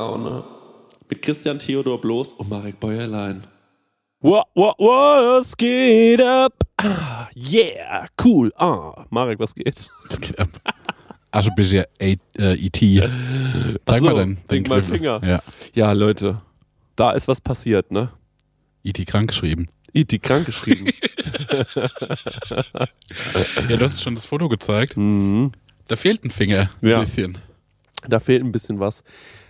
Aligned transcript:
Prosecco-Laune. 0.00 0.44
Mit 1.08 1.22
Christian 1.22 1.58
Theodor 1.58 2.00
Bloß 2.00 2.32
und 2.32 2.48
Marek 2.48 2.78
Bäuerlein. 2.80 3.44
What, 4.20 4.46
what, 4.54 4.76
was 4.78 5.56
geht 5.56 6.20
ab? 6.22 6.52
Ah, 6.76 7.28
yeah, 7.34 8.06
cool. 8.22 8.52
Ah, 8.56 9.06
Marek, 9.10 9.38
was 9.38 9.54
geht? 9.54 9.88
Also 11.32 11.50
bist 11.56 11.72
ja 11.72 11.84
äh, 11.98 12.16
E.T. 12.38 13.08
So, 13.88 14.04
mal 14.04 14.14
dann. 14.14 14.38
wegen 14.48 14.68
meinem 14.68 14.84
Finger. 14.84 15.20
Ja. 15.24 15.40
Ja, 15.74 15.92
Leute, 15.92 16.40
da 16.96 17.12
ist 17.12 17.28
was 17.28 17.40
passiert, 17.40 17.90
ne? 17.90 18.10
E.T. 18.84 19.04
krankgeschrieben. 19.04 19.68
E.T. 19.92 20.18
krankgeschrieben. 20.18 20.92
Ja, 23.68 23.76
du 23.76 23.84
hast 23.84 24.00
schon 24.00 24.14
das 24.14 24.24
Foto 24.24 24.48
gezeigt. 24.48 24.96
mhm. 24.96 25.52
Da 25.88 25.96
fehlt 25.96 26.24
ein 26.24 26.30
Finger. 26.30 26.70
Ja. 26.82 26.98
Ein 26.98 27.04
bisschen. 27.04 27.38
Da 28.08 28.20
fehlt 28.20 28.44
ein 28.44 28.52
bisschen 28.52 28.78
was. 28.78 29.02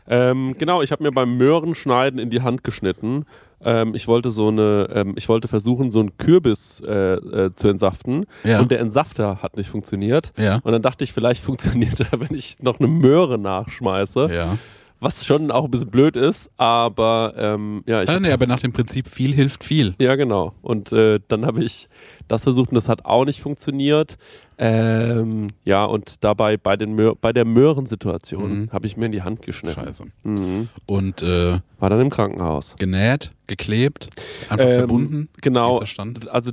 Ähm, 0.09 0.55
genau, 0.59 0.83
ich 0.83 0.93
habe 0.93 1.03
mir 1.03 1.13
beim 1.13 1.37
Möhrenschneiden 1.37 2.19
in 2.19 2.31
die 2.31 2.43
Hand 2.43 2.65
geschnitten. 2.65 3.27
Ähm, 3.63 3.95
ich 3.95 4.09
wollte 4.09 4.31
so 4.31 4.49
eine, 4.49 4.89
ähm, 4.95 5.15
ich 5.17 5.29
wollte 5.29 5.49
versuchen, 5.49 5.91
so 5.91 6.01
einen 6.01 6.17
Kürbis 6.17 6.81
äh, 6.87 7.15
äh, 7.15 7.55
zu 7.55 7.69
entsaften. 7.69 8.25
Ja. 8.45 8.61
Und 8.61 8.71
der 8.71 8.81
Entsafter 8.81 9.43
hat 9.43 9.57
nicht 9.57 9.69
funktioniert. 9.69 10.33
Ja. 10.37 10.61
Und 10.63 10.73
dann 10.73 10.83
dachte 10.83 11.05
ich, 11.05 11.13
vielleicht 11.13 11.43
funktioniert 11.45 12.01
er, 12.01 12.21
wenn 12.21 12.35
ich 12.35 12.59
noch 12.61 12.81
eine 12.81 12.89
Möhre 12.89 13.39
nachschmeiße. 13.39 14.31
Ja. 14.33 14.57
Was 15.03 15.25
schon 15.25 15.51
auch 15.51 15.65
ein 15.65 15.71
bisschen 15.71 15.91
blöd 15.91 16.15
ist, 16.15 16.51
aber 16.59 17.33
ähm, 17.37 17.83
ja, 17.87 18.03
ich 18.03 18.09
Ah, 18.11 18.21
nee, 18.21 18.31
aber 18.33 18.47
nach 18.47 18.61
dem 18.61 18.73
Prinzip 18.73 19.09
viel 19.09 19.33
hilft 19.35 19.65
viel. 19.65 19.95
ja, 19.99 20.15
genau. 20.15 20.53
Und 20.61 20.93
äh, 20.93 21.21
dann 21.29 21.47
habe 21.47 21.65
ich 21.65 21.89
das 22.29 22.43
versucht 22.43 22.69
und 22.69 22.75
das 22.75 22.89
hat 22.89 23.07
auch 23.07 23.25
nicht 23.25 23.41
funktioniert. 23.41 24.19
Ähm, 24.59 25.49
ja, 25.65 25.85
und 25.87 26.23
dabei 26.23 26.59
bei, 26.59 26.77
den 26.77 26.95
Möhr 26.95 27.15
bei 27.19 27.33
der 27.33 27.47
Möhrensituation 27.47 28.61
Mhm. 28.65 28.71
habe 28.73 28.87
ich 28.87 28.97
mir 28.99 29.07
in 29.07 29.13
die 29.13 29.23
Hand 29.23 29.41
geschnitten. 29.43 29.81
Scheiße. 29.81 30.05
Mhm. 30.23 30.69
Und 30.87 31.23
äh, 31.23 31.61
War 31.79 31.89
dann 31.91 32.01
im 32.03 32.11
Krankenhaus. 32.11 32.77
genäht, 32.79 33.33
geklebt, 33.47 34.11
einfach 34.51 34.67
Ähm, 34.67 34.75
verbunden. 34.75 35.29
Genau. 35.41 35.83
Also 36.31 36.51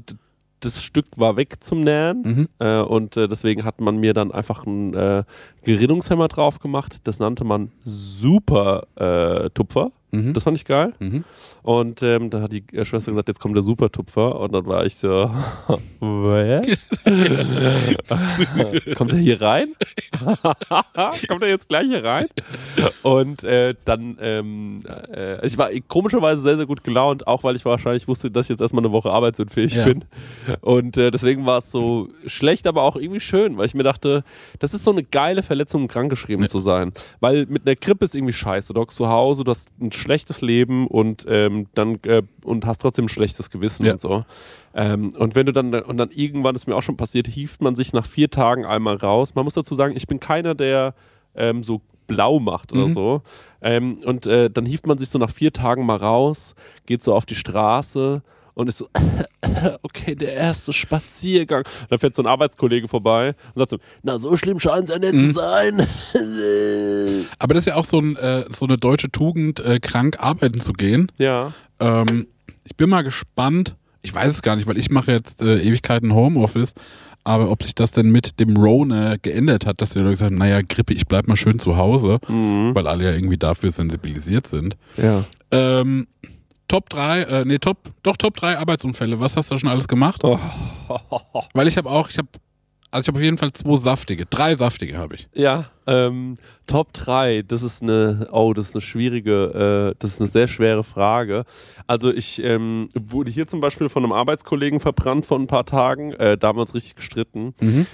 das 0.62 0.82
Stück 0.84 1.06
war 1.16 1.38
weg 1.38 1.58
zum 1.64 1.82
Nähen 1.82 2.22
Mhm. 2.24 2.48
äh, 2.60 2.80
und 2.82 3.16
äh, 3.18 3.28
deswegen 3.28 3.64
hat 3.64 3.80
man 3.82 3.98
mir 3.98 4.14
dann 4.14 4.32
einfach 4.32 4.66
einen 4.66 4.94
äh, 4.94 5.24
Gerinnungshemmer 5.64 6.28
drauf 6.28 6.60
gemacht. 6.60 6.98
Das 7.04 7.20
nannte 7.20 7.44
man 7.44 7.72
Super 7.84 8.88
äh, 8.96 9.50
Tupfer. 9.52 9.92
Mhm. 10.12 10.34
Das 10.34 10.44
fand 10.44 10.56
ich 10.58 10.64
geil. 10.66 10.94
mhm. 11.00 11.24
Und 11.64 12.02
ähm, 12.02 12.30
dann 12.30 12.42
hat 12.44 12.52
die 12.54 12.64
äh, 12.72 12.86
Schwester 12.86 13.12
gesagt, 13.12 13.28
jetzt 13.28 13.40
kommt 13.42 13.56
der 13.56 13.64
Supertupfer. 13.64 14.40
Und 14.40 14.54
dann 14.54 14.66
war 14.66 14.86
ich 14.86 14.96
so, 14.96 15.10
was? 16.00 16.66
kommt 18.96 19.14
er 19.14 19.20
hier 19.20 19.42
rein? 19.42 19.74
kommt 21.28 21.42
er 21.44 21.50
jetzt 21.50 21.68
gleich 21.70 21.88
hier 21.88 22.04
rein? 22.04 22.28
Und 23.04 23.44
äh, 23.44 23.76
dann, 23.86 24.18
ähm, 24.22 24.80
äh, 25.14 25.46
ich 25.46 25.58
war 25.58 25.70
komischerweise 25.88 26.42
sehr, 26.42 26.58
sehr 26.58 26.66
gut 26.66 26.84
gelaunt, 26.84 27.28
auch 27.28 27.44
weil 27.44 27.56
ich 27.56 27.66
wahrscheinlich 27.66 28.08
wusste, 28.08 28.32
dass 28.32 28.46
ich 28.46 28.52
jetzt 28.52 28.62
erstmal 28.62 28.84
eine 28.86 28.92
Woche 28.94 29.12
arbeitsunfähig 29.12 29.76
Ja. 29.76 29.86
bin. 29.86 30.06
Und 30.62 30.98
äh, 30.98 31.12
deswegen 31.12 31.46
war 31.46 31.58
es 31.60 31.70
so 31.72 32.10
schlecht, 32.26 32.68
aber 32.68 32.84
auch 32.84 32.96
irgendwie 32.96 33.20
schön, 33.20 33.58
weil 33.58 33.66
ich 33.66 33.74
mir 33.74 33.84
dachte, 33.84 34.24
das 34.60 34.74
ist 34.74 34.84
so 34.84 34.92
eine 34.92 35.04
geile 35.04 35.44
Verletzung, 35.44 35.82
um 35.84 35.88
krankgeschrieben 35.88 36.44
Ja. 36.44 36.50
zu 36.50 36.60
sein. 36.60 36.94
Weil 37.20 37.46
mit 37.48 37.66
einer 37.66 37.76
Grippe 37.76 38.06
ist 38.06 38.16
irgendwie 38.16 38.34
scheiße. 38.34 38.74
Du 38.74 38.80
hockst 38.82 38.98
zu 38.98 39.10
Hause, 39.10 39.44
du 39.44 39.52
hast 39.52 39.68
ein 39.82 39.92
schlechtes 39.98 40.42
Leben 40.42 40.88
und 40.88 41.26
ähm, 41.28 41.68
dann 41.76 41.96
äh, 42.06 42.22
und 42.44 42.66
hast 42.66 42.80
trotzdem 42.82 43.06
ein 43.06 43.10
schlechtes 43.10 43.50
Gewissen 43.50 43.86
Ja. 43.86 43.94
und 43.94 44.00
so. 44.00 44.24
Ähm, 44.74 45.14
und 45.18 45.36
wenn 45.36 45.46
du 45.46 45.52
dann, 45.52 45.74
und 45.74 45.98
dann 45.98 46.12
irgendwann 46.12 46.56
ist 46.56 46.68
mir 46.68 46.76
auch 46.76 46.84
schon 46.84 46.98
passiert, 46.98 47.28
hieft 47.28 47.62
man 47.62 47.76
sich 47.76 47.92
nach 47.94 48.06
vier 48.06 48.30
Tagen 48.30 48.66
einmal 48.66 48.96
raus. 48.96 49.36
Man 49.36 49.44
muss 49.44 49.56
dazu 49.56 49.74
sagen, 49.76 49.96
ich 49.98 50.08
bin 50.08 50.20
keiner, 50.20 50.56
der 50.56 50.94
ähm, 51.36 51.64
so 51.64 51.82
blau 52.06 52.40
macht 52.40 52.72
oder 52.72 52.88
Mhm. 52.88 52.94
so. 52.94 53.22
Ähm, 53.62 53.98
und 54.06 54.26
äh, 54.26 54.50
dann 54.50 54.66
hieft 54.66 54.88
man 54.88 54.98
sich 54.98 55.10
so 55.10 55.18
nach 55.20 55.30
vier 55.32 55.52
Tagen 55.52 55.86
mal 55.86 55.98
raus, 55.98 56.56
geht 56.86 57.04
so 57.04 57.14
auf 57.14 57.26
die 57.26 57.36
Straße 57.36 58.22
und 58.58 58.68
ist 58.68 58.78
so, 58.80 58.88
okay, 59.84 60.16
der 60.16 60.34
erste 60.34 60.74
Spaziergang. 60.74 61.64
Und 61.82 61.92
dann 61.92 62.00
fährt 62.00 62.16
so 62.16 62.22
ein 62.24 62.28
Arbeitskollege 62.28 62.88
vorbei 62.88 63.36
und 63.54 63.60
sagt 63.60 63.70
so, 63.72 63.78
na, 64.04 64.20
so 64.20 64.36
schlimm 64.36 64.60
scheint 64.60 64.86
es 64.86 64.90
ja 64.90 65.00
nicht 65.00 65.14
Mhm. 65.14 65.18
zu 65.20 65.32
sein. 65.34 65.88
Aber 67.40 67.54
das 67.54 67.62
ist 67.62 67.66
ja 67.68 67.76
auch 67.76 67.86
so, 67.86 68.00
ein, 68.00 68.16
äh, 68.18 68.46
so 68.50 68.66
eine 68.66 68.78
deutsche 68.78 69.10
Tugend, 69.12 69.60
äh, 69.60 69.80
krank 69.80 70.18
arbeiten 70.20 70.60
zu 70.60 70.74
gehen. 70.74 71.12
ja. 71.18 71.54
Ähm, 71.80 72.28
ich 72.64 72.76
bin 72.76 72.90
mal 72.90 73.04
gespannt. 73.04 73.76
Ich 74.02 74.14
weiß 74.14 74.30
es 74.32 74.42
gar 74.42 74.56
nicht, 74.58 74.68
weil 74.68 74.78
ich 74.78 74.90
mache 74.90 75.12
jetzt 75.12 75.42
äh, 75.42 75.62
Ewigkeiten 75.62 76.14
Homeoffice. 76.14 76.74
Aber 77.24 77.50
ob 77.52 77.62
sich 77.64 77.76
das 77.76 77.92
denn 77.92 78.10
mit 78.10 78.40
dem 78.40 78.58
Rona 78.58 79.16
geändert 79.22 79.66
hat, 79.66 79.82
dass 79.82 79.92
die 79.92 80.00
Leute 80.00 80.12
gesagt 80.12 80.32
haben, 80.32 80.38
naja, 80.38 80.62
Grippe, 80.68 80.94
ich 80.94 81.06
bleib 81.08 81.28
mal 81.28 81.36
schön 81.38 81.60
zu 81.60 81.78
Hause, 81.78 82.18
Mhm. 82.28 82.74
weil 82.74 82.88
alle 82.88 83.04
ja 83.06 83.12
irgendwie 83.12 83.38
dafür 83.38 83.70
sensibilisiert 83.72 84.48
sind. 84.48 84.76
Ja. 84.98 85.24
Ähm, 85.52 86.08
Top 86.68 86.90
3, 86.90 87.22
äh, 87.22 87.46
nee, 87.46 87.60
Top, 87.60 87.78
doch 88.04 88.18
Top 88.18 88.36
3 88.36 88.58
Arbeitsunfälle. 88.58 89.20
Was 89.20 89.38
hast 89.38 89.52
du 89.52 89.58
schon 89.58 89.70
alles 89.70 89.88
gemacht? 89.88 90.22
Oh. 90.24 90.38
Weil 91.54 91.68
ich 91.68 91.78
habe 91.78 91.90
auch, 91.90 92.10
ich 92.10 92.18
habe, 92.18 92.28
also 92.92 93.04
ich 93.04 93.08
habe 93.08 93.20
auf 93.20 93.24
jeden 93.24 93.38
Fall 93.38 93.54
zwei 93.54 93.78
saftige, 93.78 94.26
drei 94.26 94.56
saftige 94.56 94.98
habe 94.98 95.16
ich. 95.16 95.28
Ja, 95.34 95.66
ähm, 95.88 96.38
Top 96.66 96.92
3, 96.94 97.44
das 97.48 97.64
ist 97.64 97.82
eine, 97.84 98.28
oh, 98.32 98.54
das 98.54 98.70
ist 98.70 98.76
eine 98.76 98.82
schwierige, 98.82 99.94
äh, 99.94 99.96
das 100.00 100.12
ist 100.12 100.22
eine 100.22 100.28
sehr 100.30 100.48
schwere 100.50 100.84
Frage. 100.84 101.44
Also 101.86 102.14
ich 102.14 102.44
ähm, 102.44 102.90
wurde 102.96 103.32
hier 103.32 103.48
zum 103.48 103.62
Beispiel 103.62 103.88
von 103.88 104.04
einem 104.04 104.12
Arbeitskollegen 104.12 104.82
verbrannt 104.82 105.26
vor 105.26 105.40
ein 105.40 105.48
paar 105.48 105.66
Tagen, 105.66 106.12
äh, 106.14 106.38
da 106.38 106.50
haben 106.50 106.58
wir 106.58 106.62
uns 106.62 106.74
richtig 106.76 106.96
gestritten. 106.96 107.54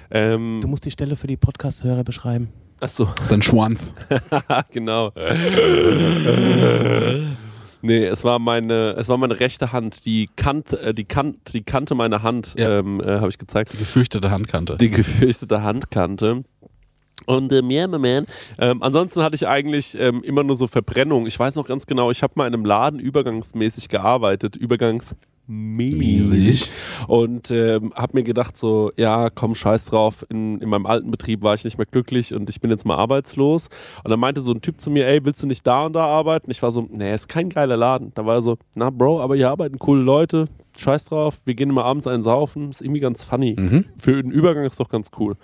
Ähm, 0.10 0.60
Du 0.62 0.68
musst 0.68 0.86
die 0.86 0.92
Stelle 0.92 1.16
für 1.16 1.28
die 1.28 1.38
Podcast-Hörer 1.38 2.04
beschreiben. 2.04 2.50
achso, 2.80 3.08
Sein 3.26 3.44
Schwanz. 3.44 3.94
genau. 4.72 5.12
Nee, 7.86 8.06
es 8.06 8.24
war 8.24 8.40
meine, 8.40 8.92
es 8.98 9.10
war 9.10 9.18
meine 9.18 9.40
rechte 9.42 9.74
Hand, 9.74 10.06
die 10.06 10.30
kannte, 10.38 10.80
äh, 10.80 10.94
die 10.94 11.04
kannte, 11.04 11.40
die 11.52 11.64
kannte 11.64 11.96
meine 11.96 12.24
Hand, 12.24 12.56
Ja. 12.58 12.80
ähm, 12.80 13.02
äh, 13.02 13.20
habe 13.20 13.28
ich 13.30 13.38
gezeigt. 13.38 13.74
Die 13.74 13.78
gefürchtete 13.78 14.32
Handkante. 14.32 14.78
die 14.78 14.90
gefürchtete 14.90 15.62
Handkante. 15.64 16.44
Und 17.26 17.52
ähm, 17.52 17.70
ja, 17.70 17.88
mein 17.88 18.02
man. 18.02 18.26
Ähm, 18.58 18.82
ansonsten 18.82 19.22
hatte 19.22 19.36
ich 19.36 19.48
eigentlich 19.48 19.98
ähm, 20.00 20.24
immer 20.24 20.44
nur 20.44 20.56
so 20.56 20.68
Verbrennung. 20.68 21.28
Ich 21.28 21.38
weiß 21.38 21.56
noch 21.56 21.68
ganz 21.68 21.86
genau, 21.86 22.10
ich 22.10 22.24
habe 22.24 22.34
mal 22.38 22.48
in 22.48 22.54
einem 22.54 22.66
Laden 22.66 23.00
übergangsmäßig 23.00 23.90
gearbeitet, 23.90 24.56
übergangsmäßig. 25.48 26.70
Und 27.08 27.52
ähm, 27.52 27.94
habe 27.96 28.18
mir 28.18 28.24
gedacht 28.24 28.58
so, 28.58 28.92
ja, 28.96 29.30
komm, 29.30 29.56
scheiß 29.56 29.86
drauf. 29.86 30.26
In, 30.30 30.59
in 30.59 30.70
meinem 30.70 30.86
alten 30.86 31.12
Betrieb 31.12 31.42
war 31.42 31.54
ich 31.54 31.64
nicht 31.64 31.78
mehr 31.78 31.86
glücklich 31.86 32.34
und 32.34 32.50
ich 32.50 32.62
bin 32.62 32.72
jetzt 32.72 32.86
mal 32.86 32.96
arbeitslos. 32.96 33.70
Und 34.04 34.12
dann 34.12 34.20
meinte 34.20 34.42
so 34.42 34.52
ein 34.52 34.62
Typ 34.62 34.80
zu 34.80 34.90
mir, 34.90 35.08
ey, 35.08 35.24
willst 35.26 35.44
du 35.44 35.48
nicht 35.48 35.66
da 35.66 35.86
und 35.86 35.94
da 35.94 36.06
arbeiten? 36.06 36.52
Ich 36.52 36.62
war 36.62 36.72
so, 36.72 36.88
nee, 36.90 37.14
ist 37.14 37.30
kein 37.30 37.50
geiler 37.50 37.78
Laden. 37.78 38.12
Da 38.16 38.26
war 38.26 38.36
er 38.36 38.42
so, 38.42 38.58
na 38.76 38.90
Bro, 38.90 39.22
aber 39.22 39.36
hier 39.36 39.50
arbeiten 39.50 39.80
coole 39.80 40.02
Leute. 40.02 40.48
Scheiß 40.78 41.06
drauf, 41.06 41.40
wir 41.46 41.54
gehen 41.54 41.70
immer 41.70 41.86
abends 41.86 42.08
einen 42.08 42.24
saufen. 42.24 42.70
Ist 42.70 42.81
irgendwie 42.81 43.02
ganz 43.02 43.24
funny. 43.24 43.56
Mhm. 43.58 43.86
Für 43.98 44.22
den 44.22 44.31
Übergang 44.31 44.66
ist 44.66 44.80
doch 44.80 44.90
ganz 44.90 45.10
cool. 45.20 45.36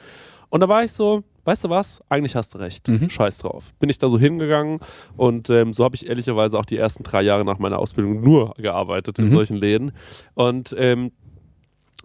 Und 0.49 0.61
da 0.61 0.69
war 0.69 0.83
ich 0.83 0.91
so, 0.91 1.23
weißt 1.45 1.63
du 1.65 1.69
was? 1.69 2.01
Eigentlich 2.09 2.35
hast 2.35 2.53
du 2.53 2.57
recht. 2.59 2.87
Mhm. 2.87 3.09
Scheiß 3.09 3.39
drauf. 3.39 3.73
Bin 3.79 3.89
ich 3.89 3.97
da 3.97 4.09
so 4.09 4.19
hingegangen 4.19 4.79
und 5.17 5.49
ähm, 5.49 5.73
so 5.73 5.83
habe 5.83 5.95
ich 5.95 6.07
ehrlicherweise 6.07 6.57
auch 6.59 6.65
die 6.65 6.77
ersten 6.77 7.03
drei 7.03 7.21
Jahre 7.21 7.45
nach 7.45 7.59
meiner 7.59 7.79
Ausbildung 7.79 8.21
nur 8.21 8.53
gearbeitet 8.57 9.19
in 9.19 9.25
Mhm. 9.25 9.31
solchen 9.31 9.57
Läden. 9.57 9.91
Und 10.33 10.75
ähm, 10.77 11.11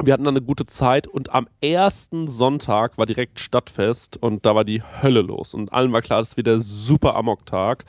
wir 0.02 0.12
hatten 0.12 0.24
dann 0.24 0.36
eine 0.36 0.44
gute 0.44 0.66
Zeit 0.66 1.06
und 1.06 1.32
am 1.32 1.46
ersten 1.60 2.26
Sonntag 2.28 2.98
war 2.98 3.06
direkt 3.06 3.38
Stadtfest 3.38 4.16
und 4.20 4.44
da 4.44 4.54
war 4.56 4.64
die 4.64 4.82
Hölle 5.02 5.20
los 5.20 5.54
und 5.54 5.72
allen 5.72 5.92
war 5.92 6.02
klar, 6.02 6.18
das 6.18 6.30
ist 6.30 6.36
wieder 6.36 6.58
super 6.58 7.14
Amok-Tag. 7.14 7.84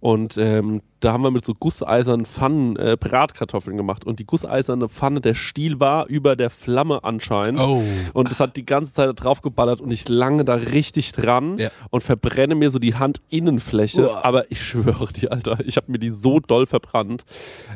Und 0.00 0.36
ähm, 0.36 0.82
da 1.04 1.12
haben 1.12 1.22
wir 1.22 1.30
mit 1.30 1.44
so 1.44 1.54
gusseisernen 1.54 2.24
Pfannen 2.24 2.76
äh, 2.76 2.96
Bratkartoffeln 2.98 3.76
gemacht. 3.76 4.04
Und 4.06 4.18
die 4.20 4.24
gusseiserne 4.24 4.88
Pfanne, 4.88 5.20
der 5.20 5.34
Stiel 5.34 5.78
war 5.80 6.06
über 6.06 6.34
der 6.34 6.50
Flamme 6.50 7.04
anscheinend. 7.04 7.60
Oh. 7.60 7.82
Und 8.14 8.30
es 8.30 8.40
hat 8.40 8.56
die 8.56 8.64
ganze 8.64 8.92
Zeit 8.94 9.08
da 9.08 9.12
drauf 9.12 9.42
geballert 9.42 9.80
und 9.80 9.90
ich 9.90 10.08
lange 10.08 10.44
da 10.44 10.54
richtig 10.54 11.12
dran 11.12 11.58
Ja. 11.58 11.70
und 11.90 12.02
verbrenne 12.02 12.54
mir 12.54 12.70
so 12.70 12.78
die 12.78 12.94
Handinnenfläche. 12.98 14.08
Uah. 14.10 14.24
Aber 14.24 14.50
ich 14.50 14.62
schwöre 14.62 15.12
dir, 15.12 15.30
Alter, 15.32 15.58
ich 15.66 15.76
habe 15.76 15.92
mir 15.92 15.98
die 15.98 16.10
so 16.10 16.40
doll 16.40 16.66
verbrannt. 16.66 17.24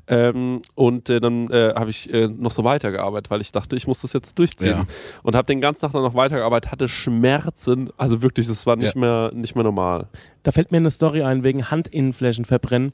Ähm, 0.06 0.62
und 0.74 1.10
äh, 1.10 1.20
dann 1.20 1.50
äh, 1.50 1.74
habe 1.74 1.90
ich 1.90 2.12
äh, 2.12 2.28
noch 2.28 2.50
so 2.50 2.64
weitergearbeitet, 2.64 3.30
weil 3.30 3.40
ich 3.40 3.52
dachte, 3.52 3.76
ich 3.76 3.86
muss 3.86 4.00
das 4.00 4.12
jetzt 4.14 4.38
durchziehen. 4.38 4.68
Ja. 4.70 4.86
Und 5.22 5.36
habe 5.36 5.46
den 5.46 5.60
ganzen 5.60 5.82
Tag 5.82 5.92
dann 5.92 6.02
noch 6.02 6.14
weitergearbeitet, 6.14 6.72
hatte 6.72 6.88
Schmerzen. 6.88 7.90
Also 7.96 8.22
wirklich, 8.22 8.46
das 8.46 8.64
war 8.66 8.76
nicht, 8.76 8.94
Ja. 8.94 9.00
mehr, 9.00 9.30
nicht 9.34 9.54
mehr 9.54 9.64
normal. 9.64 10.08
Da 10.44 10.52
fällt 10.52 10.70
mir 10.72 10.78
eine 10.78 10.90
Story 10.90 11.22
ein 11.22 11.44
wegen 11.44 11.70
Handinnenflächen 11.70 12.44
verbrennen. 12.46 12.92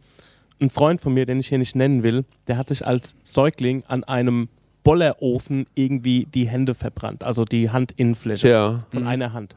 Ein 0.60 0.70
Freund 0.70 1.00
von 1.00 1.12
mir, 1.14 1.26
den 1.26 1.40
ich 1.40 1.48
hier 1.48 1.58
nicht 1.58 1.74
nennen 1.76 2.02
will, 2.02 2.24
der 2.46 2.56
hat 2.56 2.68
sich 2.68 2.86
als 2.86 3.16
Säugling 3.22 3.82
an 3.88 4.04
einem 4.04 4.48
Bollerofen 4.84 5.66
irgendwie 5.74 6.26
die 6.32 6.46
Hände 6.48 6.74
verbrannt, 6.74 7.24
also 7.24 7.44
die 7.44 7.70
Handinnenfläche 7.72 8.48
Ja. 8.48 8.86
von 8.92 9.06
einer 9.06 9.32
Hand. 9.32 9.56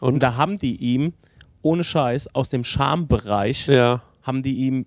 Und, 0.00 0.14
Und? 0.14 0.22
da 0.22 0.36
haben 0.36 0.58
die 0.58 0.76
ihm, 0.76 1.12
ohne 1.62 1.84
Scheiß, 1.84 2.34
aus 2.34 2.48
dem 2.48 2.64
Schambereich, 2.64 3.66
Ja. 3.68 4.02
haben 4.22 4.42
die 4.42 4.54
ihm 4.66 4.86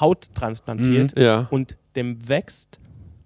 Haut 0.00 0.28
transplantiert 0.34 1.18
Ja. 1.18 1.48
und 1.50 1.76
dem 1.96 2.28
wächst 2.28 2.80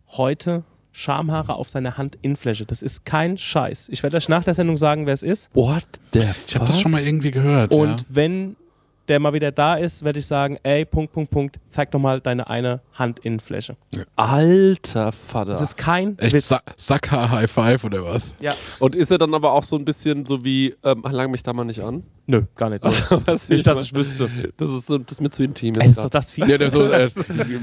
heute 0.09 0.65
Schamhaare 0.93 1.55
auf 1.55 1.71
seiner 1.71 1.97
Handinnenfläche. 1.97 2.67
Das 2.67 2.83
ist 2.83 3.05
kein 3.05 3.39
Scheiß. 3.39 3.89
Ich 3.91 4.03
werde 4.03 4.17
euch 4.17 4.29
nach 4.29 4.43
der 4.43 4.55
Sendung 4.55 4.77
sagen, 4.79 5.07
wer 5.07 5.15
es 5.15 5.23
ist. 5.23 5.49
What 5.55 5.87
the 6.13 6.25
Ich 6.49 6.57
habe 6.57 6.67
das 6.67 6.81
schon 6.81 6.91
mal 6.91 7.03
irgendwie 7.03 7.31
gehört. 7.31 7.73
Und 7.73 8.01
ja. 8.01 8.07
wenn 8.09 8.57
der 9.09 9.19
mal 9.21 9.33
wieder 9.33 9.51
da 9.53 9.75
ist, 9.75 10.05
werde 10.05 10.19
ich 10.19 10.27
sagen, 10.27 10.59
ey, 10.63 10.85
Punkt, 10.85 11.13
Punkt, 11.13 11.31
Punkt, 11.31 11.57
zeig 11.69 11.91
doch 11.91 11.99
mal 11.99 12.21
deine 12.21 12.49
eine 12.49 12.81
Handinnenfläche. 12.97 13.77
Alter 14.17 15.13
Vater. 15.13 15.51
Das 15.51 15.63
ist 15.63 15.77
kein 15.77 16.19
Echt 16.19 16.35
Witz. 16.35 16.49
Sa 16.49 16.61
Sacker 16.77 17.31
High 17.31 17.51
Five 17.51 17.85
oder 17.85 18.05
was? 18.05 18.23
Ja. 18.41 18.53
Und 18.79 18.95
ist 18.95 19.11
er 19.11 19.19
dann 19.19 19.33
aber 19.35 19.53
auch 19.53 19.63
so 19.65 19.77
ein 19.77 19.85
bisschen 19.85 20.27
so 20.27 20.45
wie, 20.45 20.75
ähm, 20.85 21.03
lang 21.11 21.31
mich 21.31 21.43
da 21.43 21.53
mal 21.53 21.65
nicht 21.65 21.81
an? 21.83 22.03
Nö, 22.31 22.43
gar 22.57 22.69
nicht. 22.69 22.85
Was 23.27 23.49
nicht, 23.49 23.67
dass 23.67 23.83
ich 23.85 23.95
wüsste. 23.95 24.29
Das 24.59 24.69
ist, 24.69 24.87
so- 24.87 24.99
das 24.99 25.13
ist 25.13 25.21
mir 25.23 25.31
zu 25.31 25.43
intim. 25.43 25.77
Ey, 25.77 25.87
jetzt 25.87 25.97
ist 25.97 26.05
doch 26.05 26.11
das 26.11 26.31
viel. 26.31 26.47
Ja, 26.47 26.59
der 26.59 26.69
so 26.71 26.83
äh, 26.85 27.05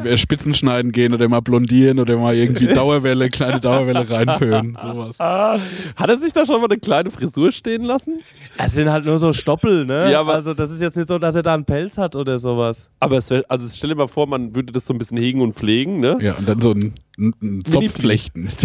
äh, 0.03 0.17
Spitzen 0.17 0.55
schneiden 0.55 0.91
gehen 0.91 1.13
oder 1.13 1.29
mal 1.29 1.41
blondieren 1.41 1.99
oder 1.99 2.17
mal 2.17 2.33
irgendwie 2.33 2.73
Dauerwelle, 2.73 3.29
kleine 3.29 3.59
Dauerwelle 3.59 4.09
reinfüllen. 4.09 4.75
Sowas. 4.81 5.19
Hat 5.19 6.09
er 6.09 6.17
sich 6.17 6.33
da 6.33 6.47
schon 6.47 6.59
mal 6.61 6.67
eine 6.67 6.79
kleine 6.79 7.11
Frisur 7.11 7.51
stehen 7.51 7.83
lassen? 7.83 8.21
Es 8.57 8.73
sind 8.73 8.89
halt 8.89 9.05
nur 9.05 9.19
so 9.19 9.33
Stoppel, 9.33 9.85
ne? 9.85 10.11
Ja, 10.11 10.21
aber- 10.21 10.33
also 10.33 10.55
das 10.55 10.71
ist 10.71 10.81
jetzt 10.81 10.95
nicht 10.97 11.09
so, 11.09 11.19
dass 11.19 11.34
er 11.35 11.43
da 11.43 11.53
einen 11.53 11.65
Pelz 11.65 11.97
hat 11.97 12.15
oder 12.15 12.39
sowas. 12.39 12.89
Aber 12.99 13.17
es 13.17 13.29
wär, 13.29 13.43
also 13.49 13.67
stell 13.73 13.89
dir 13.89 13.95
mal 13.95 14.07
vor, 14.07 14.27
man 14.27 14.55
würde 14.55 14.73
das 14.73 14.85
so 14.85 14.93
ein 14.93 14.97
bisschen 14.97 15.17
hegen 15.17 15.41
und 15.41 15.53
pflegen, 15.53 15.99
ne? 15.99 16.17
Ja, 16.21 16.35
und 16.35 16.47
dann 16.47 16.61
so 16.61 16.71
ein, 16.71 16.93
ein, 17.17 17.33
ein 17.41 17.65
Zopf 17.65 17.91
flechten. 17.91 18.49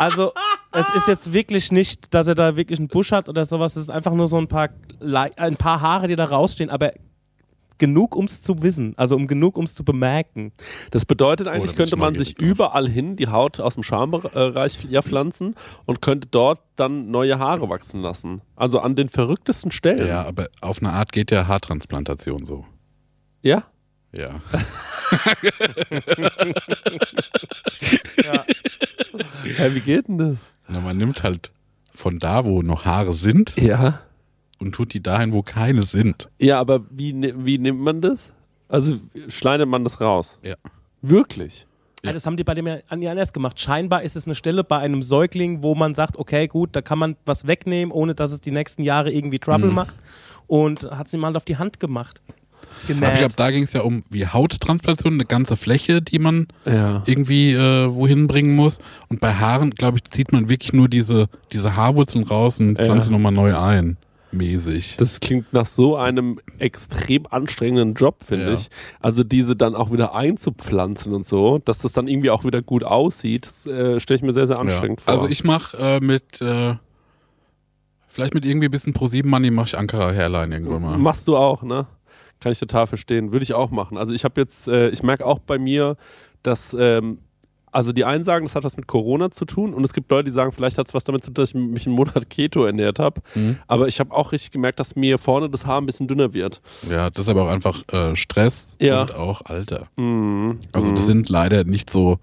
Also 0.00 0.32
es 0.70 0.88
ist 0.94 1.08
jetzt 1.08 1.32
wirklich 1.32 1.72
nicht, 1.72 2.14
dass 2.14 2.28
er 2.28 2.36
da 2.36 2.56
wirklich 2.56 2.78
einen 2.78 2.86
Busch 2.86 3.10
hat 3.10 3.28
oder 3.28 3.44
sowas. 3.44 3.74
Es 3.74 3.82
ist 3.82 3.90
einfach 3.90 4.14
nur 4.14 4.28
so 4.28 4.36
ein 4.36 4.46
paar, 4.46 4.68
ein 5.36 5.56
paar 5.56 5.80
Haare, 5.80 6.06
die 6.06 6.14
da 6.14 6.26
rausstehen, 6.26 6.70
aber 6.70 6.92
genug, 7.78 8.16
um 8.16 8.26
es 8.26 8.42
zu 8.42 8.62
wissen. 8.62 8.94
Also 8.96 9.16
um 9.16 9.26
genug, 9.26 9.56
um 9.56 9.64
es 9.64 9.74
zu 9.74 9.84
bemerken. 9.84 10.52
Das 10.90 11.04
bedeutet 11.04 11.48
eigentlich, 11.48 11.72
da 11.72 11.76
bin 11.76 11.84
könnte 11.84 11.96
man 11.96 12.16
sich 12.16 12.34
drauf. 12.34 12.46
überall 12.46 12.88
hin 12.88 13.16
die 13.16 13.28
Haut 13.28 13.60
aus 13.60 13.74
dem 13.74 13.82
Schambereich 13.82 14.84
ja 14.88 15.02
pflanzen 15.02 15.54
und 15.86 16.02
könnte 16.02 16.28
dort 16.30 16.60
dann 16.76 17.10
neue 17.10 17.38
Haare 17.38 17.68
wachsen 17.68 18.00
lassen. 18.00 18.42
Also 18.56 18.80
an 18.80 18.96
den 18.96 19.08
verrücktesten 19.08 19.70
Stellen. 19.70 20.06
Ja, 20.06 20.24
aber 20.24 20.48
auf 20.60 20.80
eine 20.80 20.92
Art 20.92 21.12
geht 21.12 21.30
ja 21.30 21.46
Haartransplantation 21.46 22.44
so. 22.44 22.64
Ja? 23.42 23.64
Ja. 24.12 24.40
ja 29.58 29.74
wie 29.74 29.80
geht 29.80 30.08
denn 30.08 30.18
das? 30.18 30.36
Na, 30.66 30.80
man 30.80 30.96
nimmt 30.96 31.22
halt 31.22 31.52
von 31.94 32.18
da, 32.18 32.44
wo 32.44 32.62
noch 32.62 32.84
Haare 32.84 33.14
sind 33.14 33.52
Ja. 33.56 34.00
Und 34.60 34.74
tut 34.74 34.94
die 34.94 35.02
dahin, 35.02 35.32
wo 35.32 35.42
keine 35.42 35.82
sind. 35.84 36.28
Ja, 36.40 36.58
aber 36.60 36.80
wie, 36.90 37.12
ni- 37.12 37.34
wie 37.36 37.58
nimmt 37.58 37.80
man 37.80 38.00
das? 38.00 38.32
Also 38.68 38.98
schneidet 39.28 39.68
man 39.68 39.84
das 39.84 40.00
raus? 40.00 40.38
Ja. 40.42 40.54
Wirklich? 41.02 41.66
Ja. 42.04 42.12
Das 42.12 42.26
haben 42.26 42.36
die 42.36 42.44
bei 42.44 42.54
dem 42.54 42.66
ja 42.66 42.76
an 42.88 43.04
anders 43.06 43.32
gemacht. 43.32 43.58
Scheinbar 43.58 44.02
ist 44.02 44.14
es 44.14 44.26
eine 44.26 44.34
Stelle 44.36 44.62
bei 44.62 44.78
einem 44.78 45.02
Säugling, 45.02 45.62
wo 45.62 45.74
man 45.74 45.94
sagt, 45.94 46.16
okay, 46.16 46.46
gut, 46.46 46.70
da 46.76 46.80
kann 46.82 46.98
man 46.98 47.16
was 47.24 47.46
wegnehmen, 47.46 47.90
ohne 47.92 48.14
dass 48.14 48.30
es 48.30 48.40
die 48.40 48.52
nächsten 48.52 48.82
Jahre 48.82 49.10
irgendwie 49.10 49.38
Trouble 49.38 49.70
macht. 49.70 49.96
Und 50.46 50.84
hat 50.90 51.08
sie 51.08 51.16
mal 51.18 51.34
auf 51.36 51.44
die 51.44 51.56
Hand 51.56 51.80
gemacht. 51.80 52.22
Aber 52.24 52.92
ich 52.92 52.98
glaube, 52.98 53.16
Genäht. 53.16 53.40
da 53.40 53.50
ging 53.50 53.62
es 53.64 53.72
ja 53.72 53.80
um 53.80 54.04
wie 54.10 54.26
Hauttransplantation, 54.26 55.14
eine 55.14 55.24
ganze 55.24 55.56
Fläche, 55.56 56.00
die 56.02 56.18
man 56.18 56.46
Ja. 56.64 57.02
irgendwie 57.06 57.52
äh, 57.52 57.92
wohin 57.92 58.26
bringen 58.28 58.54
muss. 58.54 58.78
Und 59.08 59.20
bei 59.20 59.34
Haaren, 59.34 59.70
glaube 59.70 59.98
ich, 59.98 60.04
zieht 60.04 60.32
man 60.32 60.48
wirklich 60.48 60.72
nur 60.72 60.88
diese, 60.88 61.28
diese 61.52 61.74
Haarwurzeln 61.76 62.24
raus 62.24 62.60
und 62.60 62.76
Ja. 62.78 62.84
pflanzt 62.84 63.06
sie 63.06 63.12
nochmal 63.12 63.32
neu 63.32 63.56
ein. 63.58 63.96
Mäßig. 64.30 64.96
Das 64.98 65.20
klingt 65.20 65.52
nach 65.52 65.66
so 65.66 65.96
einem 65.96 66.38
extrem 66.58 67.26
anstrengenden 67.30 67.94
Job, 67.94 68.22
finde 68.24 68.46
Ja. 68.48 68.54
ich. 68.54 68.68
Also 69.00 69.24
diese 69.24 69.56
dann 69.56 69.74
auch 69.74 69.90
wieder 69.90 70.14
einzupflanzen 70.14 71.14
und 71.14 71.24
so, 71.26 71.58
dass 71.58 71.78
das 71.78 71.92
dann 71.92 72.08
irgendwie 72.08 72.30
auch 72.30 72.44
wieder 72.44 72.60
gut 72.60 72.84
aussieht, 72.84 73.46
äh, 73.66 73.98
stelle 74.00 74.16
ich 74.16 74.22
mir 74.22 74.32
sehr, 74.32 74.46
sehr 74.46 74.58
anstrengend 74.58 75.00
ja. 75.00 75.04
vor. 75.04 75.12
Also 75.14 75.28
ich 75.28 75.44
mache 75.44 75.76
äh, 75.78 76.00
mit, 76.00 76.40
äh, 76.42 76.74
vielleicht 78.08 78.34
mit 78.34 78.44
irgendwie 78.44 78.68
ein 78.68 78.70
bisschen 78.70 78.92
Pro7 78.92 79.26
Money 79.26 79.50
mache 79.50 79.68
ich 79.68 79.78
Ankara 79.78 80.12
Hairline 80.12 80.54
irgendwann 80.54 80.82
mal. 80.82 80.98
Machst 80.98 81.26
du 81.26 81.36
auch, 81.36 81.62
ne? 81.62 81.86
Kann 82.40 82.52
ich 82.52 82.58
total 82.58 82.86
verstehen. 82.86 83.32
Würde 83.32 83.42
ich 83.42 83.54
auch 83.54 83.70
machen. 83.70 83.96
Also 83.96 84.12
ich 84.12 84.24
habe 84.24 84.40
jetzt, 84.40 84.68
äh, 84.68 84.90
ich 84.90 85.02
merke 85.02 85.24
auch 85.24 85.38
bei 85.38 85.58
mir, 85.58 85.96
dass, 86.42 86.76
ähm, 86.78 87.18
also 87.72 87.92
die 87.92 88.04
einen 88.04 88.24
sagen, 88.24 88.44
das 88.46 88.54
hat 88.54 88.64
was 88.64 88.76
mit 88.76 88.86
Corona 88.86 89.30
zu 89.30 89.44
tun 89.44 89.74
und 89.74 89.84
es 89.84 89.92
gibt 89.92 90.10
Leute, 90.10 90.24
die 90.24 90.30
sagen, 90.30 90.52
vielleicht 90.52 90.78
hat 90.78 90.88
es 90.88 90.94
was 90.94 91.04
damit 91.04 91.22
zu 91.24 91.30
tun, 91.30 91.42
dass 91.42 91.50
ich 91.50 91.54
mich 91.54 91.86
einen 91.86 91.94
Monat 91.96 92.28
Keto 92.30 92.64
ernährt 92.64 92.98
habe. 92.98 93.20
Mhm. 93.34 93.58
Aber 93.66 93.88
ich 93.88 94.00
habe 94.00 94.14
auch 94.14 94.32
richtig 94.32 94.50
gemerkt, 94.50 94.80
dass 94.80 94.96
mir 94.96 95.18
vorne 95.18 95.48
das 95.50 95.66
Haar 95.66 95.80
ein 95.80 95.86
bisschen 95.86 96.08
dünner 96.08 96.34
wird. 96.34 96.60
Ja, 96.90 97.10
das 97.10 97.22
ist 97.24 97.28
aber 97.28 97.44
auch 97.44 97.48
einfach 97.50 97.82
äh, 97.92 98.14
Stress 98.16 98.74
Ja. 98.80 99.02
und 99.02 99.14
auch 99.14 99.42
Alter. 99.44 99.88
Mhm. 99.96 100.58
Also 100.72 100.90
das 100.92 101.02
Mhm. 101.04 101.06
sind 101.06 101.28
leider 101.28 101.64
nicht 101.64 101.90
so 101.90 102.18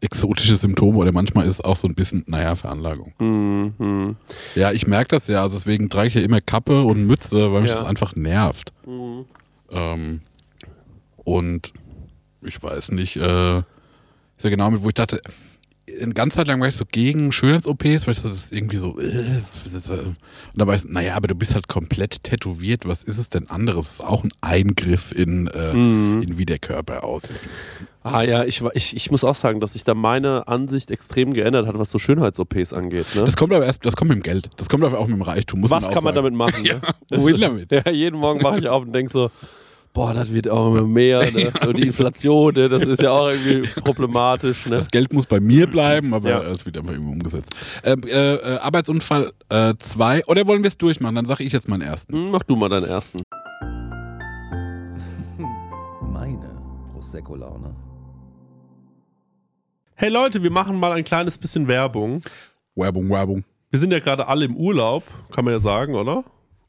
exotische 0.00 0.54
Symptome 0.56 0.96
oder 0.98 1.10
manchmal 1.10 1.46
ist 1.48 1.64
auch 1.64 1.74
so 1.76 1.88
ein 1.88 1.94
bisschen, 1.96 2.22
naja, 2.28 2.54
Veranlagung. 2.54 3.14
Mhm. 3.18 3.74
Mhm. 3.78 4.16
Ja, 4.54 4.70
ich 4.72 4.86
merke 4.86 5.16
das 5.16 5.26
ja. 5.26 5.42
Also 5.42 5.56
deswegen 5.56 5.90
trage 5.90 6.08
ich 6.08 6.14
ja 6.14 6.20
immer 6.20 6.40
Kappe 6.40 6.82
und 6.82 7.04
Mütze, 7.06 7.52
weil 7.52 7.62
mich 7.62 7.70
Ja. 7.70 7.76
das 7.78 7.84
einfach 7.84 8.14
nervt. 8.14 8.72
Mhm. 8.86 9.24
Ähm, 9.70 10.20
und 11.24 11.72
ich 12.42 12.62
weiß 12.62 12.92
nicht, 12.92 13.16
äh, 13.16 13.62
ja 14.44 14.50
genau 14.50 14.70
mit, 14.70 14.82
wo 14.82 14.88
ich 14.88 14.94
dachte, 14.94 15.20
eine 16.02 16.12
ganze 16.12 16.36
Zeit 16.36 16.48
lang 16.48 16.60
war 16.60 16.68
ich 16.68 16.76
so 16.76 16.84
gegen 16.84 17.32
Schönheits-OPs, 17.32 18.06
weil 18.06 18.12
ich 18.12 18.20
so, 18.20 18.28
das 18.28 18.42
ist 18.44 18.52
irgendwie 18.52 18.76
so, 18.76 18.98
äh, 19.00 19.06
äh, 19.38 19.40
und 20.02 20.16
da 20.54 20.66
war 20.66 20.74
ich 20.74 20.82
so, 20.82 20.88
naja, 20.90 21.14
aber 21.14 21.28
du 21.28 21.34
bist 21.34 21.54
halt 21.54 21.66
komplett 21.66 22.22
tätowiert, 22.24 22.86
was 22.86 23.02
ist 23.02 23.16
es 23.16 23.30
denn 23.30 23.48
anderes? 23.48 23.86
Das 23.86 23.94
ist 23.94 24.00
auch 24.04 24.22
ein 24.22 24.30
Eingriff 24.42 25.12
in, 25.12 25.46
äh, 25.46 25.72
Mhm. 25.72 26.20
in 26.22 26.36
wie 26.38 26.44
der 26.44 26.58
Körper 26.58 27.04
aussieht. 27.04 27.36
Ah 28.02 28.22
ja, 28.22 28.44
ich, 28.44 28.62
ich, 28.74 28.96
ich 28.96 29.10
muss 29.10 29.24
auch 29.24 29.34
sagen, 29.34 29.60
dass 29.60 29.72
sich 29.72 29.82
da 29.84 29.94
meine 29.94 30.46
Ansicht 30.46 30.90
extrem 30.90 31.32
geändert 31.32 31.66
hat, 31.66 31.78
was 31.78 31.90
so 31.90 31.98
Schönheits-OPs 31.98 32.74
angeht. 32.74 33.06
Ne? 33.14 33.24
Das 33.24 33.36
kommt 33.36 33.52
aber 33.54 33.64
erst, 33.64 33.84
das 33.86 33.96
kommt 33.96 34.10
mit 34.10 34.18
dem 34.18 34.22
Geld, 34.22 34.50
das 34.58 34.68
kommt 34.68 34.84
aber 34.84 34.98
auch 34.98 35.06
mit 35.06 35.16
dem 35.16 35.22
Reichtum, 35.22 35.62
was 35.70 35.84
man 35.86 35.94
kann 35.94 36.04
man 36.04 36.14
damit 36.14 36.34
machen? 36.34 36.62
Ne? 36.64 36.80
Ja, 36.82 37.18
wohin 37.18 37.40
damit? 37.40 37.72
Ja, 37.72 37.90
jeden 37.90 38.18
Morgen 38.20 38.42
wache 38.44 38.58
ich 38.58 38.68
auf 38.68 38.82
und 38.82 38.92
denke 38.92 39.10
so, 39.10 39.30
boah, 39.92 40.14
das 40.14 40.32
wird 40.32 40.48
auch 40.48 40.72
immer 40.74 40.86
mehr. 40.86 41.30
Ne? 41.30 41.52
Und 41.66 41.78
die 41.78 41.86
Inflation, 41.86 42.54
ne? 42.54 42.68
das 42.68 42.84
ist 42.84 43.02
ja 43.02 43.10
auch 43.10 43.28
irgendwie 43.28 43.68
problematisch. 43.80 44.66
Ne? 44.66 44.76
Das 44.76 44.88
Geld 44.88 45.12
muss 45.12 45.26
bei 45.26 45.40
mir 45.40 45.66
bleiben, 45.66 46.14
aber 46.14 46.28
Ja. 46.28 46.42
es 46.42 46.64
wird 46.64 46.76
einfach 46.78 46.92
irgendwie 46.92 47.12
umgesetzt. 47.12 47.50
Ähm, 47.82 48.02
äh, 48.04 48.34
äh, 48.34 48.58
Arbeitsunfall 48.58 49.32
2, 49.50 50.26
oder 50.26 50.46
wollen 50.46 50.62
wir 50.62 50.68
es 50.68 50.78
durchmachen? 50.78 51.14
Dann 51.16 51.24
sage 51.24 51.44
ich 51.44 51.52
jetzt 51.52 51.68
meinen 51.68 51.82
ersten. 51.82 52.12
Hm, 52.14 52.30
Mach 52.30 52.42
du 52.44 52.56
mal 52.56 52.68
deinen 52.68 52.86
ersten. 52.86 53.18
Meine 56.02 56.60
Prosecco-Laune. 56.92 57.74
Hey 59.94 60.10
Leute, 60.10 60.42
wir 60.42 60.50
machen 60.50 60.78
mal 60.78 60.92
ein 60.92 61.04
kleines 61.04 61.38
bisschen 61.38 61.66
Werbung. 61.66 62.22
Werbung, 62.76 63.10
Werbung. 63.10 63.44
Wir 63.70 63.78
sind 63.80 63.90
ja 63.92 63.98
gerade 63.98 64.28
alle 64.28 64.44
im 64.44 64.56
Urlaub, 64.56 65.02
kann 65.32 65.44
man 65.44 65.52
ja 65.52 65.58
sagen, 65.58 65.94
oder? 65.94 66.24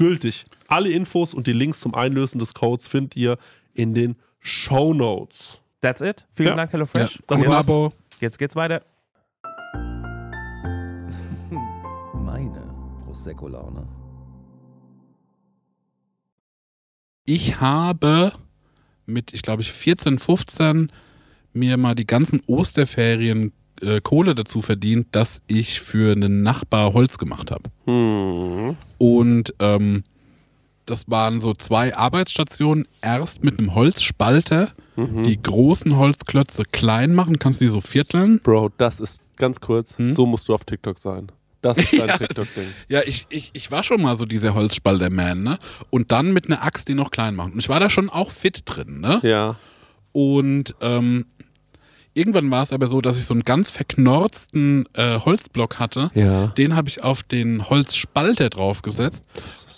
gültig. 0.00 0.46
Alle 0.66 0.88
Infos 0.90 1.34
und 1.34 1.46
die 1.46 1.52
Links 1.52 1.80
zum 1.80 1.94
Einlösen 1.94 2.38
des 2.38 2.54
Codes 2.54 2.86
findet 2.86 3.16
ihr 3.16 3.36
in 3.74 3.92
den 3.94 4.16
Show 4.40 4.94
Notes. 4.94 5.60
That's 5.82 6.00
it. 6.00 6.26
Vielen 6.32 6.48
Ja. 6.50 6.56
Dank, 6.56 6.72
HelloFresh. 6.72 7.22
Das 7.26 7.40
war 7.46 7.58
jetzt, 7.58 7.68
Abo. 7.68 7.92
jetzt 8.18 8.38
geht's 8.38 8.56
weiter. 8.56 8.82
Meine 12.14 12.74
Prosecco-Laune. 13.04 13.86
Ich 17.26 17.60
habe 17.60 18.32
mit, 19.04 19.34
ich 19.34 19.42
glaube, 19.42 19.60
ich 19.60 19.70
14, 19.72 20.18
15 20.18 20.90
mir 21.52 21.76
mal 21.76 21.94
die 21.94 22.06
ganzen 22.06 22.40
Osterferien 22.46 23.52
äh, 23.82 24.00
Kohle 24.00 24.34
dazu 24.34 24.60
verdient, 24.62 25.08
dass 25.12 25.42
ich 25.46 25.80
für 25.80 26.12
einen 26.12 26.42
Nachbar 26.42 26.92
Holz 26.92 27.18
gemacht 27.18 27.50
habe. 27.50 27.64
Hm. 27.86 28.76
Und 28.98 29.54
ähm, 29.58 30.04
das 30.86 31.08
waren 31.08 31.40
so 31.40 31.52
zwei 31.52 31.96
Arbeitsstationen. 31.96 32.86
Erst 33.02 33.44
mit 33.44 33.58
einem 33.58 33.74
Holzspalter, 33.74 34.72
Mhm. 34.96 35.22
die 35.22 35.40
großen 35.40 35.96
Holzklötze 35.96 36.64
klein 36.64 37.14
machen, 37.14 37.38
kannst 37.38 37.60
du 37.60 37.64
die 37.64 37.70
so 37.70 37.80
vierteln. 37.80 38.40
Bro, 38.42 38.70
das 38.76 39.00
ist 39.00 39.22
ganz 39.36 39.60
kurz, 39.60 39.96
Hm? 39.96 40.08
so 40.08 40.26
musst 40.26 40.48
du 40.48 40.54
auf 40.54 40.64
TikTok 40.64 40.98
sein. 40.98 41.28
Das 41.62 41.78
ist 41.78 41.92
dein 41.92 42.08
Ja. 42.08 42.18
TikTok-Ding. 42.18 42.66
Ja, 42.88 43.02
ich, 43.06 43.26
ich, 43.30 43.50
ich 43.54 43.70
war 43.70 43.84
schon 43.84 44.02
mal 44.02 44.18
so 44.18 44.26
dieser 44.26 44.52
Holzspalter-Man, 44.54 45.42
ne? 45.42 45.58
Und 45.90 46.10
dann 46.12 46.32
mit 46.32 46.46
einer 46.46 46.62
Axt 46.64 46.88
die 46.88 46.94
noch 46.94 47.10
klein 47.12 47.34
machen. 47.36 47.52
Und 47.52 47.60
ich 47.60 47.68
war 47.68 47.80
da 47.80 47.88
schon 47.88 48.10
auch 48.10 48.30
fit 48.30 48.62
drin, 48.66 49.00
ne? 49.00 49.20
Ja. 49.22 49.56
Und 50.12 50.74
ähm, 50.80 51.26
irgendwann 52.20 52.50
war 52.50 52.62
es 52.62 52.72
aber 52.72 52.86
so, 52.86 53.00
dass 53.00 53.18
ich 53.18 53.24
so 53.24 53.34
einen 53.34 53.44
ganz 53.44 53.70
verknorzten 53.70 54.86
äh, 54.92 55.18
Holzblock 55.18 55.78
hatte. 55.78 56.10
Ja. 56.14 56.48
Den 56.48 56.76
habe 56.76 56.88
ich 56.88 57.02
auf 57.02 57.22
den 57.22 57.68
Holzspalter 57.68 58.50
draufgesetzt. 58.50 59.24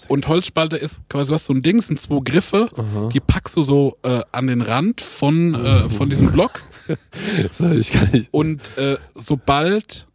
Und 0.08 0.26
Holzspalter 0.28 0.78
ist 0.78 0.98
quasi, 1.08 1.28
du 1.28 1.34
hast 1.34 1.46
so 1.46 1.54
ein 1.54 1.62
Ding, 1.62 1.80
sind 1.80 2.00
zwei 2.00 2.18
Griffe, 2.22 2.68
die 3.14 3.20
packst 3.20 3.56
du 3.56 3.62
so 3.62 3.96
äh, 4.02 4.20
an 4.32 4.48
den 4.48 4.60
Rand 4.60 5.00
von, 5.00 5.54
äh, 5.54 5.88
von 5.88 6.10
diesem 6.10 6.32
Block. 6.32 6.60
Ich 7.78 7.90
kann 7.90 8.10
nicht. 8.10 8.28
Und 8.32 8.76
äh, 8.76 8.96
sobald 9.14 10.06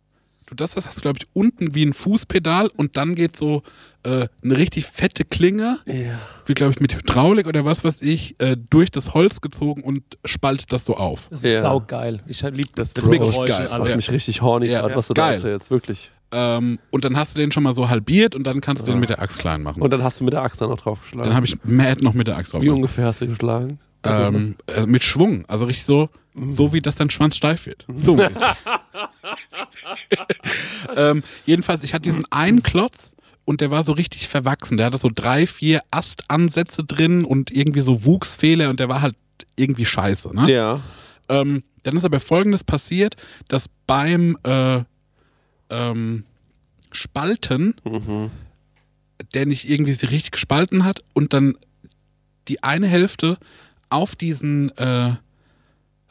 du 0.48 0.56
das 0.56 0.76
hast, 0.76 0.88
hast 0.88 0.98
du, 0.98 1.02
glaube 1.02 1.20
ich, 1.22 1.28
unten 1.34 1.76
wie 1.76 1.86
ein 1.86 1.94
Fußpedal 1.94 2.70
und 2.76 2.98
dann 2.98 3.14
geht 3.16 3.38
so 3.38 3.62
äh, 4.04 4.28
eine 4.44 4.58
richtig 4.58 4.86
fette 4.86 5.26
Klinge, 5.26 5.80
Ja. 5.86 6.20
wie, 6.46 6.54
glaube 6.54 6.72
ich, 6.74 6.80
mit 6.80 6.96
Hydraulik 6.96 7.46
oder 7.48 7.66
was 7.66 7.84
weiß 7.84 8.02
ich, 8.02 8.36
äh, 8.40 8.56
durch 8.70 8.90
das 8.90 9.14
Holz 9.14 9.42
gezogen 9.42 9.84
und 9.84 10.04
spaltet 10.26 10.72
das 10.74 10.86
so 10.86 10.96
auf. 10.96 11.28
Das 11.30 11.44
ist 11.44 11.54
Ja. 11.54 11.62
saugeil. 11.62 12.22
Ich 12.28 12.42
liebe 12.42 12.70
das. 12.76 12.94
ist 12.94 13.12
wirklich 13.12 13.36
geil. 13.46 13.48
Das 13.70 13.78
macht 13.78 13.96
mich 13.96 14.12
richtig 14.12 14.42
horny 14.42 14.68
Ja. 14.68 14.82
gerade, 14.82 14.96
was 14.96 15.08
du 15.08 15.14
Geil. 15.14 15.28
da 15.40 15.48
erzählst. 15.50 15.70
Wirklich. 15.72 16.12
Ähm, 16.32 16.80
und 16.92 17.06
dann 17.06 17.16
hast 17.16 17.36
du 17.36 17.40
den 17.40 17.52
schon 17.52 17.64
mal 17.64 17.74
so 17.74 17.88
halbiert 17.90 18.36
und 18.36 18.46
dann 18.46 18.60
kannst 18.60 18.86
du 18.88 18.92
den 18.92 19.00
mit 19.00 19.10
der 19.10 19.22
Axt 19.22 19.40
klein 19.40 19.62
machen. 19.64 19.82
Und 19.82 19.92
dann 19.92 20.04
hast 20.04 20.20
du 20.20 20.24
mit 20.26 20.34
der 20.34 20.42
Axt 20.42 20.60
dann 20.60 20.70
noch 20.70 20.80
draufgeschlagen. 20.82 21.26
dann 21.30 21.36
habe 21.36 21.46
ich 21.46 21.56
Matt 21.64 22.02
noch 22.02 22.14
mit 22.14 22.28
der 22.28 22.36
Axt 22.38 22.52
drauf. 22.54 22.62
Wie 22.62 22.70
ungefähr 22.70 23.06
hast 23.06 23.22
du 23.22 23.28
geschlagen? 23.28 23.80
Ähm, 24.04 24.56
äh, 24.68 24.86
mit 24.86 25.04
Schwung, 25.04 25.46
also 25.48 25.66
richtig 25.66 25.86
so, 25.86 26.10
so 26.34 26.72
wie 26.72 26.82
das 26.82 26.96
dein 26.96 27.10
Schwanz 27.10 27.36
steif 27.36 27.66
wird. 27.66 27.86
So. 27.98 28.16
ähm, 30.96 31.24
jedenfalls, 31.46 31.84
ich 31.84 31.94
hatte 31.94 32.04
diesen 32.04 32.26
einen 32.32 32.64
Klotz 32.64 33.14
und 33.46 33.62
der 33.62 33.72
war 33.72 33.84
so 33.84 33.94
richtig 33.94 34.28
verwachsen. 34.28 34.78
Der 34.78 34.88
hatte 34.88 34.98
so 34.98 35.10
drei, 35.14 35.48
vier 35.48 35.82
Astansätze 35.92 36.84
drin 36.84 37.24
und 37.24 37.52
irgendwie 37.52 37.80
so 37.80 38.04
Wuchsfehler 38.06 38.70
und 38.70 38.80
der 38.80 38.90
war 38.90 39.02
halt 39.02 39.16
irgendwie 39.56 39.86
scheiße. 39.86 40.36
Ne? 40.36 40.52
ja. 40.52 40.82
Ähm, 41.30 41.64
dann 41.84 41.96
ist 41.98 42.06
aber 42.06 42.20
folgendes 42.20 42.64
passiert, 42.64 43.16
dass 43.48 43.70
beim 43.86 44.38
äh, 44.44 44.82
ähm, 45.70 46.24
Spalten 46.92 47.76
Mhm. 47.84 48.32
der 49.34 49.46
nicht 49.46 49.70
irgendwie 49.70 49.94
sie 49.94 50.06
richtig 50.06 50.32
gespalten 50.32 50.84
hat 50.86 51.04
und 51.14 51.34
dann 51.34 51.56
die 52.48 52.64
eine 52.64 52.88
Hälfte 52.88 53.38
auf 53.90 54.16
diesen, 54.16 54.76
äh, 54.78 55.16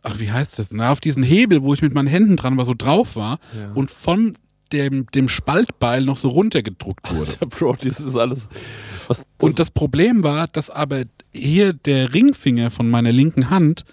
ach 0.08 0.18
wie 0.18 0.30
heißt 0.30 0.58
das, 0.58 0.70
na, 0.72 0.90
auf 0.90 1.00
diesen 1.00 1.22
Hebel, 1.22 1.62
wo 1.62 1.74
ich 1.74 1.82
mit 1.82 1.92
meinen 1.94 2.06
Händen 2.08 2.36
dran 2.36 2.56
war, 2.56 2.64
so 2.64 2.74
drauf 2.76 3.16
war 3.16 3.38
Ja. 3.58 3.72
und 3.74 3.90
von 3.90 4.34
dem, 4.72 5.06
dem 5.12 5.28
Spaltbeil 5.28 6.04
noch 6.04 6.16
so 6.16 6.28
runtergedruckt 6.28 7.14
wurde. 7.14 7.32
Bro, 7.46 7.76
das 7.82 8.00
ist 8.00 8.16
alles. 8.16 8.48
Und 9.40 9.58
das 9.60 9.70
Problem 9.70 10.24
war, 10.24 10.48
dass 10.48 10.70
aber 10.70 11.04
hier 11.32 11.72
der 11.72 12.12
Ringfinger 12.14 12.70
von 12.70 12.88
meiner 12.90 13.12
linken 13.12 13.50
Hand 13.50 13.84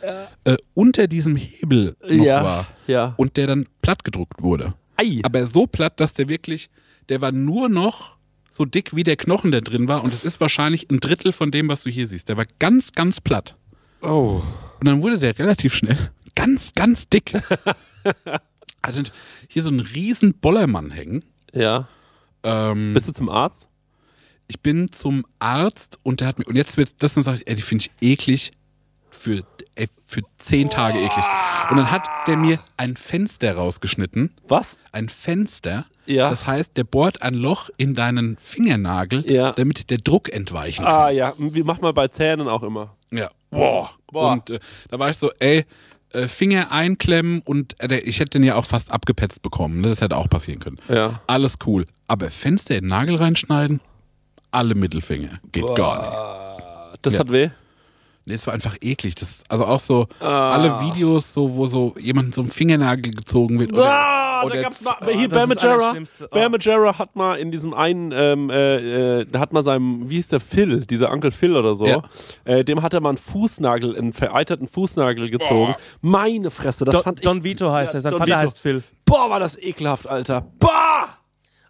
äh, 0.46 0.58
unter 0.74 1.08
diesem 1.08 1.36
Hebel 1.36 1.96
noch 2.10 2.26
Ja. 2.26 2.44
war 2.44 2.68
ja. 2.88 3.14
und 3.18 3.38
der 3.38 3.48
dann 3.48 3.68
platt 3.84 4.04
gedruckt 4.04 4.42
wurde. 4.42 4.74
Ei. 4.98 5.20
Aber 5.24 5.46
so 5.46 5.68
platt, 5.68 6.00
dass 6.00 6.14
der 6.16 6.28
wirklich, 6.30 6.70
der 7.10 7.22
war 7.22 7.32
nur 7.32 7.70
noch 7.70 8.16
so 8.52 8.66
dick 8.66 8.96
wie 8.96 9.04
der 9.04 9.16
Knochen, 9.16 9.52
der 9.52 9.62
drin 9.62 9.88
war. 9.88 10.04
Und 10.04 10.14
es 10.14 10.24
ist 10.24 10.40
wahrscheinlich 10.40 10.90
ein 10.90 11.00
Drittel 11.00 11.32
von 11.34 11.52
dem, 11.52 11.68
was 11.70 11.84
du 11.84 11.90
hier 11.92 12.08
siehst. 12.08 12.30
Der 12.30 12.38
war 12.38 12.46
ganz, 12.60 12.92
ganz 12.94 13.20
platt. 13.22 13.56
Oh. 14.02 14.42
Und 14.84 14.88
dann 14.90 15.02
wurde 15.02 15.18
der 15.18 15.40
relativ 15.40 15.74
schnell 15.74 15.96
ganz, 16.36 16.74
ganz 16.76 17.08
dick. 17.08 17.32
also 18.82 19.02
hier 19.48 19.64
so 19.64 19.70
ein 19.70 19.80
riesen 19.80 20.34
Bollermann 20.34 20.92
hängen. 20.92 21.24
Ja. 21.54 21.88
Ähm, 22.44 22.92
Bist 22.94 23.08
du 23.08 23.14
zum 23.14 23.30
Arzt? 23.30 23.66
ich 24.50 24.60
bin 24.60 24.92
zum 24.92 25.26
Arzt 25.40 26.00
und 26.04 26.20
der 26.20 26.28
hat 26.28 26.38
mir, 26.38 26.44
und 26.46 26.58
jetzt 26.58 26.76
wird 26.76 27.02
das 27.02 27.14
dann 27.14 27.24
sage 27.24 27.38
ich, 27.38 27.48
ey, 27.48 27.56
die 27.56 27.62
finde 27.62 27.86
ich 27.86 27.92
eklig 28.10 28.52
für, 29.10 29.46
ey, 29.76 29.88
für 30.06 30.20
zehn 30.38 30.70
Tage 30.70 31.00
eklig. 31.00 31.24
Und 31.72 31.78
dann 31.78 31.90
hat 31.90 32.04
der 32.28 32.36
mir 32.36 32.60
ein 32.76 32.98
Fenster 32.98 33.56
rausgeschnitten. 33.56 34.34
Was? 34.46 34.78
Ein 34.92 35.08
Fenster. 35.08 35.86
Ja. 36.08 36.30
Das 36.30 36.46
heißt, 36.46 36.76
der 36.76 36.84
bohrt 36.84 37.22
ein 37.22 37.36
Loch 37.36 37.70
in 37.78 37.96
deinen 37.96 38.36
Fingernagel, 38.36 39.26
Ja. 39.32 39.54
damit 39.54 39.90
der 39.90 40.00
Druck 40.00 40.28
entweichen 40.28 40.84
kann. 40.84 40.94
Ah 40.94 41.10
ja, 41.10 41.34
wie 41.38 41.64
macht 41.64 41.82
man 41.82 41.94
bei 41.94 42.10
Zähnen 42.10 42.50
auch 42.50 42.64
immer. 42.64 42.98
Ja. 43.12 43.32
Boah. 43.50 43.92
Boah. 44.14 44.34
Und 44.34 44.50
äh, 44.50 44.60
da 44.90 45.00
war 45.00 45.10
ich 45.10 45.18
so, 45.18 45.32
ey, 45.40 45.66
äh, 46.14 46.28
Finger 46.28 46.72
einklemmen 46.72 47.42
und 47.44 47.76
äh, 47.82 48.00
ich 48.00 48.20
hätte 48.20 48.32
den 48.40 48.44
ja 48.44 48.56
auch 48.56 48.66
fast 48.66 48.92
abgepetzt 48.92 49.42
bekommen. 49.42 49.82
Ne? 49.82 49.90
Das 49.90 50.00
hätte 50.02 50.16
auch 50.16 50.30
passieren 50.30 50.60
können. 50.60 50.78
Ja. 50.88 51.22
Alles 51.28 51.56
cool. 51.66 51.86
Aber 52.08 52.30
Fenster 52.32 52.76
in 52.76 52.84
den 52.84 52.90
Nagel 52.90 53.16
reinschneiden, 53.16 53.82
alle 54.52 54.76
Mittelfinger. 54.76 55.40
Geht 55.52 55.76
gar 55.76 56.56
nicht. 56.92 57.00
Das 57.02 57.16
Ja. 57.16 57.20
hat 57.22 57.32
weh. 57.32 57.50
Nee, 58.26 58.36
es 58.36 58.48
war 58.48 58.54
einfach 58.54 58.78
eklig. 58.82 59.16
Das, 59.16 59.28
also 59.50 59.66
auch 59.66 59.80
so 59.82 60.08
Ah. 60.22 60.52
alle 60.54 60.80
Videos, 60.82 61.34
so, 61.34 61.56
wo 61.56 61.68
so 61.68 61.94
jemand 62.00 62.34
so 62.36 62.42
ein 62.42 62.48
Fingernagel 62.48 63.14
gezogen 63.14 63.60
wird. 63.60 63.74
Oder, 63.74 63.84
Ah, 63.90 64.44
oder 64.46 64.56
da 64.56 64.62
gab's 64.62 64.82
mal, 64.82 64.96
Ah, 65.00 65.08
hier 65.10 65.28
das 65.28 65.48
Majera, 65.48 65.94
Ah. 66.32 66.50
Majera 66.50 66.98
hat 66.98 67.16
mal 67.18 67.36
in 67.38 67.52
diesem 67.52 67.74
einen, 67.74 68.12
ähm, 68.16 68.50
äh, 68.50 69.20
äh, 69.22 69.26
da 69.26 69.40
hat 69.40 69.52
mal 69.52 69.62
seinem, 69.64 70.10
wie 70.10 70.16
hieß 70.16 70.30
der 70.30 70.40
Phil, 70.40 70.86
dieser 70.86 71.12
Onkel 71.12 71.32
Phil 71.32 71.56
oder 71.56 71.76
so, 71.76 71.86
Ja. 71.86 72.02
äh, 72.46 72.64
dem 72.64 72.82
hat 72.82 72.94
er 72.94 73.02
mal 73.02 73.10
einen 73.10 73.18
Fußnagel, 73.18 73.98
einen 73.98 74.14
vereiterten 74.14 74.68
Fußnagel 74.70 75.30
gezogen. 75.30 75.76
Meine 76.02 76.50
Fresse, 76.50 76.86
das 76.86 76.96
Don, 76.96 77.04
fand 77.04 77.20
ich. 77.20 77.26
Don 77.26 77.44
Vito 77.44 77.70
heißt 77.72 77.94
er, 77.94 78.02
sein 78.02 78.12
Don 78.12 78.20
Vater 78.20 78.32
Vito. 78.32 78.40
heißt 78.40 78.60
Phil. 78.60 78.84
Boah, 79.06 79.30
war 79.30 79.40
das 79.42 79.58
ekelhaft, 79.58 80.08
Alter. 80.08 80.48
Boah! 80.60 81.18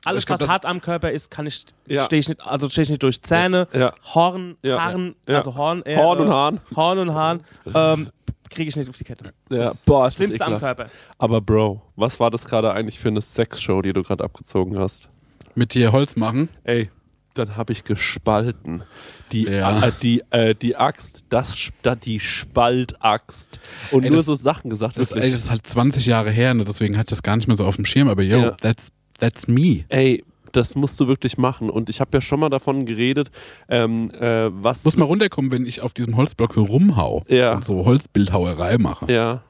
Alles, 0.05 0.25
glaub, 0.25 0.41
was 0.41 0.49
hart 0.49 0.65
am 0.65 0.81
Körper 0.81 1.11
ist, 1.11 1.31
kann 1.31 1.45
ich, 1.45 1.65
Ja. 1.87 2.05
stehe 2.05 2.19
ich 2.19 2.27
nicht, 2.27 2.41
also 2.41 2.69
stehe 2.69 2.83
ich 2.83 2.89
nicht 2.89 3.03
durch 3.03 3.21
Zähne, 3.21 3.67
Ja. 3.73 3.93
Horn, 4.13 4.57
Ja. 4.61 4.83
Haaren, 4.83 5.15
Ja. 5.27 5.37
also 5.37 5.55
Horn, 5.55 5.81
eher, 5.83 5.97
Horn 6.01 6.19
und 6.19 6.27
äh, 6.27 6.31
Hahn. 6.31 6.59
Horn 6.75 6.97
und 6.99 7.13
Hahn, 7.13 7.41
ähm, 7.73 8.09
kriege 8.49 8.69
ich 8.69 8.75
nicht 8.75 8.89
auf 8.89 8.97
die 8.97 9.03
Kette. 9.03 9.33
Ja, 9.49 9.57
Das 9.57 9.85
boah, 9.85 10.07
ist 10.07 10.19
das 10.19 10.25
Schlimmste 10.25 10.45
am. 10.45 10.59
Körper. 10.59 10.89
Aber 11.17 11.41
Bro, 11.41 11.81
was 11.95 12.19
war 12.19 12.29
das 12.31 12.45
gerade 12.45 12.71
eigentlich 12.73 12.99
für 12.99 13.07
eine 13.07 13.21
Sexshow, 13.21 13.81
die 13.81 13.93
du 13.93 14.03
gerade 14.03 14.23
abgezogen 14.23 14.77
hast? 14.77 15.07
mit 15.55 15.73
dir 15.75 15.91
Holz 15.91 16.15
machen. 16.15 16.49
Ey, 16.63 16.89
dann 17.35 17.55
habe 17.55 17.73
ich 17.73 17.83
gespalten. 17.83 18.83
Die, 19.31 19.43
Ja. 19.43 19.87
äh, 19.87 19.91
die, 20.01 20.23
äh, 20.31 20.55
die 20.55 20.75
Axt, 20.75 21.23
das, 21.29 21.69
die 22.05 22.19
Spaltaxt. 22.19 23.59
Und 23.91 24.03
Ey, 24.03 24.09
nur 24.09 24.17
das- 24.17 24.25
so 24.25 24.35
Sachen 24.35 24.69
gesagt. 24.69 24.97
Das, 24.97 25.09
wirklich. 25.09 25.25
ey, 25.25 25.31
das 25.31 25.41
ist 25.45 25.49
halt 25.49 25.65
20 25.65 26.05
Jahre 26.05 26.31
her, 26.31 26.53
ne? 26.53 26.65
deswegen 26.65 26.97
hatte 26.97 27.07
ich 27.07 27.09
das 27.17 27.23
gar 27.23 27.35
nicht 27.35 27.47
mehr 27.47 27.55
so 27.57 27.65
auf 27.65 27.75
dem 27.75 27.85
Schirm. 27.85 28.07
Aber 28.07 28.21
yo, 28.23 28.39
Ja. 28.39 28.51
that's, 28.51 28.89
that's 29.19 29.47
me. 29.47 29.85
Ey, 29.89 30.23
das 30.51 30.75
musst 30.75 30.99
du 30.99 31.07
wirklich 31.07 31.37
machen. 31.37 31.69
Und 31.69 31.89
ich 31.89 31.99
habe 31.99 32.11
ja 32.13 32.21
schon 32.21 32.39
mal 32.39 32.49
davon 32.49 32.85
geredet, 32.85 33.31
ähm, 33.69 34.11
äh, 34.11 34.49
was. 34.51 34.85
Muss 34.85 34.97
mal 34.97 35.05
runterkommen, 35.05 35.51
wenn 35.51 35.65
ich 35.65 35.81
auf 35.81 35.93
diesem 35.93 36.15
Holzblock 36.17 36.53
so 36.53 36.63
rumhau 36.63 37.23
Ja. 37.27 37.53
und 37.55 37.63
so 37.65 37.85
Holzbildhauerei 37.85 38.77
mache. 38.77 39.11
ja, 39.11 39.41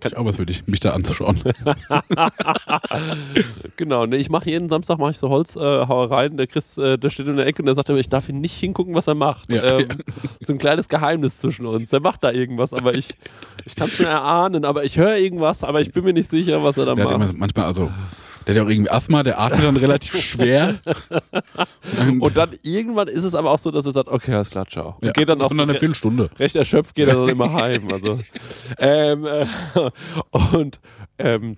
Kann 0.00 0.12
ich 0.12 0.18
auch 0.18 0.24
was 0.24 0.36
für 0.36 0.46
dich, 0.46 0.66
mich 0.66 0.80
da 0.80 0.90
anzuschauen. 0.90 1.40
genau. 3.76 4.06
Ne, 4.06 4.16
ich 4.16 4.30
mache 4.30 4.50
jeden 4.50 4.68
Samstag 4.68 4.98
mache 4.98 5.10
ich 5.12 5.18
so 5.18 5.28
Holzhauereien. 5.28 6.36
der 6.36 6.46
Chris, 6.46 6.76
äh, 6.78 6.98
der 6.98 7.10
steht 7.10 7.26
in 7.28 7.36
der 7.36 7.46
Ecke 7.46 7.62
und 7.62 7.66
der 7.66 7.74
sagt 7.74 7.88
immer, 7.88 7.98
ich 7.98 8.08
darf 8.08 8.28
ihn 8.28 8.40
nicht 8.40 8.54
hingucken, 8.58 8.94
was 8.94 9.06
er 9.06 9.14
macht. 9.14 9.52
Ja, 9.52 9.78
ähm, 9.78 9.88
So 10.40 10.52
ein 10.52 10.58
kleines 10.58 10.88
Geheimnis 10.88 11.38
zwischen 11.38 11.66
uns. 11.66 11.90
Der 11.90 12.00
macht 12.00 12.24
da 12.24 12.30
irgendwas, 12.32 12.72
aber 12.72 12.94
ich, 12.94 13.14
ich 13.64 13.76
kann 13.76 13.88
es 13.88 13.98
nur 13.98 14.08
erahnen. 14.08 14.64
Aber 14.64 14.84
ich 14.84 14.96
höre 14.98 15.16
irgendwas, 15.16 15.64
aber 15.64 15.80
ich 15.80 15.92
bin 15.92 16.04
mir 16.04 16.12
nicht 16.12 16.30
sicher, 16.30 16.62
was 16.62 16.76
er 16.76 16.86
da 16.86 16.94
Der 16.94 17.18
macht. 17.18 17.36
manchmal, 17.36 17.66
also, 17.66 17.90
der 18.46 18.54
hat 18.54 18.56
ja 18.56 18.62
auch 18.64 18.68
irgendwie 18.70 18.90
Asthma, 18.90 19.22
der 19.22 19.40
atmet 19.40 19.64
dann 19.64 19.76
relativ 19.76 20.16
schwer. 20.20 20.80
Und 22.20 22.36
dann 22.36 22.50
irgendwann 22.62 23.08
ist 23.08 23.24
es 23.24 23.34
aber 23.34 23.50
auch 23.50 23.58
so, 23.58 23.70
dass 23.70 23.86
er 23.86 23.92
sagt, 23.92 24.08
okay, 24.08 24.34
alles 24.34 24.50
klar, 24.50 24.66
ciao. 24.66 24.96
Und 25.00 25.06
ja, 25.06 25.12
geht 25.12 25.28
dann 25.28 25.40
auch 25.42 25.50
und 25.50 25.56
so 25.56 25.62
eine 25.62 25.72
Viertelstunde. 25.74 26.30
recht 26.38 26.56
erschöpft, 26.56 26.94
geht 26.94 27.08
er 27.08 27.14
dann 27.16 27.28
immer 27.28 27.52
heim. 27.52 27.88
Also, 27.92 28.20
ähm, 28.78 29.26
äh, 29.26 29.46
und 30.52 30.80
ähm, 31.18 31.56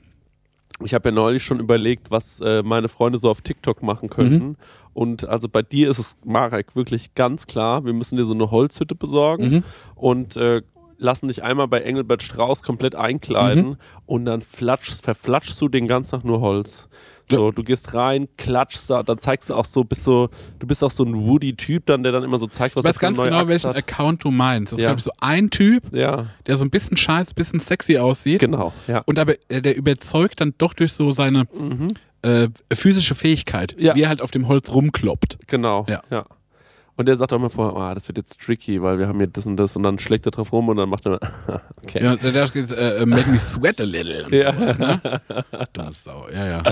ich 0.83 0.95
habe 0.95 1.09
ja 1.09 1.15
neulich 1.15 1.43
schon 1.43 1.59
überlegt, 1.59 2.11
was 2.11 2.41
äh, 2.41 2.63
meine 2.63 2.89
Freunde 2.89 3.19
so 3.19 3.29
auf 3.31 3.41
TikTok 3.41 3.83
machen 3.83 4.09
könnten. 4.11 4.57
Und 4.95 5.29
also 5.29 5.49
bei 5.49 5.63
dir 5.63 5.91
ist 5.91 5.99
es, 5.99 6.17
Marek, 6.25 6.77
wirklich 6.77 7.15
ganz 7.15 7.47
klar, 7.47 7.85
wir 7.85 7.93
müssen 7.93 8.17
dir 8.17 8.25
so 8.25 8.35
eine 8.35 8.51
Holzhütte 8.51 8.95
besorgen 8.95 9.51
Mhm. 9.51 9.65
und 9.97 10.37
äh, 10.37 10.63
lassen 10.99 11.29
dich 11.29 11.43
einmal 11.43 11.69
bei 11.69 11.81
Engelbert 11.81 12.23
Strauß 12.23 12.63
komplett 12.63 12.95
einkleiden 12.95 13.71
Mhm. 13.71 13.77
und 14.07 14.25
dann 14.25 14.43
flatschst, 14.43 15.03
verflatschst 15.05 15.61
du 15.61 15.69
den 15.69 15.87
ganzen 15.89 16.11
Tag 16.11 16.25
nur 16.25 16.41
Holz. 16.41 16.89
So, 17.31 17.51
du 17.51 17.63
gehst 17.63 17.93
rein, 17.95 18.27
klatschst 18.39 18.89
da, 18.89 19.03
dann 19.03 19.19
zeigst 19.19 19.51
du 19.51 19.55
auch 19.55 19.67
so, 19.67 19.85
bist 19.85 20.03
so, 20.05 20.31
du 20.61 20.67
bist 20.67 20.83
auch 20.83 20.91
so 20.91 21.05
ein 21.05 21.15
Woody-Typ 21.15 21.85
dann, 21.85 22.03
der 22.03 22.11
dann 22.11 22.23
immer 22.25 22.39
so 22.39 22.47
zeigt, 22.47 22.75
was 22.75 22.85
Ich 22.85 22.89
weiß 22.89 22.97
er 22.97 23.01
für 23.01 23.07
eine 23.07 23.11
ganz 23.11 23.19
neue 23.19 23.27
genau, 23.29 23.39
Axt 23.41 23.49
welchen 23.51 23.69
hat. 23.69 23.77
Account 23.77 24.25
du 24.25 24.31
meinst. 24.31 24.73
Das 24.73 24.79
ist, 24.79 24.83
Ja. 24.83 24.89
glaube 24.89 24.99
ich, 25.01 25.05
so 25.05 25.11
ein 25.21 25.51
Typ, 25.51 25.95
Ja, 25.95 26.27
der 26.47 26.57
so 26.57 26.65
ein 26.65 26.71
bisschen 26.71 26.97
scheiß, 26.97 27.35
bisschen 27.35 27.61
sexy 27.61 27.99
aussieht. 27.99 28.41
genau, 28.41 28.73
ja. 28.87 29.03
Und 29.05 29.19
aber 29.19 29.35
äh, 29.51 29.61
der 29.61 29.77
überzeugt 29.77 30.41
dann 30.41 30.55
doch 30.57 30.73
durch 30.73 30.95
so 30.95 31.11
seine 31.11 31.45
Mhm. 31.53 31.89
äh, 32.23 32.49
physische 32.73 33.15
Fähigkeit, 33.15 33.77
Ja. 33.79 33.95
wie 33.95 34.03
er 34.03 34.09
halt 34.09 34.23
auf 34.23 34.31
dem 34.31 34.49
Holz 34.49 34.71
rumkloppt. 34.71 35.39
Genau, 35.49 35.85
ja. 35.89 36.03
Ja. 36.11 36.25
Und 36.99 37.07
der 37.07 37.17
sagt 37.17 37.33
auch 37.33 37.37
immer 37.37 37.49
vorher, 37.49 37.77
oh, 37.77 37.95
das 37.95 38.09
wird 38.09 38.19
jetzt 38.19 38.41
tricky, 38.41 38.83
weil 38.83 38.99
wir 38.99 39.07
haben 39.07 39.19
hier 39.19 39.29
das 39.29 39.47
und 39.47 39.57
das 39.57 39.77
und 39.77 39.85
dann 39.85 40.01
schlägt 40.01 40.27
er 40.27 40.33
drauf 40.33 40.53
rum 40.53 40.69
und 40.69 40.79
dann 40.79 40.89
macht 40.89 41.07
er, 41.07 41.21
okay. 41.85 42.03
Ja, 42.03 42.17
der, 42.17 42.49
geht, 42.49 42.73
äh, 42.73 42.99
äh, 43.03 43.07
make 43.07 43.31
me 43.31 43.39
sweat 43.39 43.81
a 43.81 43.85
little. 43.85 44.25
Und 44.27 44.35
Ja. 44.35 44.53
sowas, 44.53 44.79
ne? 44.79 45.01
Dumme 45.73 45.93
Sau. 46.05 46.27
Ja, 46.29 46.47
ja. 46.47 46.63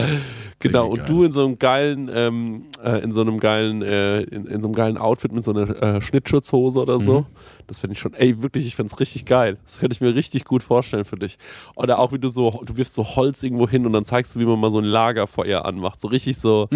Genau, 0.58 0.88
und 0.88 1.08
du 1.08 1.22
in 1.22 1.30
so 1.30 1.44
einem 1.44 1.60
geilen, 1.60 2.10
ähm, 2.12 2.64
äh, 2.82 3.04
in 3.04 3.12
so 3.12 3.20
einem 3.20 3.38
geilen, 3.38 3.82
äh, 3.82 4.22
in, 4.22 4.46
in 4.46 4.62
so 4.62 4.66
einem 4.66 4.74
geilen 4.74 4.98
Outfit 4.98 5.30
mit 5.30 5.44
so 5.44 5.52
einer 5.52 5.80
äh, 5.80 6.02
Schnittschutzhose 6.02 6.80
oder 6.80 6.98
so. 6.98 7.20
Mhm. 7.20 7.26
Das 7.68 7.78
finde 7.78 7.92
ich 7.94 8.00
schon, 8.00 8.14
ey, 8.14 8.42
wirklich, 8.42 8.66
ich 8.66 8.74
finde 8.74 8.92
es 8.92 8.98
richtig 8.98 9.26
geil. 9.26 9.58
Das 9.64 9.78
könnte 9.78 9.94
ich 9.94 10.00
mir 10.00 10.12
richtig 10.14 10.44
gut 10.44 10.64
vorstellen 10.64 11.04
für 11.04 11.16
dich. 11.16 11.38
Oder 11.76 12.00
auch 12.00 12.12
wie 12.12 12.18
du 12.18 12.28
so, 12.30 12.62
du 12.66 12.76
wirfst 12.76 12.94
so 12.94 13.04
Holz 13.14 13.44
irgendwo 13.44 13.68
hin 13.68 13.86
und 13.86 13.92
dann 13.92 14.04
zeigst 14.04 14.34
du, 14.34 14.40
wie 14.40 14.44
man 14.44 14.58
mal 14.58 14.72
so 14.72 14.78
ein 14.78 14.84
Lagerfeuer 14.84 15.64
anmacht. 15.64 16.00
So 16.00 16.08
richtig 16.08 16.38
so, 16.38 16.68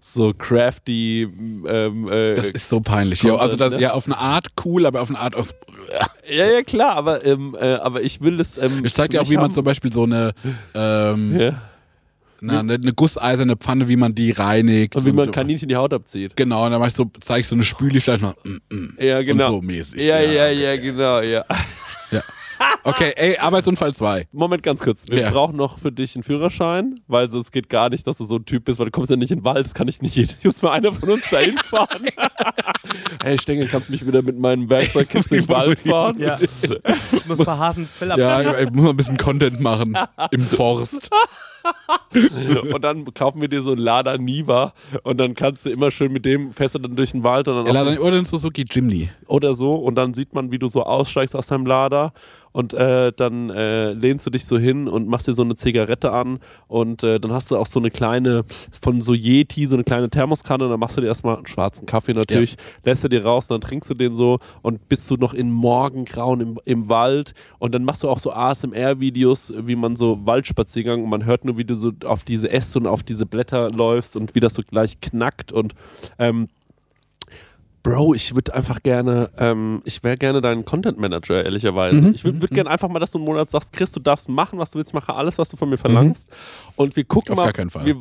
so 0.00 0.32
crafty, 0.36 1.22
ähm, 1.22 2.08
äh, 2.08 2.34
Das 2.36 2.46
ist 2.50 2.68
so 2.68 2.80
peinlich. 2.80 3.22
Ja, 3.22 3.34
also 3.36 3.56
das, 3.56 3.72
ne? 3.72 3.80
ja, 3.80 3.92
auf 3.92 4.06
eine 4.06 4.16
Art 4.18 4.48
cool, 4.64 4.86
aber 4.86 5.00
auf 5.02 5.10
eine 5.10 5.18
Art 5.18 5.34
aus. 5.34 5.54
ja, 6.30 6.46
ja, 6.46 6.62
klar, 6.62 6.96
aber, 6.96 7.24
ähm, 7.24 7.56
äh, 7.60 7.74
aber 7.74 8.02
ich 8.02 8.20
will 8.20 8.36
das. 8.36 8.56
Ähm, 8.58 8.84
Ich 8.84 8.94
zeig 8.94 9.10
dir 9.10 9.20
auch, 9.22 9.28
wie 9.30 9.34
man 9.36 9.44
haben. 9.46 9.52
zum 9.52 9.64
Beispiel 9.64 9.92
so 9.92 10.04
eine, 10.04 10.34
ähm, 10.74 11.38
Ja. 11.38 11.52
na, 12.40 12.60
eine, 12.60 12.74
eine 12.74 12.92
gusseiserne 12.92 13.56
Pfanne, 13.56 13.88
wie 13.88 13.96
man 13.96 14.14
die 14.14 14.30
reinigt. 14.30 14.96
Und 14.96 15.04
wie 15.04 15.12
man. 15.12 15.30
Kaninchen 15.30 15.68
die 15.68 15.76
Haut 15.76 15.92
abzieht. 15.92 16.36
Genau, 16.36 16.64
und 16.64 16.70
dann 16.70 16.80
mach 16.80 16.88
ich 16.88 16.94
so, 16.94 17.10
zeige 17.20 17.40
ich 17.40 17.48
so 17.48 17.56
eine 17.56 17.64
Spüli 17.64 18.00
vielleicht 18.00 18.22
mal. 18.22 18.34
Mm, 18.44 18.74
mm. 18.74 18.94
Ja, 18.98 19.22
genau. 19.22 19.46
Und 19.56 19.60
so 19.62 19.66
mäßig. 19.66 19.96
Ja, 19.96 20.20
ja, 20.20 20.48
ja, 20.48 20.76
genau, 20.76 21.20
ja. 21.20 21.44
ja. 22.10 22.22
Okay, 22.84 23.12
ey, 23.16 23.36
Arbeitsunfall 23.38 23.94
2. 23.94 24.28
Moment, 24.32 24.62
ganz 24.62 24.80
kurz. 24.80 25.06
Wir 25.08 25.20
Ja. 25.20 25.30
brauchen 25.30 25.56
noch 25.56 25.78
für 25.78 25.92
dich 25.92 26.14
einen 26.16 26.22
Führerschein, 26.22 27.00
weil 27.06 27.28
so, 27.30 27.38
es 27.38 27.50
geht 27.52 27.68
gar 27.68 27.90
nicht, 27.90 28.06
dass 28.06 28.18
du 28.18 28.24
so 28.24 28.36
ein 28.36 28.44
Typ 28.46 28.64
bist, 28.64 28.78
weil 28.78 28.86
du 28.86 28.92
kommst 28.92 29.10
ja 29.10 29.16
nicht 29.16 29.30
in 29.30 29.40
den 29.40 29.44
Wald. 29.44 29.66
Das 29.66 29.74
kann 29.74 29.88
ich 29.88 30.00
nicht 30.00 30.16
jedes 30.16 30.62
Mal 30.62 30.70
einer 30.72 30.92
von 30.92 31.10
uns 31.10 31.28
dahin 31.28 31.56
fahren. 31.64 32.06
hey, 33.22 33.38
Stengel, 33.38 33.68
kannst 33.68 33.88
du 33.88 33.92
mich 33.92 34.06
wieder 34.06 34.22
mit 34.22 34.38
meinem 34.38 34.70
Werkzeugkisten 34.70 35.38
in 35.38 35.44
den 35.44 35.48
Wald 35.50 35.78
fahren? 35.86 36.18
Ja. 36.18 36.38
Ich 37.12 37.26
muss 37.26 37.38
bei 37.38 37.56
Hasens 37.56 37.94
Fell 37.94 38.10
abziehen. 38.12 38.26
Ja, 38.26 38.58
ich 38.58 38.70
muss 38.70 38.82
mal 38.84 38.90
ein 38.90 38.96
bisschen 38.96 39.16
Content 39.18 39.60
machen 39.60 39.96
im 40.30 40.42
Forst. 40.42 41.10
Und 42.72 42.82
dann 42.82 43.04
kaufen 43.12 43.40
wir 43.42 43.48
dir 43.48 43.62
so 43.62 43.72
einen 43.72 43.80
Lada 43.80 44.16
Niva 44.16 44.72
und 45.02 45.18
dann 45.18 45.34
kannst 45.34 45.66
du 45.66 45.70
immer 45.70 45.90
schön 45.90 46.12
mit 46.12 46.24
dem 46.24 46.52
fährst 46.52 46.74
du 46.76 46.78
dann 46.78 46.96
durch 46.96 47.10
den 47.12 47.24
Wald 47.24 47.48
und 47.48 47.56
dann 47.56 47.66
so, 47.66 47.72
dann, 47.84 47.98
oder 47.98 48.12
den 48.12 48.24
Suzuki 48.24 48.64
Jimny. 48.70 49.10
oder 49.26 49.52
so 49.52 49.74
und 49.74 49.96
dann 49.96 50.14
sieht 50.14 50.32
man, 50.32 50.50
wie 50.50 50.58
du 50.58 50.68
so 50.68 50.84
aussteigst 50.84 51.34
aus 51.36 51.48
deinem 51.48 51.66
Lader 51.66 52.12
und 52.52 52.74
äh, 52.74 53.12
dann 53.12 53.50
äh, 53.50 53.92
lehnst 53.92 54.26
du 54.26 54.30
dich 54.30 54.46
so 54.46 54.58
hin 54.58 54.88
und 54.88 55.08
machst 55.08 55.26
dir 55.26 55.32
so 55.32 55.42
eine 55.42 55.56
Zigarette 55.56 56.12
an 56.12 56.38
und 56.66 57.02
äh, 57.02 57.20
dann 57.20 57.32
hast 57.32 57.50
du 57.50 57.56
auch 57.56 57.66
so 57.66 57.78
eine 57.78 57.90
kleine, 57.90 58.44
von 58.80 59.00
so 59.00 59.14
Yeti, 59.14 59.66
so 59.66 59.76
eine 59.76 59.84
kleine 59.84 60.10
Thermoskanne 60.10 60.64
und 60.64 60.70
dann 60.70 60.80
machst 60.80 60.96
du 60.96 61.00
dir 61.00 61.08
erstmal 61.08 61.36
einen 61.36 61.46
schwarzen 61.46 61.86
Kaffee 61.86 62.12
natürlich, 62.12 62.56
lässt 62.84 63.04
du 63.04 63.08
dir 63.08 63.24
raus 63.24 63.46
und 63.48 63.54
dann 63.54 63.68
trinkst 63.68 63.90
du 63.90 63.94
den 63.94 64.14
so 64.14 64.38
und 64.62 64.88
bist 64.88 65.10
du 65.10 65.16
noch 65.16 65.34
in 65.34 65.50
Morgengrauen 65.50 66.40
im, 66.40 66.58
im 66.64 66.88
Wald 66.88 67.34
und 67.58 67.74
dann 67.74 67.84
machst 67.84 68.02
du 68.02 68.08
auch 68.08 68.18
so 68.18 68.32
ASMR-Videos, 68.32 69.52
wie 69.56 69.76
man 69.76 69.96
so 69.96 70.26
Waldspaziergang 70.26 71.02
und 71.02 71.10
man 71.10 71.24
hört 71.24 71.44
nur, 71.44 71.56
wie 71.56 71.64
du 71.64 71.74
so 71.74 71.92
auf 72.04 72.24
diese 72.24 72.50
Äste 72.50 72.78
und 72.78 72.86
auf 72.86 73.02
diese 73.02 73.26
Blätter 73.26 73.70
läufst 73.70 74.16
und 74.16 74.34
wie 74.34 74.40
das 74.40 74.54
so 74.54 74.62
gleich 74.62 75.00
knackt 75.00 75.52
und 75.52 75.74
ähm, 76.18 76.48
Bro, 77.88 78.12
ich 78.12 78.34
würde 78.34 78.52
einfach 78.52 78.82
gerne, 78.82 79.30
ähm, 79.38 79.80
ich 79.86 80.04
wäre 80.04 80.18
gerne 80.18 80.42
dein 80.42 80.66
Content 80.66 80.98
Manager, 80.98 81.42
ehrlicherweise. 81.42 82.02
Mhm. 82.02 82.12
Ich 82.14 82.22
würde 82.22 82.42
würd 82.42 82.50
gerne 82.50 82.68
einfach 82.68 82.90
mal, 82.90 82.98
dass 82.98 83.12
du 83.12 83.18
einen 83.18 83.24
Monat 83.24 83.48
sagst, 83.48 83.72
Chris, 83.72 83.92
du 83.92 84.00
darfst 84.00 84.28
machen, 84.28 84.58
was 84.58 84.72
du 84.72 84.76
willst, 84.76 84.90
ich 84.90 84.94
mache 84.94 85.14
alles, 85.14 85.38
was 85.38 85.48
du 85.48 85.56
von 85.56 85.70
mir 85.70 85.78
verlangst. 85.78 86.30
Und 86.76 86.96
wir 86.96 87.04
gucken 87.04 87.32
Auf 87.32 87.36
mal. 87.38 87.44
gar 87.44 87.54
keinen 87.54 87.70
Fall. 87.70 87.90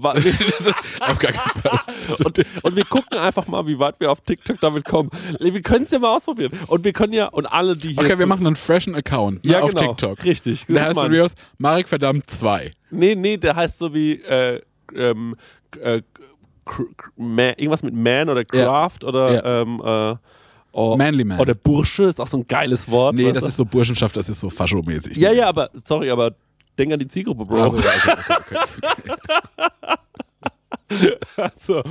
Auf 0.99 1.19
gar 1.19 1.31
keinen 1.31 1.61
Fall. 1.61 1.79
und, 2.25 2.45
und 2.63 2.75
wir 2.75 2.83
gucken 2.83 3.17
einfach 3.17 3.47
mal, 3.47 3.65
wie 3.65 3.79
weit 3.79 3.97
wir 4.01 4.11
auf 4.11 4.19
TikTok 4.19 4.59
damit 4.59 4.83
kommen. 4.83 5.09
Wir 5.39 5.61
können 5.61 5.85
es 5.85 5.91
ja 5.91 5.99
mal 5.99 6.17
ausprobieren. 6.17 6.51
Und 6.67 6.83
wir 6.83 6.91
können 6.91 7.13
ja, 7.13 7.27
und 7.27 7.45
alle, 7.45 7.77
die 7.77 7.93
hier. 7.93 7.99
Okay, 7.99 8.19
wir 8.19 8.27
machen 8.27 8.45
einen 8.45 8.57
freshen 8.57 8.93
Account 8.93 9.45
ne, 9.45 9.53
ja, 9.53 9.61
auf 9.61 9.73
genau, 9.73 9.93
TikTok. 9.93 10.21
Richtig. 10.25 10.65
Der 10.65 10.87
heißt 10.87 10.97
aus 10.97 11.31
Marek 11.59 11.87
verdammt 11.87 12.29
2. 12.29 12.71
Nee, 12.91 13.15
nee, 13.15 13.37
der 13.37 13.55
heißt 13.55 13.79
so 13.79 13.93
wie 13.93 14.15
äh, 14.15 14.61
ähm, 14.93 15.37
äh, 15.79 16.01
man, 17.15 17.53
irgendwas 17.57 17.83
mit 17.83 17.93
Man 17.93 18.29
oder 18.29 18.41
Ja. 18.53 18.65
Craft 18.65 19.03
oder 19.03 19.33
Ja. 19.33 19.61
ähm, 19.61 19.81
äh, 19.83 20.15
oh, 20.71 20.95
Manly 20.97 21.23
Man. 21.23 21.39
Oder 21.39 21.55
Bursche 21.55 22.03
ist 22.03 22.19
auch 22.19 22.27
so 22.27 22.37
ein 22.37 22.47
geiles 22.47 22.89
Wort. 22.89 23.15
Nee, 23.15 23.31
das 23.31 23.43
du? 23.43 23.49
ist 23.49 23.55
so 23.57 23.65
Burschenschaft, 23.65 24.15
das 24.15 24.29
ist 24.29 24.39
so 24.39 24.49
faschomäßig. 24.49 25.17
Ja, 25.17 25.31
ja, 25.31 25.47
aber 25.47 25.69
sorry, 25.85 26.09
aber 26.09 26.31
denk 26.77 26.93
an 26.93 26.99
die 26.99 27.07
Zielgruppe, 27.07 27.45
Bro. 27.45 27.63
Also, 27.63 27.77
ja, 27.77 27.83
okay, 27.85 28.11
okay, 28.11 28.35
okay. 28.39 29.93
Also, 31.35 31.83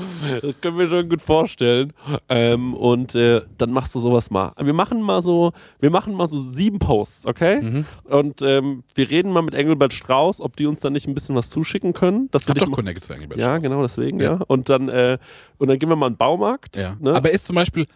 das 0.43 0.55
können 0.61 0.79
wir 0.79 0.89
schon 0.89 1.09
gut 1.09 1.23
vorstellen. 1.23 1.93
Ähm, 2.29 2.75
und 2.75 3.15
äh, 3.15 3.43
dann 3.59 3.71
machst 3.71 3.95
du 3.95 4.01
sowas 4.01 4.31
mal. 4.31 4.53
Wir 4.61 4.73
machen 4.73 5.03
mal 5.03 5.23
so, 5.23 5.53
wir 5.81 5.91
machen 5.91 6.15
mal 6.15 6.27
so 6.27 6.39
sieben 6.39 6.79
Posts, 6.79 7.27
okay? 7.27 7.61
Mhm. 7.63 7.87
Und 8.05 8.43
ähm, 8.43 8.83
wir 8.95 9.09
reden 9.09 9.33
mal 9.33 9.43
mit 9.43 9.55
Engelbert 9.55 9.93
Strauß, 9.93 10.41
ob 10.41 10.57
die 10.57 10.67
uns 10.67 10.81
dann 10.81 10.93
nicht 10.95 11.07
ein 11.07 11.15
bisschen 11.15 11.35
was 11.37 11.51
zuschicken 11.51 11.93
können. 11.93 12.29
Das 12.33 12.47
ich 12.49 12.55
doch 12.55 12.71
Connect 12.73 13.05
zu 13.05 13.13
Engelbert 13.13 13.39
Ja, 13.39 13.51
Strauß. 13.53 13.63
genau, 13.63 13.83
deswegen, 13.83 14.19
ja. 14.21 14.35
Ja. 14.35 14.41
Und 14.49 14.69
dann, 14.69 14.89
äh, 14.89 15.19
und 15.59 15.69
dann 15.69 15.79
gehen 15.79 15.89
wir 15.89 15.97
mal 15.97 16.07
in 16.09 16.15
den 16.15 16.19
Baumarkt. 16.19 16.77
Ja. 16.77 16.97
Ne? 17.01 17.15
Aber 17.15 17.31
ist 17.31 17.47
zum 17.47 17.55
Beispiel, 17.57 17.87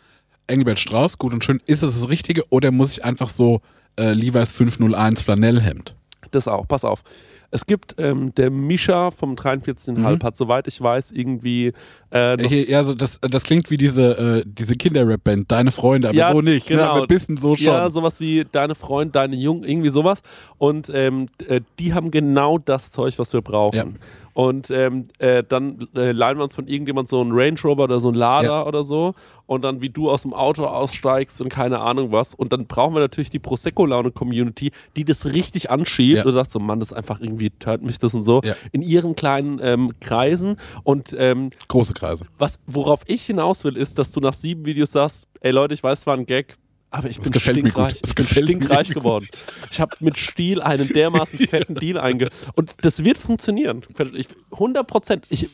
Engelbert 0.47 0.79
Strauß, 0.79 1.19
gut 1.19 1.33
und 1.33 1.45
schön, 1.45 1.61
ist 1.67 1.83
es 1.83 1.99
das 2.01 2.09
Richtige 2.09 2.45
oder 2.51 2.71
muss 2.71 2.93
ich 2.93 3.05
einfach 3.05 3.31
so 3.31 3.61
äh, 3.97 4.13
Levi's 4.13 4.51
501 4.53 5.23
Flanellhemd? 5.23 5.95
Das 6.31 6.47
auch, 6.49 6.67
pass 6.69 6.85
auf. 6.85 7.03
Es 7.51 7.67
gibt, 7.67 7.97
ähm, 7.99 8.35
der 8.35 8.51
Mischa 8.51 9.11
vom 9.11 9.35
43,5 9.35 10.23
Mhm. 10.23 10.27
hat, 10.27 10.37
soweit 10.37 10.69
ich 10.69 10.81
weiß, 10.81 11.11
irgendwie 11.13 11.73
äh, 12.11 12.37
Hier, 12.49 12.69
ja, 12.69 12.83
so 12.83 12.95
das, 12.95 13.19
das 13.21 13.43
klingt 13.43 13.71
wie 13.71 13.77
diese, 13.77 14.41
äh, 14.41 14.45
diese 14.47 14.75
Kinderrap-Band, 14.75 15.51
Deine 15.51 15.73
Freunde, 15.73 16.09
aber 16.09 16.17
Ja, 16.19 16.33
so 16.33 16.41
nicht. 16.41 16.69
Ne? 16.71 16.77
genau. 16.77 17.03
Ein 17.03 17.09
bisschen 17.09 17.37
so 17.37 17.55
schon. 17.57 17.67
Ja, 17.67 17.89
sowas 17.91 18.21
wie 18.21 18.45
deine 18.51 18.75
Freund, 18.75 19.15
deine 19.15 19.37
Jung, 19.37 19.65
irgendwie 19.65 19.91
sowas. 19.91 20.23
Und 20.59 20.91
ähm, 20.95 21.29
äh, 21.47 21.61
die 21.79 21.95
haben 21.95 22.11
genau 22.11 22.59
das 22.59 22.91
Zeug, 22.91 23.19
was 23.19 23.33
wir 23.33 23.41
brauchen. 23.43 23.77
Ja. 23.77 23.87
Und 24.33 24.71
ähm, 24.71 25.07
äh, 25.19 25.43
dann 25.47 25.89
äh, 25.97 26.13
leihen 26.13 26.39
wir 26.39 26.45
uns 26.45 26.55
von 26.55 26.67
irgendjemand 26.69 27.09
so 27.09 27.21
einen 27.21 27.33
Range 27.33 27.59
Rover 27.63 27.85
oder 27.85 28.01
so 28.01 28.09
einen 28.09 28.17
Lader 28.17 28.45
Ja. 28.49 28.67
oder 28.67 28.85
so. 28.85 29.15
Und 29.47 29.63
dann, 29.63 29.81
wie 29.81 29.91
du 29.91 30.09
aus 30.09 30.23
dem 30.23 30.33
Auto 30.33 30.65
aussteigst 30.65 31.41
und 31.41 31.49
keine 31.49 31.81
Ahnung 31.81 32.13
was. 32.13 32.35
Und 32.37 32.53
dann 32.53 32.67
brauchen 32.67 32.95
wir 32.95 33.01
natürlich 33.01 33.31
die 33.31 33.41
Prosecco-Laune-Community, 33.41 34.71
die 34.97 35.05
das 35.05 35.35
richtig 35.35 35.71
anschiebt 35.71 36.19
Ja. 36.19 36.25
und 36.25 36.33
sagt 36.33 36.53
so, 36.53 36.61
Mann, 36.61 36.79
das 36.79 36.93
ist 36.93 36.97
einfach 36.97 37.21
irgendwie, 37.21 37.51
hört 37.65 37.83
mich 37.83 37.99
das 37.99 38.15
und 38.15 38.23
so. 38.23 38.41
Ja. 38.45 38.55
In 38.71 38.83
ihren 38.83 39.17
kleinen 39.17 39.59
ähm, 39.63 39.93
Kreisen. 40.01 40.57
Und 40.85 41.15
ähm, 41.19 41.51
Große 41.69 41.93
Kreise. 42.01 42.27
was, 42.39 42.59
worauf 42.67 43.03
ich 43.07 43.23
hinaus 43.23 43.65
will, 43.65 43.77
ist, 43.77 43.99
dass 43.99 44.13
du 44.13 44.21
nach 44.21 44.35
sieben 44.35 44.65
Videos 44.65 44.93
sagst, 44.93 45.29
ey 45.41 45.53
Leute, 45.53 45.75
ich 45.75 45.83
weiß, 45.83 46.01
es 46.01 46.07
war 46.07 46.17
ein 46.17 46.27
Gag, 46.27 46.57
aber 46.91 47.09
ich 47.09 47.21
bin 47.21 47.33
stinkreich. 47.33 48.01
Ich 48.05 48.15
bin 48.15 48.27
stinkreich 48.27 48.89
geworden. 48.89 49.29
Ich 49.71 49.81
habe 49.81 49.95
mit 50.01 50.19
Stil 50.19 50.61
einen 50.61 50.89
dermaßen 50.89 51.39
fetten 51.49 51.77
Deal 51.77 51.99
einge... 51.99 52.31
Und 52.55 52.75
das 52.83 53.05
wird 53.05 53.17
funktionieren. 53.17 53.83
Ich, 54.15 54.27
100 54.51 54.87
Prozent. 54.87 55.27
Ich, 55.29 55.49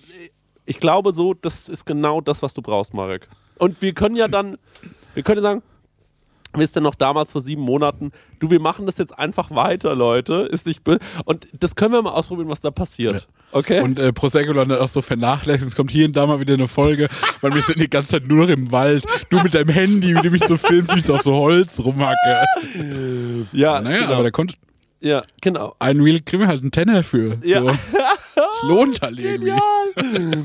ich 0.65 0.81
glaube 0.81 1.13
so, 1.13 1.35
das 1.35 1.69
ist 1.69 1.85
genau 1.85 2.23
das, 2.23 2.41
was 2.43 2.55
du 2.55 2.63
brauchst, 2.63 2.95
Marek. 2.95 3.29
Und 3.59 3.83
wir 3.83 3.93
können 3.93 4.17
ja 4.17 4.29
dann, 4.29 4.57
wir 5.13 5.23
können 5.23 5.39
ja 5.39 5.51
sagen, 5.51 5.63
wisst 6.55 6.77
ihr 6.77 6.81
noch 6.81 6.95
damals 6.95 7.33
vor 7.33 7.43
sieben 7.43 7.63
Monaten, 7.63 8.13
du, 8.39 8.51
wir 8.51 8.61
machen 8.61 8.87
das 8.87 8.97
jetzt 8.97 9.17
einfach 9.19 9.51
weiter, 9.51 9.95
Leute, 9.95 10.49
ist 10.51 10.67
nicht 10.67 10.85
böse. 10.85 11.01
Und 11.27 11.47
das 11.53 11.75
können 11.77 11.93
wir 11.93 12.01
mal 12.01 12.13
ausprobieren, 12.13 12.49
was 12.49 12.63
da 12.63 12.71
passiert. 12.71 13.29
Okay? 13.53 13.81
Und 13.81 13.99
äh, 13.99 14.13
Prosecco 14.13 14.55
hat 14.55 14.71
auch 14.71 14.89
so 14.89 15.03
vernachlässigt. 15.03 15.71
Es 15.71 15.77
kommt 15.77 15.91
hier 15.91 16.07
und 16.07 16.17
da 16.17 16.27
mal 16.27 16.41
wieder 16.41 16.55
eine 16.55 16.69
Folge, 16.69 17.09
weil 17.41 17.55
wir 17.55 17.63
sind 17.63 17.79
die 17.79 17.89
ganze 17.89 18.11
Zeit 18.11 18.29
nur 18.29 18.45
noch 18.45 18.49
im 18.49 18.71
Wald. 18.73 19.05
Du 19.31 19.41
mit 19.41 19.55
deinem 19.55 19.71
Handy, 19.71 20.15
wie 20.15 20.23
du 20.23 20.31
mich 20.31 20.45
so 20.45 20.57
filmst, 20.57 20.95
wie 20.95 20.99
ich 20.99 21.07
so 21.07 21.15
auf 21.15 21.23
so 21.23 21.35
Holz 21.35 21.79
rumhacke. 21.79 22.45
ja, 23.53 23.81
naja, 23.81 23.99
genau. 23.99 24.15
aber 24.15 24.25
da 24.25 24.31
konnte 24.31 24.55
ja, 25.01 25.25
genau. 25.41 25.75
ein 25.79 26.05
Wheel 26.05 26.21
kriegen 26.23 26.43
wir 26.43 26.49
halt 26.49 26.63
einen 26.63 26.71
Tenner 26.71 27.03
für. 27.03 27.39
Ja. 27.45 27.61
So. 27.61 27.67
Das 27.67 28.63
lohnt 28.63 29.01
halt 29.03 29.19
irgendwie. 29.19 29.53
Genial. 29.95 30.45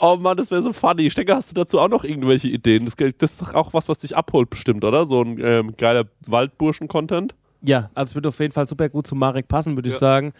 oh 0.00 0.16
Mann, 0.16 0.36
das 0.36 0.50
wäre 0.50 0.62
so 0.62 0.72
funny. 0.72 1.06
Ich 1.06 1.14
denke, 1.14 1.34
hast 1.34 1.50
du 1.50 1.54
dazu 1.54 1.80
auch 1.80 1.88
noch 1.88 2.04
irgendwelche 2.04 2.48
Ideen? 2.48 2.84
Das, 2.84 2.94
das 3.18 3.32
ist 3.32 3.42
doch 3.42 3.54
auch 3.54 3.72
was, 3.72 3.88
was 3.88 3.98
dich 3.98 4.16
abholt 4.16 4.50
bestimmt, 4.50 4.84
oder? 4.84 5.06
So 5.06 5.22
ein 5.22 5.38
ähm, 5.42 5.74
geiler 5.76 6.04
Waldburschen-Content. 6.26 7.34
Ja, 7.62 7.90
also 7.94 8.10
es 8.10 8.14
wird 8.14 8.26
auf 8.26 8.38
jeden 8.38 8.52
Fall 8.52 8.68
super 8.68 8.88
gut 8.88 9.06
zu 9.06 9.14
Marek 9.14 9.48
passen, 9.48 9.76
würde 9.76 9.88
ich 9.88 9.96
sagen. 9.96 10.32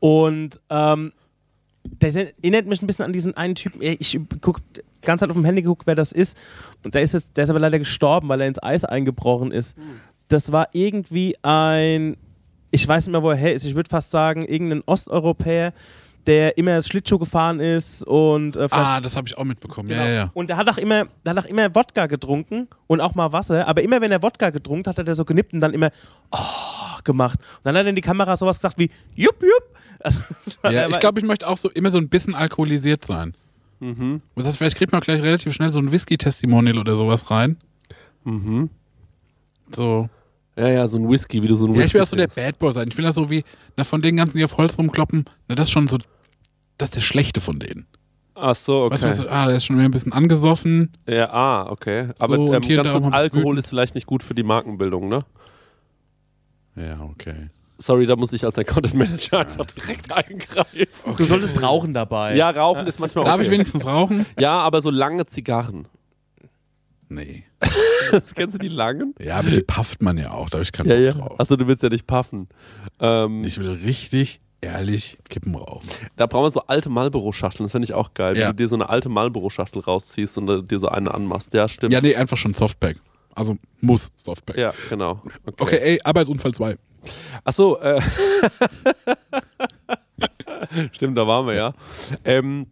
Und 0.00 0.58
ähm, 0.70 1.12
der 1.84 2.14
erinnert 2.14 2.66
mich 2.66 2.82
ein 2.82 2.86
bisschen 2.86 3.04
an 3.04 3.12
diesen 3.12 3.36
einen 3.36 3.54
Typen. 3.54 3.80
Ich 3.82 4.18
gucke 4.40 4.62
ganz 5.02 5.20
Zeit 5.20 5.30
auf 5.30 5.36
dem 5.36 5.44
Handy 5.44 5.62
geguckt, 5.62 5.86
wer 5.86 5.94
das 5.94 6.12
ist. 6.12 6.36
Und 6.84 6.94
der 6.94 7.02
ist, 7.02 7.12
jetzt, 7.14 7.36
der 7.36 7.44
ist 7.44 7.50
aber 7.50 7.58
leider 7.58 7.78
gestorben, 7.78 8.28
weil 8.28 8.40
er 8.40 8.46
ins 8.46 8.62
Eis 8.62 8.84
eingebrochen 8.84 9.50
ist. 9.50 9.76
Das 10.28 10.52
war 10.52 10.68
irgendwie 10.72 11.36
ein, 11.42 12.16
ich 12.70 12.86
weiß 12.86 13.06
nicht 13.06 13.12
mehr, 13.12 13.22
wo 13.22 13.30
er 13.30 13.36
her 13.36 13.52
ist. 13.52 13.64
Ich 13.64 13.74
würde 13.74 13.90
fast 13.90 14.10
sagen, 14.10 14.46
irgendein 14.46 14.82
Osteuropäer, 14.86 15.72
der 16.26 16.56
immer 16.56 16.80
Schlittschuh 16.80 17.18
gefahren 17.18 17.58
ist 17.58 18.04
und 18.06 18.56
äh, 18.56 18.68
Ah, 18.70 19.00
das 19.00 19.16
habe 19.16 19.26
ich 19.26 19.36
auch 19.36 19.44
mitbekommen. 19.44 19.88
Genau. 19.88 20.02
Ja, 20.02 20.08
ja, 20.08 20.14
ja. 20.14 20.30
Und 20.34 20.48
der 20.48 20.56
hat 20.56 20.70
auch 20.70 20.78
immer, 20.78 21.06
der 21.24 21.34
hat 21.34 21.44
auch 21.44 21.48
immer 21.48 21.74
Wodka 21.74 22.06
getrunken 22.06 22.68
und 22.86 23.00
auch 23.00 23.16
mal 23.16 23.32
Wasser. 23.32 23.66
Aber 23.66 23.82
immer 23.82 24.00
wenn 24.00 24.12
er 24.12 24.22
Wodka 24.22 24.50
getrunken 24.50 24.88
hat, 24.88 24.98
hat 24.98 25.08
er 25.08 25.16
so 25.16 25.24
genippt 25.24 25.52
und 25.52 25.60
dann 25.60 25.74
immer 25.74 25.90
oh, 26.30 26.38
gemacht. 27.04 27.38
Und 27.38 27.66
dann 27.66 27.76
hat 27.76 27.84
er 27.84 27.90
in 27.90 27.96
die 27.96 28.02
Kamera 28.02 28.36
sowas 28.36 28.58
gesagt 28.58 28.78
wie 28.78 28.90
jupp, 29.14 29.42
jupp. 29.42 29.68
Also, 30.04 30.18
das 30.62 30.72
Ja, 30.72 30.88
ich 30.88 30.98
glaube, 30.98 31.20
ich 31.20 31.24
möchte 31.26 31.46
auch 31.46 31.56
so 31.56 31.70
immer 31.70 31.90
so 31.92 31.98
ein 31.98 32.08
bisschen 32.08 32.34
alkoholisiert 32.34 33.04
sein. 33.04 33.34
Mhm. 33.78 34.20
Das 34.34 34.46
heißt, 34.46 34.58
vielleicht 34.58 34.76
kriegt 34.76 34.90
man 34.90 35.00
gleich 35.00 35.22
relativ 35.22 35.52
schnell 35.54 35.70
so 35.70 35.78
ein 35.78 35.92
Whisky-Testimonial 35.92 36.76
oder 36.78 36.96
sowas 36.96 37.30
rein. 37.30 37.56
Mhm. 38.24 38.70
So. 39.74 40.08
Ja, 40.56 40.68
ja, 40.68 40.86
so 40.88 40.98
ein 40.98 41.08
Whisky, 41.08 41.42
wie 41.42 41.46
du 41.48 41.54
so 41.54 41.66
ein 41.66 41.74
Ja, 41.74 41.80
Whisky 41.80 41.86
ich 41.86 41.94
will 41.94 42.00
auch 42.02 42.06
so 42.06 42.16
der. 42.16 42.26
Bad 42.28 42.58
Boy 42.58 42.72
sein. 42.72 42.88
Ich 42.88 42.96
will 42.98 43.04
ja 43.04 43.12
so 43.12 43.30
wie, 43.30 43.44
na, 43.76 43.84
von 43.84 44.02
den 44.02 44.16
ganzen, 44.16 44.36
die 44.36 44.44
auf 44.44 44.56
Holz 44.58 44.76
rumkloppen, 44.76 45.24
na, 45.48 45.54
das 45.54 45.68
ist 45.68 45.72
schon 45.72 45.88
so, 45.88 45.98
das 46.78 46.88
ist 46.88 46.96
der 46.96 47.00
Schlechte 47.00 47.40
von 47.40 47.58
denen. 47.58 47.86
Ach 48.34 48.54
so, 48.54 48.82
okay. 48.84 48.94
Weißt 48.94 49.04
du, 49.04 49.12
so, 49.12 49.28
ah, 49.28 49.46
der 49.46 49.56
ist 49.56 49.66
schon 49.66 49.76
wieder 49.76 49.88
ein 49.88 49.92
bisschen 49.92 50.12
angesoffen. 50.12 50.90
ja, 51.06 51.30
ah, 51.30 51.70
okay. 51.70 52.08
Aber 52.18 52.36
So, 52.36 52.46
und 52.46 52.54
ähm, 52.54 52.62
hier 52.62 52.76
ganz 52.76 52.90
und 52.90 53.02
kurz, 53.02 53.06
auch 53.06 53.12
Alkohol 53.12 53.58
ist 53.58 53.68
vielleicht 53.68 53.94
nicht 53.94 54.06
gut 54.06 54.22
für 54.22 54.34
die 54.34 54.42
Markenbildung, 54.42 55.08
ne? 55.08 55.24
Ja, 56.76 57.00
okay. 57.02 57.50
Sorry, 57.78 58.06
da 58.06 58.14
muss 58.16 58.32
ich 58.32 58.44
als 58.44 58.54
Content 58.54 58.94
Manager 58.94 59.40
einfach 59.40 59.66
direkt 59.66 60.12
eingreifen. 60.12 61.16
du 61.16 61.24
solltest 61.24 61.60
rauchen 61.62 61.92
dabei. 61.94 62.36
Ja, 62.36 62.50
Rauchen 62.50 62.86
ist 62.86 63.00
manchmal 63.00 63.24
Darf 63.24 63.34
okay. 63.34 63.44
ich 63.44 63.50
wenigstens 63.50 63.84
rauchen? 63.84 64.24
Ja, 64.38 64.60
aber 64.60 64.82
so 64.82 64.90
lange 64.90 65.26
Zigarren. 65.26 65.88
Nee. 67.08 67.44
Das 68.10 68.34
kennst 68.34 68.54
du 68.54 68.58
die 68.58 68.68
langen? 68.68 69.14
Ja, 69.20 69.36
aber 69.38 69.50
die 69.50 69.62
pafft 69.62 70.00
man 70.00 70.16
ja 70.16 70.30
auch, 70.30 70.48
da 70.48 70.56
habe 70.58 70.62
ich 70.62 70.72
keinen 70.72 70.88
Ja, 70.88 70.94
Bock 70.94 71.04
ja. 71.04 71.12
drauf. 71.28 71.40
Achso, 71.40 71.56
du 71.56 71.66
willst 71.66 71.82
ja 71.82 71.88
nicht 71.88 72.06
puffen. 72.06 72.48
Ähm, 73.00 73.44
Ich 73.44 73.58
will 73.58 73.70
richtig, 73.70 74.40
ehrlich 74.60 75.18
Kippen 75.28 75.54
rauchen. 75.54 75.86
Da 76.16 76.26
brauchen 76.26 76.44
wir 76.46 76.50
so 76.52 76.60
alte 76.68 76.88
Marlboro-Schachteln, 76.88 77.64
das 77.64 77.72
finde 77.72 77.84
ich 77.86 77.94
auch 77.94 78.14
geil. 78.14 78.36
Ja. 78.36 78.48
Wenn 78.48 78.56
du 78.56 78.62
dir 78.62 78.68
so 78.68 78.76
eine 78.76 78.88
alte 78.88 79.08
Marlboro-Schachtel 79.08 79.82
rausziehst 79.82 80.38
und 80.38 80.70
dir 80.70 80.78
so 80.78 80.88
eine 80.88 81.12
anmachst. 81.12 81.52
Ja, 81.52 81.68
stimmt. 81.68 81.92
Ja, 81.92 82.00
nee, 82.00 82.14
einfach 82.14 82.36
schon 82.36 82.54
Softpack. 82.54 82.96
Also 83.34 83.56
muss 83.80 84.10
Softpack. 84.16 84.56
Ja, 84.58 84.72
genau. 84.88 85.20
Okay. 85.46 85.54
Okay, 85.58 85.78
ey, 85.82 86.00
Arbeitsunfall 86.04 86.54
2. 86.54 86.76
Achso, 87.44 87.78
äh. 87.80 88.00
Stimmt, 90.92 91.18
da 91.18 91.26
waren 91.26 91.46
wir 91.46 91.54
ja. 91.54 91.72
Ähm, 92.24 92.66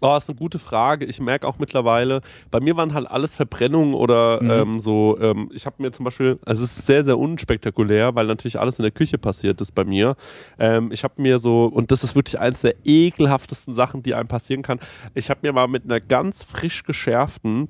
oh, 0.00 0.08
das 0.08 0.24
ist 0.24 0.30
eine 0.30 0.38
gute 0.38 0.58
Frage. 0.58 1.04
Ich 1.04 1.20
merke 1.20 1.46
auch 1.46 1.58
mittlerweile, 1.58 2.20
bei 2.50 2.60
mir 2.60 2.76
waren 2.76 2.94
halt 2.94 3.08
alles 3.10 3.34
Verbrennungen 3.34 3.94
oder 3.94 4.42
Mhm. 4.42 4.50
ähm, 4.50 4.80
so. 4.80 5.18
Ähm, 5.20 5.50
ich 5.52 5.66
habe 5.66 5.76
mir 5.82 5.92
zum 5.92 6.04
Beispiel, 6.04 6.38
also 6.46 6.62
es 6.64 6.78
ist 6.78 6.86
sehr, 6.86 7.04
sehr 7.04 7.18
unspektakulär, 7.18 8.14
weil 8.14 8.26
natürlich 8.26 8.58
alles 8.58 8.78
in 8.78 8.82
der 8.84 8.92
Küche 8.92 9.18
passiert 9.18 9.60
ist 9.60 9.74
bei 9.74 9.84
mir. 9.84 10.16
Ähm, 10.58 10.90
ich 10.92 11.04
habe 11.04 11.20
mir 11.20 11.38
so, 11.38 11.66
und 11.66 11.90
das 11.90 12.02
ist 12.04 12.14
wirklich 12.14 12.38
eines 12.38 12.62
der 12.62 12.74
ekelhaftesten 12.84 13.74
Sachen, 13.74 14.02
die 14.02 14.14
einem 14.14 14.28
passieren 14.28 14.62
kann. 14.62 14.80
Ich 15.14 15.28
habe 15.30 15.40
mir 15.42 15.52
mal 15.52 15.68
mit 15.68 15.84
einer 15.84 16.00
ganz 16.00 16.42
frisch 16.42 16.82
geschärften 16.84 17.68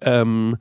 ähm, 0.00 0.56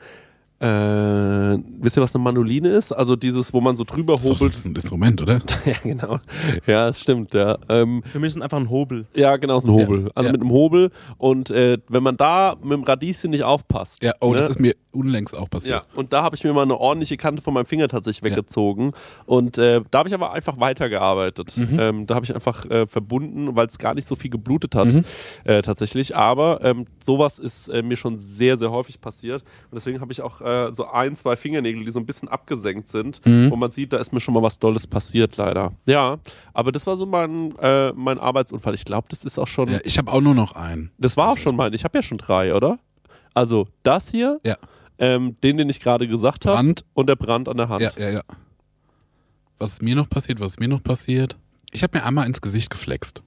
äh, 0.59 1.57
wisst 1.79 1.97
ihr, 1.97 2.01
was 2.03 2.15
eine 2.15 2.23
Manoline 2.23 2.69
ist? 2.69 2.91
Also 2.91 3.15
dieses, 3.15 3.53
wo 3.53 3.61
man 3.61 3.75
so 3.75 3.83
drüber 3.83 4.15
Das 4.15 4.25
hobelt. 4.25 4.53
das 4.53 4.59
ist 4.59 4.65
ein 4.65 4.75
Instrument, 4.75 5.21
oder? 5.21 5.39
Ja, 5.65 5.73
genau. 5.83 6.19
Ja, 6.65 6.85
das 6.87 6.99
stimmt, 7.01 7.33
ja. 7.33 7.57
Ähm, 7.69 8.01
Für 8.05 8.19
mich 8.19 8.29
ist 8.29 8.37
es 8.37 8.41
einfach 8.41 8.57
ein 8.57 8.69
Hobel. 8.69 9.05
ja, 9.13 9.37
genau, 9.37 9.57
ist 9.57 9.65
ein 9.65 9.71
Hobel. 9.71 10.03
Ja, 10.05 10.11
Also 10.15 10.27
ja. 10.27 10.31
mit 10.31 10.41
einem 10.41 10.51
Hobel. 10.51 10.91
Und 11.17 11.49
äh, 11.51 11.77
wenn 11.89 12.03
man 12.03 12.17
da 12.17 12.55
mit 12.61 12.71
dem 12.71 12.83
Radieschen 12.83 13.31
nicht 13.31 13.43
aufpasst. 13.43 14.03
Ja, 14.03 14.13
oh, 14.21 14.31
ne? 14.33 14.39
das 14.39 14.49
ist 14.49 14.59
mir 14.59 14.75
unlängst 14.91 15.37
auch 15.37 15.49
passiert. 15.49 15.75
Ja, 15.75 15.83
und 15.95 16.11
da 16.13 16.23
habe 16.23 16.35
ich 16.35 16.43
mir 16.43 16.53
mal 16.53 16.63
eine 16.63 16.77
ordentliche 16.77 17.17
Kante 17.17 17.41
von 17.41 17.53
meinem 17.53 17.65
Finger 17.65 17.87
tatsächlich 17.87 18.23
Ja. 18.29 18.35
weggezogen. 18.37 18.93
Und 19.25 19.57
äh, 19.57 19.81
da 19.91 19.99
habe 19.99 20.09
ich 20.09 20.15
aber 20.15 20.31
einfach 20.33 20.59
weitergearbeitet. 20.59 21.55
Mhm. 21.55 21.77
Ähm, 21.79 22.07
da 22.07 22.15
habe 22.15 22.25
ich 22.25 22.33
einfach 22.33 22.65
äh, 22.69 22.87
verbunden, 22.87 23.55
weil 23.55 23.67
es 23.67 23.77
gar 23.77 23.93
nicht 23.93 24.07
so 24.07 24.15
viel 24.15 24.31
geblutet 24.31 24.73
hat, 24.75 24.87
Mhm. 24.93 25.03
äh, 25.43 25.61
tatsächlich. 25.61 26.15
Aber 26.15 26.63
ähm, 26.63 26.85
sowas 27.05 27.37
ist 27.39 27.67
äh, 27.67 27.83
mir 27.83 27.97
schon 27.97 28.17
sehr, 28.19 28.57
sehr 28.57 28.71
häufig 28.71 28.99
passiert. 29.01 29.41
Und 29.69 29.75
deswegen 29.75 29.99
habe 30.01 30.11
ich 30.11 30.21
auch 30.21 30.41
äh, 30.47 30.71
so 30.71 30.87
ein, 30.89 31.15
zwei 31.15 31.35
Fingernägel, 31.35 31.83
die 31.83 31.91
so 31.91 31.99
ein 31.99 32.05
bisschen 32.05 32.27
abgesenkt 32.29 32.87
sind. 32.89 33.25
Mhm. 33.25 33.51
Und 33.51 33.59
man 33.59 33.71
sieht, 33.71 33.93
da 33.93 33.97
ist 33.97 34.13
mir 34.13 34.19
schon 34.19 34.33
mal 34.33 34.41
was 34.43 34.59
Dolles 34.59 34.87
passiert, 34.87 35.37
leider. 35.37 35.73
Ja, 35.85 36.17
aber 36.53 36.71
das 36.71 36.87
war 36.87 36.95
so 36.97 37.05
mein, 37.05 37.53
äh, 37.59 37.91
mein 37.93 38.19
Arbeitsunfall. 38.19 38.73
Ich 38.73 38.85
glaube, 38.85 39.07
das 39.09 39.23
ist 39.25 39.37
auch 39.37 39.47
schon. 39.47 39.69
Ja, 39.69 39.79
ich 39.83 39.97
habe 39.97 40.11
auch 40.11 40.21
nur 40.21 40.33
noch 40.35 40.53
einen. 40.53 40.91
Das 40.97 41.17
war 41.17 41.29
auch 41.29 41.37
schon 41.37 41.55
mein. 41.55 41.73
Ich 41.73 41.83
habe 41.83 41.97
ja 41.97 42.03
schon 42.03 42.17
drei, 42.17 42.53
oder? 42.55 42.79
Also 43.33 43.67
das 43.83 44.09
hier, 44.09 44.39
Ja. 44.43 44.57
ähm, 44.97 45.35
den, 45.43 45.57
den 45.57 45.69
ich 45.69 45.79
gerade 45.79 46.07
gesagt 46.07 46.45
habe, 46.45 46.55
Brand. 46.55 46.85
und 46.93 47.07
der 47.09 47.15
Brand 47.15 47.47
an 47.49 47.57
der 47.57 47.69
Hand. 47.69 47.81
Ja, 47.81 47.91
ja, 47.97 48.09
ja. 48.09 48.21
Was 49.59 49.73
ist 49.73 49.81
mir 49.81 49.95
noch 49.95 50.09
passiert? 50.09 50.39
Was 50.39 50.53
ist 50.53 50.59
mir 50.59 50.67
noch 50.67 50.83
passiert? 50.83 51.37
Ich 51.71 51.83
habe 51.83 51.97
mir 51.97 52.03
einmal 52.03 52.25
ins 52.27 52.41
Gesicht 52.41 52.69
geflext. 52.69 53.23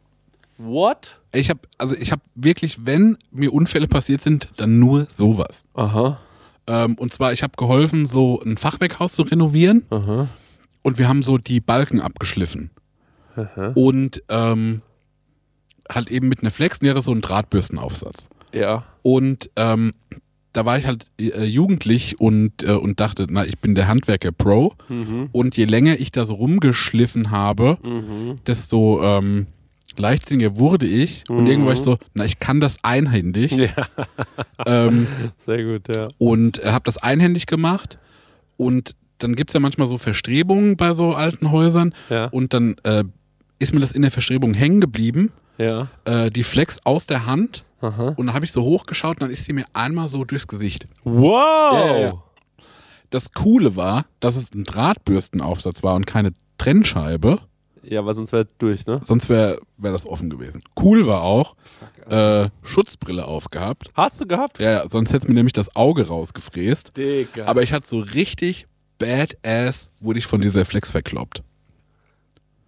What? 0.58 1.20
Ich 1.32 1.48
habe, 1.48 1.60
also 1.78 1.94
ich 1.96 2.12
habe 2.12 2.22
wirklich, 2.34 2.84
wenn 2.86 3.16
mir 3.30 3.52
Unfälle 3.52 3.88
passiert 3.88 4.20
sind, 4.22 4.48
dann 4.56 4.78
nur 4.78 5.06
sowas. 5.08 5.64
Aha, 5.74 6.20
Ähm, 6.66 6.94
und 6.94 7.12
zwar, 7.12 7.32
ich 7.32 7.42
habe 7.42 7.52
geholfen, 7.56 8.06
so 8.06 8.40
ein 8.42 8.56
Fachwerkhaus 8.56 9.12
zu 9.14 9.22
renovieren 9.22 9.84
aha, 9.90 10.28
und 10.82 10.98
wir 10.98 11.08
haben 11.08 11.22
so 11.22 11.38
die 11.38 11.60
Balken 11.60 12.00
abgeschliffen. 12.00 12.70
aha. 13.36 13.72
Und 13.74 14.22
ähm, 14.28 14.82
halt 15.90 16.08
eben 16.08 16.28
mit 16.28 16.40
einer 16.42 16.50
Flex, 16.50 16.78
die 16.78 16.88
hatte 16.90 17.00
so 17.00 17.10
einen 17.12 17.20
Drahtbürstenaufsatz. 17.22 18.28
Ja. 18.54 18.84
Und 19.02 19.50
ähm, 19.56 19.94
da 20.52 20.64
war 20.64 20.76
ich 20.78 20.86
halt 20.86 21.06
äh, 21.20 21.44
jugendlich 21.44 22.18
und, 22.20 22.62
äh, 22.64 22.72
und 22.72 22.98
dachte, 23.00 23.26
na, 23.30 23.44
ich 23.44 23.58
bin 23.60 23.74
der 23.74 23.86
Handwerker 23.88 24.32
Pro. 24.32 24.74
Mhm. 24.88 25.28
Und 25.32 25.56
je 25.56 25.64
länger 25.64 25.98
ich 26.00 26.10
da 26.12 26.24
so 26.24 26.34
rumgeschliffen 26.34 27.30
habe, 27.30 27.78
Mhm. 27.82 28.38
desto 28.46 29.00
ähm, 29.02 29.46
leichtsinniger 29.98 30.56
wurde 30.58 30.86
ich 30.86 31.24
und 31.28 31.42
Mhm. 31.42 31.46
irgendwann 31.46 31.66
war 31.66 31.72
ich 31.74 31.80
so, 31.80 31.98
na, 32.14 32.24
ich 32.24 32.38
kann 32.38 32.60
das 32.60 32.76
einhändig. 32.82 33.52
Ja, 33.52 33.68
ähm, 34.66 35.06
sehr 35.38 35.64
gut, 35.64 35.94
ja. 35.94 36.08
und 36.18 36.58
äh, 36.62 36.70
habe 36.72 36.84
das 36.84 36.96
einhändig 36.98 37.46
gemacht 37.46 37.98
und 38.56 38.94
dann 39.18 39.34
gibt's 39.36 39.52
ja 39.54 39.60
manchmal 39.60 39.86
so 39.86 39.98
Verstrebungen 39.98 40.76
bei 40.76 40.92
so 40.92 41.14
alten 41.14 41.50
Häusern 41.50 41.94
Ja, 42.08 42.26
und 42.26 42.54
dann 42.54 42.76
äh, 42.84 43.04
ist 43.58 43.74
mir 43.74 43.80
das 43.80 43.92
in 43.92 44.02
der 44.02 44.10
Verstrebung 44.10 44.54
hängen 44.54 44.80
geblieben, 44.80 45.32
ja. 45.58 45.88
äh, 46.06 46.30
die 46.30 46.44
Flex 46.44 46.78
aus 46.84 47.06
der 47.06 47.26
Hand 47.26 47.64
Aha. 47.82 48.14
und 48.16 48.26
dann 48.26 48.34
habe 48.34 48.44
ich 48.46 48.52
so 48.52 48.62
hochgeschaut 48.62 49.16
und 49.16 49.22
dann 49.22 49.30
ist 49.30 49.46
die 49.48 49.52
mir 49.52 49.66
einmal 49.74 50.08
so 50.08 50.24
durchs 50.24 50.46
Gesicht. 50.46 50.86
Wow! 51.04 52.00
Ja. 52.00 52.22
Das 53.10 53.32
Coole 53.32 53.76
war, 53.76 54.06
dass 54.20 54.36
es 54.36 54.52
ein 54.54 54.64
Drahtbürstenaufsatz 54.64 55.82
war 55.82 55.96
und 55.96 56.06
keine 56.06 56.32
Trennscheibe, 56.58 57.40
Ja, 57.82 58.04
weil 58.04 58.14
sonst 58.14 58.32
wäre 58.32 58.46
durch, 58.58 58.86
ne? 58.86 59.00
sonst 59.04 59.28
wäre 59.28 59.60
wär 59.76 59.92
das 59.92 60.06
offen 60.06 60.28
gewesen. 60.30 60.62
Cool 60.80 61.06
war 61.06 61.22
auch, 61.22 61.56
äh, 62.08 62.48
Schutzbrille 62.62 63.24
aufgehabt. 63.24 63.90
Hast 63.94 64.20
du 64.20 64.26
gehabt? 64.26 64.58
Ja, 64.58 64.70
ja, 64.70 64.88
sonst 64.88 65.12
hätte 65.12 65.28
mir 65.28 65.34
nämlich 65.34 65.52
das 65.52 65.74
Auge 65.76 66.08
rausgefräst. 66.08 66.96
Digga. 66.96 67.46
Aber 67.46 67.62
ich 67.62 67.72
hatte 67.72 67.88
so 67.88 68.00
richtig 68.00 68.66
badass, 68.98 69.90
wurde 70.00 70.18
ich 70.18 70.26
von 70.26 70.40
dieser 70.40 70.64
Flex 70.64 70.90
verkloppt. 70.90 71.42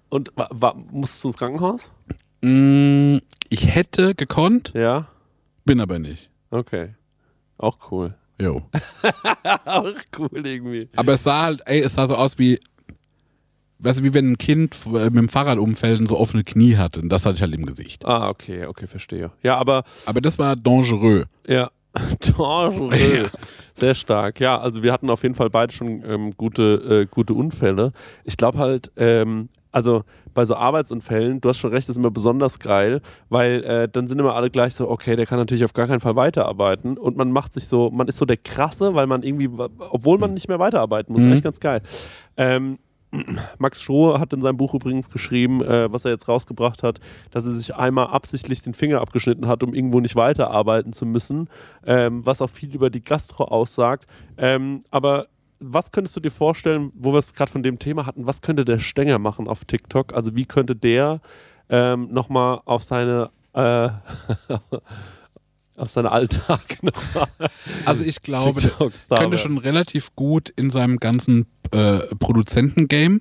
Und 0.08 0.32
wa, 0.34 0.48
wa, 0.50 0.74
musstest 0.90 1.24
du 1.24 1.28
ins 1.28 1.36
Krankenhaus? 1.36 1.90
Mm, 2.42 3.18
ich 3.48 3.74
hätte 3.74 4.14
gekonnt, 4.14 4.72
Ja? 4.74 5.08
bin 5.64 5.80
aber 5.80 5.98
nicht. 5.98 6.30
Okay. 6.50 6.94
Auch 7.58 7.78
cool. 7.90 8.14
Jo. 8.40 8.62
Auch 9.64 9.92
cool 10.18 10.46
irgendwie. 10.46 10.88
Aber 10.96 11.12
es 11.12 11.22
sah 11.22 11.42
halt, 11.42 11.60
ey, 11.66 11.80
es 11.80 11.94
sah 11.94 12.06
so 12.06 12.16
aus 12.16 12.38
wie, 12.38 12.58
weißt 13.82 14.00
du, 14.00 14.04
wie 14.04 14.14
wenn 14.14 14.26
ein 14.28 14.38
Kind 14.38 14.76
äh, 14.86 15.04
mit 15.10 15.16
dem 15.16 15.28
Fahrrad 15.28 15.58
umfällt 15.58 16.00
und 16.00 16.08
so 16.08 16.18
offene 16.18 16.44
Knie 16.44 16.76
hatte. 16.76 17.00
Und 17.00 17.08
das 17.08 17.24
hatte 17.26 17.36
ich 17.36 17.42
halt 17.42 17.54
im 17.54 17.66
Gesicht. 17.66 18.04
Ah, 18.06 18.28
okay, 18.28 18.66
okay, 18.66 18.86
verstehe. 18.86 19.30
Ja, 19.42 19.56
aber 19.58 19.84
Aber 20.06 20.20
das 20.20 20.38
war 20.38 20.56
dangereux. 20.56 21.26
Ja. 21.46 21.70
Dangereux. 22.38 22.96
Ja. 22.96 23.30
Sehr 23.74 23.94
stark. 23.94 24.40
Ja, 24.40 24.58
also 24.58 24.82
wir 24.82 24.92
hatten 24.92 25.10
auf 25.10 25.22
jeden 25.22 25.34
Fall 25.34 25.50
beide 25.50 25.72
schon 25.72 26.02
ähm, 26.06 26.34
gute, 26.36 27.02
äh, 27.02 27.06
gute 27.06 27.34
Unfälle. 27.34 27.92
Ich 28.24 28.36
glaube 28.36 28.58
halt, 28.58 28.90
ähm, 28.96 29.48
also 29.72 30.02
bei 30.34 30.44
so 30.46 30.54
Arbeitsunfällen, 30.56 31.40
du 31.42 31.48
hast 31.50 31.58
schon 31.58 31.70
recht, 31.72 31.88
ist 31.88 31.96
immer 31.96 32.10
besonders 32.10 32.58
geil, 32.58 33.00
weil 33.28 33.62
äh, 33.64 33.88
dann 33.90 34.08
sind 34.08 34.18
immer 34.18 34.34
alle 34.34 34.50
gleich 34.50 34.74
so, 34.74 34.88
okay, 34.88 35.16
der 35.16 35.26
kann 35.26 35.38
natürlich 35.38 35.64
auf 35.64 35.74
gar 35.74 35.86
keinen 35.86 36.00
Fall 36.00 36.16
weiterarbeiten 36.16 36.96
und 36.96 37.16
man 37.18 37.30
macht 37.32 37.52
sich 37.52 37.66
so, 37.68 37.90
man 37.90 38.08
ist 38.08 38.16
so 38.16 38.24
der 38.24 38.38
Krasse, 38.38 38.94
weil 38.94 39.06
man 39.06 39.22
irgendwie, 39.22 39.50
obwohl 39.90 40.16
man 40.18 40.32
nicht 40.32 40.48
mehr 40.48 40.58
weiterarbeiten 40.58 41.12
muss, 41.12 41.22
Mhm. 41.22 41.32
echt 41.32 41.44
ganz 41.44 41.60
geil. 41.60 41.82
Ähm, 42.38 42.78
Max 43.58 43.82
Stroh 43.82 44.18
hat 44.18 44.32
in 44.32 44.40
seinem 44.40 44.56
Buch 44.56 44.74
übrigens 44.74 45.10
geschrieben, 45.10 45.62
äh, 45.62 45.92
was 45.92 46.04
er 46.04 46.12
jetzt 46.12 46.28
rausgebracht 46.28 46.82
hat, 46.82 46.98
dass 47.30 47.44
er 47.44 47.52
sich 47.52 47.74
einmal 47.74 48.06
absichtlich 48.06 48.62
den 48.62 48.74
Finger 48.74 49.00
abgeschnitten 49.00 49.48
hat, 49.48 49.62
um 49.62 49.74
irgendwo 49.74 50.00
nicht 50.00 50.16
weiterarbeiten 50.16 50.92
zu 50.92 51.04
müssen, 51.04 51.48
ähm, 51.86 52.24
was 52.24 52.40
auch 52.40 52.50
viel 52.50 52.74
über 52.74 52.90
die 52.90 53.02
Gastro 53.02 53.44
aussagt. 53.44 54.06
Ähm, 54.38 54.82
aber 54.90 55.28
was 55.60 55.92
könntest 55.92 56.16
du 56.16 56.20
dir 56.20 56.30
vorstellen, 56.30 56.90
wo 56.94 57.12
wir 57.12 57.18
es 57.18 57.34
gerade 57.34 57.52
von 57.52 57.62
dem 57.62 57.78
Thema 57.78 58.06
hatten, 58.06 58.26
was 58.26 58.40
könnte 58.40 58.64
der 58.64 58.78
Stenger 58.78 59.18
machen 59.18 59.46
auf 59.46 59.64
TikTok? 59.64 60.12
Also 60.14 60.34
wie 60.34 60.46
könnte 60.46 60.74
der 60.74 61.20
ähm, 61.68 62.08
nochmal 62.10 62.60
auf 62.64 62.82
seine 62.82 63.30
äh, 63.52 63.88
auf 65.76 65.90
seinen 65.90 66.06
Alltag 66.06 66.82
nochmal 66.82 67.28
Also 67.84 68.04
ich 68.04 68.20
glaube, 68.22 68.60
könnte 69.10 69.38
schon 69.38 69.58
relativ 69.58 70.14
gut 70.16 70.48
in 70.48 70.70
seinem 70.70 70.98
ganzen 70.98 71.46
äh, 71.72 72.14
Produzentengame 72.16 73.20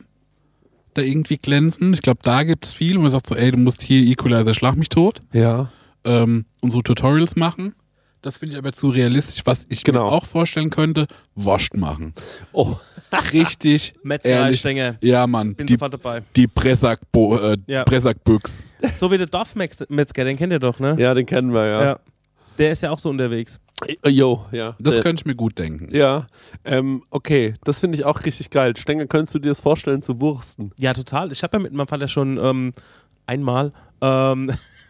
da 0.93 1.01
irgendwie 1.01 1.37
glänzen. 1.37 1.93
Ich 1.93 2.01
glaube, 2.01 2.19
da 2.21 2.43
gibt 2.43 2.65
es 2.65 2.73
viel, 2.73 2.97
wo 2.97 3.01
man 3.01 3.11
sagt 3.11 3.27
so, 3.27 3.35
ey, 3.35 3.51
du 3.51 3.57
musst 3.57 3.81
hier 3.81 4.01
Equalizer 4.01 4.53
schlag 4.53 4.75
mich 4.75 4.89
tot 4.89 5.21
Ja. 5.31 5.71
ähm, 6.03 6.45
und 6.59 6.71
so 6.71 6.81
Tutorials 6.81 7.35
machen. 7.37 7.73
Das 8.21 8.37
finde 8.37 8.53
ich 8.55 8.59
aber 8.59 8.71
zu 8.73 8.89
realistisch. 8.89 9.41
Was 9.45 9.65
ich 9.69 9.83
Genau. 9.85 10.03
mir 10.05 10.11
auch 10.11 10.25
vorstellen 10.25 10.69
könnte, 10.69 11.07
Wascht 11.33 11.75
machen. 11.75 12.13
Oh, 12.51 12.75
Richtig 13.31 13.93
ehrlich. 13.93 14.03
Metzgerei-Stänger. 14.03 14.97
Ja, 15.01 15.25
Mann. 15.27 15.55
Bin 15.55 15.65
Die, 15.67 15.73
sofort 15.73 15.93
dabei. 15.93 16.23
die 16.35 16.47
Pressack-Bo- 16.47 17.37
äh, 17.37 17.57
Ja. 17.67 17.85
So 18.99 19.11
wie 19.11 19.17
der 19.17 19.27
Dorfmetzger, 19.27 19.85
den 20.25 20.35
kennt 20.37 20.51
ihr 20.51 20.59
doch, 20.59 20.79
ne? 20.79 20.97
ja, 20.99 21.13
den 21.13 21.25
kennen 21.25 21.53
wir, 21.53 21.65
ja. 21.67 21.83
Ja. 21.83 21.99
Der 22.57 22.73
ist 22.73 22.83
ja 22.83 22.91
auch 22.91 22.99
so 22.99 23.09
unterwegs. 23.09 23.60
Äh, 23.87 24.09
Jo, 24.09 24.45
ja. 24.51 24.75
Das 24.79 24.95
Der- 24.95 25.03
könnte 25.03 25.21
ich 25.21 25.25
mir 25.25 25.35
gut 25.35 25.57
denken. 25.59 25.87
Ja, 25.95 26.27
ähm, 26.65 27.03
okay, 27.09 27.55
das 27.63 27.79
finde 27.79 27.97
ich 27.97 28.05
auch 28.05 28.23
richtig 28.25 28.49
geil. 28.49 28.75
Stenger, 28.77 29.05
könntest 29.07 29.35
du 29.35 29.39
dir 29.39 29.49
das 29.49 29.59
vorstellen 29.59 30.01
zu 30.01 30.19
wursten? 30.21 30.71
Ja, 30.77 30.93
total. 30.93 31.31
Ich 31.31 31.43
habe 31.43 31.57
ja 31.57 31.63
mit 31.63 31.73
meinem 31.73 31.87
Vater 31.87 32.07
schon 32.07 32.37
ähm, 32.37 32.73
einmal 33.27 33.73
ähm, 34.01 34.51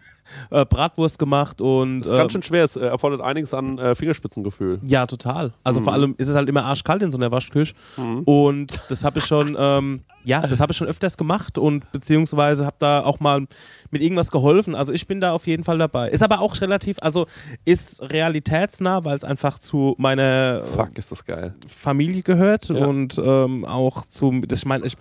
äh, 0.49 0.65
Bratwurst 0.65 1.19
gemacht 1.19 1.61
und 1.61 2.01
Das 2.01 2.07
ist 2.11 2.17
ganz 2.17 2.23
ähm, 2.33 2.41
schön 2.41 2.43
schwer, 2.43 2.63
es 2.63 2.75
äh, 2.75 2.81
erfordert 2.81 3.21
einiges 3.21 3.53
an 3.53 3.77
äh, 3.77 3.95
Fingerspitzengefühl. 3.95 4.79
ja, 4.85 5.05
total. 5.05 5.53
Also 5.63 5.79
Mhm. 5.79 5.83
vor 5.85 5.93
allem 5.93 6.15
ist 6.17 6.27
es 6.27 6.35
halt 6.35 6.47
immer 6.49 6.65
arschkalt 6.65 7.01
in 7.01 7.11
so 7.11 7.17
einer 7.17 7.31
Waschküche 7.31 7.73
Mhm. 7.97 8.19
und 8.23 8.79
das 8.89 9.03
habe 9.03 9.19
ich 9.19 9.25
schon, 9.25 9.55
ähm, 9.59 10.01
ja, 10.23 10.45
das 10.45 10.59
habe 10.59 10.71
ich 10.71 10.77
schon 10.77 10.87
öfters 10.87 11.17
gemacht 11.17 11.57
und 11.57 11.91
beziehungsweise 11.91 12.65
habe 12.65 12.75
da 12.79 13.03
auch 13.03 13.19
mal 13.19 13.47
mit 13.89 14.01
irgendwas 14.01 14.29
geholfen. 14.31 14.75
Also 14.75 14.93
ich 14.93 15.07
bin 15.07 15.19
da 15.19 15.31
auf 15.33 15.47
jeden 15.47 15.63
Fall 15.63 15.77
dabei. 15.79 16.09
Ist 16.09 16.21
aber 16.23 16.41
auch 16.41 16.59
relativ, 16.61 16.97
also 17.01 17.25
ist 17.65 18.01
realitätsnah, 18.01 19.03
weil 19.03 19.15
es 19.17 19.23
einfach 19.23 19.57
zu 19.59 19.95
meiner 19.97 20.63
Fuck, 20.63 20.97
ist 20.97 21.11
das 21.11 21.25
geil. 21.25 21.55
Familie 21.67 22.21
gehört 22.21 22.69
Ja. 22.69 22.85
und 22.85 23.17
ähm, 23.17 23.65
auch 23.65 24.05
zu, 24.05 24.41
das, 24.47 24.59
ich 24.59 24.65
meine, 24.65 24.85
ich, 24.85 24.95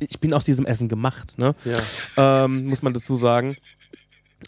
ich 0.00 0.18
bin 0.20 0.32
aus 0.32 0.44
diesem 0.44 0.64
Essen 0.66 0.88
gemacht, 0.88 1.38
ne? 1.38 1.54
Ja. 1.64 2.44
ähm, 2.44 2.66
muss 2.66 2.82
man 2.82 2.94
dazu 2.94 3.16
sagen. 3.16 3.56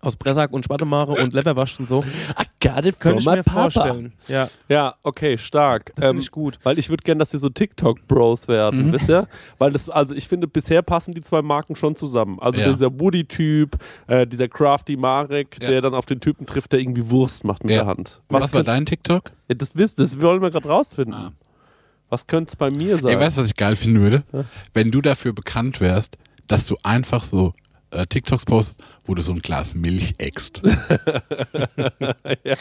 Aus 0.03 0.17
Bressack 0.17 0.53
und 0.53 0.65
Spartemare 0.65 1.13
und 1.13 1.33
Leverwasch 1.33 1.81
und 1.81 1.89
so. 1.89 2.03
I 2.03 2.45
got 2.67 2.85
it 2.85 3.01
Könnte 3.01 3.21
ich 3.21 3.27
mir 3.27 3.43
vorstellen. 3.43 4.13
Ja, 4.29 4.49
Ja, 4.69 4.95
okay, 5.03 5.39
stark. 5.39 5.93
das 5.97 6.05
Ähm, 6.05 6.09
finde 6.11 6.23
ich 6.23 6.31
gut. 6.31 6.59
weil 6.63 6.79
ich 6.79 6.89
würde 6.91 7.03
gerne, 7.03 7.19
dass 7.21 7.33
wir 7.33 7.41
so 7.41 7.49
TikTok-Bros 7.49 8.47
werden, 8.49 8.87
Mhm. 8.89 8.93
wisst 8.93 9.09
ihr? 9.09 9.27
Weil 9.59 9.73
das, 9.73 9.89
also 9.89 10.15
ich 10.15 10.29
finde, 10.29 10.47
bisher 10.47 10.83
passen 10.83 11.15
die 11.15 11.23
zwei 11.23 11.43
Marken 11.43 11.75
schon 11.75 11.97
zusammen. 11.97 12.39
Also 12.39 12.61
Ja. 12.61 12.71
dieser 12.73 13.01
Woody-Typ, 13.01 13.77
äh, 14.07 14.27
dieser 14.27 14.47
Crafty 14.47 14.97
Marek, 14.97 15.57
Ja. 15.61 15.69
der 15.69 15.81
dann 15.81 15.95
auf 15.95 16.07
den 16.07 16.21
Typen 16.21 16.47
trifft, 16.47 16.73
der 16.73 16.81
irgendwie 16.81 17.11
Wurst 17.11 17.45
macht 17.45 17.65
mit 17.65 17.73
Ja. 17.73 17.79
der 17.79 17.87
Hand. 17.87 18.21
Was, 18.29 18.43
war 18.43 18.49
könnt- 18.51 18.69
dein 18.69 18.87
TikTok? 18.87 19.33
Ja, 19.49 19.55
das, 19.57 19.71
wisst, 19.75 19.99
das 19.99 20.21
wollen 20.21 20.43
wir 20.43 20.51
gerade 20.51 20.69
rausfinden. 20.69 21.15
Ah. 21.15 21.33
Was 22.11 22.27
könnte 22.27 22.51
es 22.51 22.57
bei 22.57 22.71
mir 22.71 22.99
sein? 22.99 23.15
Ey, 23.15 23.21
weißt 23.21 23.37
du, 23.37 23.41
was 23.43 23.49
ich 23.49 23.57
geil 23.57 23.75
finden 23.75 24.01
würde? 24.01 24.23
Ja. 24.33 24.45
Wenn 24.75 24.91
du 24.91 25.01
dafür 25.01 25.33
bekannt 25.33 25.81
wärst, 25.81 26.17
dass 26.47 26.67
du 26.67 26.77
einfach 26.83 27.25
so 27.25 27.53
äh, 27.91 28.07
TikToks 28.07 28.45
postest, 28.45 28.81
wo 29.07 29.15
du 29.15 29.23
so 29.23 29.33
ein 29.33 29.39
Glas 29.41 29.75
Milch 29.75 30.15
eckst. 30.19 30.61
ja. 32.45 32.57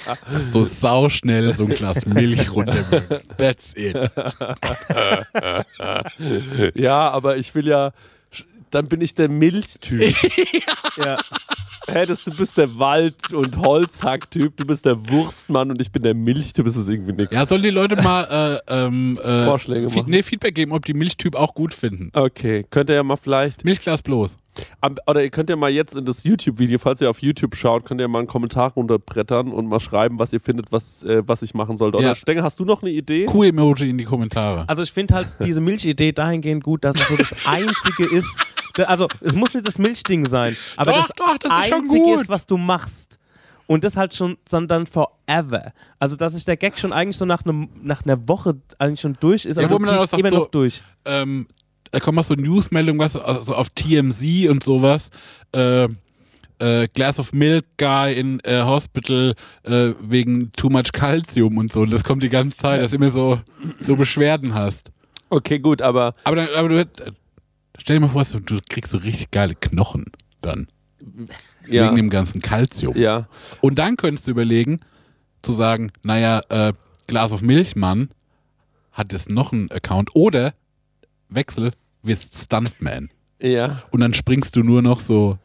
So 0.50 0.64
sauschnell 0.64 1.54
so 1.56 1.66
ein 1.66 1.72
Glas 1.72 2.06
Milch 2.06 2.54
runterwürgen. 2.54 3.20
That's 3.38 3.74
it. 3.76 3.96
ja, 6.76 7.10
aber 7.10 7.38
ich 7.38 7.54
will 7.56 7.68
ja, 7.68 7.92
dann 8.72 8.88
bin 8.88 9.02
ich 9.02 9.16
der 9.16 9.30
Milchtyp. 9.30 10.16
Ja. 10.98 11.18
Hä, 11.88 12.06
das, 12.08 12.24
du 12.24 12.36
bist 12.36 12.58
der 12.58 12.80
Wald- 12.80 13.32
und 13.32 13.56
Holzhack-Typ, 13.56 14.58
du 14.58 14.66
bist 14.66 14.84
der 14.86 15.10
Wurstmann 15.10 15.70
und 15.70 15.80
ich 15.80 15.92
bin 15.92 16.02
der 16.02 16.16
Milchtyp, 16.16 16.66
ist 16.66 16.76
es 16.76 16.88
irgendwie 16.88 17.14
nichts. 17.14 17.34
Ja, 17.34 17.46
sollen 17.46 17.62
die 17.62 17.70
Leute 17.70 17.96
mal 18.02 18.60
äh, 18.68 18.86
ähm, 18.86 19.16
äh, 19.24 19.44
Vorschläge 19.44 19.88
machen. 19.88 20.06
nee, 20.08 20.24
Feedback 20.24 20.56
geben, 20.56 20.72
ob 20.72 20.84
die 20.86 20.96
Milchtyp 20.96 21.36
auch 21.36 21.54
gut 21.54 21.76
finden. 21.76 22.10
Okay, 22.14 22.66
könnt 22.72 22.90
ihr 22.90 22.96
ja 22.96 23.04
mal 23.04 23.16
vielleicht, 23.16 23.64
Milchglas 23.64 24.02
bloß. 24.02 24.38
Oder 25.08 25.24
ihr 25.24 25.30
könnt 25.30 25.50
ja 25.50 25.56
mal 25.56 25.70
jetzt 25.70 25.96
in 25.96 26.06
das 26.06 26.24
YouTube-Video, 26.24 26.78
falls 26.80 27.02
ihr 27.02 27.10
auf 27.10 27.22
YouTube 27.22 27.56
schaut, 27.56 27.86
könnt 27.86 28.02
ihr 28.02 28.08
mal 28.08 28.20
einen 28.20 28.28
Kommentar 28.28 28.72
runterbrettern 28.74 29.52
und 29.52 29.68
mal 29.68 29.80
schreiben, 29.80 30.20
was 30.20 30.34
ihr 30.34 30.40
findet, 30.40 30.72
was, 30.72 31.04
äh, 31.04 31.24
was 31.28 31.42
ich 31.42 31.54
machen 31.54 31.78
sollte. 31.78 31.98
Oder 31.98 32.08
Ja. 32.08 32.16
Stenger, 32.16 32.44
hast 32.44 32.60
du 32.60 32.66
noch 32.66 32.82
eine 32.82 32.92
Idee? 32.92 33.26
Kuh-Emoji 33.26 33.90
in 33.90 33.98
die 33.98 34.04
Kommentare. 34.06 34.66
Also 34.68 34.84
ich 34.84 34.92
finde 34.92 35.16
halt 35.16 35.28
diese 35.44 35.62
Milchidee 35.62 36.12
dahingehend 36.12 36.64
gut, 36.64 36.84
dass 36.84 37.00
es 37.00 37.08
so 37.08 37.16
das 37.18 37.34
Einzige 37.46 38.06
ist. 38.06 38.40
Also 38.86 39.08
es 39.22 39.34
muss 39.34 39.54
nicht 39.56 39.66
das 39.68 39.78
Milchding 39.80 40.28
sein, 40.28 40.56
aber 40.76 40.92
Doch, 40.92 41.08
das, 41.08 41.16
doch, 41.16 41.38
das 41.40 41.52
ist 41.64 41.70
schon 41.70 41.80
Einzige 41.82 42.04
gut. 42.04 42.22
ist, 42.22 42.30
was 42.30 42.46
du 42.46 42.58
machst. 42.58 43.20
Und 43.66 43.84
das 43.84 43.98
halt 43.98 44.14
schon 44.14 44.38
dann, 44.50 44.68
dann 44.68 44.86
forever. 44.86 45.74
Also 46.00 46.16
dass 46.16 46.34
sich 46.34 46.46
der 46.46 46.56
Gag 46.58 46.78
schon 46.80 46.94
eigentlich 46.94 47.18
so 47.18 47.26
nach, 47.26 47.44
einem, 47.44 47.70
nach 47.82 48.06
einer 48.06 48.28
Woche 48.28 48.56
eigentlich 48.80 49.02
schon 49.02 49.18
durch 49.20 49.46
ist, 49.46 49.58
Ja, 49.58 49.66
aber 49.68 49.80
du 49.80 49.86
ziehst 49.86 50.14
immer 50.14 50.30
so- 50.30 50.36
noch 50.38 50.48
durch. 50.52 50.84
ähm, 51.06 51.48
da 51.92 52.00
kommen 52.00 52.20
auch 52.20 52.24
so 52.24 52.34
Newsmeldungen, 52.34 53.00
was 53.00 53.16
also 53.16 53.56
auf 53.56 53.70
TMZ 53.70 54.50
und 54.50 54.64
sowas. 54.64 55.10
Äh, 55.54 55.88
äh, 56.60 56.88
Glass 56.94 57.20
of 57.20 57.34
Milk 57.34 57.66
Guy 57.78 58.14
in 58.14 58.40
äh, 58.40 58.64
Hospital 58.64 59.36
äh, 59.64 59.92
wegen 60.02 60.52
too 60.54 60.70
much 60.70 60.92
Calcium 60.92 61.58
und 61.58 61.72
so. 61.72 61.82
Und 61.82 61.92
das 61.92 62.04
kommt 62.04 62.24
die 62.24 62.30
ganze 62.30 62.58
Zeit, 62.58 62.82
dass 62.82 62.92
du 62.92 62.98
immer 62.98 63.12
so, 63.12 63.40
so 63.80 63.96
Beschwerden 63.96 64.54
hast. 64.56 64.92
Okay, 65.30 65.60
gut, 65.60 65.82
aber 65.82 66.16
Aber, 66.24 66.36
dann, 66.38 66.48
aber 66.56 66.70
du, 66.70 66.80
äh, 66.80 66.86
stell 67.78 67.98
dir 67.98 68.00
mal 68.00 68.08
vor, 68.10 68.24
du, 68.24 68.40
du 68.40 68.60
kriegst 68.70 68.92
so 68.92 68.98
richtig 68.98 69.30
geile 69.30 69.54
Knochen 69.56 70.06
dann. 70.42 70.68
ja, 71.68 71.86
Wegen 71.86 71.96
dem 71.98 72.10
ganzen 72.10 72.42
Calcium. 72.42 72.98
ja, 72.98 73.28
Und 73.62 73.78
dann 73.78 73.96
könntest 73.98 74.26
du 74.28 74.32
überlegen, 74.32 74.80
zu 75.44 75.52
sagen, 75.52 75.92
naja, 76.04 76.42
äh, 76.50 76.74
Glas 77.06 77.32
of 77.32 77.42
Milchmann 77.44 78.10
hat 78.92 79.12
jetzt 79.14 79.30
noch 79.30 79.52
einen 79.54 79.70
Account 79.72 80.16
oder 80.16 80.56
Wechsel, 81.30 81.72
wirst 82.04 82.28
Stuntman. 82.44 83.10
ja. 83.42 83.82
Und 83.92 84.00
dann 84.02 84.14
springst 84.14 84.56
du 84.56 84.64
nur 84.64 84.82
noch 84.82 85.00
so 85.00 85.38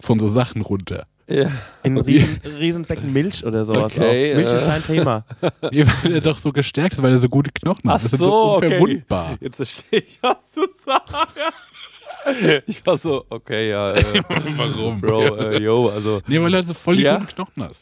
von 0.00 0.18
so 0.18 0.28
Sachen 0.28 0.62
runter. 0.62 1.06
Ja. 1.28 1.50
In 1.82 1.96
riesen, 1.98 2.40
Riesenbecken 2.58 3.12
Milch 3.12 3.44
oder 3.44 3.64
sowas 3.64 3.96
Okay, 3.96 4.32
auch. 4.32 4.36
Milch 4.36 4.52
äh. 4.52 4.56
ist 4.56 4.64
dein 4.64 4.82
Thema. 4.82 5.24
Nee, 5.72 5.84
weil 6.02 6.14
er 6.14 6.20
doch 6.20 6.38
so 6.38 6.52
gestärkt 6.52 6.92
ist, 6.94 7.02
weil 7.02 7.12
er 7.12 7.18
so 7.18 7.28
gute 7.28 7.50
Knochen 7.50 7.90
hat. 7.90 7.98
Ach 7.98 8.02
Das 8.02 8.12
ist 8.12 8.18
so, 8.20 8.56
okay. 8.56 8.66
unverwundbar. 8.66 9.36
Jetzt 9.40 9.56
verstehe 9.56 10.00
ich, 10.00 10.18
was 10.22 10.52
du 10.52 10.60
sagst. 10.84 11.14
Ich 12.66 12.84
war 12.86 12.98
so, 12.98 13.24
okay, 13.30 13.70
ja. 13.70 13.92
Äh, 13.92 14.22
Warum? 14.56 15.00
Bro, 15.00 15.36
äh, 15.36 15.58
yo, 15.62 15.88
also. 15.90 16.20
Nee, 16.26 16.40
weil 16.40 16.50
du 16.50 16.56
halt 16.56 16.66
so 16.66 16.74
voll 16.74 16.96
die 16.96 17.02
Ja. 17.02 17.16
guten 17.18 17.28
Knochen 17.28 17.62
hast. 17.64 17.80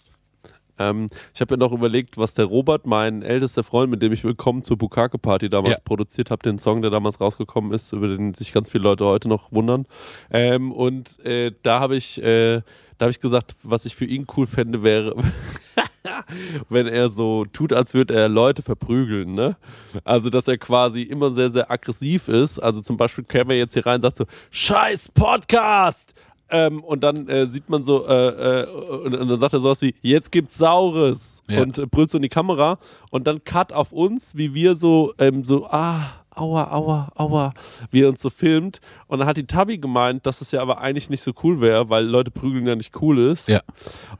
Ähm, 0.78 1.08
ich 1.34 1.40
habe 1.40 1.54
ja 1.54 1.56
noch 1.58 1.72
überlegt, 1.72 2.18
was 2.18 2.34
der 2.34 2.46
Robert, 2.46 2.86
mein 2.86 3.22
ältester 3.22 3.62
Freund, 3.62 3.90
mit 3.90 4.02
dem 4.02 4.12
ich 4.12 4.24
Willkommen 4.24 4.64
zur 4.64 4.76
Bukake 4.76 5.18
Party 5.18 5.48
damals 5.48 5.78
Ja. 5.78 5.82
produziert 5.84 6.30
habe, 6.30 6.42
den 6.42 6.58
Song, 6.58 6.82
der 6.82 6.90
damals 6.90 7.20
rausgekommen 7.20 7.72
ist, 7.72 7.92
über 7.92 8.08
den 8.08 8.34
sich 8.34 8.52
ganz 8.52 8.70
viele 8.70 8.84
Leute 8.84 9.04
heute 9.04 9.28
noch 9.28 9.52
wundern. 9.52 9.86
Ähm, 10.30 10.72
und 10.72 11.18
äh, 11.24 11.52
da 11.62 11.80
habe 11.80 11.96
ich, 11.96 12.20
äh, 12.22 12.62
da 12.98 13.04
habe 13.06 13.10
ich 13.10 13.20
gesagt, 13.20 13.54
was 13.62 13.84
ich 13.84 13.94
für 13.94 14.04
ihn 14.04 14.26
cool 14.36 14.46
fände, 14.46 14.82
wäre, 14.82 15.14
wenn 16.68 16.86
er 16.86 17.08
so 17.10 17.44
tut, 17.46 17.72
als 17.72 17.94
würde 17.94 18.14
er 18.14 18.28
Leute 18.28 18.62
verprügeln, 18.62 19.32
ne? 19.32 19.56
Also, 20.04 20.30
dass 20.30 20.48
er 20.48 20.58
quasi 20.58 21.02
immer 21.02 21.30
sehr, 21.30 21.50
sehr 21.50 21.70
aggressiv 21.70 22.28
ist. 22.28 22.58
Also 22.58 22.80
zum 22.80 22.96
Beispiel 22.96 23.24
käme 23.24 23.54
er 23.54 23.58
jetzt 23.60 23.74
hier 23.74 23.86
rein 23.86 23.96
und 23.96 24.02
sagt 24.02 24.16
so, 24.16 24.24
Scheiß 24.50 25.10
Podcast! 25.14 26.14
Ähm, 26.50 26.84
und 26.84 27.02
dann 27.02 27.26
äh, 27.28 27.46
sieht 27.46 27.68
man 27.70 27.84
so, 27.84 28.06
äh, 28.06 28.62
äh, 28.62 28.66
und, 28.70 29.14
und 29.14 29.28
dann 29.28 29.40
sagt 29.40 29.54
er 29.54 29.60
sowas 29.60 29.80
wie, 29.80 29.94
jetzt 30.02 30.30
gibt's 30.30 30.58
Saures 30.58 31.42
Ja. 31.48 31.62
und 31.62 31.78
äh, 31.78 31.86
brüllt 31.86 32.10
so 32.10 32.18
in 32.18 32.22
die 32.22 32.28
Kamera 32.28 32.78
und 33.10 33.26
dann 33.26 33.42
Cut 33.44 33.72
auf 33.72 33.92
uns, 33.92 34.36
wie 34.36 34.54
wir 34.54 34.76
so, 34.76 35.12
ähm, 35.18 35.42
so, 35.42 35.66
ah, 35.66 36.23
aua, 36.36 36.70
aua, 36.72 37.08
aua, 37.16 37.54
wie 37.90 38.02
er 38.02 38.08
uns 38.08 38.20
so 38.20 38.30
filmt. 38.30 38.80
Und 39.06 39.18
dann 39.20 39.28
hat 39.28 39.36
die 39.36 39.46
Tabi 39.46 39.78
gemeint, 39.78 40.26
dass 40.26 40.40
es 40.40 40.50
ja 40.50 40.60
aber 40.62 40.80
eigentlich 40.80 41.10
nicht 41.10 41.22
so 41.22 41.32
cool 41.42 41.60
wäre, 41.60 41.88
weil 41.90 42.04
Leute 42.04 42.30
prügeln 42.30 42.66
ja 42.66 42.74
nicht 42.76 43.00
cool 43.02 43.18
ist. 43.18 43.48
Ja. 43.48 43.60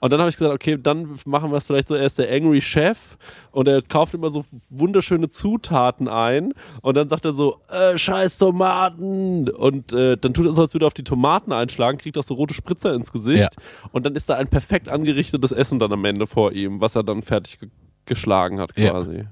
Und 0.01 0.11
dann 0.13 0.21
habe 0.21 0.31
ich 0.31 0.37
gesagt, 0.37 0.55
okay, 0.55 0.79
dann 0.81 1.19
machen 1.27 1.51
wir 1.51 1.57
es 1.59 1.67
vielleicht 1.67 1.89
so, 1.89 1.95
er 1.95 2.05
ist 2.07 2.19
der 2.19 2.33
Angry 2.33 2.61
Chef 2.61 3.17
und 3.51 3.69
er 3.69 3.83
kauft 3.83 4.15
immer 4.15 4.31
so 4.31 4.45
wunderschöne 4.71 5.29
Zutaten 5.29 6.09
ein 6.09 6.53
und 6.83 6.97
dann 6.97 7.09
sagt 7.09 7.25
er 7.25 7.33
so, 7.33 7.61
äh, 7.69 7.97
scheiß 7.99 8.39
Tomaten 8.39 9.49
und 9.51 9.93
äh, 9.93 10.17
dann 10.17 10.35
tut 10.35 10.47
er 10.47 10.53
so, 10.53 10.63
als 10.63 10.75
würde 10.75 10.85
er 10.85 10.89
auf 10.89 10.95
die 10.95 11.05
Tomaten 11.05 11.53
einschlagen, 11.53 11.99
kriegt 11.99 12.17
auch 12.19 12.25
so 12.25 12.35
rote 12.35 12.55
Spritzer 12.55 12.95
ins 12.95 13.13
Gesicht 13.13 13.41
Ja. 13.57 13.89
und 13.93 14.05
dann 14.07 14.15
ist 14.17 14.29
da 14.29 14.35
ein 14.35 14.49
perfekt 14.49 14.89
angerichtetes 14.89 15.53
Essen 15.53 15.79
dann 15.79 15.93
am 15.93 16.05
Ende 16.05 16.27
vor 16.27 16.53
ihm, 16.53 16.81
was 16.81 16.95
er 16.97 17.03
dann 17.03 17.23
fertig 17.23 17.59
ge 17.61 17.69
geschlagen 18.07 18.61
hat 18.61 18.77
Ja. 18.77 18.91
quasi. 18.91 19.25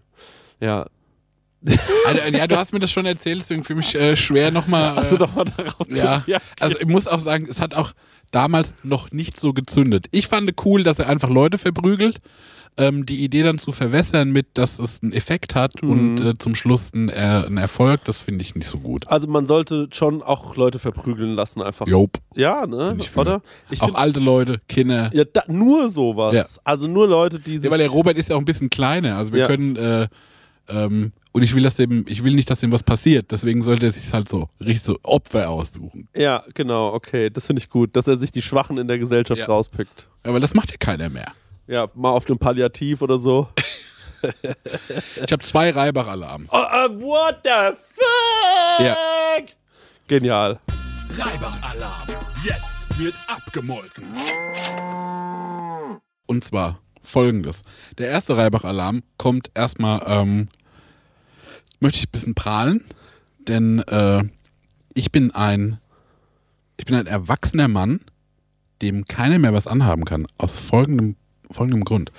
Ja. 0.59 0.87
Also, 2.07 2.37
ja, 2.37 2.47
du 2.47 2.57
hast 2.57 2.73
mir 2.73 2.81
das 2.81 2.91
schon 2.91 3.07
erzählt, 3.07 3.41
deswegen 3.41 3.63
für 3.65 3.75
mich 3.75 3.95
äh, 3.95 4.17
schwer 4.17 4.51
nochmal. 4.51 4.95
Äh, 4.95 4.97
Hast 4.97 5.13
du 5.13 5.19
doch 5.19 5.35
mal 5.35 5.45
darauf 5.45 5.87
ja. 5.89 6.23
zu- 6.25 6.31
ja. 6.31 6.39
Also 6.61 6.79
ich 6.81 6.87
muss 6.87 7.07
auch 7.07 7.21
sagen, 7.21 7.47
es 7.49 7.61
hat 7.61 7.75
auch 7.75 7.93
damals 8.33 8.75
noch 8.83 9.11
nicht 9.13 9.39
so 9.39 9.53
gezündet. 9.53 10.07
Ich 10.11 10.27
fand 10.29 10.53
cool, 10.65 10.83
dass 10.83 10.99
er 10.99 11.09
einfach 11.09 11.31
Leute 11.31 11.59
verprügelt. 11.59 12.21
Ähm, 12.79 13.05
die 13.05 13.23
Idee 13.23 13.43
dann 13.43 13.59
zu 13.59 13.71
verwässern 13.71 14.31
mit, 14.31 14.47
dass 14.55 14.79
es 14.79 15.03
einen 15.03 15.13
Effekt 15.13 15.55
hat 15.55 15.83
Mhm. 15.83 15.91
und 15.91 16.21
äh, 16.21 16.35
zum 16.39 16.55
Schluss 16.55 16.95
ein, 16.95 17.11
äh, 17.11 17.45
ein 17.47 17.59
Erfolg, 17.59 18.03
das 18.07 18.19
finde 18.21 18.41
ich 18.41 18.55
nicht 18.55 18.67
so 18.67 18.79
gut. 18.79 19.07
Also 19.09 19.29
man 19.29 19.45
sollte 19.45 19.89
schon 19.93 20.23
auch 20.23 20.57
Leute 20.57 20.79
verprügeln 20.79 21.35
lassen 21.35 21.61
einfach. 21.61 21.87
Jope. 21.87 22.21
Ja, 22.35 22.67
ne? 22.67 22.97
Ich. 22.99 23.15
Oder? 23.15 23.43
Ich 23.71 23.83
Auch 23.83 23.95
alte 23.95 24.21
Leute, 24.21 24.59
Kinder. 24.71 25.11
ja, 25.13 25.25
da, 25.31 25.43
nur 25.49 25.91
sowas. 25.91 26.33
Ja. 26.35 26.63
Also 26.65 26.89
nur 26.89 27.07
Leute, 27.07 27.41
die 27.41 27.57
sich 27.59 27.65
Ja, 27.65 27.71
weil 27.71 27.77
der 27.79 27.91
Robert 27.91 28.17
ist 28.17 28.31
ja 28.31 28.37
auch 28.37 28.41
ein 28.41 28.47
bisschen 28.47 28.71
kleiner. 28.71 29.19
Also 29.19 29.35
wir 29.35 29.41
Ja. 29.41 29.47
können 29.49 29.77
äh, 29.77 30.09
ähm, 30.73 31.13
und 31.33 31.43
ich 31.43 31.55
will, 31.55 31.63
dass 31.63 31.75
dem, 31.77 32.05
ich 32.09 32.25
will 32.25 32.35
nicht, 32.35 32.51
dass 32.51 32.61
dem 32.61 32.73
was 32.73 32.83
passiert. 32.83 33.31
Deswegen 33.31 33.63
sollte 33.63 33.87
er 33.87 33.93
sich 33.93 34.13
halt 34.13 34.29
so 34.29 34.49
richtig 34.61 34.83
so 34.83 34.99
Opfer 35.03 35.49
aussuchen. 35.49 36.09
Ja, 36.15 36.43
genau, 36.55 36.93
okay, 36.93 37.31
das 37.31 37.47
finde 37.47 37.61
ich 37.61 37.71
gut, 37.71 37.97
dass 37.97 38.07
er 38.07 38.17
sich 38.19 38.31
die 38.33 38.43
Schwachen 38.43 38.77
in 38.79 38.87
der 38.89 38.99
Gesellschaft 38.99 39.41
Ja. 39.41 39.47
rauspickt. 39.47 40.09
Aber 40.25 40.41
das 40.41 40.53
macht 40.55 40.71
ja 40.71 40.77
keiner 40.79 41.09
mehr. 41.09 41.33
Ja, 41.67 41.89
mal 41.95 42.11
auf 42.11 42.27
einem 42.29 42.39
Palliativ 42.39 43.03
oder 43.03 43.19
so. 43.19 43.49
Ich 45.25 45.33
habe 45.33 45.43
zwei 45.43 45.71
Reibach-Alarms. 45.71 46.49
Oh, 46.53 46.57
uh, 46.57 46.89
what 47.01 47.41
the 47.43 47.75
fuck? 47.75 48.87
Ja. 48.87 48.97
Genial. 50.07 50.61
Reibach-Alarm. 51.19 52.07
Jetzt 52.45 52.99
wird 53.01 53.15
abgemolken. 53.27 54.05
Und 56.27 56.45
zwar 56.45 56.79
folgendes. 57.03 57.63
Der 57.99 58.09
erste 58.09 58.37
Reibach-Alarm 58.37 59.03
kommt 59.19 59.51
erstmal, 59.55 60.03
ähm, 60.07 60.49
möchte 61.83 61.99
ich 61.99 62.09
ein 62.09 62.13
bisschen 62.13 62.35
prahlen, 62.35 62.85
denn 63.49 63.81
äh, 63.81 64.25
ich 64.95 65.13
bin 65.13 65.31
ein, 65.33 65.79
ich 66.77 66.87
bin 66.87 66.97
ein 66.97 67.07
erwachsener 67.07 67.69
Mann, 67.69 68.01
dem 68.81 69.05
keiner 69.05 69.39
mehr 69.39 69.53
was 69.53 69.67
anhaben 69.67 70.05
kann. 70.05 70.27
Aus 70.39 70.59
folgendem, 70.59 71.17
folgendem 71.51 71.85
Grund. 71.85 72.13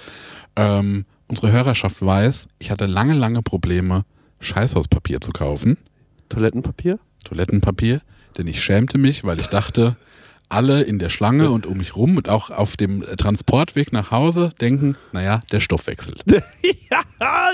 Ähm, 0.56 1.06
unsere 1.28 1.52
Hörerschaft 1.52 2.06
weiß, 2.06 2.48
ich 2.60 2.72
hatte 2.72 2.86
lange, 2.86 3.14
lange 3.14 3.42
Probleme, 3.42 4.06
Scheißhauspapier 4.40 5.22
zu 5.22 5.32
kaufen. 5.32 5.78
Toilettenpapier? 6.30 7.00
Toilettenpapier, 7.24 8.02
denn 8.38 8.48
ich 8.48 8.64
schämte 8.64 8.98
mich, 8.98 9.24
weil 9.24 9.40
ich 9.40 9.48
dachte, 9.48 9.96
alle 10.54 10.84
in 10.84 11.00
der 11.00 11.10
Schlange 11.10 11.50
und 11.52 11.66
um 11.66 11.78
mich 11.78 11.96
rum 11.96 12.16
und 12.18 12.30
auch 12.30 12.50
auf 12.50 12.78
dem 12.78 13.02
Transportweg 13.18 13.92
nach 13.92 14.12
Hause 14.12 14.52
denken, 14.62 14.96
naja, 15.12 15.42
der 15.52 15.60
Stoff 15.60 15.88
wechselt. 15.88 16.24
ja, 16.90 17.02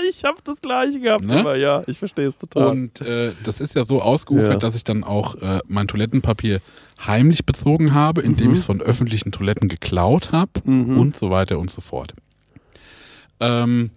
ich 0.08 0.22
habe 0.24 0.38
das 0.44 0.60
gleiche 0.60 1.00
gehabt, 1.00 1.24
Ne? 1.24 1.40
aber 1.40 1.56
ja, 1.56 1.82
ich 1.86 1.98
verstehe 1.98 2.26
es 2.28 2.36
total. 2.36 2.66
Und 2.68 3.00
äh, 3.00 3.32
das 3.44 3.60
ist 3.60 3.74
ja 3.74 3.82
so 3.84 4.02
ausgeufert, 4.02 4.52
Ja. 4.52 4.58
dass 4.58 4.74
ich 4.76 4.84
dann 4.84 5.02
auch 5.04 5.34
äh, 5.36 5.60
mein 5.66 5.88
Toilettenpapier 5.88 6.60
heimlich 7.06 7.46
bezogen 7.46 7.94
habe, 7.94 8.20
indem 8.20 8.48
Mhm. 8.48 8.52
ich 8.54 8.60
es 8.60 8.66
von 8.66 8.80
öffentlichen 8.82 9.32
Toiletten 9.32 9.68
geklaut 9.68 10.32
habe 10.32 10.52
Mhm. 10.64 10.98
und 10.98 11.16
so 11.16 11.30
weiter 11.30 11.58
und 11.58 11.70
so 11.70 11.80
fort. 11.80 12.14
Ähm, 13.40 13.90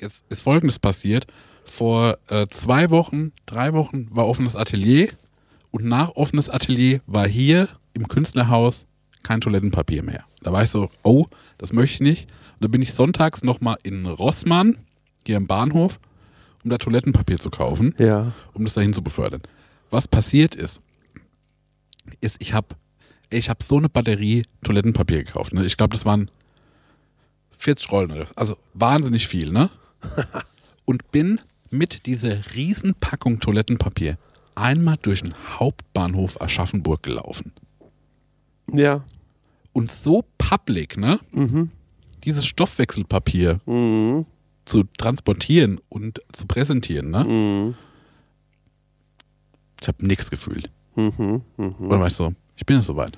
jetzt 0.00 0.24
ist 0.28 0.42
Folgendes 0.42 0.78
passiert. 0.78 1.26
Vor 1.64 2.18
äh, 2.28 2.46
zwei 2.48 2.90
Wochen, 2.90 3.32
drei 3.46 3.72
Wochen 3.74 4.08
war 4.10 4.26
offenes 4.26 4.56
Atelier 4.56 5.10
und 5.70 5.84
nach 5.84 6.10
offenes 6.16 6.48
Atelier 6.48 7.00
war 7.06 7.28
hier 7.28 7.68
im 7.94 8.08
Künstlerhaus 8.08 8.86
kein 9.22 9.40
Toilettenpapier 9.40 10.02
mehr. 10.02 10.24
Da 10.42 10.52
war 10.52 10.62
ich 10.62 10.70
so, 10.70 10.90
oh, 11.02 11.26
das 11.58 11.72
möchte 11.72 11.94
ich 11.94 12.00
nicht. 12.00 12.30
Und 12.54 12.62
dann 12.64 12.70
bin 12.70 12.82
ich 12.82 12.94
sonntags 12.94 13.42
nochmal 13.42 13.76
in 13.82 14.06
Rossmann, 14.06 14.78
hier 15.26 15.36
im 15.36 15.46
Bahnhof, 15.46 16.00
um 16.64 16.70
da 16.70 16.78
Toilettenpapier 16.78 17.38
zu 17.38 17.50
kaufen, 17.50 17.94
ja. 17.98 18.32
um 18.54 18.64
das 18.64 18.74
dahin 18.74 18.92
zu 18.92 19.02
befördern. 19.02 19.42
Was 19.90 20.08
passiert 20.08 20.54
ist, 20.54 20.80
ist, 22.20 22.36
ich 22.38 22.54
habe 22.54 22.68
ich 23.28 23.48
hab 23.50 23.62
so 23.62 23.76
eine 23.76 23.88
Batterie 23.88 24.44
Toilettenpapier 24.64 25.24
gekauft. 25.24 25.52
Ne? 25.52 25.64
Ich 25.64 25.76
glaube, 25.76 25.94
das 25.94 26.04
waren 26.04 26.30
40 27.58 27.90
Rollen. 27.92 28.10
oder- 28.12 28.26
Also 28.36 28.56
wahnsinnig 28.74 29.26
viel, 29.28 29.50
ne? 29.52 29.70
Und 30.84 31.10
bin 31.12 31.40
mit 31.70 32.06
dieser 32.06 32.54
riesen 32.54 32.94
Packung 32.94 33.38
Toilettenpapier 33.38 34.18
einmal 34.54 34.96
durch 35.00 35.22
den 35.22 35.34
Hauptbahnhof 35.58 36.40
Aschaffenburg 36.40 37.02
gelaufen. 37.02 37.52
Ja. 38.72 39.04
Und 39.72 39.92
so 39.92 40.24
public, 40.38 40.96
ne? 40.96 41.20
Mhm. 41.30 41.70
Dieses 42.24 42.44
Stoffwechselpapier 42.46 43.60
Mhm. 43.66 44.26
zu 44.64 44.84
transportieren 44.98 45.80
und 45.88 46.20
zu 46.32 46.46
präsentieren, 46.46 47.10
ne? 47.10 47.24
Mhm. 47.24 47.74
Ich 49.80 49.88
habe 49.88 50.06
nichts 50.06 50.30
gefühlt. 50.30 50.70
Mhm. 50.96 51.42
Mhm. 51.56 51.74
Oder 51.78 52.00
war 52.00 52.06
ich 52.08 52.14
so, 52.14 52.34
ich 52.56 52.66
bin 52.66 52.76
jetzt 52.76 52.86
soweit. 52.86 53.16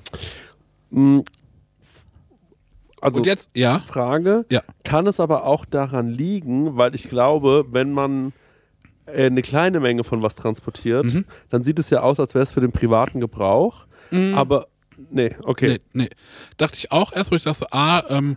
Mhm. 0.91 1.23
Also 3.01 3.17
und 3.17 3.25
jetzt, 3.25 3.49
ja, 3.53 3.81
Frage, 3.85 4.45
Ja. 4.49 4.61
kann 4.85 5.07
es 5.07 5.19
aber 5.19 5.43
auch 5.45 5.65
daran 5.65 6.07
liegen, 6.07 6.77
weil 6.77 6.95
ich 6.95 7.09
glaube, 7.09 7.65
wenn 7.71 7.91
man 7.91 8.31
äh, 9.05 9.25
eine 9.25 9.41
kleine 9.41 9.81
Menge 9.81 10.05
von 10.05 10.21
was 10.21 10.35
transportiert, 10.35 11.13
Mhm. 11.13 11.25
dann 11.49 11.61
sieht 11.63 11.77
es 11.77 11.89
ja 11.89 11.99
aus, 11.99 12.21
als 12.21 12.33
wäre 12.33 12.43
es 12.43 12.51
für 12.53 12.61
den 12.61 12.71
privaten 12.71 13.19
Gebrauch. 13.19 13.85
Aber 14.35 14.67
nee, 15.11 15.35
okay. 15.43 15.79
Nee, 15.93 16.03
nee. 16.03 16.09
Dachte 16.57 16.77
ich 16.77 16.91
auch 16.91 17.11
erst, 17.13 17.31
wo 17.31 17.35
ich 17.35 17.43
dachte, 17.43 17.71
ah, 17.71 18.03
ähm, 18.09 18.35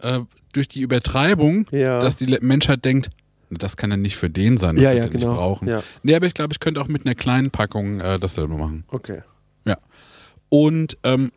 äh, 0.00 0.20
durch 0.52 0.68
die 0.68 0.80
Übertreibung, 0.80 1.66
Ja. 1.70 1.98
dass 1.98 2.16
die 2.16 2.26
Menschheit 2.40 2.84
denkt, 2.84 3.10
"Na, 3.50 3.58
das 3.58 3.76
kann 3.76 3.90
ja 3.90 3.96
nicht 3.96 4.16
für 4.16 4.30
den 4.30 4.56
sein, 4.56 4.76
das 4.76 4.84
Ja, 4.84 4.90
wird 4.90 4.98
ja, 4.98 5.04
er 5.04 5.10
genau. 5.10 5.28
nicht 5.30 5.36
brauchen. 5.38 5.68
Ja. 5.68 5.82
Nee, 6.02 6.14
aber 6.14 6.26
ich 6.26 6.34
glaube, 6.34 6.52
ich 6.52 6.60
könnte 6.60 6.80
auch 6.80 6.88
mit 6.88 7.04
einer 7.06 7.14
kleinen 7.14 7.50
Packung 7.50 8.00
äh, 8.00 8.18
dasselbe 8.18 8.54
machen. 8.56 8.84
Okay. 8.88 9.22
Ja. 9.64 9.78
Und 10.48 10.96
ähm, 11.02 11.32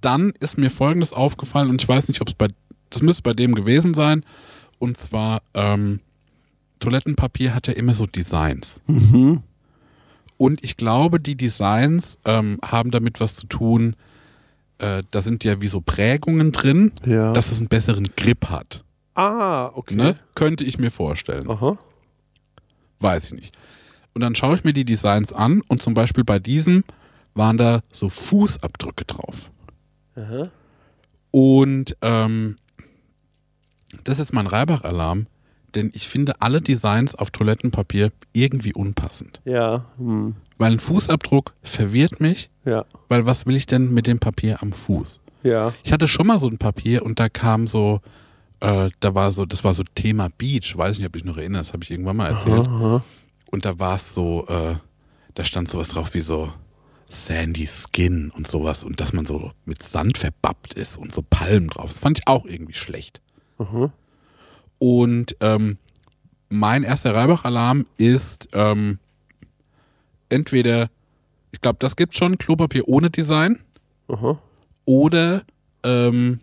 dann 0.00 0.32
ist 0.40 0.58
mir 0.58 0.68
Folgendes 0.70 1.12
aufgefallen 1.12 1.70
und 1.70 1.80
ich 1.82 1.88
weiß 1.88 2.08
nicht, 2.08 2.20
ob 2.20 2.28
es 2.28 2.34
bei, 2.34 2.48
das 2.90 3.02
müsste 3.02 3.22
bei 3.22 3.32
dem 3.32 3.54
gewesen 3.54 3.94
sein. 3.94 4.24
Und 4.78 4.96
zwar, 4.98 5.42
ähm, 5.54 6.00
Toilettenpapier 6.80 7.54
hat 7.54 7.68
ja 7.68 7.74
immer 7.74 7.94
so 7.94 8.06
Designs. 8.06 8.80
Mhm. 8.86 9.42
Und 10.42 10.64
ich 10.64 10.76
glaube, 10.76 11.20
die 11.20 11.36
Designs 11.36 12.18
ähm, 12.24 12.58
haben 12.64 12.90
damit 12.90 13.20
was 13.20 13.36
zu 13.36 13.46
tun, 13.46 13.94
äh, 14.78 15.04
da 15.12 15.22
sind 15.22 15.44
ja 15.44 15.60
wie 15.60 15.68
so 15.68 15.80
Prägungen 15.80 16.50
drin, 16.50 16.90
Ja. 17.06 17.32
dass 17.32 17.52
es 17.52 17.58
einen 17.58 17.68
besseren 17.68 18.08
Grip 18.16 18.46
hat. 18.50 18.82
ah, 19.14 19.70
okay. 19.74 19.94
Ne? 19.94 20.18
Könnte 20.34 20.64
ich 20.64 20.78
mir 20.78 20.90
vorstellen. 20.90 21.48
Aha. 21.48 21.78
Weiß 22.98 23.26
ich 23.26 23.32
nicht. 23.34 23.56
Und 24.14 24.22
dann 24.22 24.34
schaue 24.34 24.56
ich 24.56 24.64
mir 24.64 24.72
die 24.72 24.84
Designs 24.84 25.32
an 25.32 25.62
und 25.68 25.80
zum 25.80 25.94
Beispiel 25.94 26.24
bei 26.24 26.40
diesem 26.40 26.82
waren 27.34 27.56
da 27.56 27.82
so 27.92 28.08
Fußabdrücke 28.08 29.04
drauf. 29.04 29.48
Aha. 30.16 30.50
Und 31.30 31.96
ähm, 32.02 32.56
das 34.02 34.14
ist 34.14 34.18
jetzt 34.18 34.32
mein 34.32 34.48
Reibach-Alarm, 34.48 35.26
denn 35.74 35.90
ich 35.94 36.08
finde 36.08 36.40
alle 36.40 36.60
Designs 36.60 37.14
auf 37.14 37.30
Toilettenpapier 37.30 38.12
irgendwie 38.32 38.72
unpassend. 38.74 39.40
Ja. 39.44 39.86
Hm. 39.98 40.34
Weil 40.58 40.72
ein 40.72 40.80
Fußabdruck 40.80 41.54
verwirrt 41.62 42.20
mich, 42.20 42.50
Ja. 42.64 42.84
weil 43.08 43.26
was 43.26 43.46
will 43.46 43.56
ich 43.56 43.66
denn 43.66 43.92
mit 43.92 44.06
dem 44.06 44.18
Papier 44.18 44.62
am 44.62 44.72
Fuß? 44.72 45.20
Ja. 45.42 45.72
Ich 45.82 45.92
hatte 45.92 46.06
schon 46.08 46.26
mal 46.28 46.38
so 46.38 46.48
ein 46.48 46.58
Papier 46.58 47.04
und 47.04 47.18
da 47.18 47.28
kam 47.28 47.66
so, 47.66 48.00
äh, 48.60 48.90
da 49.00 49.14
war 49.14 49.32
so, 49.32 49.44
das 49.44 49.64
war 49.64 49.74
so 49.74 49.82
Thema 49.94 50.28
Beach, 50.38 50.76
weiß 50.76 50.98
nicht, 50.98 51.06
ob 51.08 51.16
ich 51.16 51.24
noch 51.24 51.36
erinnere, 51.36 51.60
das 51.62 51.72
habe 51.72 51.82
ich 51.84 51.90
irgendwann 51.90 52.16
mal 52.16 52.28
erzählt. 52.30 52.66
Aha. 52.66 53.02
Und 53.50 53.64
da 53.64 53.78
war 53.78 53.96
es 53.96 54.14
so, 54.14 54.46
äh, 54.48 54.76
da 55.34 55.44
stand 55.44 55.68
sowas 55.68 55.88
drauf 55.88 56.14
wie 56.14 56.20
so 56.20 56.52
Sandy 57.10 57.66
Skin 57.66 58.30
und 58.34 58.46
sowas 58.46 58.84
und 58.84 59.00
dass 59.00 59.12
man 59.12 59.26
so 59.26 59.52
mit 59.64 59.82
Sand 59.82 60.16
verbappt 60.18 60.74
ist 60.74 60.96
und 60.96 61.12
so 61.12 61.22
Palmen 61.28 61.68
drauf. 61.68 61.86
Das 61.90 61.98
fand 61.98 62.18
ich 62.18 62.26
auch 62.28 62.46
irgendwie 62.46 62.72
schlecht. 62.74 63.20
Aha. 63.58 63.92
Und 64.82 65.36
ähm, 65.38 65.78
mein 66.48 66.82
erster 66.82 67.14
Reibach-Alarm 67.14 67.86
ist 67.98 68.48
ähm, 68.52 68.98
entweder, 70.28 70.90
ich 71.52 71.60
glaube, 71.60 71.76
das 71.78 71.94
gibt 71.94 72.16
schon 72.16 72.36
Klopapier 72.36 72.88
ohne 72.88 73.08
Design 73.08 73.60
Aha. 74.08 74.40
oder 74.84 75.44
ähm, 75.84 76.40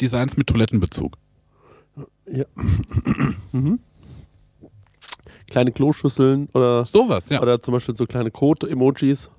Designs 0.00 0.36
mit 0.36 0.46
Toilettenbezug. 0.46 1.18
Ja. 2.30 2.44
mhm. 3.50 3.80
Kleine 5.50 5.72
Kloschüsseln 5.72 6.48
oder, 6.52 6.84
Sowas, 6.84 7.28
ja. 7.28 7.42
oder 7.42 7.60
zum 7.60 7.74
Beispiel 7.74 7.96
so 7.96 8.06
kleine 8.06 8.30
Code-Emojis. 8.30 9.30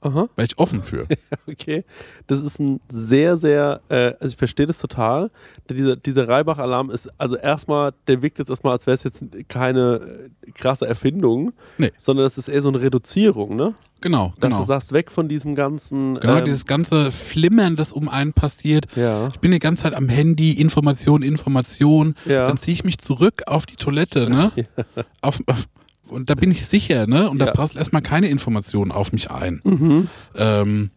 Aha. 0.00 0.28
Wäre 0.36 0.46
ich 0.46 0.58
offen 0.58 0.82
für. 0.82 1.06
Okay, 1.48 1.84
das 2.26 2.42
ist 2.42 2.58
ein 2.58 2.80
sehr, 2.88 3.36
sehr, 3.36 3.80
äh, 3.88 4.12
also 4.20 4.26
ich 4.32 4.36
verstehe 4.36 4.66
das 4.66 4.78
total. 4.78 5.30
Dieser, 5.70 5.96
dieser 5.96 6.28
Reibach-Alarm 6.28 6.90
ist, 6.90 7.08
also 7.18 7.36
erstmal, 7.36 7.92
der 8.08 8.20
wirkt 8.20 8.38
jetzt 8.38 8.50
erstmal, 8.50 8.72
als 8.74 8.86
wäre 8.86 8.94
es 8.96 9.04
jetzt 9.04 9.24
keine 9.48 10.28
äh, 10.46 10.50
krasse 10.52 10.86
Erfindung, 10.86 11.52
Nee. 11.78 11.92
sondern 11.96 12.24
das 12.26 12.36
ist 12.36 12.48
eher 12.48 12.60
so 12.62 12.68
eine 12.68 12.80
Reduzierung, 12.80 13.54
ne? 13.56 13.74
Genau, 14.00 14.34
Dass 14.40 14.50
genau. 14.50 14.58
du 14.60 14.66
sagst, 14.66 14.92
weg 14.92 15.10
von 15.10 15.28
diesem 15.28 15.54
ganzen. 15.54 16.20
Genau, 16.20 16.36
ähm, 16.38 16.44
dieses 16.44 16.66
ganze 16.66 17.10
Flimmern, 17.10 17.76
das 17.76 17.92
um 17.92 18.08
einen 18.08 18.32
passiert. 18.34 18.86
Ja, 18.94 19.28
Ich 19.28 19.38
bin 19.40 19.52
die 19.52 19.58
ganze 19.58 19.84
Zeit 19.84 19.94
am 19.94 20.08
Handy, 20.08 20.52
Information, 20.52 21.22
Information. 21.22 22.14
ja. 22.26 22.46
Dann 22.46 22.56
ziehe 22.58 22.74
ich 22.74 22.84
mich 22.84 22.98
zurück 22.98 23.44
auf 23.46 23.64
die 23.66 23.76
Toilette, 23.76 24.28
ne? 24.28 24.52
Auf, 25.22 25.40
auf, 25.46 25.66
und 26.08 26.30
da 26.30 26.34
bin 26.34 26.50
ich 26.50 26.66
sicher, 26.66 27.06
ne? 27.06 27.28
Und 27.30 27.38
da 27.38 27.46
Ja. 27.46 27.52
prasselt 27.52 27.78
erstmal 27.78 28.02
keine 28.02 28.28
Information 28.28 28.92
auf 28.92 29.12
mich 29.12 29.30
ein. 29.30 29.60
Mhm. 29.64 30.08
Ähm, 30.34 30.90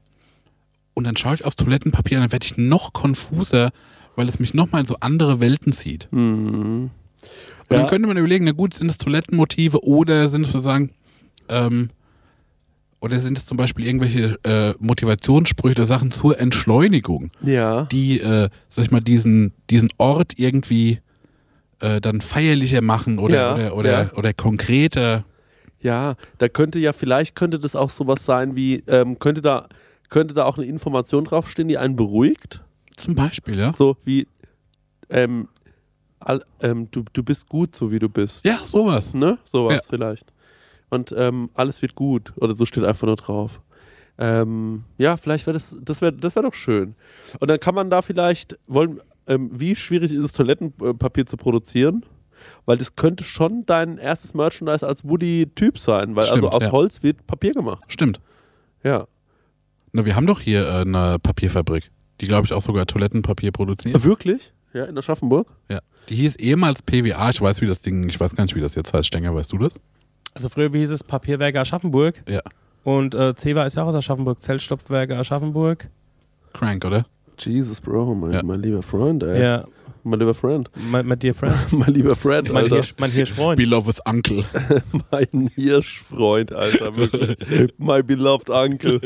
und 0.93 1.03
dann 1.05 1.15
schaue 1.17 1.35
ich 1.35 1.45
aufs 1.45 1.55
Toilettenpapier 1.55 2.17
und 2.17 2.23
dann 2.23 2.31
werde 2.31 2.45
ich 2.45 2.57
noch 2.57 2.93
konfuser, 2.93 3.71
weil 4.15 4.27
es 4.27 4.39
mich 4.39 4.53
nochmal 4.53 4.81
in 4.81 4.87
so 4.87 4.97
andere 4.99 5.39
Welten 5.39 5.71
zieht. 5.73 6.07
Mhm. 6.11 6.89
Und 6.91 6.91
dann 7.69 7.81
Ja. 7.81 7.87
könnte 7.89 8.07
man 8.07 8.17
überlegen, 8.17 8.45
na 8.45 8.51
gut, 8.51 8.73
sind 8.73 8.89
es 8.91 8.97
Toilettenmotive 8.97 9.83
oder 9.83 10.27
sind 10.27 10.45
es 10.45 10.51
sozusagen, 10.51 10.91
ähm, 11.47 11.89
oder 13.01 13.19
sind 13.21 13.37
es 13.37 13.45
zum 13.45 13.55
Beispiel 13.57 13.85
irgendwelche 13.85 14.37
äh, 14.43 14.73
Motivationssprüche 14.79 15.75
oder 15.77 15.85
Sachen 15.85 16.11
zur 16.11 16.37
Entschleunigung, 16.39 17.31
Ja. 17.41 17.83
die, 17.85 18.19
äh, 18.19 18.49
sag 18.67 18.85
ich 18.85 18.91
mal, 18.91 18.99
diesen, 18.99 19.53
diesen 19.69 19.89
Ort 19.97 20.33
irgendwie 20.37 20.99
äh, 21.79 22.01
dann 22.01 22.21
feierlicher 22.21 22.81
machen 22.81 23.19
oder, 23.19 23.35
Ja, 23.35 23.53
oder, 23.71 23.75
oder, 23.75 24.03
ja. 24.03 24.13
oder 24.15 24.33
konkreter. 24.33 25.25
Ja, 25.81 26.15
da 26.39 26.49
könnte 26.49 26.77
ja, 26.79 26.91
vielleicht 26.93 27.35
könnte 27.35 27.57
das 27.59 27.75
auch 27.75 27.89
sowas 27.89 28.25
sein 28.25 28.55
wie, 28.55 28.83
ähm, 28.87 29.17
könnte 29.19 29.41
da, 29.41 29.67
könnte 30.09 30.33
da 30.33 30.45
auch 30.45 30.57
eine 30.57 30.67
Information 30.67 31.23
draufstehen, 31.25 31.67
die 31.69 31.77
einen 31.77 31.95
beruhigt? 31.95 32.61
Zum 32.97 33.15
Beispiel, 33.15 33.57
ja. 33.57 33.71
So 33.71 33.95
wie, 34.03 34.27
ähm, 35.09 35.47
all, 36.19 36.43
ähm, 36.61 36.89
du, 36.91 37.05
du 37.13 37.23
bist 37.23 37.47
gut, 37.47 37.75
so 37.75 37.91
wie 37.91 37.99
du 37.99 38.09
bist. 38.09 38.45
Ja, 38.45 38.65
sowas. 38.65 39.13
Ne? 39.13 39.37
Sowas 39.45 39.83
Ja. 39.83 39.89
vielleicht. 39.89 40.33
Und 40.89 41.13
ähm, 41.15 41.49
alles 41.53 41.81
wird 41.81 41.95
gut. 41.95 42.33
Oder 42.35 42.55
so 42.55 42.65
steht 42.65 42.83
einfach 42.83 43.07
nur 43.07 43.15
drauf. 43.15 43.61
Ähm, 44.17 44.83
ja, 44.97 45.15
vielleicht 45.15 45.47
wäre 45.47 45.53
das, 45.53 45.73
das 45.81 46.01
wäre 46.01 46.11
das 46.11 46.35
wär 46.35 46.43
doch 46.43 46.53
schön. 46.53 46.95
Und 47.39 47.49
dann 47.49 47.59
kann 47.59 47.73
man 47.73 47.89
da 47.89 48.01
vielleicht, 48.01 48.57
wollen, 48.67 48.99
ähm, 49.29 49.49
wie 49.53 49.75
schwierig 49.75 50.11
ist 50.13 50.25
es, 50.25 50.33
Toilettenpapier 50.33 51.25
zu 51.25 51.37
produzieren? 51.37 52.05
Weil 52.65 52.77
das 52.77 52.95
könnte 52.95 53.23
schon 53.23 53.65
dein 53.65 53.97
erstes 53.97 54.33
Merchandise 54.33 54.85
als 54.87 55.03
Woody-Typ 55.03 55.77
sein, 55.77 56.15
weil 56.15 56.23
also 56.23 56.37
Stimmt, 56.37 56.53
aus 56.53 56.63
ja. 56.63 56.71
Holz 56.71 57.03
wird 57.03 57.25
Papier 57.27 57.53
gemacht. 57.53 57.83
Stimmt. 57.87 58.19
Ja. 58.83 59.07
Na, 59.91 60.05
wir 60.05 60.15
haben 60.15 60.25
doch 60.27 60.39
hier 60.39 60.65
äh, 60.67 60.81
eine 60.81 61.17
Papierfabrik, 61.19 61.91
die, 62.21 62.27
glaube 62.27 62.45
ich, 62.45 62.53
auch 62.53 62.61
sogar 62.61 62.85
Toilettenpapier 62.85 63.51
produziert. 63.51 64.03
Wirklich? 64.03 64.53
Ja, 64.73 64.85
in 64.85 64.97
Aschaffenburg? 64.97 65.47
Ja. 65.69 65.79
Die 66.09 66.15
hieß 66.15 66.35
ehemals 66.37 66.81
PWA, 66.81 67.29
ich 67.29 67.41
weiß, 67.41 67.59
wie 67.61 67.65
das 67.67 67.81
Ding, 67.81 68.07
ich 68.07 68.19
weiß 68.19 68.35
gar 68.35 68.43
nicht, 68.43 68.55
wie 68.55 68.61
das 68.61 68.75
jetzt 68.75 68.93
heißt. 68.93 69.07
Stenger, 69.07 69.33
weißt 69.35 69.51
du 69.51 69.57
das? 69.57 69.73
Also 70.35 70.47
früher 70.49 70.69
hieß 70.69 70.91
es 70.91 71.03
Papierwerke 71.03 71.59
Aschaffenburg 71.59 72.23
Ja. 72.27 72.41
und 72.83 73.15
äh, 73.15 73.33
Ceva 73.35 73.65
ist 73.65 73.75
ja 73.75 73.83
auch 73.83 73.87
aus 73.87 73.95
Aschaffenburg, 73.95 74.41
Zellstopfwerke 74.41 75.17
Aschaffenburg. 75.17 75.89
Crank, 76.53 76.85
oder? 76.85 77.05
Jesus, 77.45 77.81
Bro, 77.81 78.15
mein, 78.15 78.31
Ja. 78.31 78.43
mein 78.43 78.61
lieber 78.61 78.81
Freund, 78.81 79.23
ey. 79.23 79.41
Ja, 79.41 79.65
Mein 80.03 80.19
lieber 80.19 80.33
Friend. 80.33 80.69
mein, 80.91 81.05
mein 81.05 81.19
dear 81.19 81.33
friend. 81.33 81.55
mein 81.71 81.93
lieber 81.93 82.15
Friend, 82.15 82.47
mein, 82.49 82.63
Alter. 82.63 82.75
Hirsch, 82.75 82.95
mein 82.97 83.11
Hirschfreund. 83.11 83.57
Beloved 83.57 83.99
Uncle. 84.05 84.45
Mein 85.11 85.49
Hirschfreund, 85.55 86.53
Alter, 86.53 86.95
wirklich. 86.95 87.37
My 87.77 88.01
beloved 88.01 88.49
Uncle. 88.49 88.99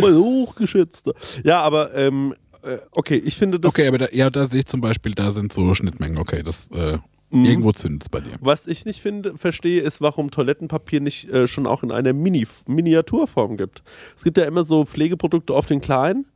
mein 0.00 0.14
hochgeschätzter. 0.16 1.12
Ja, 1.44 1.62
aber, 1.62 1.94
ähm, 1.94 2.34
äh, 2.62 2.76
okay, 2.92 3.16
ich 3.24 3.36
finde 3.36 3.58
das. 3.58 3.70
Okay, 3.70 3.86
aber 3.88 3.98
da, 3.98 4.08
ja, 4.12 4.30
da 4.30 4.46
sehe 4.46 4.60
ich 4.60 4.66
zum 4.66 4.80
Beispiel, 4.80 5.12
da 5.14 5.32
sind 5.32 5.52
so 5.52 5.74
Schnittmengen. 5.74 6.18
Okay, 6.18 6.42
das 6.42 6.68
äh, 6.72 6.98
Mhm. 7.32 7.44
irgendwo 7.46 7.72
zündet 7.72 8.02
es 8.02 8.08
bei 8.08 8.20
dir. 8.20 8.32
Was 8.40 8.66
ich 8.66 8.84
nicht 8.84 9.00
finde, 9.00 9.36
verstehe, 9.38 9.80
ist, 9.82 10.00
warum 10.00 10.30
Toilettenpapier 10.30 11.00
nicht 11.00 11.28
äh, 11.30 11.48
schon 11.48 11.66
auch 11.66 11.82
in 11.82 11.90
einer 11.90 12.12
Mini 12.12 12.46
Miniaturform 12.66 13.56
gibt. 13.56 13.82
Es 14.16 14.22
gibt 14.24 14.36
ja 14.38 14.44
immer 14.44 14.64
so 14.64 14.84
Pflegeprodukte 14.84 15.54
auf 15.54 15.66
den 15.66 15.80
kleinen 15.80 16.26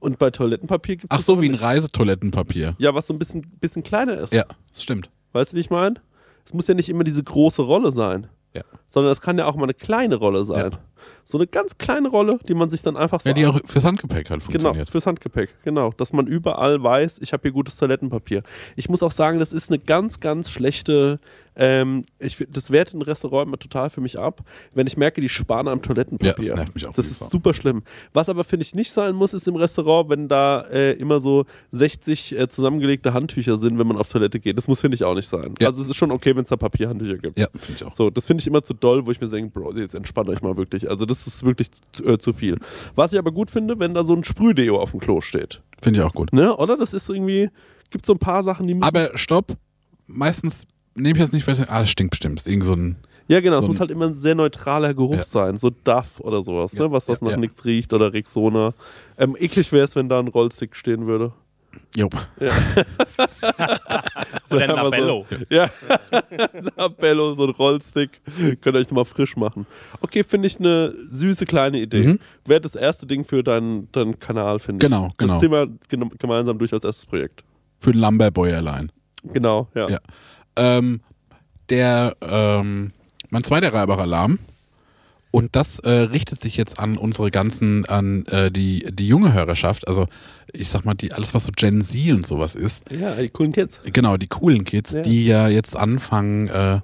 und 0.00 0.18
bei 0.18 0.30
Toilettenpapier 0.30 0.96
gibt 0.96 1.12
es. 1.12 1.18
Ach 1.18 1.22
so, 1.22 1.40
wie 1.42 1.48
ein 1.48 1.54
Reisetoilettenpapier. 1.54 2.74
Ja, 2.78 2.94
was 2.94 3.06
so 3.06 3.12
ein 3.14 3.18
bisschen, 3.18 3.42
bisschen 3.60 3.82
kleiner 3.82 4.18
ist. 4.18 4.32
Ja, 4.32 4.44
das 4.72 4.82
stimmt. 4.82 5.10
Weißt 5.32 5.52
du, 5.52 5.56
wie 5.56 5.60
ich 5.60 5.70
meine? 5.70 5.96
Es 6.44 6.54
muss 6.54 6.66
ja 6.68 6.74
nicht 6.74 6.88
immer 6.88 7.04
diese 7.04 7.22
große 7.22 7.62
Rolle 7.62 7.92
sein, 7.92 8.28
Ja. 8.54 8.62
sondern 8.86 9.12
es 9.12 9.20
kann 9.20 9.36
ja 9.38 9.46
auch 9.46 9.56
mal 9.56 9.64
eine 9.64 9.74
kleine 9.74 10.14
Rolle 10.16 10.44
sein. 10.44 10.72
Ja. 10.72 10.78
So 11.28 11.38
eine 11.38 11.48
ganz 11.48 11.76
kleine 11.76 12.08
Rolle, 12.08 12.38
die 12.46 12.54
man 12.54 12.70
sich 12.70 12.82
dann 12.82 12.96
einfach 12.96 13.20
so 13.20 13.28
Ja, 13.28 13.34
die 13.34 13.46
auch 13.46 13.58
fürs 13.66 13.84
Handgepäck 13.84 14.30
halt 14.30 14.42
Genau, 14.46 14.52
funktioniert. 14.60 14.88
fürs 14.88 15.06
Handgepäck, 15.08 15.56
genau. 15.64 15.90
Dass 15.96 16.12
man 16.12 16.28
überall 16.28 16.80
weiß, 16.80 17.18
ich 17.20 17.32
habe 17.32 17.42
hier 17.42 17.50
gutes 17.50 17.76
Toilettenpapier. 17.78 18.44
Ich 18.76 18.88
muss 18.88 19.02
auch 19.02 19.10
sagen, 19.10 19.40
das 19.40 19.52
ist 19.52 19.68
eine 19.68 19.80
ganz, 19.80 20.20
ganz 20.20 20.50
schlechte, 20.50 21.18
ähm, 21.56 22.04
ich, 22.18 22.44
das 22.50 22.70
wehrt 22.70 22.92
ein 22.94 23.02
Restaurant 23.02 23.48
immer 23.48 23.58
total 23.58 23.90
für 23.90 24.00
mich 24.00 24.18
ab, 24.18 24.42
wenn 24.74 24.86
ich 24.86 24.96
merke, 24.96 25.20
die 25.20 25.28
sparen 25.28 25.68
am 25.68 25.78
Ja, 25.78 25.82
Toilettenpapier. 25.82 26.34
das 26.34 26.56
nervt 26.56 26.74
mich 26.74 26.86
auch. 26.86 26.92
Das 26.92 27.06
ist 27.08 27.18
Fall. 27.18 27.30
super 27.30 27.54
schlimm. 27.54 27.82
Was 28.12 28.28
aber, 28.28 28.44
finde 28.44 28.64
ich, 28.64 28.74
nicht 28.74 28.92
sein 28.92 29.14
muss, 29.14 29.32
ist 29.32 29.48
im 29.48 29.56
Restaurant, 29.56 30.10
wenn 30.10 30.28
da 30.28 30.60
äh, 30.70 30.92
immer 30.92 31.20
so 31.20 31.44
60 31.70 32.38
äh, 32.38 32.48
zusammengelegte 32.48 33.14
Handtücher 33.14 33.56
sind, 33.58 33.78
wenn 33.78 33.86
man 33.86 33.96
auf 33.96 34.08
Toilette 34.08 34.38
geht. 34.38 34.56
Das 34.58 34.68
muss, 34.68 34.80
finde 34.80 34.96
ich, 34.96 35.04
auch 35.04 35.14
nicht 35.14 35.28
sein. 35.28 35.54
Ja. 35.60 35.68
Also 35.68 35.82
es 35.82 35.88
ist 35.88 35.96
schon 35.96 36.10
okay, 36.10 36.36
wenn 36.36 36.42
es 36.42 36.50
da 36.50 36.56
Papierhandtücher 36.56 37.18
gibt. 37.18 37.38
Ja, 37.38 37.48
finde 37.54 37.72
ich 37.74 37.84
auch. 37.84 37.92
So, 37.92 38.10
das 38.10 38.26
finde 38.26 38.42
ich 38.42 38.46
immer 38.46 38.62
zu 38.62 38.74
doll, 38.74 39.06
wo 39.06 39.10
ich 39.10 39.20
mir 39.20 39.28
denke, 39.28 39.50
Bro, 39.58 39.74
jetzt 39.76 39.94
entspannt 39.94 40.28
euch 40.28 40.42
mal 40.42 40.56
wirklich. 40.56 40.88
Also 40.90 41.06
das 41.06 41.26
ist 41.26 41.44
wirklich 41.44 41.70
zu, 41.92 42.04
äh, 42.04 42.18
zu 42.18 42.32
viel. 42.32 42.58
Was 42.94 43.12
ich 43.12 43.18
aber 43.18 43.32
gut 43.32 43.50
finde, 43.50 43.78
wenn 43.78 43.94
da 43.94 44.02
so 44.02 44.14
ein 44.14 44.24
Sprühdeo 44.24 44.78
auf 44.78 44.90
dem 44.90 45.00
Klo 45.00 45.20
steht. 45.20 45.62
Finde 45.82 46.00
ich 46.00 46.06
auch 46.06 46.12
gut. 46.14 46.32
Ne? 46.32 46.54
Oder? 46.56 46.76
Das 46.76 46.92
ist 46.92 47.08
irgendwie, 47.08 47.50
gibt 47.90 48.04
so 48.06 48.12
ein 48.12 48.18
paar 48.18 48.42
Sachen, 48.42 48.66
die 48.66 48.74
müssen... 48.74 48.84
Aber 48.88 49.16
stopp, 49.16 49.56
meistens 50.06 50.66
nehme 50.96 51.18
ich 51.18 51.24
das 51.24 51.32
nicht, 51.32 51.46
weil 51.46 51.54
ich, 51.54 51.68
ah, 51.68 51.80
das 51.80 51.90
stinkt 51.90 52.10
bestimmt. 52.10 52.46
Irgend 52.46 52.64
so 52.66 52.72
ein, 52.74 52.96
ja, 53.28 53.40
genau, 53.40 53.56
es 53.56 53.62
so 53.62 53.66
ein- 53.66 53.68
muss 53.68 53.80
halt 53.80 53.90
immer 53.90 54.06
ein 54.06 54.16
sehr 54.18 54.34
neutraler 54.34 54.94
Geruch 54.94 55.16
Ja. 55.16 55.22
sein. 55.24 55.56
So 55.56 55.70
Duff 55.70 56.20
oder 56.20 56.42
sowas, 56.42 56.72
Ja, 56.74 56.84
ne? 56.84 56.92
Was, 56.92 57.08
was 57.08 57.20
ja, 57.20 57.24
nach 57.26 57.32
ja. 57.32 57.36
nichts 57.38 57.64
riecht 57.64 57.92
oder 57.92 58.12
Rexona. 58.12 58.72
Ähm, 59.18 59.36
eklig 59.38 59.72
wäre 59.72 59.84
es, 59.84 59.94
wenn 59.96 60.08
da 60.08 60.18
ein 60.18 60.28
Rollstick 60.28 60.74
stehen 60.76 61.06
würde. 61.06 61.32
jo. 61.94 62.08
So 64.48 64.56
Oder 64.56 64.64
ein 64.68 64.76
Labello. 64.76 65.26
So, 65.28 65.36
ja, 65.50 65.68
Labello, 66.76 67.34
so 67.34 67.44
ein 67.44 67.50
Rollstick. 67.50 68.20
Könnt 68.60 68.76
ihr 68.76 68.80
euch 68.80 68.86
nochmal 68.90 69.04
frisch 69.04 69.36
machen. 69.36 69.66
Okay, 70.00 70.22
finde 70.24 70.46
ich 70.46 70.58
eine 70.60 70.92
süße 71.10 71.44
kleine 71.46 71.78
Idee. 71.80 72.06
Mhm. 72.06 72.20
Wäre 72.44 72.60
das 72.60 72.74
erste 72.76 73.06
Ding 73.06 73.24
für 73.24 73.42
deinen, 73.42 73.90
deinen 73.92 74.18
Kanal, 74.18 74.58
finde 74.58 74.84
ich. 74.86 74.90
Genau, 74.90 75.10
genau. 75.18 75.32
Das 75.34 75.42
ziehen 75.42 75.50
wir 75.50 75.66
gem- 75.88 76.10
gemeinsam 76.18 76.58
durch 76.58 76.72
als 76.72 76.84
erstes 76.84 77.06
Projekt. 77.06 77.42
Für 77.80 77.90
ein 77.90 77.98
Lumberbäuerlein. 77.98 78.92
Genau, 79.24 79.68
ja. 79.74 79.88
Ja. 79.90 79.98
Ähm, 80.56 81.00
der, 81.70 82.16
ähm, 82.20 82.92
mein 83.30 83.44
zweiter 83.44 83.72
Reibacher-Alarm. 83.72 84.38
Und 85.32 85.54
das 85.54 85.80
äh, 85.80 85.90
richtet 85.90 86.40
sich 86.40 86.56
jetzt 86.56 86.78
an 86.78 86.96
unsere 86.96 87.30
ganzen, 87.30 87.84
an 87.86 88.24
äh, 88.26 88.50
die, 88.50 88.86
die 88.90 89.06
junge 89.08 89.34
Hörerschaft. 89.34 89.86
Also, 89.86 90.06
ich 90.52 90.68
sag 90.68 90.84
mal, 90.86 90.94
die, 90.94 91.12
alles, 91.12 91.34
was 91.34 91.44
so 91.44 91.52
Gen 91.54 91.82
Z 91.82 92.10
und 92.12 92.26
sowas 92.26 92.54
ist. 92.54 92.90
Ja, 92.92 93.14
die 93.16 93.28
coolen 93.28 93.52
Kids. 93.52 93.80
Genau, 93.92 94.16
die 94.16 94.28
coolen 94.28 94.64
Kids, 94.64 94.92
Ja. 94.92 95.02
die 95.02 95.26
ja 95.26 95.48
jetzt 95.48 95.76
anfangen, 95.76 96.48
äh, 96.48 96.80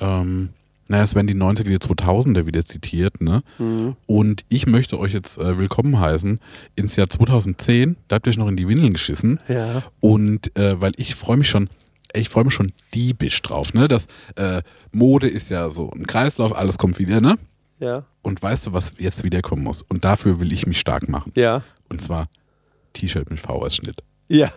ähm, 0.00 0.50
naja, 0.88 1.02
es 1.04 1.14
werden 1.14 1.26
die 1.26 1.34
90er, 1.34 1.64
die 1.64 1.78
2000er 1.78 2.46
wieder 2.46 2.64
zitiert, 2.64 3.20
ne? 3.20 3.42
Mhm. 3.58 3.96
Und 4.06 4.44
ich 4.48 4.66
möchte 4.66 4.98
euch 4.98 5.12
jetzt 5.12 5.36
äh, 5.38 5.58
willkommen 5.58 5.98
heißen 6.00 6.38
ins 6.76 6.96
Jahr 6.96 7.10
2010. 7.10 7.96
Da 8.08 8.16
habt 8.16 8.26
ihr 8.26 8.30
euch 8.30 8.38
noch 8.38 8.48
in 8.48 8.56
die 8.56 8.68
Windeln 8.68 8.92
geschissen. 8.94 9.38
Ja. 9.48 9.82
Und 10.00 10.56
äh, 10.56 10.80
weil 10.80 10.92
ich 10.96 11.14
freue 11.14 11.36
mich 11.36 11.48
schon, 11.48 11.68
ich 12.14 12.28
freue 12.28 12.44
mich 12.44 12.54
schon 12.54 12.72
diebisch 12.94 13.40
drauf, 13.42 13.74
ne? 13.74 13.88
Das 13.88 14.06
äh, 14.36 14.62
Mode 14.92 15.28
ist 15.28 15.50
ja 15.50 15.70
so 15.70 15.90
ein 15.90 16.06
Kreislauf, 16.06 16.54
alles 16.56 16.78
kommt 16.78 16.98
wieder, 16.98 17.20
ne? 17.20 17.38
Ja. 17.80 18.04
Und 18.22 18.40
weißt 18.42 18.66
du, 18.66 18.72
was 18.72 18.92
jetzt 18.98 19.24
wiederkommen 19.24 19.64
muss? 19.64 19.82
Und 19.82 20.04
dafür 20.04 20.38
will 20.40 20.52
ich 20.52 20.66
mich 20.66 20.78
stark 20.78 21.08
machen. 21.08 21.32
Ja. 21.36 21.62
Und 21.88 22.00
zwar 22.00 22.28
T-Shirt 22.92 23.30
mit 23.30 23.40
VS-Schnitt. 23.40 24.02
Ja. 24.28 24.50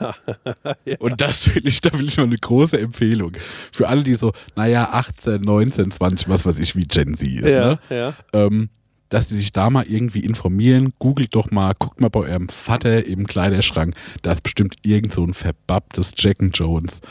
Und 1.00 1.20
das 1.20 1.54
will 1.54 1.68
ich, 1.68 1.82
da 1.82 1.92
will 2.00 2.08
ich 2.08 2.16
mal 2.16 2.24
eine 2.24 2.38
große 2.38 2.80
Empfehlung. 2.80 3.34
Für 3.74 3.90
alle, 3.90 4.04
die 4.04 4.14
so, 4.14 4.32
naja, 4.56 4.88
18, 4.92 5.42
19, 5.42 5.92
20, 5.92 6.30
was 6.30 6.46
weiß 6.46 6.60
ich, 6.60 6.78
wie 6.78 6.84
Gen 6.86 7.16
Z 7.16 7.28
ist, 7.28 7.44
Ja. 7.50 7.68
ne? 7.72 7.80
Ja. 7.90 8.14
ähm, 8.32 8.70
dass 9.10 9.28
die 9.28 9.36
sich 9.36 9.52
da 9.52 9.70
mal 9.70 9.86
irgendwie 9.86 10.22
informieren. 10.22 10.94
Googelt 11.00 11.36
doch 11.36 11.52
mal, 11.52 11.74
guckt 11.78 12.02
mal 12.02 12.10
bei 12.10 12.22
eurem 12.22 12.50
Vater 12.50 13.06
im 13.06 13.28
Kleiderschrank. 13.28 13.96
Da 14.22 14.32
ist 14.32 14.44
bestimmt 14.44 14.76
irgend 14.84 15.14
so 15.14 15.24
ein 15.24 15.34
verbapptes 15.34 16.14
Jack 16.18 16.38
Jones 16.54 17.02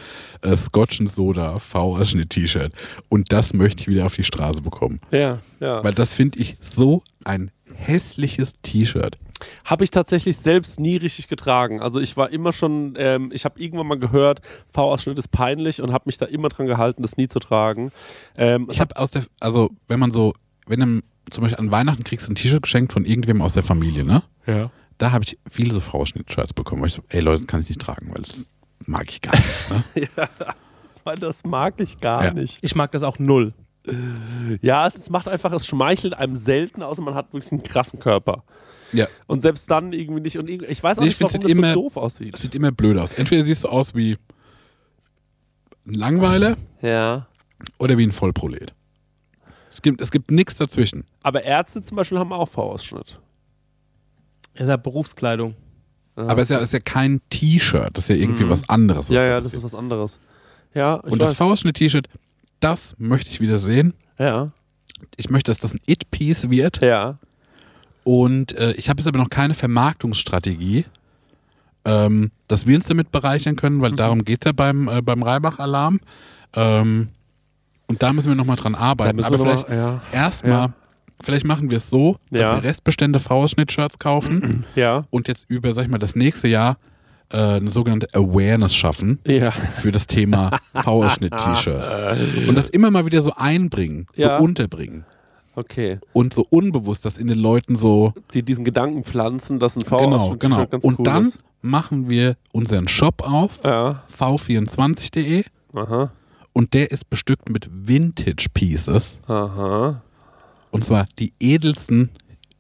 äh, 0.43 0.57
Scotch 0.57 1.01
and 1.01 1.11
Soda 1.11 1.59
V-Schnitt-T-Shirt. 1.59 2.73
Und 3.09 3.33
das 3.33 3.55
möchte 3.55 3.83
ich 3.83 3.89
wieder 3.89 4.07
auf 4.07 4.15
die 4.15 4.25
Straße 4.25 4.63
bekommen. 4.63 5.01
Ja. 5.13 5.41
Ja. 5.61 5.83
Weil 5.83 5.95
das 5.95 6.13
finde 6.13 6.39
ich 6.41 6.57
so 6.61 7.03
ein 7.25 7.51
hässliches 7.75 8.53
T-Shirt. 8.63 9.19
Habe 9.65 9.85
ich 9.85 9.91
tatsächlich 9.91 10.37
selbst 10.37 10.79
nie 10.81 10.97
richtig 10.97 11.29
getragen. 11.29 11.81
Also 11.81 12.01
ich 12.01 12.17
war 12.17 12.31
immer 12.31 12.53
schon, 12.53 12.95
ähm, 12.97 13.31
ich 13.33 13.45
habe 13.45 13.61
irgendwann 13.61 13.87
mal 13.87 13.99
gehört, 13.99 14.41
V-Ausschnitt 14.73 15.19
ist 15.19 15.31
peinlich 15.31 15.83
und 15.83 15.93
habe 15.93 16.05
mich 16.07 16.19
da 16.19 16.27
immer 16.27 16.49
dran 16.49 16.67
gehalten, 16.67 17.03
das 17.03 17.17
nie 17.17 17.29
zu 17.29 17.41
tragen. 17.41 17.91
Ähm, 18.37 18.69
Ich 18.71 18.81
habe 18.81 18.97
aus 18.97 19.11
der, 19.11 19.25
also 19.41 19.71
wenn 19.89 19.99
man 19.99 20.13
so, 20.13 20.35
wenn 20.67 20.81
du 20.81 21.03
zum 21.31 21.43
Beispiel 21.43 21.59
an 21.59 21.71
Weihnachten 21.71 22.05
kriegst 22.05 22.27
du 22.29 22.33
ein 22.33 22.35
T-Shirt 22.35 22.63
geschenkt 22.63 22.93
von 22.93 23.05
irgendwem 23.05 23.41
aus 23.43 23.55
der 23.55 23.63
Familie, 23.65 24.05
ne? 24.05 24.23
ja. 24.47 24.71
Da 24.99 25.11
habe 25.11 25.25
ich 25.25 25.39
viele 25.51 25.73
so 25.75 25.81
V-Schnitt-Shirts 25.81 26.53
bekommen, 26.53 26.81
weil 26.83 26.87
ich 26.89 26.95
so, 26.95 27.03
ey 27.09 27.21
Leute, 27.21 27.41
das 27.43 27.47
kann 27.49 27.61
ich 27.63 27.69
nicht 27.69 27.81
tragen, 27.81 28.11
weil 28.15 28.23
das 28.23 28.39
mag 28.87 29.11
ich 29.11 29.21
gar 29.21 29.33
nicht. 29.35 29.71
Ne? 29.97 30.19
Weil 31.05 31.17
das 31.19 31.45
mag 31.45 31.75
ich 31.81 32.01
gar 32.01 32.25
Ja. 32.25 32.33
nicht. 32.33 32.59
Ich 32.63 32.75
mag 32.77 32.91
das 32.93 33.03
auch 33.03 33.19
null. 33.19 33.53
Ja, 34.63 34.87
es, 34.87 34.95
es 34.95 35.11
macht 35.11 35.29
einfach, 35.29 35.53
es 35.53 35.67
schmeichelt 35.67 36.15
einem 36.15 36.35
selten, 36.37 36.83
außer 36.83 37.03
man 37.03 37.15
hat 37.15 37.33
wirklich 37.35 37.53
einen 37.53 37.63
krassen 37.63 37.99
Körper. 37.99 38.45
ja. 38.93 39.07
Und 39.27 39.43
selbst 39.43 39.71
dann 39.71 39.93
irgendwie 39.93 40.21
nicht. 40.23 40.39
Und 40.39 40.49
ich 40.49 40.83
weiß 40.83 40.97
auch 40.97 41.03
Nee, 41.03 41.09
nicht, 41.09 41.21
ich 41.21 41.27
warum 41.27 41.41
das 41.43 41.51
immer- 41.51 41.75
so 41.75 41.83
doof 41.83 41.97
aussieht. 41.99 42.33
Das 42.33 42.41
sieht 42.43 42.55
immer 42.55 42.73
blöd 42.73 42.97
aus. 42.97 43.13
Entweder 43.15 43.43
siehst 43.43 43.65
du 43.65 43.69
aus 43.69 43.95
wie 43.95 44.17
ein 45.87 45.95
Langweiler 45.95 46.57
Ja. 46.81 47.27
oder 47.79 47.99
wie 47.99 48.07
ein 48.07 48.13
Vollprolet. 48.13 48.73
Es 49.75 49.83
gibt, 49.83 50.01
es 50.01 50.11
gibt 50.13 50.31
nichts 50.31 50.57
dazwischen. 50.57 51.05
Aber 51.25 51.43
Ärzte 51.43 51.83
zum 51.83 51.97
Beispiel 51.97 52.19
haben 52.19 52.33
auch 52.33 52.49
V-Ausschnitt. 52.49 53.19
Das 54.55 54.63
ist 54.63 54.69
ja 54.69 54.77
Berufskleidung. 54.77 55.57
Aber 56.15 56.37
es 56.37 56.45
ist 56.45 56.51
ja, 56.51 56.59
ist 56.59 56.73
ja 56.73 56.79
kein 56.79 57.21
T-Shirt, 57.29 57.91
das 57.97 58.05
ist 58.05 58.09
ja 58.11 58.15
irgendwie 58.15 58.45
Mhm. 58.45 58.51
was 58.51 58.69
anderes. 58.69 59.09
was 59.09 59.17
Ja, 59.17 59.25
ja, 59.25 59.41
das 59.41 59.53
ist 59.53 59.65
was 59.65 59.75
anderes. 59.75 60.21
Ja, 60.75 61.01
ich 61.05 61.11
Und 61.13 61.19
das 61.21 61.31
weiß. 61.31 61.39
V-Schnitt-T-Shirt, 61.39 62.09
das 62.61 62.95
möchte 62.99 63.31
ich 63.31 63.41
wieder 63.41 63.59
sehen. 63.59 63.95
Ja, 64.19 64.53
Ich 65.17 65.29
möchte, 65.29 65.51
dass 65.51 65.59
das 65.59 65.75
ein 65.75 65.81
It-Piece 65.87 66.49
wird. 66.51 66.81
ja. 66.81 67.19
Und 68.05 68.53
äh, 68.53 68.73
ich 68.75 68.89
habe 68.91 69.01
jetzt 69.01 69.09
aber 69.09 69.19
noch 69.19 69.31
keine 69.31 69.55
Vermarktungsstrategie, 69.55 70.85
ähm, 71.85 72.31
dass 72.49 72.67
wir 72.67 72.77
uns 72.77 72.87
damit 72.87 73.11
bereichern 73.11 73.57
können, 73.57 73.79
Mhm. 73.79 73.81
weil 73.81 73.93
darum 73.93 74.25
geht 74.25 74.45
es 74.45 74.47
ja 74.47 74.53
beim, 74.53 74.89
äh, 74.89 75.03
beim 75.03 75.23
Reibach-Alarm. 75.23 76.01
Ähm, 76.53 77.09
und 77.89 78.03
da 78.03 78.13
müssen 78.13 78.29
wir 78.29 78.35
nochmal 78.35 78.57
dran 78.57 78.75
arbeiten. 78.75 79.23
aber 79.23 79.39
vielleicht 79.39 79.69
ja. 79.69 80.01
erstmal, 80.13 80.53
Ja. 80.53 80.73
vielleicht 81.23 81.45
machen 81.47 81.71
wir 81.71 81.79
es 81.79 81.91
so, 81.91 82.17
dass 82.31 82.47
Ja. 82.47 82.57
wir 82.57 82.65
Restbestände 82.65 83.19
V-Schnitt-Shirts 83.19 83.99
kaufen 83.99 84.65
Ja. 84.75 85.05
und 85.11 85.29
jetzt 85.29 85.45
über, 85.49 85.73
sag 85.75 85.85
ich 85.85 85.89
mal, 85.91 85.99
das 85.99 86.15
nächste 86.17 86.49
Jahr 86.49 86.77
äh, 87.31 87.39
eine 87.57 87.71
sogenannte 87.71 88.09
Awareness 88.13 88.75
schaffen 88.77 89.19
für 89.81 89.91
das 89.91 90.07
Thema 90.07 90.59
V-Schnitt-T-Shirt. 90.75 92.49
Und 92.49 92.55
das 92.55 92.69
immer 92.69 92.91
mal 92.91 93.07
wieder 93.07 93.23
so 93.23 93.33
einbringen, 93.35 94.07
so 94.15 94.31
unterbringen. 94.37 95.05
Okay. 95.57 95.99
Und 96.13 96.35
so 96.35 96.45
unbewusst, 96.51 97.05
dass 97.05 97.17
in 97.17 97.27
den 97.29 97.39
Leuten 97.39 97.77
so 97.77 98.13
Die 98.35 98.43
diesen 98.43 98.65
Gedanken 98.65 99.05
pflanzen, 99.05 99.59
dass 99.61 99.77
ein 99.77 99.83
Genau, 99.83 99.99
V-Ausschnitt 100.19 100.41
genau. 100.41 100.67
ganz 100.67 100.85
Und 100.85 100.99
cool 100.99 101.05
dann 101.05 101.25
ist. 101.27 101.39
machen 101.63 102.11
wir 102.11 102.37
unseren 102.53 102.89
Shop 102.89 103.23
auf, 103.23 103.61
Ja. 103.65 104.03
v24.de, 104.19 105.45
Aha. 105.75 106.11
Und 106.55 106.73
der 106.73 106.91
ist 106.91 107.11
bestückt 107.11 107.51
mit 107.51 107.69
Vintage 107.71 108.47
Pieces. 108.55 109.19
Aha. 109.27 110.01
Und 110.71 110.85
zwar 110.85 111.07
die 111.19 111.35
edelsten, 111.39 112.09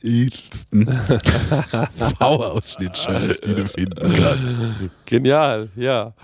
edelsten 0.03 0.87
V-Ausschnitt-Shirts, 2.19 3.41
die 3.41 3.55
du 3.55 3.67
finden 3.69 4.13
kannst. 4.15 5.07
Genial, 5.07 5.71
ja. 5.77 6.15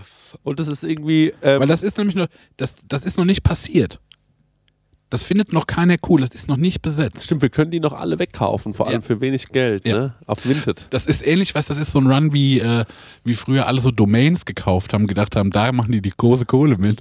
Und 0.42 0.60
das 0.60 0.68
ist 0.68 0.82
irgendwie. 0.82 1.32
Ähm, 1.42 1.60
Weil 1.60 1.68
das 1.68 1.82
ist 1.82 1.96
nämlich 1.98 2.16
noch, 2.16 2.28
das, 2.56 2.74
das 2.86 3.04
ist 3.04 3.16
noch 3.16 3.24
nicht 3.24 3.42
passiert. 3.42 4.00
Das 5.08 5.24
findet 5.24 5.52
noch 5.52 5.66
keiner 5.66 5.96
cool, 6.08 6.20
das 6.20 6.30
ist 6.30 6.46
noch 6.46 6.56
nicht 6.56 6.82
besetzt. 6.82 7.24
Stimmt, 7.24 7.42
wir 7.42 7.48
können 7.48 7.72
die 7.72 7.80
noch 7.80 7.94
alle 7.94 8.20
wegkaufen, 8.20 8.74
vor 8.74 8.86
allem 8.86 9.00
Ja. 9.00 9.06
für 9.06 9.20
wenig 9.20 9.48
Geld, 9.48 9.84
Ja. 9.84 9.96
ne? 9.98 10.14
Auf 10.26 10.46
Vinted. 10.46 10.86
Das 10.90 11.06
ist 11.06 11.26
ähnlich, 11.26 11.56
was 11.56 11.66
das 11.66 11.80
ist 11.80 11.90
so 11.90 11.98
ein 12.00 12.06
Run 12.06 12.32
wie, 12.32 12.60
äh, 12.60 12.84
wie 13.24 13.34
früher 13.34 13.66
alle 13.66 13.80
so 13.80 13.90
Domains 13.90 14.44
gekauft 14.44 14.92
haben, 14.94 15.08
gedacht 15.08 15.34
haben, 15.34 15.50
da 15.50 15.72
machen 15.72 15.90
die 15.90 16.00
die 16.00 16.12
große 16.16 16.46
Kohle 16.46 16.78
mit. 16.78 17.00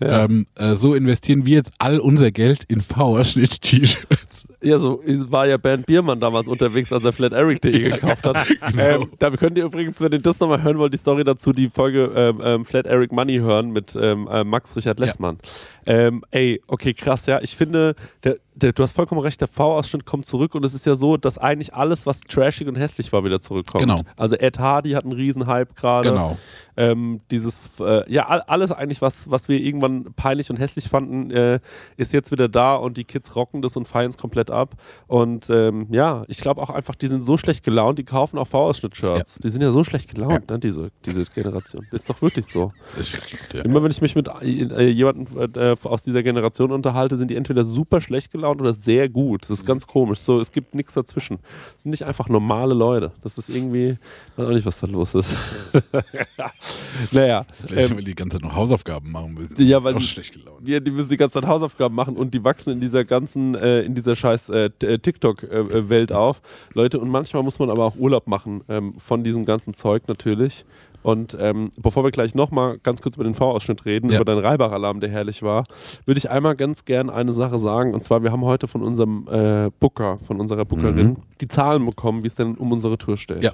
Ja. 0.00 0.24
Ähm, 0.24 0.46
äh, 0.54 0.74
so 0.74 0.94
investieren 0.94 1.46
wir 1.46 1.56
jetzt 1.56 1.72
all 1.78 1.98
unser 1.98 2.30
Geld 2.30 2.64
in 2.68 2.80
V-Ausschnitt-T-Shirts. 2.80 4.44
Ja, 4.60 4.78
so 4.80 5.00
war 5.04 5.46
ja 5.46 5.56
Bernd 5.56 5.86
Biermann 5.86 6.18
damals 6.18 6.48
unterwegs, 6.48 6.92
als 6.92 7.04
er 7.04 7.12
FlatEric.de 7.12 7.78
gekauft 7.78 8.24
hat. 8.24 8.36
Genau. 8.68 8.82
ähm, 8.82 9.12
da 9.18 9.30
könnt 9.30 9.56
ihr 9.56 9.64
übrigens, 9.64 10.00
wenn 10.00 10.12
ihr 10.12 10.18
das 10.18 10.40
nochmal 10.40 10.62
hören 10.62 10.78
wollt, 10.78 10.92
die 10.92 10.98
Story 10.98 11.24
dazu, 11.24 11.52
die 11.52 11.70
Folge 11.70 12.10
ähm, 12.14 12.40
ähm, 12.42 12.64
Flat 12.64 12.86
Eric 12.86 13.12
Money 13.12 13.36
hören 13.36 13.70
mit 13.70 13.96
ähm, 14.00 14.28
äh, 14.30 14.44
Max 14.44 14.74
Richard 14.76 14.98
Lessmann. 14.98 15.38
Ähm, 15.86 16.22
ey, 16.32 16.60
okay, 16.66 16.92
krass, 16.92 17.26
ja. 17.26 17.40
Ich 17.40 17.56
finde, 17.56 17.94
der, 18.24 18.36
der, 18.62 18.72
du 18.72 18.82
hast 18.82 18.92
vollkommen 18.92 19.20
recht, 19.20 19.40
der 19.40 19.48
V-Ausschnitt 19.48 20.04
kommt 20.04 20.26
zurück 20.26 20.54
und 20.54 20.64
es 20.64 20.74
ist 20.74 20.86
ja 20.86 20.96
so, 20.96 21.16
dass 21.16 21.38
eigentlich 21.38 21.74
alles, 21.74 22.06
was 22.06 22.20
trashig 22.20 22.68
und 22.68 22.76
hässlich 22.76 23.12
war, 23.12 23.24
wieder 23.24 23.40
zurückkommt. 23.40 23.82
Genau. 23.82 24.02
Also 24.16 24.36
Ed 24.36 24.58
Hardy 24.58 24.92
hat 24.92 25.04
einen 25.04 25.12
Riesenhype 25.12 25.74
gerade. 25.74 26.10
Genau. 26.10 26.36
Ähm, 26.76 27.20
dieses, 27.32 27.56
äh, 27.80 28.10
ja, 28.12 28.28
all- 28.28 28.42
alles 28.42 28.70
eigentlich, 28.70 29.02
was, 29.02 29.28
was 29.28 29.48
wir 29.48 29.58
irgendwann 29.60 30.12
peinlich 30.14 30.48
und 30.50 30.58
hässlich 30.58 30.88
fanden, 30.88 31.30
äh, 31.30 31.58
ist 31.96 32.12
jetzt 32.12 32.30
wieder 32.30 32.48
da 32.48 32.76
und 32.76 32.96
die 32.96 33.04
Kids 33.04 33.34
rocken 33.34 33.62
das 33.62 33.76
und 33.76 33.88
feiern 33.88 34.10
es 34.10 34.16
komplett 34.16 34.50
ab. 34.50 34.76
Und 35.08 35.50
ähm, 35.50 35.88
ja, 35.90 36.24
ich 36.28 36.38
glaube 36.38 36.62
auch 36.62 36.70
einfach, 36.70 36.94
die 36.94 37.08
sind 37.08 37.24
so 37.24 37.36
schlecht 37.36 37.64
gelaunt, 37.64 37.98
die 37.98 38.04
kaufen 38.04 38.38
auch 38.38 38.46
V-Ausschnitt-Shirts. 38.46 39.40
Die 39.42 39.50
sind 39.50 39.60
ja 39.62 39.72
so 39.72 39.82
schlecht 39.82 40.14
gelaunt, 40.14 40.48
ne, 40.50 40.58
diese, 40.60 40.90
diese 41.04 41.24
Generation. 41.26 41.84
Das 41.90 42.02
ist 42.02 42.10
doch 42.10 42.22
wirklich 42.22 42.46
so. 42.46 42.72
Stimmt, 43.02 43.54
ja. 43.54 43.62
Immer 43.62 43.82
wenn 43.82 43.90
ich 43.90 44.00
mich 44.00 44.14
mit 44.14 44.28
äh, 44.40 44.86
jemandem 44.88 45.52
äh, 45.56 45.76
aus 45.82 46.04
dieser 46.04 46.22
Generation 46.22 46.70
unterhalte, 46.70 47.16
sind 47.16 47.28
die 47.30 47.36
entweder 47.36 47.64
super 47.64 48.00
schlecht 48.00 48.30
gelaunt 48.30 48.47
oder 48.50 48.72
sehr 48.72 49.08
gut. 49.08 49.42
Das 49.42 49.50
ist 49.50 49.66
ganz 49.66 49.86
komisch. 49.86 50.20
So, 50.20 50.40
es 50.40 50.50
gibt 50.52 50.74
nichts 50.74 50.94
dazwischen. 50.94 51.38
Das 51.74 51.82
sind 51.82 51.90
nicht 51.90 52.04
einfach 52.04 52.28
normale 52.28 52.74
Leute. 52.74 53.12
Das 53.22 53.38
ist 53.38 53.48
irgendwie, 53.50 53.90
ich 54.32 54.38
weiß 54.38 54.46
auch 54.46 54.52
nicht, 54.52 54.66
was 54.66 54.80
da 54.80 54.86
los 54.86 55.14
ist. 55.14 55.36
naja. 57.12 57.44
Vielleicht, 57.52 57.90
Ähm, 57.90 57.96
weil 57.96 58.04
die 58.04 58.14
ganze 58.14 58.36
Zeit 58.38 58.42
noch 58.44 58.54
Hausaufgaben 58.54 59.10
machen 59.10 59.34
müssen. 59.34 59.54
Ja, 59.62 59.82
weil- 59.82 59.96
Auch 59.96 60.00
schlecht 60.00 60.32
gelaunt. 60.32 60.66
die, 60.66 60.80
die 60.82 60.90
müssen 60.90 61.10
die 61.10 61.16
ganze 61.16 61.40
Zeit 61.40 61.48
Hausaufgaben 61.48 61.94
machen 61.94 62.16
und 62.16 62.34
die 62.34 62.42
wachsen 62.44 62.70
in 62.70 62.80
dieser 62.80 63.04
ganzen, 63.04 63.54
äh, 63.54 63.82
in 63.82 63.94
dieser 63.94 64.16
scheiß 64.16 64.48
äh, 64.50 64.70
äh, 64.82 64.98
TikTok-Welt 64.98 66.12
auf. 66.12 66.40
Leute, 66.74 66.98
und 66.98 67.08
manchmal 67.10 67.42
muss 67.42 67.58
man 67.58 67.70
aber 67.70 67.84
auch 67.84 67.96
Urlaub 67.96 68.26
machen 68.26 68.62
ähm, 68.68 68.94
von 68.98 69.22
diesem 69.24 69.44
ganzen 69.44 69.74
Zeug 69.74 70.08
natürlich. 70.08 70.64
Und 71.02 71.36
ähm, 71.40 71.70
bevor 71.80 72.04
wir 72.04 72.10
gleich 72.10 72.34
nochmal 72.34 72.78
ganz 72.78 73.00
kurz 73.02 73.14
über 73.16 73.24
den 73.24 73.34
V-Ausschnitt 73.34 73.84
reden, 73.84 74.10
Ja. 74.10 74.16
über 74.20 74.24
deinen 74.24 74.44
Reibach-Alarm, 74.44 75.00
der 75.00 75.08
herrlich 75.10 75.42
war, 75.42 75.64
würde 76.06 76.18
ich 76.18 76.28
einmal 76.30 76.56
ganz 76.56 76.84
gern 76.84 77.08
eine 77.08 77.32
Sache 77.32 77.58
sagen. 77.58 77.94
Und 77.94 78.02
zwar, 78.02 78.22
wir 78.22 78.32
haben 78.32 78.44
heute 78.44 78.66
von 78.68 78.82
unserem 78.82 79.26
äh, 79.30 79.70
Booker, 79.78 80.18
von 80.26 80.40
unserer 80.40 80.64
Bookerin, 80.64 81.18
die 81.40 81.48
Zahlen 81.48 81.86
bekommen, 81.86 82.24
wie 82.24 82.26
es 82.26 82.34
denn 82.34 82.56
um 82.56 82.72
unsere 82.72 82.98
Tour 82.98 83.16
steht. 83.16 83.42
Ja. 83.42 83.52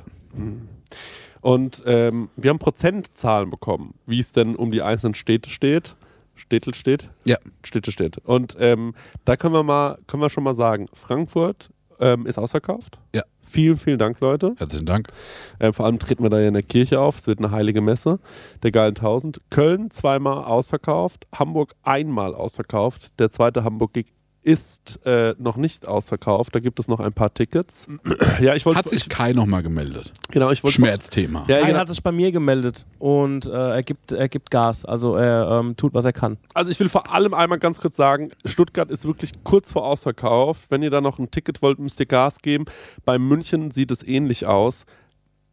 Und 1.41 1.83
ähm, 1.87 2.31
wir 2.37 2.51
haben 2.51 2.59
Prozentzahlen 2.59 3.51
bekommen, 3.51 3.95
wie 4.07 4.21
es 4.21 4.33
denn 4.33 4.57
um 4.57 4.71
die 4.71 4.83
einzelnen 4.83 5.15
Städte 5.15 5.51
steht. 5.51 5.97
Städtel 6.37 6.75
steht? 6.75 7.11
Ja. 7.25 7.37
Städte 7.63 7.93
steht. 7.93 8.19
Und 8.19 8.57
ähm, 8.59 8.95
da 9.25 9.37
können 9.37 9.55
wir 9.55 9.63
mal, 9.63 9.99
können 10.07 10.23
wir 10.23 10.31
schon 10.31 10.43
mal 10.45 10.55
sagen, 10.55 10.87
Frankfurt 10.95 11.71
ähm, 12.01 12.27
ist 12.27 12.39
ausverkauft. 12.39 12.99
Ja. 13.15 13.23
Vielen, 13.55 13.77
vielen 13.77 13.99
Dank, 14.01 14.19
Leute. 14.19 14.57
Herzlichen 14.59 14.85
Dank. 14.85 15.13
Äh, 15.61 15.73
vor 15.73 15.87
allem 15.87 16.01
treten 16.01 16.25
wir 16.25 16.29
da 16.29 16.41
ja 16.41 16.49
in 16.49 16.55
der 16.55 16.65
Kirche 16.65 16.99
auf. 16.99 17.21
Es 17.21 17.29
wird 17.29 17.39
eine 17.39 17.53
heilige 17.53 17.81
Messe 17.81 18.19
der 18.65 18.73
geilen 18.73 18.97
Tausend. 18.97 19.41
Köln 19.51 19.93
zweimal 19.93 20.43
ausverkauft. 20.43 21.29
Hamburg 21.33 21.77
einmal 21.85 22.35
ausverkauft. 22.35 23.13
Der 23.21 23.31
zweite 23.31 23.63
Hamburg-Gig 23.63 24.07
ist 24.45 25.01
äh, 25.07 25.35
noch 25.39 25.57
nicht 25.57 25.89
ausverkauft. 25.89 26.55
Da 26.55 26.61
gibt 26.61 26.79
es 26.79 26.87
noch 26.87 27.01
ein 27.01 27.13
paar 27.13 27.33
Tickets. 27.33 27.87
ja, 28.41 28.55
ich 28.55 28.67
wollte. 28.67 28.79
Hat 28.79 28.89
sich 28.91 29.09
Kai 29.09 29.33
nochmal 29.33 29.63
gemeldet. 29.63 30.13
Genau, 30.31 30.51
ich 30.51 30.63
wollte. 30.63 30.75
Schmerzthema. 30.77 31.47
Ja, 31.49 31.61
Kai 31.61 31.69
genau. 31.69 31.79
hat 31.79 31.89
sich 31.89 32.03
bei 32.03 32.13
mir 32.13 32.31
gemeldet 32.31 32.85
und 32.99 33.47
äh, 33.47 33.51
er, 33.51 33.83
gibt, 33.83 34.13
er 34.13 34.29
gibt 34.29 34.51
Gas. 34.51 34.85
Also 34.85 35.17
er 35.17 35.61
ähm, 35.61 35.77
tut, 35.77 35.95
was 35.95 36.05
er 36.05 36.13
kann. 36.13 36.37
Also 36.53 36.71
ich 36.71 36.79
will 36.79 36.91
vor 36.91 37.11
allem 37.11 37.33
einmal 37.33 37.59
ganz 37.59 37.81
kurz 37.81 37.97
sagen, 37.97 38.31
Stuttgart 38.45 38.91
ist 38.91 39.07
wirklich 39.07 39.33
kurz 39.45 39.73
vor 39.73 39.87
Ausverkauf. 39.87 40.67
Wenn 40.69 40.83
ihr 40.83 40.91
da 40.91 41.01
noch 41.01 41.19
ein 41.19 41.31
Ticket 41.31 41.63
wollt, 41.63 41.79
müsst 41.79 41.99
ihr 42.01 42.07
Gas 42.07 42.41
geben. 42.41 42.67
Bei 43.05 43.19
München 43.19 43.71
sieht 43.71 43.91
es 43.91 44.07
ähnlich 44.07 44.47
aus. 44.47 44.85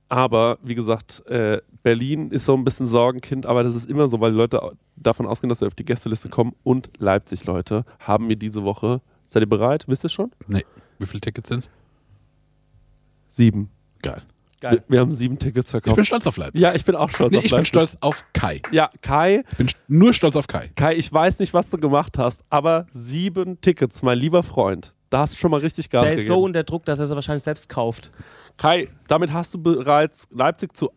Aber 0.09 0.57
wie 0.61 0.75
gesagt, 0.75 1.25
äh, 1.27 1.61
Berlin 1.83 2.29
ist 2.31 2.45
so 2.45 2.53
ein 2.55 2.63
bisschen 2.63 2.85
Sorgenkind, 2.85 3.45
aber 3.45 3.63
das 3.63 3.75
ist 3.75 3.89
immer 3.89 4.07
so, 4.07 4.19
weil 4.21 4.31
die 4.31 4.37
Leute 4.37 4.61
davon 4.95 5.25
ausgehen, 5.25 5.49
dass 5.49 5.61
wir 5.61 5.67
auf 5.67 5.73
die 5.75 5.85
Gästeliste 5.85 6.29
kommen. 6.29 6.53
Und 6.63 6.89
Leipzig, 6.99 7.45
Leute, 7.45 7.85
haben 7.99 8.29
wir 8.29 8.35
diese 8.35 8.63
Woche. 8.63 9.01
Seid 9.27 9.43
ihr 9.43 9.49
bereit? 9.49 9.85
Wisst 9.87 10.03
ihr 10.03 10.09
schon? 10.09 10.31
Nee. 10.47 10.65
Wie 10.99 11.05
viele 11.07 11.21
Tickets 11.21 11.47
sind's? 11.49 11.69
Sieben. 13.29 13.69
Geil. 14.01 14.21
Wir, 14.61 14.83
wir 14.89 14.99
haben 14.99 15.13
sieben 15.13 15.39
Tickets 15.39 15.69
Ich 15.69 15.71
verkauft. 15.71 15.95
bin 15.95 16.05
stolz 16.05 16.27
auf 16.27 16.37
Leipzig. 16.37 16.61
ja, 16.61 16.75
ich 16.75 16.85
bin 16.85 16.95
auch 16.95 17.09
stolz 17.09 17.31
nee, 17.31 17.39
auf 17.39 17.45
ich 17.45 17.49
bin 17.49 17.57
Leipzig. 17.57 17.69
stolz 17.69 17.97
auf 18.01 18.23
Kai. 18.33 18.61
Ja, 18.71 18.89
Kai, 19.01 19.43
Ich 19.51 19.57
bin 19.57 19.67
nur 19.87 20.13
stolz 20.13 20.35
auf 20.35 20.45
Kai. 20.47 20.69
Kai, 20.75 20.93
ich 20.95 21.11
weiß 21.11 21.39
nicht, 21.39 21.51
was 21.55 21.67
du 21.69 21.79
gemacht 21.79 22.19
hast, 22.19 22.43
aber 22.51 22.85
sieben 22.91 23.59
Tickets, 23.61 24.03
mein 24.03 24.19
lieber 24.19 24.43
Freund. 24.43 24.93
Da 25.09 25.19
hast 25.19 25.33
du 25.33 25.37
schon 25.39 25.49
mal 25.49 25.61
richtig 25.61 25.89
Gas 25.89 26.03
Der 26.03 26.13
ist 26.13 26.19
gegeben. 26.21 26.35
so 26.35 26.43
unter 26.43 26.63
Druck, 26.63 26.85
dass 26.85 26.99
er 26.99 27.07
sie 27.07 27.15
wahrscheinlich 27.15 27.43
selbst 27.43 27.69
kauft. 27.69 28.11
Kai, 28.57 28.87
damit 29.07 29.33
hast 29.33 29.53
du 29.55 29.61
bereits 29.61 30.27
Leipzig 30.31 30.75
zu 30.77 30.91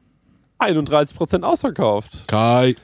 31% 0.58 1.42
ausverkauft. 1.42 2.26
Kai. 2.28 2.76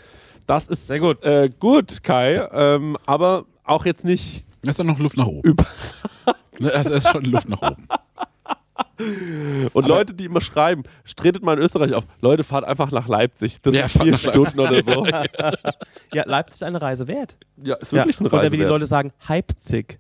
Das 0.47 0.67
ist 0.69 0.89
Sehr 0.89 0.99
gut. 0.99 1.23
Äh, 1.25 1.51
gut, 1.61 2.03
Kai. 2.03 2.47
Ähm, 2.53 2.97
aber 3.07 3.45
auch 3.65 3.85
jetzt 3.87 4.05
nicht 4.05 4.45
Da 4.63 4.71
ist 4.71 4.79
doch 4.79 4.85
noch 4.85 4.99
Luft 4.99 5.17
nach 5.17 5.27
oben. 5.27 5.43
über. 5.49 5.65
Es 6.63 6.87
ist 6.87 7.09
schon 7.09 7.25
Luft 7.25 7.49
nach 7.49 7.63
oben. 7.63 7.89
Und 9.73 9.87
Leute, 9.89 10.13
die 10.13 10.27
immer 10.27 10.43
schreiben, 10.43 10.83
tretet 11.17 11.43
mal 11.43 11.57
in 11.57 11.63
Österreich 11.63 11.95
auf. 11.95 12.05
Leute, 12.21 12.45
fahrt 12.45 12.65
einfach 12.65 12.91
nach 12.91 13.09
Leipzig. 13.09 13.63
Das 13.63 13.75
Ja, 13.75 13.89
sind 13.89 14.03
vier 14.03 14.19
Stunden 14.19 14.61
oder 14.61 14.83
so. 14.85 15.07
Ja, 16.13 16.25
Leipzig 16.27 16.57
ist 16.57 16.63
eine 16.65 16.83
Reise 16.83 17.09
wert. 17.09 17.39
Ja, 17.57 17.77
ist 17.77 17.93
wirklich 17.93 18.17
ja. 18.17 18.21
eine 18.21 18.33
Reise. 18.33 18.41
Oder 18.43 18.53
wie 18.53 18.57
die 18.57 18.63
wert. 18.63 18.71
Leute 18.73 18.87
sagen, 18.87 19.13
Leipzig. 19.29 19.99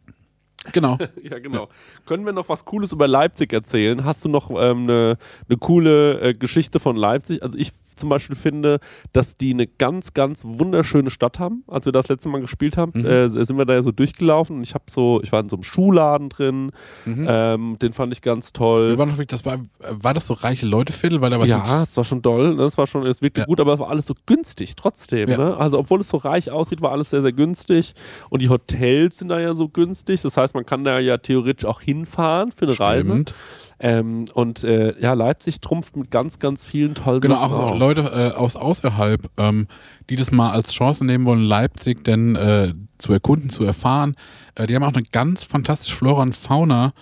Genau. 0.73 0.99
Ja, 1.23 1.39
genau. 1.39 1.69
Können 2.07 2.27
wir 2.27 2.33
noch 2.33 2.49
was 2.49 2.65
Cooles 2.65 2.93
über 2.93 3.09
Leipzig 3.09 3.53
erzählen? 3.53 4.05
Hast 4.05 4.25
du 4.25 4.29
noch 4.29 4.51
ähm, 4.51 4.85
eine 4.85 5.19
ne 5.49 5.57
coole 5.59 6.21
äh, 6.21 6.33
Geschichte 6.35 6.81
von 6.81 6.97
Leipzig? 6.97 7.43
Also 7.43 7.57
ich 7.57 7.73
zum 8.01 8.09
Beispiel 8.09 8.35
finde, 8.37 8.81
dass 9.13 9.37
die 9.37 9.53
eine 9.55 9.67
ganz, 9.67 10.13
ganz 10.15 10.43
wunderschöne 10.45 11.11
Stadt 11.11 11.39
haben. 11.39 11.63
Als 11.69 11.85
wir 11.85 11.93
das 11.93 12.09
letzte 12.09 12.29
Mal 12.29 12.41
gespielt 12.41 12.77
haben, 12.77 12.93
Mhm. 12.95 13.07
äh, 13.07 13.29
sind 13.29 13.57
wir 13.59 13.65
da 13.67 13.75
ja 13.75 13.83
so 13.83 13.93
durchgelaufen 13.93 14.57
und 14.57 14.63
ich 14.63 14.75
habe 14.75 14.85
so, 14.91 15.21
ich 15.23 15.31
war 15.33 15.41
in 15.41 15.49
so 15.49 15.57
einem 15.57 15.63
Schuhladen 15.63 16.29
drin, 16.31 16.73
Mhm. 17.05 17.27
ähm, 17.29 17.77
den 17.81 17.93
fand 17.93 18.13
ich 18.13 18.23
ganz 18.23 18.53
toll. 18.53 18.99
War, 18.99 19.07
noch, 19.07 19.17
das 19.25 19.45
war, 19.45 19.59
war 19.91 20.15
das 20.15 20.27
so 20.27 20.35
reiche 20.35 20.67
Leuteviertel? 20.67 21.21
Weil 21.21 21.31
da 21.31 21.39
war 21.39 21.47
so- 21.47 21.51
ja, 21.53 21.83
es 21.83 21.97
war 21.97 22.05
schon 22.05 22.23
doll, 22.23 22.55
ne? 22.57 22.63
es 22.65 22.77
war 22.77 22.87
schon, 22.87 23.07
es 23.07 23.23
wirkte 23.23 23.43
Ja. 23.43 23.47
gut, 23.47 23.61
aber 23.61 23.75
es 23.75 23.79
war 23.81 23.89
alles 23.91 24.07
so 24.07 24.15
günstig 24.27 24.75
trotzdem. 24.77 25.29
Ja. 25.29 25.37
Ne? 25.39 25.57
Also 25.57 25.79
obwohl 25.79 26.01
es 26.01 26.09
so 26.09 26.17
reich 26.17 26.51
aussieht, 26.51 26.81
war 26.83 26.93
alles 26.93 27.11
sehr, 27.11 27.23
sehr 27.23 27.33
günstig 27.33 27.95
und 28.31 28.43
die 28.43 28.49
Hotels 28.49 29.19
sind 29.19 29.29
da 29.29 29.39
ja 29.39 29.55
so 29.55 29.69
günstig. 29.69 30.23
Das 30.23 30.37
heißt, 30.37 30.55
man 30.55 30.65
kann 30.67 30.85
da 30.85 30.99
ja 30.99 31.19
theoretisch 31.19 31.65
auch 31.69 31.81
hinfahren 31.81 32.53
für 32.53 32.65
eine 32.67 32.79
Reise. 32.81 33.11
Stimmt. 33.11 33.35
Ähm, 33.83 34.27
und 34.35 34.63
äh, 34.63 34.95
ja, 35.01 35.15
Leipzig 35.15 35.61
trumpft 35.63 35.97
mit 35.97 36.11
ganz, 36.11 36.39
ganz 36.39 36.67
vielen 36.67 36.95
tollen 36.95 37.21
Genau, 37.23 37.37
Sachen 37.37 37.53
auch 37.53 37.57
so 37.57 37.63
auf. 37.63 37.79
Leute 37.95 38.33
äh, 38.35 38.37
aus 38.37 38.57
außerhalb, 38.57 39.31
ähm, 39.37 39.67
die 40.09 40.17
das 40.17 40.31
mal 40.31 40.53
als 40.53 40.73
Chance 40.73 41.05
nehmen 41.05 41.25
wollen, 41.25 41.43
Leipzig 41.43 42.05
denn 42.05 42.37
äh, 42.37 42.75
zu 42.99 43.13
erkunden, 43.13 43.51
zu 43.51 43.65
erfahren. 43.65 44.15
Äh, 44.55 44.67
die 44.67 44.75
haben 44.75 44.85
auch 44.85 44.93
eine 44.93 45.05
ganz 45.11 45.43
fantastische 45.45 45.97
Flora 45.97 46.23
und 46.23 46.37
Fauna. 46.37 46.93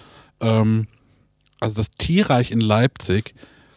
Ähm, 0.40 0.86
also 1.60 1.74
das 1.74 1.90
Tierreich 1.90 2.50
in 2.50 2.60
Leipzig, 2.60 3.34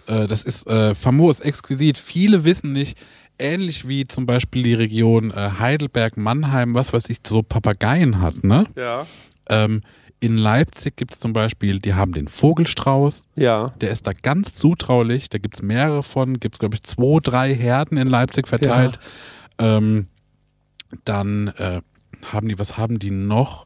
äh, 0.08 0.26
das 0.28 0.44
ist 0.44 0.68
äh, 0.68 0.96
famos, 0.96 1.40
exquisit. 1.40 1.98
Viele 1.98 2.46
wissen 2.46 2.72
nicht, 2.72 2.98
ähnlich 3.40 3.88
wie 3.88 4.08
zum 4.08 4.26
Beispiel 4.26 4.64
die 4.64 4.74
Region 4.74 5.32
äh, 5.32 5.52
Heidelberg, 5.60 6.16
Mannheim, 6.16 6.76
was 6.76 6.94
weiß 6.94 7.10
ich, 7.10 7.18
so 7.26 7.42
Papageien 7.42 8.22
hat, 8.22 8.44
ne? 8.44 8.68
Ja. 8.76 9.06
Ähm, 9.50 9.82
in 10.22 10.38
Leipzig 10.38 10.96
gibt 10.96 11.14
es 11.14 11.20
zum 11.20 11.34
Beispiel, 11.34 11.80
die 11.80 11.94
haben 11.96 12.14
den 12.14 12.28
Vogelstrauß, 12.30 13.28
Ja. 13.36 13.70
der 13.82 13.92
ist 13.92 14.06
da 14.08 14.14
ganz 14.14 14.54
zutraulich. 14.54 15.30
Da 15.30 15.38
gibt 15.40 15.56
es 15.56 15.62
mehrere 15.62 16.04
von, 16.04 16.40
gibt 16.40 16.56
es, 16.56 16.60
glaube 16.60 16.76
ich, 16.76 16.84
zwei, 16.84 17.20
drei 17.22 17.54
Herden 17.54 17.98
in 17.98 18.08
Leipzig 18.08 18.48
verteilt. 18.48 19.00
Ähm, 19.58 20.08
dann 21.06 21.48
äh, 21.58 21.82
haben 22.32 22.48
die, 22.48 22.60
was 22.60 22.78
haben 22.78 23.00
die 23.00 23.10
noch? 23.12 23.66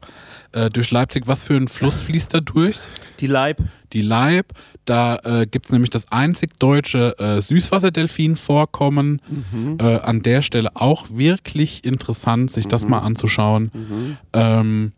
Äh, 0.52 0.70
durch 0.70 0.90
Leipzig, 0.90 1.24
was 1.28 1.42
für 1.42 1.56
ein 1.56 1.68
Fluss 1.68 2.00
fließt 2.02 2.32
da 2.32 2.40
durch? 2.40 2.78
Die 3.20 3.26
Leib. 3.26 3.58
Die 3.92 4.00
Leib. 4.02 4.52
Da 4.86 5.16
äh, 5.24 5.46
gibt 5.46 5.66
es 5.66 5.72
nämlich 5.72 5.90
das 5.90 6.10
einzig 6.10 6.58
deutsche 6.58 7.18
äh, 7.18 7.40
Süßwasserdelfin-Vorkommen. 7.40 9.20
Mhm. 9.52 9.78
Äh, 9.80 9.98
an 9.98 10.22
der 10.22 10.42
Stelle 10.42 10.70
auch 10.74 11.06
wirklich 11.10 11.84
interessant, 11.84 12.50
sich 12.50 12.66
das 12.66 12.84
Mhm. 12.84 12.90
mal 12.90 12.98
anzuschauen. 13.00 13.70
Mhm. 13.74 14.16
Ähm, 14.32 14.92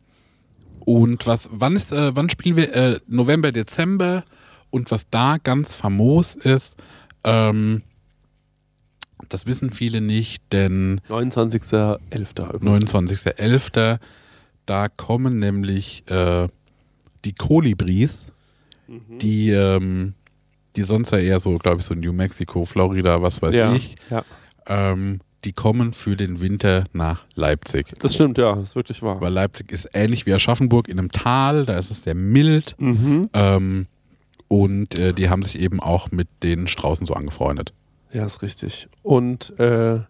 und 0.96 1.26
was, 1.26 1.48
wann 1.52 1.76
ist, 1.76 1.92
äh, 1.92 2.16
wann 2.16 2.30
spielen 2.30 2.56
wir? 2.56 2.74
Äh, 2.74 3.00
November, 3.06 3.52
Dezember. 3.52 4.24
Und 4.70 4.90
was 4.90 5.08
da 5.10 5.36
ganz 5.36 5.74
famos 5.74 6.34
ist, 6.34 6.76
ähm, 7.24 7.82
das 9.28 9.44
wissen 9.46 9.70
viele 9.70 10.00
nicht, 10.00 10.42
denn 10.52 11.00
29.11. 11.08 11.98
29.11. 12.60 13.98
Da 14.66 14.88
kommen 14.88 15.38
nämlich 15.38 16.04
äh, 16.10 16.48
die 17.24 17.32
Kolibris, 17.34 18.30
Mhm. 18.86 19.18
die, 19.18 19.50
ähm, 19.50 20.14
die 20.76 20.82
sonst 20.84 21.10
ja 21.12 21.18
eher 21.18 21.40
so, 21.40 21.58
glaube 21.58 21.80
ich, 21.80 21.84
so 21.86 21.94
New 21.94 22.14
Mexico, 22.14 22.64
Florida, 22.64 23.20
was 23.20 23.42
weiß 23.42 23.54
ja. 23.54 23.74
ich, 23.74 23.96
ja, 24.08 24.24
ähm, 24.66 25.20
die 25.44 25.52
kommen 25.52 25.92
für 25.92 26.16
den 26.16 26.40
Winter 26.40 26.84
nach 26.92 27.24
Leipzig. 27.34 27.94
das 28.00 28.14
stimmt, 28.14 28.38
ja, 28.38 28.54
das 28.54 28.70
ist 28.70 28.76
wirklich 28.76 29.02
wahr. 29.02 29.20
Weil 29.20 29.32
Leipzig 29.32 29.70
ist 29.72 29.88
ähnlich 29.92 30.26
wie 30.26 30.32
Aschaffenburg 30.32 30.88
in 30.88 30.98
einem 30.98 31.12
Tal, 31.12 31.64
da 31.64 31.78
ist 31.78 31.90
es 31.90 32.02
sehr 32.02 32.14
mild. 32.14 32.74
Mhm. 32.78 33.30
Ähm, 33.32 33.86
und 34.48 34.94
äh, 34.94 35.12
die 35.12 35.28
haben 35.28 35.42
sich 35.42 35.58
eben 35.58 35.80
auch 35.80 36.10
mit 36.10 36.28
den 36.42 36.66
Straußen 36.66 37.06
so 37.06 37.14
angefreundet. 37.14 37.72
Ja, 38.12 38.24
ist 38.24 38.42
richtig. 38.42 38.88
Und 39.02 39.58
äh, 39.60 40.00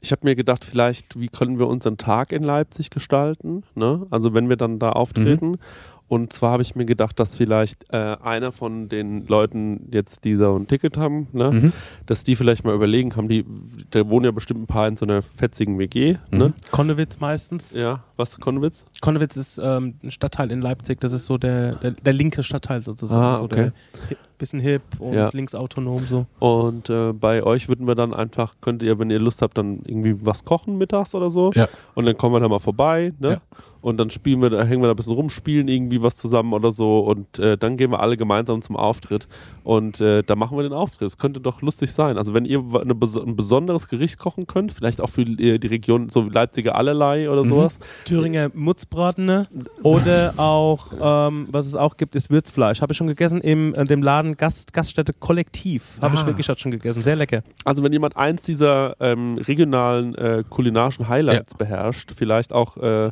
ich 0.00 0.12
habe 0.12 0.20
mir 0.24 0.34
gedacht, 0.34 0.64
vielleicht, 0.64 1.18
wie 1.18 1.28
können 1.28 1.58
wir 1.58 1.66
unseren 1.66 1.98
Tag 1.98 2.32
in 2.32 2.42
Leipzig 2.42 2.90
gestalten? 2.90 3.62
Ne? 3.74 4.06
Also 4.10 4.34
wenn 4.34 4.48
wir 4.48 4.56
dann 4.56 4.78
da 4.78 4.90
auftreten. 4.90 5.58
Und 6.06 6.32
zwar 6.34 6.52
habe 6.52 6.62
ich 6.62 6.76
mir 6.76 6.84
gedacht, 6.84 7.18
dass 7.18 7.34
vielleicht 7.34 7.86
äh, 7.92 8.16
einer 8.22 8.52
von 8.52 8.88
den 8.90 9.26
Leuten 9.26 9.88
jetzt, 9.90 10.24
die 10.24 10.36
so 10.36 10.54
ein 10.54 10.66
Ticket 10.66 10.96
haben, 10.98 11.28
ne, 11.32 11.50
Mhm. 11.50 11.72
dass 12.06 12.24
die 12.24 12.36
vielleicht 12.36 12.62
mal 12.62 12.74
überlegen 12.74 13.16
haben, 13.16 13.28
die, 13.28 13.44
da 13.90 14.06
wohnen 14.08 14.26
ja 14.26 14.30
bestimmt 14.30 14.60
ein 14.62 14.66
paar 14.66 14.86
in 14.86 14.96
so 14.96 15.06
einer 15.06 15.22
fetzigen 15.22 15.78
WG. 15.78 16.16
Ne? 16.30 16.48
Mhm. 16.48 16.54
Konnewitz 16.70 17.20
meistens. 17.20 17.72
Ja, 17.72 18.04
was, 18.16 18.38
Konnewitz? 18.38 18.84
Konnewitz 19.00 19.36
ist 19.36 19.58
ähm, 19.62 19.94
ein 20.04 20.10
Stadtteil 20.10 20.52
in 20.52 20.60
Leipzig. 20.60 21.00
Das 21.00 21.12
ist 21.12 21.24
so 21.26 21.38
der, 21.38 21.76
der, 21.76 21.92
der 21.92 22.12
linke 22.12 22.42
Stadtteil 22.42 22.82
sozusagen. 22.82 23.22
Ah, 23.24 23.36
so 23.36 23.44
okay. 23.44 23.54
der, 23.56 24.10
hi- 24.10 24.16
bisschen 24.44 24.60
hip 24.60 24.82
und 24.98 25.14
Ja. 25.14 25.30
linksautonom 25.32 26.06
so. 26.06 26.26
Und 26.38 26.90
äh, 26.90 27.12
bei 27.12 27.42
euch 27.42 27.68
würden 27.68 27.86
wir 27.86 27.94
dann 27.94 28.12
einfach, 28.14 28.54
könnt 28.60 28.82
ihr, 28.82 28.98
wenn 28.98 29.10
ihr 29.10 29.18
Lust 29.20 29.42
habt, 29.42 29.56
dann 29.58 29.80
irgendwie 29.86 30.14
was 30.24 30.44
kochen 30.44 30.78
mittags 30.78 31.14
oder 31.14 31.30
so. 31.30 31.52
Ja. 31.54 31.68
Und 31.94 32.06
dann 32.06 32.16
kommen 32.16 32.34
wir 32.34 32.40
da 32.40 32.48
mal 32.48 32.58
vorbei, 32.60 33.12
ne? 33.18 33.30
Ja. 33.30 33.38
Und 33.80 33.98
dann 33.98 34.08
spielen 34.08 34.40
wir, 34.40 34.48
da 34.48 34.64
hängen 34.64 34.80
wir 34.82 34.86
da 34.86 34.94
ein 34.94 34.96
bisschen 34.96 35.12
rum, 35.12 35.28
spielen 35.28 35.68
irgendwie 35.68 36.00
was 36.00 36.16
zusammen 36.16 36.54
oder 36.54 36.72
so 36.72 37.00
und 37.00 37.38
äh, 37.38 37.58
dann 37.58 37.76
gehen 37.76 37.90
wir 37.90 38.00
alle 38.00 38.16
gemeinsam 38.16 38.62
zum 38.62 38.76
Auftritt 38.76 39.28
und 39.62 40.00
äh, 40.00 40.22
da 40.22 40.36
machen 40.36 40.56
wir 40.56 40.62
den 40.62 40.72
Auftritt. 40.72 41.06
Es 41.06 41.18
könnte 41.18 41.38
doch 41.38 41.60
lustig 41.60 41.92
sein. 41.92 42.16
Also 42.16 42.32
wenn 42.32 42.46
ihr 42.46 42.60
eine, 42.80 42.94
ein 42.94 43.36
besonderes 43.36 43.86
Gericht 43.88 44.18
kochen 44.18 44.46
könnt, 44.46 44.72
vielleicht 44.72 45.02
auch 45.02 45.10
für 45.10 45.20
äh, 45.20 45.58
die 45.58 45.66
Region 45.66 46.08
so 46.08 46.22
Leipziger 46.22 46.76
Allerlei 46.76 47.28
oder 47.28 47.42
Mhm. 47.44 47.48
sowas. 47.48 47.78
Thüringer 48.06 48.50
Mutzbratene 48.54 49.48
oder 49.82 50.32
auch, 50.38 50.86
ähm, 50.98 51.48
was 51.52 51.66
es 51.66 51.74
auch 51.74 51.98
gibt, 51.98 52.14
ist 52.14 52.30
Würzfleisch. 52.30 52.80
Habe 52.80 52.92
ich 52.92 52.96
schon 52.96 53.06
gegessen 53.06 53.42
im 53.42 53.74
äh, 53.74 53.84
dem 53.84 54.00
Laden 54.02 54.33
Gast, 54.34 54.72
Gaststätte 54.72 55.12
Kollektiv. 55.12 55.98
Habe 56.00 56.14
ich 56.14 56.20
Ah. 56.22 56.26
wirklich 56.26 56.48
schon 56.60 56.70
gegessen. 56.70 57.02
Sehr 57.02 57.16
lecker. 57.16 57.42
Also 57.64 57.82
wenn 57.82 57.92
jemand 57.92 58.16
eins 58.16 58.42
dieser 58.42 58.96
ähm, 59.00 59.38
regionalen 59.38 60.14
äh, 60.14 60.44
kulinarischen 60.48 61.08
Highlights 61.08 61.54
beherrscht, 61.54 62.12
vielleicht 62.16 62.52
auch, 62.52 62.76
äh, 62.76 63.10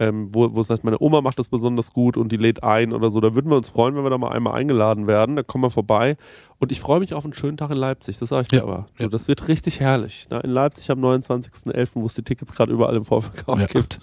ähm, 0.00 0.30
wo, 0.32 0.52
wo 0.54 0.60
es 0.60 0.70
heißt, 0.70 0.82
meine 0.82 1.00
Oma 1.00 1.20
macht 1.20 1.38
das 1.38 1.46
besonders 1.48 1.92
gut 1.92 2.16
und 2.16 2.32
die 2.32 2.38
lädt 2.38 2.64
ein 2.64 2.92
oder 2.92 3.10
so, 3.10 3.20
da 3.20 3.34
würden 3.34 3.50
wir 3.50 3.56
uns 3.58 3.68
freuen, 3.68 3.94
wenn 3.94 4.02
wir 4.02 4.10
da 4.10 4.18
mal 4.18 4.30
einmal 4.32 4.54
eingeladen 4.54 5.06
werden. 5.06 5.36
Da 5.36 5.42
kommen 5.42 5.62
wir 5.62 5.70
vorbei. 5.70 6.16
Und 6.58 6.72
ich 6.72 6.80
freue 6.80 7.00
mich 7.00 7.14
auf 7.14 7.24
einen 7.24 7.32
schönen 7.32 7.56
Tag 7.56 7.70
in 7.70 7.76
Leipzig, 7.76 8.18
das 8.18 8.28
sage 8.30 8.42
ich 8.42 8.48
dir 8.48 8.56
Ja, 8.58 8.62
aber. 8.64 8.86
So, 8.98 9.04
ja. 9.04 9.08
das 9.10 9.28
wird 9.28 9.46
richtig 9.48 9.80
herrlich. 9.80 10.28
Ne? 10.30 10.40
In 10.40 10.50
Leipzig 10.50 10.90
am 10.90 11.02
29.11., 11.02 11.90
wo 11.94 12.06
es 12.06 12.14
die 12.14 12.22
Tickets 12.22 12.52
gerade 12.52 12.72
überall 12.72 12.96
im 12.96 13.04
Vorverkauf 13.04 13.60
Ja. 13.60 13.66
gibt. 13.66 14.00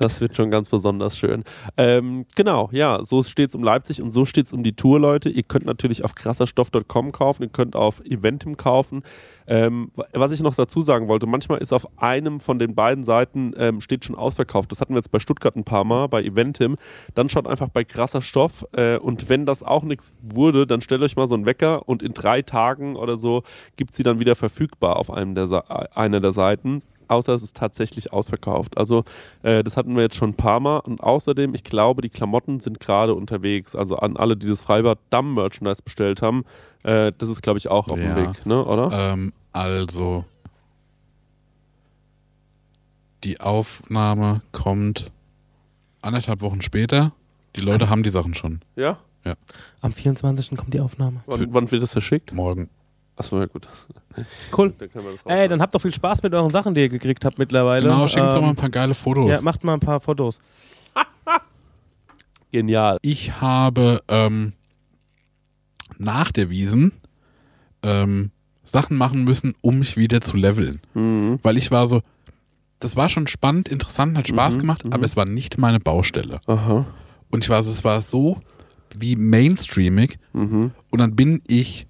Das 0.00 0.20
wird 0.20 0.36
schon 0.36 0.50
ganz 0.50 0.68
besonders 0.68 1.16
schön. 1.16 1.44
Ähm, 1.76 2.26
genau, 2.34 2.68
ja, 2.72 3.02
so 3.04 3.22
steht 3.22 3.50
es 3.50 3.54
um 3.54 3.62
Leipzig 3.62 4.02
und 4.02 4.12
so 4.12 4.24
steht 4.24 4.46
es 4.46 4.52
um 4.52 4.62
die 4.62 4.74
Tour, 4.74 4.98
Leute. 5.00 5.28
Ihr 5.28 5.42
könnt 5.42 5.64
natürlich 5.66 6.04
auf 6.04 6.14
krasserstoff.com 6.14 7.12
kaufen, 7.12 7.42
ihr 7.44 7.48
könnt 7.50 7.76
auf 7.76 8.00
Eventim 8.04 8.56
kaufen. 8.56 9.02
Ähm, 9.48 9.90
wa- 9.94 10.06
was 10.12 10.32
ich 10.32 10.40
noch 10.40 10.54
dazu 10.54 10.80
sagen 10.80 11.08
wollte, 11.08 11.26
manchmal 11.26 11.58
ist 11.58 11.72
auf 11.72 11.86
einem 11.98 12.40
von 12.40 12.58
den 12.58 12.74
beiden 12.74 13.04
Seiten 13.04 13.52
ähm, 13.56 13.80
steht 13.80 14.04
schon 14.04 14.16
ausverkauft. 14.16 14.72
Das 14.72 14.80
hatten 14.80 14.94
wir 14.94 14.98
jetzt 14.98 15.12
bei 15.12 15.18
Stuttgart 15.18 15.56
ein 15.56 15.64
paar 15.64 15.84
Mal, 15.84 16.08
bei 16.08 16.22
Eventim. 16.22 16.76
Dann 17.14 17.28
schaut 17.28 17.46
einfach 17.46 17.68
bei 17.68 17.84
krasser 17.84 18.22
Stoff 18.22 18.66
äh, 18.72 18.98
und 18.98 19.28
wenn 19.28 19.46
das 19.46 19.62
auch 19.62 19.82
nichts 19.82 20.14
wurde, 20.22 20.66
dann 20.66 20.80
stellt 20.80 21.02
euch 21.02 21.16
mal 21.16 21.26
so 21.26 21.34
einen 21.34 21.46
Wecker 21.46 21.88
und 21.88 22.02
in 22.02 22.12
drei 22.14 22.42
Tagen 22.42 22.96
oder 22.96 23.16
so 23.16 23.42
gibt 23.76 23.94
sie 23.94 24.02
dann 24.02 24.18
wieder 24.18 24.34
verfügbar 24.34 24.96
auf 24.96 25.10
einem 25.10 25.34
der, 25.34 25.44
äh, 25.44 25.86
einer 25.94 26.20
der 26.20 26.32
Seiten. 26.32 26.82
Außer 27.08 27.34
es 27.34 27.42
ist 27.42 27.56
tatsächlich 27.56 28.12
ausverkauft. 28.12 28.76
Also 28.76 29.04
äh, 29.42 29.62
das 29.62 29.76
hatten 29.76 29.94
wir 29.94 30.02
jetzt 30.02 30.16
schon 30.16 30.30
ein 30.30 30.34
paar 30.36 30.60
Mal. 30.60 30.78
Und 30.78 31.02
außerdem, 31.02 31.54
ich 31.54 31.64
glaube, 31.64 32.02
die 32.02 32.08
Klamotten 32.08 32.60
sind 32.60 32.80
gerade 32.80 33.14
unterwegs. 33.14 33.74
Also 33.76 33.96
an 33.96 34.16
alle, 34.16 34.36
die 34.36 34.46
das 34.46 34.60
Freibad 34.60 34.98
Damm 35.10 35.34
Merchandise 35.34 35.82
bestellt 35.82 36.22
haben, 36.22 36.44
äh, 36.82 37.12
das 37.18 37.28
ist, 37.28 37.42
glaube 37.42 37.58
ich, 37.58 37.68
auch 37.68 37.88
auf 37.88 37.98
Ja. 37.98 38.14
dem 38.14 38.16
Weg, 38.28 38.46
ne? 38.46 38.64
oder? 38.64 38.88
Ähm, 38.92 39.32
also, 39.52 40.24
die 43.24 43.40
Aufnahme 43.40 44.42
kommt 44.52 45.10
anderthalb 46.02 46.40
Wochen 46.42 46.60
später. 46.62 47.12
Die 47.56 47.60
Leute 47.62 47.88
haben 47.90 48.02
die 48.02 48.10
Sachen 48.10 48.34
schon. 48.34 48.60
Ja? 48.76 48.98
Am 49.80 49.90
24. 49.90 50.56
kommt 50.56 50.72
die 50.72 50.78
Aufnahme. 50.80 51.20
Wann, 51.26 51.52
wann 51.52 51.70
wird 51.72 51.82
das 51.82 51.90
verschickt? 51.90 52.32
Morgen. 52.32 52.68
Achso, 53.16 53.40
ja 53.40 53.46
gut. 53.46 53.66
Cool. 54.56 54.72
Dann 54.78 54.88
Ey, 55.26 55.48
dann 55.48 55.60
habt 55.60 55.74
doch 55.74 55.80
viel 55.80 55.92
Spaß 55.92 56.22
mit 56.22 56.32
euren 56.34 56.50
Sachen, 56.50 56.74
die 56.74 56.82
ihr 56.82 56.88
gekriegt 56.88 57.24
habt 57.24 57.38
mittlerweile. 57.38 57.88
Genau, 57.88 58.06
schickt 58.08 58.22
uns 58.24 58.32
doch 58.34 58.40
mal 58.40 58.46
ein 58.48 58.50
Ähm, 58.50 58.56
paar 58.56 58.70
geile 58.70 58.94
Fotos. 58.94 59.30
Ja, 59.30 59.40
macht 59.40 59.62
mal 59.64 59.74
ein 59.74 59.80
paar 59.80 60.00
Fotos. 60.00 60.38
Genial. 62.52 62.98
ich 63.02 63.40
habe 63.40 64.02
ähm, 64.08 64.52
nach 65.98 66.32
der 66.32 66.48
Wiesen 66.50 66.92
ähm, 67.82 68.30
Sachen 68.64 68.96
machen 68.96 69.24
müssen, 69.24 69.54
um 69.60 69.78
mich 69.80 69.96
wieder 69.96 70.20
zu 70.20 70.36
leveln. 70.36 70.80
Mhm. 70.94 71.38
Weil 71.42 71.56
ich 71.56 71.70
war 71.70 71.86
so, 71.86 72.02
das 72.80 72.96
war 72.96 73.08
schon 73.08 73.26
spannend, 73.26 73.68
interessant, 73.68 74.16
hat 74.16 74.28
Spaß 74.28 74.56
Mhm, 74.56 74.60
gemacht, 74.60 74.84
mhm. 74.84 74.92
aber 74.92 75.04
es 75.04 75.16
war 75.16 75.24
nicht 75.26 75.58
meine 75.58 75.80
Baustelle. 75.80 76.40
Aha. 76.46 76.86
Und 77.30 77.44
ich 77.44 77.50
war 77.50 77.62
so, 77.62 77.70
es 77.70 77.84
war 77.84 78.00
so 78.00 78.40
wie 78.96 79.16
mainstreamig. 79.16 80.18
Mhm. 80.32 80.70
Und 80.90 80.98
dann 80.98 81.14
bin 81.16 81.42
ich 81.46 81.86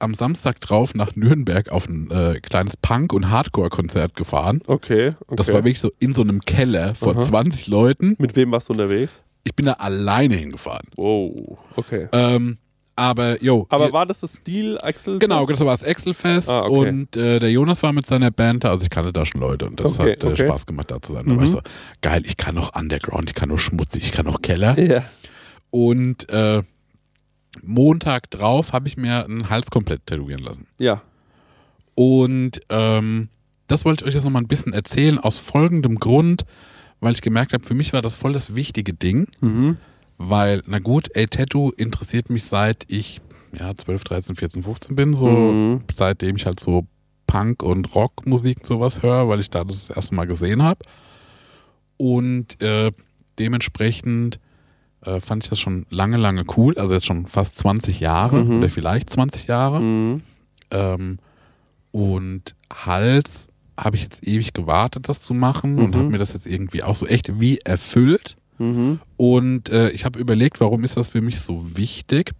am 0.00 0.14
Samstag 0.14 0.60
drauf 0.60 0.94
nach 0.94 1.14
Nürnberg 1.16 1.68
auf 1.70 1.88
ein 1.88 2.10
äh, 2.10 2.40
kleines 2.40 2.76
Punk- 2.76 3.12
und 3.12 3.30
Hardcore-Konzert 3.30 4.16
gefahren. 4.16 4.62
Okay, 4.66 5.14
okay. 5.26 5.36
Das 5.36 5.48
war 5.48 5.56
wirklich 5.56 5.78
so 5.80 5.90
in 5.98 6.14
so 6.14 6.22
einem 6.22 6.40
Keller 6.40 6.94
vor 6.94 7.14
Aha. 7.14 7.22
20 7.22 7.66
Leuten. 7.68 8.16
Mit 8.18 8.34
wem 8.36 8.50
warst 8.52 8.68
du 8.68 8.72
unterwegs? 8.72 9.22
Ich 9.44 9.54
bin 9.54 9.66
da 9.66 9.72
alleine 9.74 10.34
hingefahren. 10.36 10.88
Wow. 10.96 11.58
Okay. 11.76 12.08
Ähm, 12.12 12.58
aber, 12.96 13.42
yo. 13.42 13.66
Aber 13.70 13.90
war 13.92 14.04
das 14.04 14.20
das 14.20 14.34
Stil, 14.34 14.76
Axel? 14.82 15.18
Genau, 15.18 15.46
das 15.46 15.60
war 15.60 15.68
das 15.72 15.82
Excel-Fest 15.82 16.50
Ah, 16.50 16.64
okay. 16.66 16.88
und 16.90 17.16
äh, 17.16 17.38
der 17.38 17.50
Jonas 17.50 17.82
war 17.82 17.94
mit 17.94 18.04
seiner 18.04 18.30
Band 18.30 18.64
da, 18.64 18.70
also 18.72 18.82
ich 18.82 18.90
kannte 18.90 19.10
da 19.12 19.24
schon 19.24 19.40
Leute 19.40 19.64
und 19.66 19.80
das 19.80 19.98
Okay, 19.98 20.12
hat 20.12 20.24
äh, 20.24 20.26
okay. 20.26 20.44
Spaß 20.46 20.66
gemacht 20.66 20.90
da 20.90 21.00
zu 21.00 21.12
sein. 21.12 21.24
Da 21.24 21.30
war 21.30 21.38
Mhm. 21.38 21.44
ich 21.44 21.50
so, 21.50 21.60
geil, 22.02 22.22
ich 22.26 22.36
kann 22.36 22.54
noch 22.54 22.74
Underground, 22.78 23.30
ich 23.30 23.34
kann 23.34 23.48
noch 23.48 23.58
schmutzig, 23.58 24.02
ich 24.04 24.12
kann 24.12 24.26
noch 24.26 24.42
Keller. 24.42 24.78
Ja. 24.78 25.04
Und 25.70 26.28
äh, 26.28 26.62
Montag 27.62 28.30
drauf 28.30 28.72
habe 28.72 28.88
ich 28.88 28.96
mir 28.96 29.24
einen 29.24 29.50
Hals 29.50 29.70
komplett 29.70 30.06
tätowieren 30.06 30.42
lassen. 30.42 30.66
Ja. 30.78 31.02
Und 31.94 32.60
ähm, 32.68 33.28
das 33.66 33.84
wollte 33.84 34.04
ich 34.04 34.08
euch 34.08 34.14
jetzt 34.14 34.24
nochmal 34.24 34.42
ein 34.42 34.48
bisschen 34.48 34.72
erzählen, 34.72 35.18
aus 35.18 35.36
folgendem 35.38 35.96
Grund, 35.96 36.44
weil 37.00 37.12
ich 37.12 37.22
gemerkt 37.22 37.52
habe, 37.52 37.64
für 37.66 37.74
mich 37.74 37.92
war 37.92 38.02
das 38.02 38.14
voll 38.14 38.32
das 38.32 38.54
wichtige 38.54 38.94
Ding, 38.94 39.26
Mhm. 39.40 39.76
weil, 40.18 40.62
na 40.66 40.78
gut, 40.78 41.08
ey, 41.14 41.26
Tattoo 41.26 41.70
interessiert 41.70 42.30
mich 42.30 42.44
seit 42.44 42.84
ich 42.88 43.20
ja, 43.58 43.76
12, 43.76 44.04
13, 44.04 44.36
14, 44.36 44.62
15 44.62 44.94
bin, 44.96 45.14
so 45.14 45.26
Mhm. 45.28 45.80
seitdem 45.92 46.36
ich 46.36 46.46
halt 46.46 46.60
so 46.60 46.86
Punk- 47.26 47.62
und 47.62 47.94
Rockmusik 47.94 48.58
und 48.58 48.66
sowas 48.66 49.02
höre, 49.02 49.28
weil 49.28 49.40
ich 49.40 49.50
da 49.50 49.64
das, 49.64 49.86
das 49.88 49.96
erste 49.96 50.14
Mal 50.14 50.26
gesehen 50.26 50.62
habe. 50.62 50.84
Und 51.96 52.60
äh, 52.62 52.92
dementsprechend 53.38 54.38
äh, 55.04 55.20
fand 55.20 55.44
ich 55.44 55.50
das 55.50 55.58
schon 55.60 55.86
lange, 55.90 56.16
lange 56.16 56.44
cool, 56.56 56.76
also 56.78 56.94
jetzt 56.94 57.06
schon 57.06 57.26
fast 57.26 57.56
20 57.58 58.00
Jahre 58.00 58.44
Mhm. 58.44 58.58
oder 58.58 58.68
vielleicht 58.68 59.10
20 59.10 59.46
Jahre. 59.46 59.80
Mhm. 59.80 60.22
Ähm, 60.70 61.18
und 61.92 62.54
Hals 62.72 63.48
habe 63.76 63.96
ich 63.96 64.02
jetzt 64.02 64.26
ewig 64.26 64.52
gewartet, 64.52 65.08
das 65.08 65.22
zu 65.22 65.32
machen 65.34 65.78
und 65.78 65.94
Mhm. 65.94 65.98
habe 65.98 66.08
mir 66.10 66.18
das 66.18 66.32
jetzt 66.34 66.46
irgendwie 66.46 66.82
auch 66.82 66.96
so 66.96 67.06
echt 67.06 67.40
wie 67.40 67.58
erfüllt. 67.58 68.36
Mhm. 68.58 69.00
Und 69.16 69.70
äh, 69.70 69.88
ich 69.90 70.04
habe 70.04 70.18
überlegt, 70.18 70.60
warum 70.60 70.84
ist 70.84 70.96
das 70.96 71.10
für 71.10 71.22
mich 71.22 71.40
so 71.40 71.64
wichtig? 71.76 72.32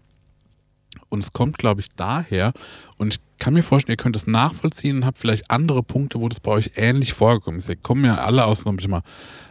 Und 1.08 1.24
es 1.24 1.32
kommt, 1.32 1.58
glaube 1.58 1.80
ich, 1.80 1.88
daher. 1.96 2.52
Und 2.98 3.14
ich 3.14 3.20
kann 3.38 3.54
mir 3.54 3.62
vorstellen, 3.62 3.94
ihr 3.94 4.02
könnt 4.02 4.16
es 4.16 4.26
nachvollziehen 4.26 4.98
und 4.98 5.06
habt 5.06 5.18
vielleicht 5.18 5.50
andere 5.50 5.82
Punkte, 5.82 6.20
wo 6.20 6.28
das 6.28 6.40
bei 6.40 6.50
euch 6.52 6.72
ähnlich 6.76 7.14
vorgekommen 7.14 7.58
ist. 7.58 7.68
Ihr 7.68 7.76
kommen 7.76 8.04
ja 8.04 8.18
alle 8.18 8.44
aus 8.44 8.60
sag 8.60 8.74
ich 8.78 8.86
mal, 8.86 9.02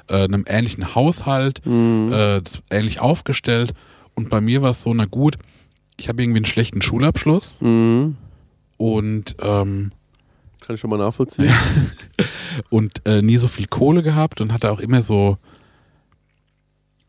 äh, 0.10 0.24
einem 0.24 0.43
ähnlichen 0.47 0.95
Haushalt, 0.95 1.66
Mhm. 1.66 2.12
äh, 2.12 2.41
ähnlich 2.70 2.99
aufgestellt. 2.99 3.74
Und 4.16 4.30
bei 4.30 4.41
mir 4.41 4.62
war 4.62 4.72
es 4.72 4.82
so, 4.82 4.93
na 4.93 5.05
gut, 5.05 5.38
ich 5.97 6.10
habe 6.10 6.22
irgendwie 6.22 6.39
einen 6.39 6.45
schlechten 6.45 6.82
Schulabschluss 6.82 7.60
Mhm. 7.62 8.16
und 8.78 9.36
ähm, 9.41 9.91
Kann 10.62 10.76
ich 10.76 10.82
schon 10.82 10.89
mal 10.89 10.97
nachvollziehen. 10.97 11.49
und 12.70 13.01
äh, 13.05 13.22
nie 13.22 13.38
so 13.38 13.47
viel 13.47 13.68
Kohle 13.68 14.03
gehabt 14.03 14.41
und 14.41 14.51
hatte 14.51 14.72
auch 14.72 14.80
immer 14.80 15.01
so. 15.01 15.38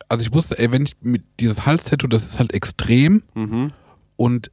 Also 0.08 0.22
ich 0.24 0.32
wusste, 0.34 0.58
ey, 0.58 0.72
wenn 0.72 0.84
ich 0.84 0.96
mit 1.02 1.22
dieses 1.38 1.66
Halstattoo, 1.66 2.06
das 2.08 2.22
ist 2.24 2.38
halt 2.38 2.52
extrem 2.52 3.22
Mhm. 3.34 3.72
und 4.16 4.50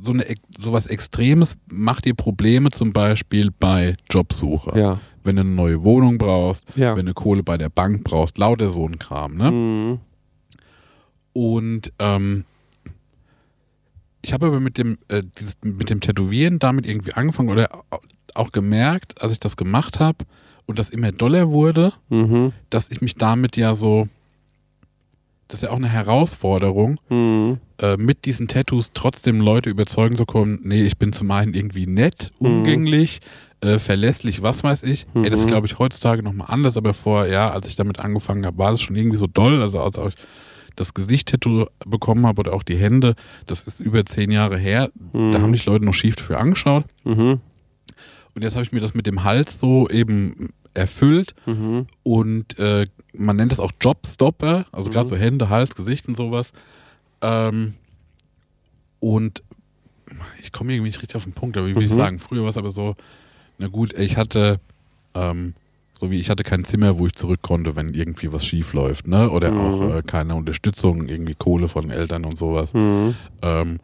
so 0.00 0.12
eine 0.12 0.24
sowas 0.58 0.86
Extremes 0.86 1.56
macht 1.68 2.04
dir 2.04 2.14
Probleme 2.14 2.70
zum 2.70 2.92
Beispiel 2.92 3.50
bei 3.50 3.96
Jobsuche. 4.10 4.78
Ja. 4.78 5.00
Wenn 5.24 5.36
du 5.36 5.42
eine 5.42 5.50
neue 5.50 5.82
Wohnung 5.84 6.18
brauchst, 6.18 6.64
Ja. 6.76 6.96
wenn 6.96 7.06
du 7.06 7.14
Kohle 7.14 7.42
bei 7.42 7.56
der 7.56 7.68
Bank 7.68 8.04
brauchst, 8.04 8.38
lauter 8.38 8.70
so 8.70 8.86
ein 8.86 8.98
Kram, 8.98 9.36
ne? 9.36 9.50
Mhm. 9.50 9.98
Und 11.32 11.92
ähm, 11.98 12.44
ich 14.20 14.32
habe 14.32 14.46
aber 14.46 14.60
mit 14.60 14.78
dem, 14.78 14.98
äh, 15.08 15.22
dieses, 15.38 15.56
mit 15.64 15.90
dem 15.90 16.00
Tätowieren 16.00 16.58
damit 16.58 16.86
irgendwie 16.86 17.12
angefangen 17.14 17.48
oder 17.48 17.72
au- 17.90 18.00
auch 18.34 18.52
gemerkt, 18.52 19.20
als 19.20 19.32
ich 19.32 19.40
das 19.40 19.56
gemacht 19.56 19.98
habe 20.00 20.24
und 20.66 20.78
das 20.78 20.90
immer 20.90 21.12
doller 21.12 21.50
wurde, 21.50 21.92
Mhm. 22.08 22.52
dass 22.70 22.90
ich 22.90 23.00
mich 23.00 23.14
damit 23.16 23.56
ja 23.56 23.74
so, 23.74 24.08
das 25.52 25.60
ist 25.62 25.68
ja 25.68 25.70
auch 25.70 25.76
eine 25.76 25.88
Herausforderung, 25.90 26.98
Mhm. 27.10 27.58
äh, 27.78 27.98
mit 27.98 28.24
diesen 28.24 28.48
Tattoos 28.48 28.92
trotzdem 28.94 29.40
Leute 29.40 29.68
überzeugen 29.68 30.16
zu 30.16 30.24
können, 30.24 30.60
nee, 30.62 30.82
ich 30.86 30.96
bin 30.96 31.12
zum 31.12 31.30
einen 31.30 31.52
irgendwie 31.52 31.86
nett, 31.86 32.30
Mhm. 32.40 32.46
umgänglich, 32.48 33.20
äh, 33.60 33.78
verlässlich, 33.78 34.40
was 34.42 34.64
weiß 34.64 34.82
ich. 34.82 35.06
Ey, 35.14 35.28
das 35.28 35.40
ist, 35.40 35.44
Mhm. 35.44 35.48
glaube 35.50 35.66
ich, 35.66 35.78
heutzutage 35.78 36.22
nochmal 36.22 36.46
anders, 36.50 36.78
aber 36.78 36.94
vorher, 36.94 37.30
ja, 37.30 37.50
als 37.50 37.68
ich 37.68 37.76
damit 37.76 38.00
angefangen 38.00 38.46
habe, 38.46 38.56
war 38.56 38.70
das 38.70 38.80
schon 38.80 38.96
irgendwie 38.96 39.18
so 39.18 39.26
doll. 39.26 39.60
Also 39.60 39.78
als 39.80 39.96
ich 39.98 40.14
das 40.74 40.94
Gesicht-Tattoo 40.94 41.66
bekommen 41.84 42.26
habe 42.26 42.40
oder 42.40 42.54
auch 42.54 42.62
die 42.62 42.76
Hände, 42.76 43.14
das 43.44 43.66
ist 43.66 43.78
über 43.78 44.06
zehn 44.06 44.30
Jahre 44.30 44.56
her, 44.56 44.90
Mhm. 45.12 45.32
da 45.32 45.42
haben 45.42 45.52
dich 45.52 45.66
Leute 45.66 45.84
noch 45.84 45.92
schief 45.92 46.16
dafür 46.16 46.38
angeschaut. 46.40 46.86
Mhm. 47.04 47.40
Und 48.34 48.42
jetzt 48.42 48.54
habe 48.54 48.64
ich 48.64 48.72
mir 48.72 48.80
das 48.80 48.94
mit 48.94 49.06
dem 49.06 49.22
Hals 49.22 49.60
so 49.60 49.86
eben 49.90 50.48
erfüllt 50.72 51.34
Mhm. 51.44 51.86
und 52.02 52.58
äh, 52.58 52.86
man 53.12 53.36
nennt 53.36 53.52
das 53.52 53.60
auch 53.60 53.72
Jobstopper, 53.80 54.66
also 54.72 54.90
gerade 54.90 55.04
Mhm. 55.06 55.10
so 55.10 55.16
Hände, 55.16 55.48
Hals, 55.48 55.74
Gesicht 55.74 56.08
und 56.08 56.16
sowas. 56.16 56.52
Ähm, 57.20 57.74
und 59.00 59.42
ich 60.40 60.52
komme 60.52 60.72
irgendwie 60.72 60.88
nicht 60.88 61.02
richtig 61.02 61.16
auf 61.16 61.24
den 61.24 61.32
Punkt, 61.32 61.56
aber 61.56 61.66
wie 61.66 61.74
will 61.76 61.84
ich 61.84 61.90
Mhm. 61.92 61.96
sagen, 61.96 62.18
früher 62.18 62.42
war 62.42 62.50
es 62.50 62.56
aber 62.56 62.70
so, 62.70 62.94
na 63.58 63.68
gut, 63.68 63.92
ich 63.98 64.16
hatte, 64.16 64.60
ähm, 65.14 65.54
so 65.98 66.10
wie 66.10 66.18
ich 66.18 66.30
hatte 66.30 66.42
kein 66.42 66.64
Zimmer, 66.64 66.98
wo 66.98 67.06
ich 67.06 67.12
zurück 67.14 67.42
konnte, 67.42 67.76
wenn 67.76 67.94
irgendwie 67.94 68.32
was 68.32 68.44
schief 68.44 68.72
läuft, 68.72 69.06
ne? 69.06 69.30
Oder 69.30 69.52
Mhm. 69.52 69.58
auch 69.58 69.82
äh, 69.82 70.02
keine 70.02 70.34
Unterstützung, 70.34 71.08
irgendwie 71.08 71.34
Kohle 71.34 71.68
von 71.68 71.90
Eltern 71.90 72.24
und 72.24 72.36
sowas. 72.36 72.74
Mhm. 72.74 73.14
Ähm, 73.42 73.78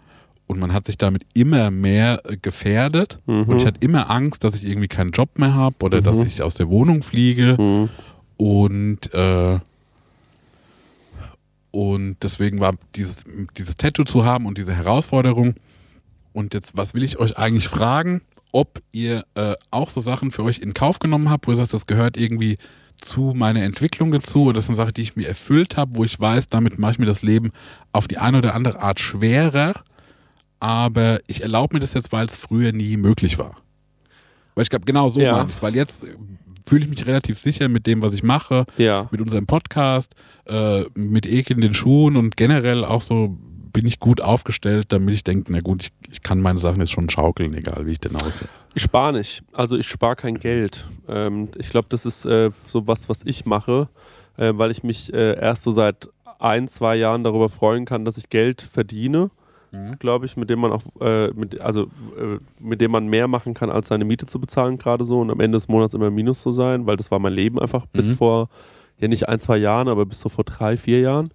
und 0.46 0.58
man 0.58 0.72
hat 0.72 0.86
sich 0.86 0.96
damit 0.98 1.22
immer 1.34 1.70
mehr 1.70 2.22
äh, 2.24 2.36
gefährdet. 2.36 3.20
Mhm. 3.26 3.42
Und 3.44 3.56
ich 3.60 3.66
hatte 3.66 3.78
immer 3.80 4.10
Angst, 4.10 4.42
dass 4.44 4.56
ich 4.56 4.64
irgendwie 4.64 4.88
keinen 4.88 5.10
Job 5.10 5.38
mehr 5.38 5.54
habe 5.54 5.76
oder 5.84 6.00
dass 6.00 6.16
Mhm. 6.16 6.26
ich 6.26 6.42
aus 6.42 6.54
der 6.54 6.68
Wohnung 6.70 7.02
fliege. 7.02 7.56
Und, 8.38 9.12
äh, 9.12 9.58
und 11.70 12.16
deswegen 12.22 12.60
war 12.60 12.74
dieses, 12.94 13.24
dieses 13.56 13.76
Tattoo 13.76 14.04
zu 14.04 14.24
haben 14.24 14.46
und 14.46 14.56
diese 14.56 14.74
Herausforderung. 14.74 15.54
Und 16.32 16.54
jetzt, 16.54 16.76
was 16.76 16.94
will 16.94 17.02
ich 17.02 17.18
euch 17.18 17.36
eigentlich 17.36 17.68
fragen? 17.68 18.22
Ob 18.52 18.80
ihr 18.92 19.26
äh, 19.34 19.54
auch 19.70 19.90
so 19.90 20.00
Sachen 20.00 20.30
für 20.30 20.42
euch 20.44 20.60
in 20.60 20.72
Kauf 20.72 21.00
genommen 21.00 21.28
habt, 21.28 21.46
wo 21.46 21.52
ihr 21.52 21.56
sagt, 21.56 21.74
das 21.74 21.86
gehört 21.86 22.16
irgendwie 22.16 22.58
zu 23.00 23.32
meiner 23.36 23.62
Entwicklung 23.62 24.10
dazu 24.10 24.44
oder 24.44 24.54
das 24.54 24.64
ist 24.64 24.70
eine 24.70 24.76
Sache, 24.76 24.92
die 24.92 25.02
ich 25.02 25.16
mir 25.16 25.28
erfüllt 25.28 25.76
habe, 25.76 25.96
wo 25.96 26.04
ich 26.04 26.18
weiß, 26.18 26.48
damit 26.48 26.78
mache 26.78 26.92
ich 26.92 26.98
mir 26.98 27.06
das 27.06 27.22
Leben 27.22 27.52
auf 27.92 28.08
die 28.08 28.18
eine 28.18 28.38
oder 28.38 28.54
andere 28.54 28.80
Art 28.80 28.98
schwerer, 29.00 29.74
aber 30.58 31.20
ich 31.26 31.42
erlaube 31.42 31.74
mir 31.76 31.80
das 31.80 31.94
jetzt, 31.94 32.10
weil 32.10 32.26
es 32.26 32.36
früher 32.36 32.72
nie 32.72 32.96
möglich 32.96 33.38
war. 33.38 33.56
Weil 34.54 34.62
ich 34.62 34.70
glaube, 34.70 34.84
genau 34.84 35.08
so 35.08 35.20
Ja. 35.20 35.36
meine 35.36 35.50
ich 35.50 35.62
weil 35.62 35.76
jetzt 35.76 36.04
fühle 36.68 36.84
ich 36.84 36.90
mich 36.90 37.06
relativ 37.06 37.38
sicher 37.38 37.68
mit 37.68 37.86
dem, 37.86 38.02
was 38.02 38.12
ich 38.12 38.22
mache, 38.22 38.66
Ja. 38.76 39.08
mit 39.10 39.20
unserem 39.20 39.46
Podcast, 39.46 40.14
äh, 40.46 40.84
mit 40.94 41.26
Ekel 41.26 41.56
in 41.56 41.62
den 41.62 41.74
Schuhen 41.74 42.16
und 42.16 42.36
generell 42.36 42.84
auch 42.84 43.02
so 43.02 43.36
bin 43.72 43.86
ich 43.86 43.98
gut 44.00 44.20
aufgestellt, 44.20 44.86
damit 44.88 45.14
ich 45.14 45.24
denke, 45.24 45.52
na 45.52 45.60
gut, 45.60 45.82
ich, 45.82 45.92
ich 46.10 46.22
kann 46.22 46.40
meine 46.40 46.58
Sachen 46.58 46.80
jetzt 46.80 46.90
schon 46.92 47.08
schaukeln, 47.10 47.54
egal 47.54 47.86
wie 47.86 47.92
ich 47.92 48.00
denn 48.00 48.16
aussehe. 48.16 48.48
Ich 48.74 48.82
spare 48.82 49.12
nicht. 49.12 49.42
Also 49.52 49.76
ich 49.76 49.86
spare 49.86 50.16
kein 50.16 50.38
Geld. 50.38 50.88
Ähm, 51.08 51.48
ich 51.56 51.68
glaube, 51.70 51.86
das 51.90 52.04
ist 52.06 52.24
äh, 52.24 52.50
so 52.66 52.86
was, 52.86 53.08
was 53.08 53.22
ich 53.24 53.44
mache, 53.44 53.88
äh, 54.36 54.52
weil 54.54 54.70
ich 54.70 54.82
mich 54.82 55.12
äh, 55.12 55.38
erst 55.38 55.62
so 55.64 55.70
seit 55.70 56.08
ein, 56.40 56.66
zwei 56.68 56.96
Jahren 56.96 57.24
darüber 57.24 57.48
freuen 57.48 57.84
kann, 57.84 58.04
dass 58.04 58.16
ich 58.16 58.30
Geld 58.30 58.62
verdiene. 58.62 59.30
Glaube 59.98 60.26
ich, 60.26 60.36
mit 60.36 60.48
dem 60.50 60.60
man 60.60 60.72
auch, 60.72 60.82
äh, 61.00 61.28
mit, 61.34 61.60
also 61.60 61.82
äh, 62.16 62.38
mit 62.58 62.80
dem 62.80 62.90
man 62.90 63.06
mehr 63.06 63.28
machen 63.28 63.52
kann, 63.54 63.70
als 63.70 63.88
seine 63.88 64.04
Miete 64.04 64.26
zu 64.26 64.40
bezahlen, 64.40 64.78
gerade 64.78 65.04
so 65.04 65.20
und 65.20 65.30
am 65.30 65.40
Ende 65.40 65.56
des 65.56 65.68
Monats 65.68 65.94
immer 65.94 66.06
im 66.06 66.14
Minus 66.14 66.40
zu 66.40 66.52
sein, 66.52 66.86
weil 66.86 66.96
das 66.96 67.10
war 67.10 67.18
mein 67.18 67.32
Leben 67.34 67.58
einfach 67.58 67.84
bis 67.86 68.12
Mhm. 68.12 68.16
vor, 68.16 68.48
ja 68.98 69.08
nicht 69.08 69.28
ein, 69.28 69.40
zwei 69.40 69.58
Jahren, 69.58 69.88
aber 69.88 70.06
bis 70.06 70.20
so 70.20 70.28
vor 70.28 70.44
drei, 70.44 70.76
vier 70.76 71.00
Jahren. 71.00 71.28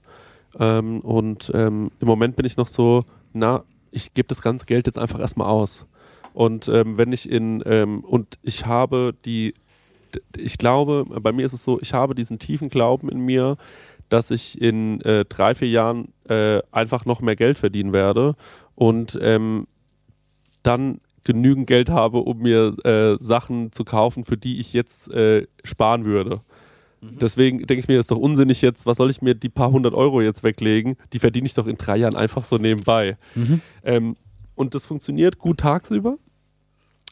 Ähm, 0.60 1.00
und 1.02 1.52
ähm, 1.54 1.92
im 2.00 2.08
Moment 2.08 2.36
bin 2.36 2.46
ich 2.46 2.58
noch 2.58 2.68
so, 2.68 3.04
na, 3.34 3.64
ich 3.92 4.14
gebe 4.14 4.28
das 4.28 4.42
ganze 4.42 4.66
Geld 4.66 4.88
jetzt 4.88 4.98
einfach 4.98 5.20
erstmal 5.20 5.48
aus. 5.48 5.86
Und 6.34 6.68
ähm, 6.68 6.98
wenn 6.98 7.12
ich 7.12 7.30
in, 7.30 7.62
ähm, 7.68 8.00
und 8.02 8.40
ich 8.42 8.66
habe 8.66 9.14
die, 9.26 9.54
ich 10.36 10.58
glaube, 10.58 11.06
bei 11.22 11.32
mir 11.32 11.46
ist 11.46 11.54
es 11.54 11.64
so, 11.64 11.80
ich 11.82 11.94
habe 11.94 12.16
diesen 12.16 12.40
tiefen 12.40 12.70
Glauben 12.70 13.10
in 13.10 13.20
mir, 13.20 13.58
dass 14.14 14.30
ich 14.30 14.62
in 14.62 15.02
äh, 15.02 15.26
drei, 15.26 15.56
vier 15.56 15.70
Jahren 15.70 16.14
äh, 16.30 16.62
einfach 16.72 17.06
noch 17.06 17.22
mehr 17.22 17.36
Geld 17.36 17.58
verdienen 17.58 17.94
werde 17.94 18.36
und 18.76 19.18
ähm, 19.20 19.66
dann 20.62 21.02
genügend 21.24 21.66
Geld 21.66 21.90
habe, 21.90 22.20
um 22.20 22.38
mir 22.38 22.76
äh, 22.86 23.18
Sachen 23.20 23.72
zu 23.72 23.84
kaufen, 23.84 24.24
für 24.24 24.38
die 24.38 24.60
ich 24.60 24.72
jetzt 24.72 25.12
äh, 25.12 25.48
sparen 25.64 26.06
würde. 26.06 26.42
Deswegen 27.02 27.58
denke 27.58 27.80
ich 27.80 27.88
mir, 27.88 28.00
ist 28.00 28.12
doch 28.12 28.18
unsinnig 28.18 28.62
jetzt, 28.62 28.86
was 28.86 28.98
soll 28.98 29.10
ich 29.10 29.22
mir 29.24 29.34
die 29.34 29.50
paar 29.50 29.72
hundert 29.72 29.96
Euro 29.96 30.22
jetzt 30.22 30.44
weglegen? 30.44 30.96
Die 31.12 31.20
verdiene 31.20 31.48
ich 31.48 31.56
doch 31.56 31.66
in 31.66 31.76
drei 31.76 31.98
Jahren 31.98 32.16
einfach 32.16 32.46
so 32.46 32.58
nebenbei. 32.58 33.18
Ähm, 33.84 34.16
und 34.56 34.76
das 34.76 34.86
funktioniert 34.86 35.40
gut 35.40 35.58
tagsüber, 35.58 36.18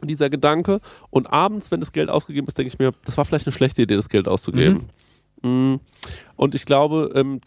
dieser 0.04 0.30
Gedanke. 0.30 0.80
Und 1.10 1.34
abends, 1.34 1.72
wenn 1.72 1.80
das 1.80 1.92
Geld 1.92 2.10
ausgegeben 2.10 2.48
ist, 2.48 2.58
denke 2.58 2.68
ich 2.68 2.80
mir, 2.80 2.94
das 3.04 3.18
war 3.18 3.26
vielleicht 3.26 3.48
eine 3.48 3.54
schlechte 3.54 3.82
Idee, 3.82 3.96
das 3.96 4.08
Geld 4.08 4.28
auszugeben. 4.28 4.78
Mm. 4.78 5.01
Und 5.44 6.54
ich 6.54 6.66
glaube, 6.66 7.12
ähm, 7.16 7.40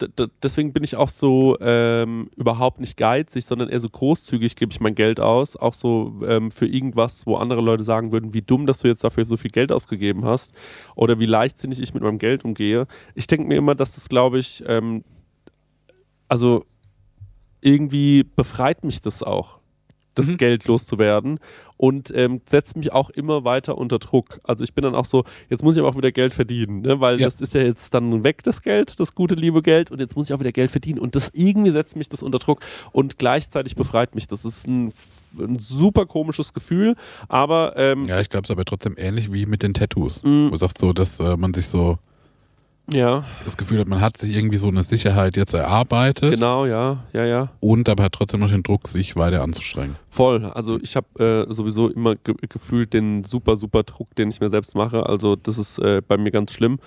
deswegen 0.43 0.73
bin 0.73 0.83
ich 0.83 0.95
auch 0.95 1.09
so 1.09 1.57
ähm, 1.61 2.29
überhaupt 2.35 2.79
nicht 2.79 2.97
geizig, 2.97 3.45
sondern 3.45 3.69
eher 3.69 3.79
so 3.79 3.89
großzügig 3.89 4.55
gebe 4.55 4.71
ich 4.71 4.81
mein 4.81 4.95
Geld 4.95 5.19
aus. 5.19 5.55
Auch 5.55 5.73
so 5.73 6.13
ähm, 6.27 6.51
für 6.51 6.65
irgendwas, 6.65 7.25
wo 7.25 7.35
andere 7.35 7.61
Leute 7.61 7.83
sagen 7.83 8.11
würden, 8.11 8.33
wie 8.33 8.41
dumm, 8.41 8.65
dass 8.65 8.79
du 8.79 8.87
jetzt 8.87 9.03
dafür 9.03 9.25
so 9.25 9.37
viel 9.37 9.51
Geld 9.51 9.71
ausgegeben 9.71 10.25
hast. 10.25 10.53
Oder 10.95 11.19
wie 11.19 11.25
leichtsinnig 11.25 11.79
ich 11.79 11.93
mit 11.93 12.03
meinem 12.03 12.17
Geld 12.17 12.43
umgehe. 12.43 12.87
Ich 13.15 13.27
denke 13.27 13.47
mir 13.47 13.57
immer, 13.57 13.75
dass 13.75 13.95
das, 13.95 14.09
glaube 14.09 14.39
ich, 14.39 14.63
ähm, 14.67 15.03
also 16.27 16.65
irgendwie 17.61 18.23
befreit 18.23 18.83
mich 18.83 19.01
das 19.01 19.23
auch, 19.23 19.59
das 20.15 20.27
Mhm. 20.27 20.37
Geld 20.37 20.65
loszuwerden 20.65 21.39
und 21.77 22.11
ähm, 22.15 22.41
setzt 22.49 22.75
mich 22.77 22.91
auch 22.93 23.09
immer 23.09 23.43
weiter 23.43 23.77
unter 23.77 23.99
Druck. 23.99 24.39
Also 24.43 24.63
ich 24.63 24.73
bin 24.73 24.83
dann 24.83 24.95
auch 24.95 25.05
so, 25.05 25.23
jetzt 25.49 25.63
muss 25.63 25.75
ich 25.75 25.81
aber 25.81 25.89
auch 25.89 25.97
wieder 25.97 26.11
Geld 26.11 26.33
verdienen, 26.33 26.81
ne? 26.81 26.99
weil 27.01 27.19
Ja. 27.19 27.27
das 27.27 27.41
ist 27.41 27.53
ja 27.53 27.61
jetzt 27.61 27.93
dann 27.93 28.23
weg, 28.23 28.43
das 28.43 28.61
Geld, 28.61 28.99
das 28.99 29.13
gute, 29.13 29.35
liebe 29.35 29.61
Geld 29.61 29.91
und 29.91 29.99
jetzt 29.99 30.15
muss 30.15 30.27
ich 30.29 30.33
auch 30.33 30.39
wieder 30.39 30.51
Geld 30.53 30.71
verdienen 30.71 30.99
und 30.99 31.15
das 31.15 31.29
irgendwie 31.33 31.71
setzt 31.71 31.95
mich 31.95 32.09
das 32.09 32.23
unter 32.23 32.39
Druck 32.39 32.61
und 32.91 33.19
gleichzeitig 33.19 33.75
befreit 33.75 34.15
mich. 34.15 34.27
Das 34.27 34.45
ist 34.45 34.67
ein, 34.67 34.93
ein 35.37 35.59
super 35.59 36.05
komisches 36.05 36.53
Gefühl, 36.53 36.95
aber 37.27 37.73
ähm, 37.75 38.05
Ja, 38.05 38.21
ich 38.21 38.29
glaube, 38.29 38.43
es 38.43 38.49
ist 38.49 38.53
aber 38.53 38.65
trotzdem 38.65 38.95
ähnlich 38.97 39.31
wie 39.33 39.45
mit 39.45 39.63
den 39.63 39.73
Tattoos. 39.73 40.23
Wo 40.23 40.49
du 40.51 40.55
sagst 40.57 40.77
so, 40.77 40.93
dass 40.93 41.19
äh, 41.19 41.35
man 41.35 41.53
sich 41.53 41.67
so 41.67 41.97
ja, 42.91 43.23
das 43.43 43.57
Gefühl 43.57 43.79
hat, 43.79 43.87
man 43.87 44.01
hat 44.01 44.17
sich 44.17 44.35
irgendwie 44.35 44.57
so 44.57 44.67
eine 44.67 44.83
Sicherheit 44.83 45.37
jetzt 45.37 45.53
erarbeitet 45.53 46.31
genau, 46.31 46.65
ja, 46.65 47.03
ja, 47.13 47.25
ja. 47.25 47.51
und 47.59 47.89
aber 47.89 48.03
hat 48.03 48.13
trotzdem 48.13 48.41
noch 48.41 48.49
den 48.49 48.63
Druck, 48.63 48.87
sich 48.87 49.15
weiter 49.15 49.41
anzustrengen. 49.41 49.95
Voll. 50.07 50.45
Also 50.45 50.79
ich 50.79 50.95
habe 50.95 51.47
äh, 51.49 51.53
sowieso 51.53 51.89
immer 51.89 52.15
ge 52.15 52.35
gefühlt 52.47 52.93
den 52.93 53.23
super, 53.23 53.57
super 53.57 53.83
Druck, 53.83 54.15
den 54.15 54.29
ich 54.29 54.39
mir 54.39 54.49
selbst 54.49 54.75
mache. 54.75 55.05
Also 55.07 55.35
das 55.35 55.57
ist 55.57 55.79
äh, 55.79 56.01
bei 56.07 56.17
mir 56.17 56.31
ganz 56.31 56.53
schlimm. 56.53 56.79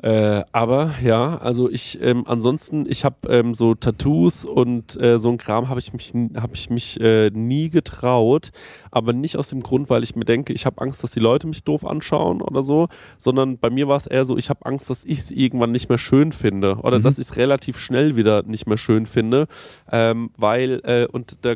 Äh, 0.00 0.44
aber 0.52 0.94
ja, 1.02 1.38
also 1.38 1.68
ich 1.68 2.00
ähm, 2.00 2.22
ansonsten, 2.26 2.86
ich 2.88 3.04
habe 3.04 3.16
ähm, 3.28 3.54
so 3.54 3.74
Tattoos 3.74 4.44
und 4.44 5.00
äh, 5.00 5.18
so 5.18 5.28
ein 5.28 5.38
Kram 5.38 5.68
habe 5.68 5.80
ich 5.80 5.92
mich, 5.92 6.12
habe 6.36 6.54
ich 6.54 6.70
mich 6.70 7.00
äh, 7.00 7.30
nie 7.30 7.68
getraut, 7.68 8.52
aber 8.92 9.12
nicht 9.12 9.36
aus 9.36 9.48
dem 9.48 9.60
Grund, 9.60 9.90
weil 9.90 10.04
ich 10.04 10.14
mir 10.14 10.24
denke, 10.24 10.52
ich 10.52 10.66
habe 10.66 10.80
Angst, 10.82 11.02
dass 11.02 11.10
die 11.10 11.18
Leute 11.20 11.48
mich 11.48 11.64
doof 11.64 11.84
anschauen 11.84 12.42
oder 12.42 12.62
so, 12.62 12.86
sondern 13.16 13.58
bei 13.58 13.70
mir 13.70 13.88
war 13.88 13.96
es 13.96 14.06
eher 14.06 14.24
so, 14.24 14.36
ich 14.36 14.50
habe 14.50 14.64
Angst, 14.66 14.88
dass 14.88 15.02
ich 15.04 15.18
es 15.18 15.30
irgendwann 15.32 15.72
nicht 15.72 15.88
mehr 15.88 15.98
schön 15.98 16.30
finde 16.30 16.76
oder 16.76 17.00
Mhm. 17.00 17.02
dass 17.02 17.18
ich 17.18 17.26
es 17.30 17.36
relativ 17.36 17.76
schnell 17.78 18.14
wieder 18.14 18.44
nicht 18.44 18.68
mehr 18.68 18.78
schön 18.78 19.04
finde, 19.04 19.48
ähm, 19.90 20.30
weil 20.36 20.80
äh, 20.84 21.08
und 21.10 21.38
da, 21.44 21.54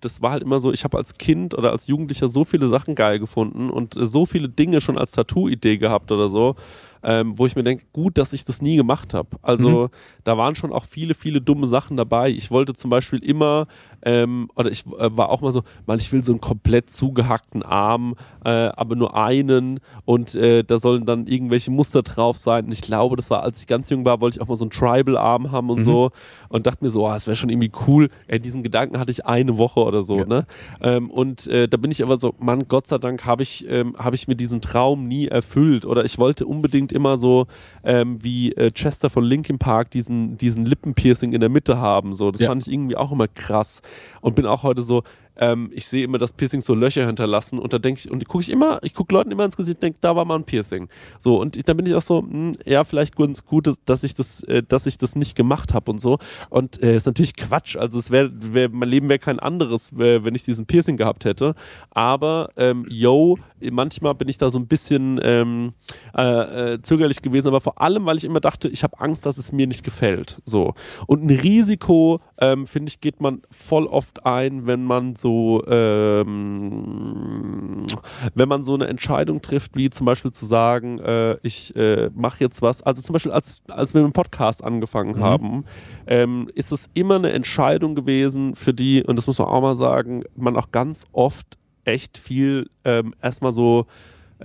das 0.00 0.20
war 0.20 0.32
halt 0.32 0.42
immer 0.42 0.58
so, 0.58 0.72
ich 0.72 0.82
habe 0.82 0.96
als 0.98 1.14
Kind 1.14 1.56
oder 1.56 1.70
als 1.70 1.86
Jugendlicher 1.86 2.26
so 2.26 2.44
viele 2.44 2.66
Sachen 2.66 2.96
geil 2.96 3.20
gefunden 3.20 3.70
und 3.70 3.96
äh, 3.96 4.04
so 4.04 4.26
viele 4.26 4.48
Dinge 4.48 4.80
schon 4.80 4.98
als 4.98 5.12
Tattoo-Idee 5.12 5.78
gehabt 5.78 6.10
oder 6.10 6.28
so, 6.28 6.56
ähm, 7.04 7.38
wo 7.38 7.46
ich 7.46 7.54
mir 7.54 7.62
denke, 7.62 7.84
gut, 7.92 8.16
dass 8.18 8.32
ich 8.32 8.44
das 8.44 8.62
nie 8.62 8.76
gemacht 8.76 9.14
habe. 9.14 9.28
Also 9.42 9.90
da 10.24 10.38
waren 10.38 10.54
schon 10.54 10.72
auch 10.72 10.84
viele, 10.84 11.14
viele 11.14 11.40
dumme 11.40 11.66
Sachen 11.66 11.96
dabei. 11.96 12.30
Ich 12.30 12.50
wollte 12.50 12.72
zum 12.72 12.90
Beispiel 12.90 13.22
immer, 13.22 13.66
ähm, 14.04 14.48
oder 14.54 14.70
ich 14.70 14.84
äh, 14.86 15.16
war 15.16 15.30
auch 15.30 15.40
mal 15.40 15.50
so, 15.52 15.62
mal 15.86 15.98
ich 15.98 16.12
will 16.12 16.22
so 16.22 16.32
einen 16.32 16.40
komplett 16.40 16.90
zugehackten 16.90 17.62
Arm, 17.62 18.14
äh, 18.44 18.50
aber 18.50 18.96
nur 18.96 19.16
einen 19.16 19.80
und 20.04 20.34
äh, 20.34 20.62
da 20.62 20.78
sollen 20.78 21.06
dann 21.06 21.26
irgendwelche 21.26 21.70
Muster 21.70 22.02
drauf 22.02 22.36
sein. 22.38 22.66
Und 22.66 22.72
ich 22.72 22.82
glaube, 22.82 23.16
das 23.16 23.30
war, 23.30 23.42
als 23.42 23.60
ich 23.60 23.66
ganz 23.66 23.90
jung 23.90 24.04
war, 24.04 24.20
wollte 24.20 24.36
ich 24.38 24.42
auch 24.42 24.48
mal 24.48 24.56
so 24.56 24.64
einen 24.64 24.70
Tribal-Arm 24.70 25.50
haben 25.52 25.70
und 25.70 25.78
Mhm. 25.78 25.82
so 25.82 26.10
und 26.48 26.66
dachte 26.66 26.84
mir 26.84 26.90
so, 26.90 27.06
ah, 27.06 27.14
das 27.14 27.26
wäre 27.26 27.36
schon 27.36 27.48
irgendwie 27.50 27.72
cool. 27.86 28.08
Ey, 28.26 28.38
diesen 28.40 28.62
Gedanken 28.62 28.98
hatte 28.98 29.10
ich 29.10 29.26
eine 29.26 29.58
Woche 29.58 29.80
oder 29.80 30.02
so, 30.02 30.18
Ja. 30.18 30.26
ne? 30.26 30.46
Ähm, 30.80 31.10
und 31.10 31.46
äh, 31.46 31.68
da 31.68 31.76
bin 31.76 31.90
ich 31.90 32.02
aber 32.02 32.18
so, 32.18 32.34
Mann, 32.38 32.66
Gott 32.68 32.86
sei 32.86 32.98
Dank 32.98 33.24
habe 33.24 33.42
ich, 33.42 33.66
ähm, 33.68 33.94
hab 33.98 34.14
ich 34.14 34.28
mir 34.28 34.36
diesen 34.36 34.60
Traum 34.60 35.04
nie 35.04 35.28
erfüllt. 35.28 35.84
Oder 35.86 36.04
ich 36.04 36.18
wollte 36.18 36.46
unbedingt 36.46 36.92
immer 36.92 37.16
so 37.16 37.46
ähm, 37.82 38.22
wie 38.22 38.52
äh, 38.52 38.70
Chester 38.70 39.10
von 39.10 39.24
Linkin 39.24 39.58
Park 39.58 39.90
diesen, 39.90 40.36
diesen 40.38 40.66
Lippenpiercing 40.66 41.32
in 41.32 41.40
der 41.40 41.48
Mitte 41.48 41.78
haben. 41.78 42.12
So. 42.12 42.30
Das 42.30 42.40
Ja. 42.42 42.48
fand 42.48 42.66
ich 42.66 42.72
irgendwie 42.72 42.96
auch 42.96 43.12
immer 43.12 43.28
krass. 43.28 43.80
Und 44.20 44.36
bin 44.36 44.46
auch 44.46 44.62
heute 44.62 44.82
so, 44.82 45.02
ähm, 45.36 45.70
ich 45.72 45.88
sehe 45.88 46.04
immer, 46.04 46.18
dass 46.18 46.32
Piercings 46.32 46.64
so 46.64 46.74
Löcher 46.74 47.06
hinterlassen 47.06 47.58
und 47.58 47.72
da 47.72 47.78
denke 47.78 48.00
ich, 48.04 48.10
und 48.10 48.26
gucke 48.28 48.42
ich 48.42 48.50
immer, 48.50 48.78
ich 48.82 48.94
gucke 48.94 49.12
Leuten 49.14 49.30
immer 49.32 49.44
ins 49.44 49.56
Gesicht 49.56 49.78
und 49.78 49.82
denke, 49.82 49.98
da 50.00 50.14
war 50.14 50.24
mal 50.24 50.36
ein 50.36 50.44
Piercing. 50.44 50.88
So, 51.18 51.40
und 51.40 51.68
dann 51.68 51.76
bin 51.76 51.86
ich 51.86 51.94
auch 51.94 52.02
so, 52.02 52.20
hm, 52.20 52.52
ja, 52.64 52.84
vielleicht 52.84 53.16
ganz 53.16 53.44
gut, 53.44 53.68
dass- 53.84 54.04
ich 54.04 54.14
das, 54.14 54.42
äh, 54.44 54.62
dass 54.62 54.86
ich 54.86 54.98
das 54.98 55.16
nicht 55.16 55.34
gemacht 55.34 55.74
habe 55.74 55.90
und 55.90 56.00
so. 56.00 56.18
Und 56.50 56.82
äh, 56.82 56.94
ist 56.94 57.06
natürlich 57.06 57.34
Quatsch. 57.36 57.76
Also 57.76 57.98
es 57.98 58.10
wäre, 58.10 58.30
wär, 58.32 58.68
mein 58.68 58.88
Leben 58.88 59.08
wäre 59.08 59.18
kein 59.18 59.38
anderes, 59.40 59.92
äh, 59.92 60.24
wenn 60.24 60.34
ich 60.34 60.44
diesen 60.44 60.66
Piercing 60.66 60.96
gehabt 60.96 61.24
hätte. 61.24 61.54
Aber 61.90 62.50
ähm, 62.56 62.86
yo, 62.88 63.38
manchmal 63.72 64.14
bin 64.14 64.28
ich 64.28 64.38
da 64.38 64.50
so 64.50 64.58
ein 64.58 64.66
bisschen 64.66 65.18
ähm, 65.22 65.72
äh, 66.16 66.74
äh, 66.74 66.82
zögerlich 66.82 67.22
gewesen, 67.22 67.48
aber 67.48 67.60
vor 67.60 67.80
allem, 67.80 68.04
weil 68.06 68.18
ich 68.18 68.24
immer 68.24 68.40
dachte, 68.40 68.68
ich 68.68 68.82
habe 68.82 69.00
Angst, 69.00 69.24
dass 69.26 69.38
es 69.38 69.52
mir 69.52 69.66
nicht 69.66 69.84
gefällt. 69.84 70.40
So. 70.44 70.74
Und 71.06 71.24
ein 71.24 71.30
Risiko, 71.30 72.20
ähm, 72.52 72.66
finde 72.66 72.90
ich, 72.90 73.00
geht 73.00 73.20
man 73.20 73.42
voll 73.50 73.86
oft 73.86 74.26
ein, 74.26 74.66
wenn 74.66 74.84
man 74.84 75.14
so, 75.14 75.64
ähm, 75.66 77.86
wenn 78.34 78.48
man 78.48 78.64
so 78.64 78.74
eine 78.74 78.86
Entscheidung 78.86 79.42
trifft, 79.42 79.76
wie 79.76 79.90
zum 79.90 80.06
Beispiel 80.06 80.32
zu 80.32 80.44
sagen, 80.44 80.98
äh, 80.98 81.36
ich 81.42 81.74
äh, 81.76 82.10
mache 82.14 82.40
jetzt 82.40 82.62
was. 82.62 82.82
Also 82.82 83.02
zum 83.02 83.12
Beispiel, 83.12 83.32
als, 83.32 83.62
als 83.68 83.94
wir 83.94 84.02
mit 84.02 84.10
dem 84.10 84.12
Podcast 84.12 84.62
angefangen 84.62 85.16
Mhm. 85.16 85.22
haben, 85.22 85.64
ähm, 86.06 86.48
ist 86.54 86.72
es 86.72 86.88
immer 86.94 87.16
eine 87.16 87.32
Entscheidung 87.32 87.94
gewesen, 87.94 88.54
für 88.56 88.74
die, 88.74 89.02
und 89.04 89.16
das 89.16 89.26
muss 89.26 89.38
man 89.38 89.48
auch 89.48 89.62
mal 89.62 89.76
sagen, 89.76 90.24
man 90.36 90.56
auch 90.56 90.70
ganz 90.72 91.04
oft 91.12 91.46
echt 91.84 92.18
viel 92.18 92.68
ähm, 92.84 93.14
erstmal 93.22 93.52
so 93.52 93.86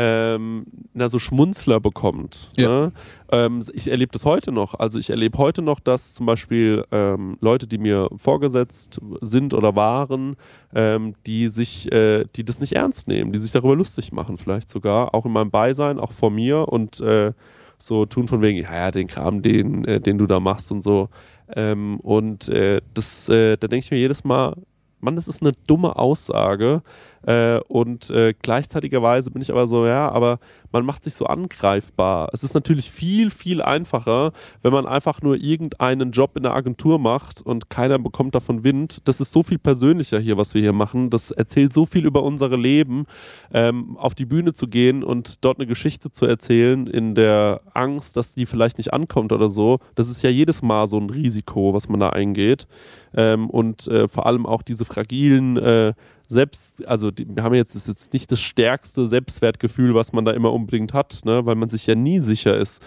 ähm, 0.02 0.66
na, 0.94 1.10
so 1.10 1.20
Schmunzler 1.20 1.82
bekommt. 1.82 2.52
Ja. 2.56 2.70
Ne? 2.70 2.92
Ähm, 3.34 3.62
ich 3.74 3.92
erlebe 3.92 4.14
das 4.14 4.24
heute 4.24 4.54
noch. 4.54 4.76
Also 4.76 4.98
ich 4.98 5.10
erlebe 5.10 5.38
heute 5.38 5.62
noch, 5.62 5.82
dass 5.82 6.14
zum 6.14 6.26
Beispiel 6.26 6.86
ähm, 6.94 7.38
Leute, 7.42 7.68
die 7.68 7.78
mir 7.78 8.08
vorgesetzt 8.16 9.02
sind 9.20 9.54
oder 9.54 9.76
waren, 9.76 10.38
ähm, 10.74 11.16
die 11.26 11.50
sich, 11.50 11.92
äh, 11.92 12.24
die 12.34 12.46
das 12.46 12.62
nicht 12.62 12.78
ernst 12.78 13.10
nehmen, 13.10 13.34
die 13.34 13.40
sich 13.40 13.52
darüber 13.52 13.76
lustig 13.76 14.14
machen, 14.14 14.38
vielleicht 14.38 14.70
sogar, 14.70 15.14
auch 15.14 15.26
in 15.26 15.34
meinem 15.34 15.52
Beisein, 15.52 16.00
auch 16.00 16.14
vor 16.14 16.32
mir 16.32 16.70
und 16.70 17.02
äh, 17.02 17.34
so 17.78 18.06
tun 18.06 18.30
von 18.30 18.42
wegen, 18.42 18.58
ja, 18.58 18.74
ja, 18.74 18.92
den 18.92 19.08
Kram, 19.08 19.42
den, 19.42 19.84
äh, 19.84 20.00
den 20.00 20.18
du 20.18 20.28
da 20.28 20.40
machst 20.40 20.72
und 20.72 20.82
so. 20.82 21.10
Ähm, 21.54 22.00
und 22.00 22.48
äh, 22.48 22.80
das, 22.94 23.28
äh, 23.28 23.58
da 23.58 23.68
denke 23.68 23.84
ich 23.84 23.92
mir 23.92 23.98
jedes 23.98 24.24
Mal, 24.24 24.56
Mann, 25.02 25.16
das 25.16 25.28
ist 25.28 25.42
eine 25.42 25.52
dumme 25.68 25.96
Aussage, 25.98 26.84
Äh, 27.24 27.60
und 27.68 28.10
äh, 28.10 28.34
gleichzeitigerweise 28.34 29.32
bin 29.32 29.42
ich 29.42 29.52
aber 29.52 29.68
so, 29.68 29.86
ja, 29.86 30.10
aber 30.10 30.40
man 30.72 30.86
macht 30.86 31.04
sich 31.04 31.16
so 31.16 31.26
angreifbar. 31.26 32.30
Es 32.34 32.44
ist 32.44 32.54
natürlich 32.54 32.92
viel, 32.92 33.30
viel 33.30 33.62
einfacher, 33.62 34.32
wenn 34.62 34.72
man 34.72 34.86
einfach 34.86 35.22
nur 35.22 35.36
irgendeinen 35.36 36.12
Job 36.12 36.36
in 36.36 36.44
der 36.44 36.54
Agentur 36.54 37.00
macht 37.00 37.42
und 37.42 37.70
keiner 37.70 38.00
bekommt 38.00 38.36
davon 38.36 38.64
Wind. 38.64 39.02
Das 39.06 39.20
ist 39.20 39.32
so 39.32 39.44
viel 39.44 39.58
persönlicher 39.58 40.20
hier, 40.20 40.38
was 40.38 40.54
wir 40.54 40.62
hier 40.62 40.74
machen. 40.74 41.10
Das 41.10 41.32
erzählt 41.32 41.74
so 41.74 41.86
viel 41.86 42.06
über 42.06 42.24
unsere 42.24 42.56
Leben, 42.56 43.06
ähm, 43.54 43.98
auf 43.98 44.16
die 44.16 44.26
Bühne 44.26 44.54
zu 44.54 44.68
gehen 44.68 45.04
und 45.04 45.44
dort 45.44 45.60
eine 45.60 45.68
Geschichte 45.68 46.12
zu 46.12 46.26
erzählen 46.26 46.88
in 46.88 47.16
der 47.16 47.62
Angst, 47.74 48.16
dass 48.18 48.34
die 48.34 48.46
vielleicht 48.46 48.78
nicht 48.78 48.94
ankommt 48.94 49.32
oder 49.32 49.50
so. 49.50 49.80
Das 49.96 50.10
ist 50.10 50.24
ja 50.24 50.30
jedes 50.30 50.62
Mal 50.62 50.88
so 50.88 50.98
ein 50.98 51.10
Risiko, 51.10 51.74
was 51.74 51.90
man 51.90 52.00
da 52.00 52.10
eingeht. 52.10 52.68
Ähm, 53.14 53.50
und 53.50 53.88
äh, 53.88 54.08
vor 54.08 54.26
allem 54.26 54.46
auch 54.46 54.62
diese 54.62 54.86
fragilen 54.86 55.58
äh, 55.58 55.94
selbst, 56.32 56.86
also 56.88 57.10
die, 57.12 57.28
wir 57.28 57.44
haben 57.44 57.56
jetzt, 57.56 57.76
ist 57.76 57.88
jetzt 57.88 58.14
nicht 58.14 58.32
das 58.32 58.40
stärkste 58.40 59.08
Selbstwertgefühl, 59.08 59.96
was 59.96 60.14
man 60.14 60.26
da 60.26 60.32
immer 60.32 60.54
unbedingt 60.54 60.94
hat, 60.94 61.22
ne? 61.26 61.46
weil 61.46 61.56
man 61.56 61.70
sich 61.70 61.88
ja 61.88 61.96
nie 61.96 62.20
sicher 62.20 62.56
ist, 62.56 62.82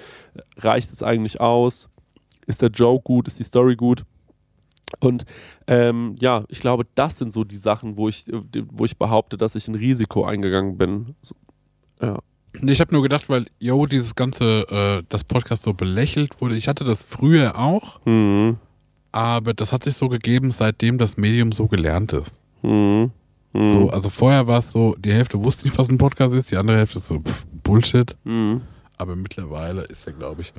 reicht 0.57 0.93
es 0.93 1.03
eigentlich 1.03 1.41
aus? 1.41 1.89
Ist 2.47 2.63
der 2.63 2.71
Joke 2.71 3.03
gut? 3.03 3.27
Ist 3.27 3.39
die 3.41 3.45
Story 3.45 3.75
gut? 3.77 4.05
Und 5.01 5.25
ähm, 5.67 6.15
ja, 6.21 6.45
ich 6.49 6.61
glaube, 6.61 6.85
das 6.95 7.19
sind 7.19 7.33
so 7.33 7.45
die 7.45 7.57
Sachen, 7.57 7.97
wo 7.97 8.09
ich, 8.09 8.25
wo 8.71 8.85
ich 8.85 8.97
behaupte, 8.97 9.37
dass 9.37 9.55
ich 9.57 9.67
ein 9.67 9.75
Risiko 9.75 10.25
eingegangen 10.25 10.77
bin. 10.79 11.15
So, 11.23 11.35
ja. 12.01 12.19
Ich 12.61 12.81
habe 12.81 12.93
nur 12.93 13.03
gedacht, 13.03 13.29
weil, 13.29 13.47
yo, 13.59 13.87
dieses 13.87 14.15
ganze, 14.15 14.69
äh, 14.69 15.03
das 15.09 15.25
Podcast 15.25 15.63
so 15.65 15.73
belächelt 15.73 16.41
wurde. 16.41 16.55
Ich 16.57 16.69
hatte 16.69 16.85
das 16.85 17.03
früher 17.03 17.59
auch, 17.59 18.05
Mhm. 18.05 18.59
aber 19.11 19.55
das 19.55 19.73
hat 19.73 19.85
sich 19.85 19.97
so 19.97 20.09
gegeben, 20.11 20.51
seitdem 20.51 20.99
das 20.99 21.17
Medium 21.17 21.51
so 21.53 21.67
gelernt 21.67 22.13
ist. 22.13 22.39
Mhm. 22.63 23.11
Mhm. 23.53 23.71
So, 23.71 23.91
also 23.91 24.09
vorher 24.11 24.47
war 24.49 24.59
es 24.59 24.73
so, 24.73 24.95
die 24.99 25.13
Hälfte 25.13 25.43
wusste 25.43 25.65
nicht, 25.67 25.77
was 25.79 25.89
ein 25.89 25.99
Podcast 25.99 26.35
ist, 26.35 26.51
die 26.51 26.57
andere 26.57 26.79
Hälfte 26.79 26.99
ist 26.99 27.09
so 27.09 27.19
pff, 27.21 27.45
Bullshit. 27.63 28.17
Mhm. 28.25 28.63
Aber 28.97 29.17
mittlerweile 29.17 29.83
ist 29.83 30.07
ja, 30.07 30.13
glaube 30.13 30.43
ich, 30.43 30.53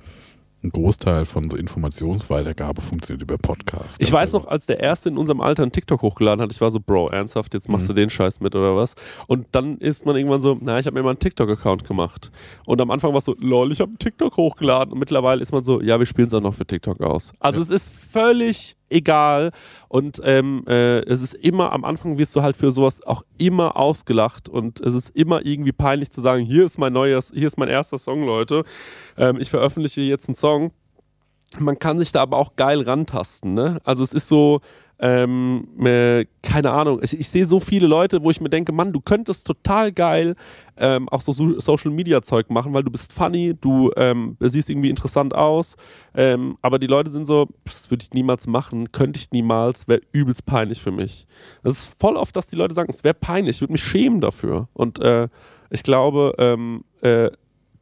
ein 0.63 0.69
Großteil 0.69 1.25
von 1.25 1.49
so 1.51 1.57
Informationsweitergabe 1.57 2.81
funktioniert 2.81 3.21
über 3.21 3.37
Podcasts. 3.37 3.97
Ich 3.99 4.11
weiß 4.11 4.33
Also, 4.33 4.39
noch, 4.39 4.47
als 4.47 4.65
der 4.65 4.79
Erste 4.79 5.09
in 5.09 5.17
unserem 5.17 5.41
Alter 5.41 5.63
einen 5.63 5.73
TikTok 5.73 6.01
hochgeladen 6.01 6.41
hat, 6.41 6.51
ich 6.53 6.61
war 6.61 6.71
so, 6.71 6.79
Bro, 6.79 7.09
ernsthaft, 7.09 7.53
jetzt 7.53 7.67
machst 7.67 7.89
du 7.89 7.93
den 7.93 8.09
Scheiß 8.09 8.39
mit 8.39 8.55
oder 8.55 8.73
was? 8.75 8.95
Und 9.27 9.47
dann 9.51 9.77
ist 9.79 10.05
man 10.05 10.15
irgendwann 10.15 10.39
so, 10.39 10.57
na, 10.61 10.79
ich 10.79 10.85
habe 10.85 10.95
mir 10.97 11.03
mal 11.03 11.09
einen 11.11 11.19
TikTok-Account 11.19 11.85
gemacht. 11.85 12.31
Und 12.65 12.79
am 12.79 12.91
Anfang 12.91 13.11
war 13.11 13.17
es 13.17 13.25
so, 13.25 13.35
lol, 13.39 13.73
ich 13.73 13.81
habe 13.81 13.89
einen 13.89 13.99
TikTok 13.99 14.37
hochgeladen. 14.37 14.93
Und 14.93 14.99
mittlerweile 14.99 15.41
ist 15.41 15.51
man 15.51 15.65
so, 15.65 15.81
ja, 15.81 15.99
wir 15.99 16.05
spielen 16.05 16.27
es 16.29 16.33
auch 16.33 16.41
noch 16.41 16.53
für 16.53 16.65
TikTok 16.65 17.01
aus. 17.01 17.33
Also 17.39 17.59
Ja. 17.59 17.63
es 17.63 17.69
ist 17.69 17.91
völlig 17.93 18.77
egal. 18.93 19.51
Und 19.87 20.21
ähm, 20.23 20.63
äh, 20.67 20.99
es 20.99 21.21
ist 21.21 21.33
immer, 21.33 21.73
am 21.73 21.83
Anfang 21.83 22.17
wirst 22.17 22.35
du 22.35 22.41
halt 22.41 22.55
für 22.55 22.71
sowas 22.71 23.01
auch 23.03 23.23
immer 23.37 23.77
ausgelacht. 23.77 24.47
Und 24.47 24.79
es 24.79 24.95
ist 24.95 25.09
immer 25.15 25.45
irgendwie 25.45 25.71
peinlich 25.71 26.11
zu 26.11 26.21
sagen, 26.21 26.43
hier 26.43 26.63
ist 26.63 26.77
mein 26.77 26.93
neues, 26.93 27.31
hier 27.33 27.47
ist 27.47 27.57
mein 27.57 27.69
erster 27.69 27.97
Song, 27.97 28.25
Leute. 28.25 28.63
Ähm, 29.17 29.37
ich 29.39 29.49
veröffentliche 29.49 30.01
jetzt 30.01 30.29
einen 30.29 30.35
Song 30.35 30.71
man 31.59 31.77
kann 31.77 31.99
sich 31.99 32.11
da 32.11 32.21
aber 32.21 32.37
auch 32.37 32.55
geil 32.55 32.81
rantasten. 32.81 33.53
Ne? 33.53 33.79
Also 33.83 34.03
es 34.03 34.13
ist 34.13 34.27
so, 34.27 34.61
ähm, 34.99 35.67
äh, 35.83 36.25
keine 36.41 36.71
Ahnung, 36.71 36.99
ich, 37.01 37.19
ich 37.19 37.29
sehe 37.29 37.45
so 37.45 37.59
viele 37.59 37.87
Leute, 37.87 38.23
wo 38.23 38.29
ich 38.29 38.39
mir 38.39 38.49
denke, 38.49 38.71
Mann, 38.71 38.93
du 38.93 39.01
könntest 39.01 39.45
total 39.47 39.91
geil 39.91 40.35
ähm, 40.77 41.09
auch 41.09 41.21
so 41.21 41.31
Su- 41.31 41.59
Social-Media-Zeug 41.59 42.49
machen, 42.49 42.73
weil 42.73 42.83
du 42.83 42.91
bist 42.91 43.11
funny, 43.13 43.53
du 43.59 43.91
ähm, 43.97 44.37
siehst 44.39 44.69
irgendwie 44.69 44.89
interessant 44.89 45.33
aus, 45.35 45.75
ähm, 46.15 46.57
aber 46.61 46.79
die 46.79 46.87
Leute 46.87 47.09
sind 47.11 47.25
so, 47.25 47.45
"Pff, 47.67 47.73
das 47.73 47.91
würde 47.91 48.03
ich 48.03 48.11
niemals 48.13 48.47
machen, 48.47 48.91
könnte 48.91 49.19
ich 49.19 49.31
niemals, 49.31 49.87
wäre 49.87 50.01
übelst 50.11 50.45
peinlich 50.45 50.81
für 50.81 50.91
mich. 50.91 51.27
Das 51.63 51.73
ist 51.73 51.95
voll 51.99 52.15
oft, 52.15 52.35
dass 52.35 52.47
die 52.47 52.55
Leute 52.55 52.73
sagen, 52.73 52.89
es 52.91 53.03
wäre 53.03 53.13
peinlich, 53.13 53.57
ich 53.57 53.61
würde 53.61 53.73
mich 53.73 53.83
schämen 53.83 54.21
dafür. 54.21 54.67
Und 54.73 54.99
äh, 54.99 55.27
ich 55.69 55.83
glaube, 55.83 56.33
ähm, 56.37 56.83
äh, 57.01 57.29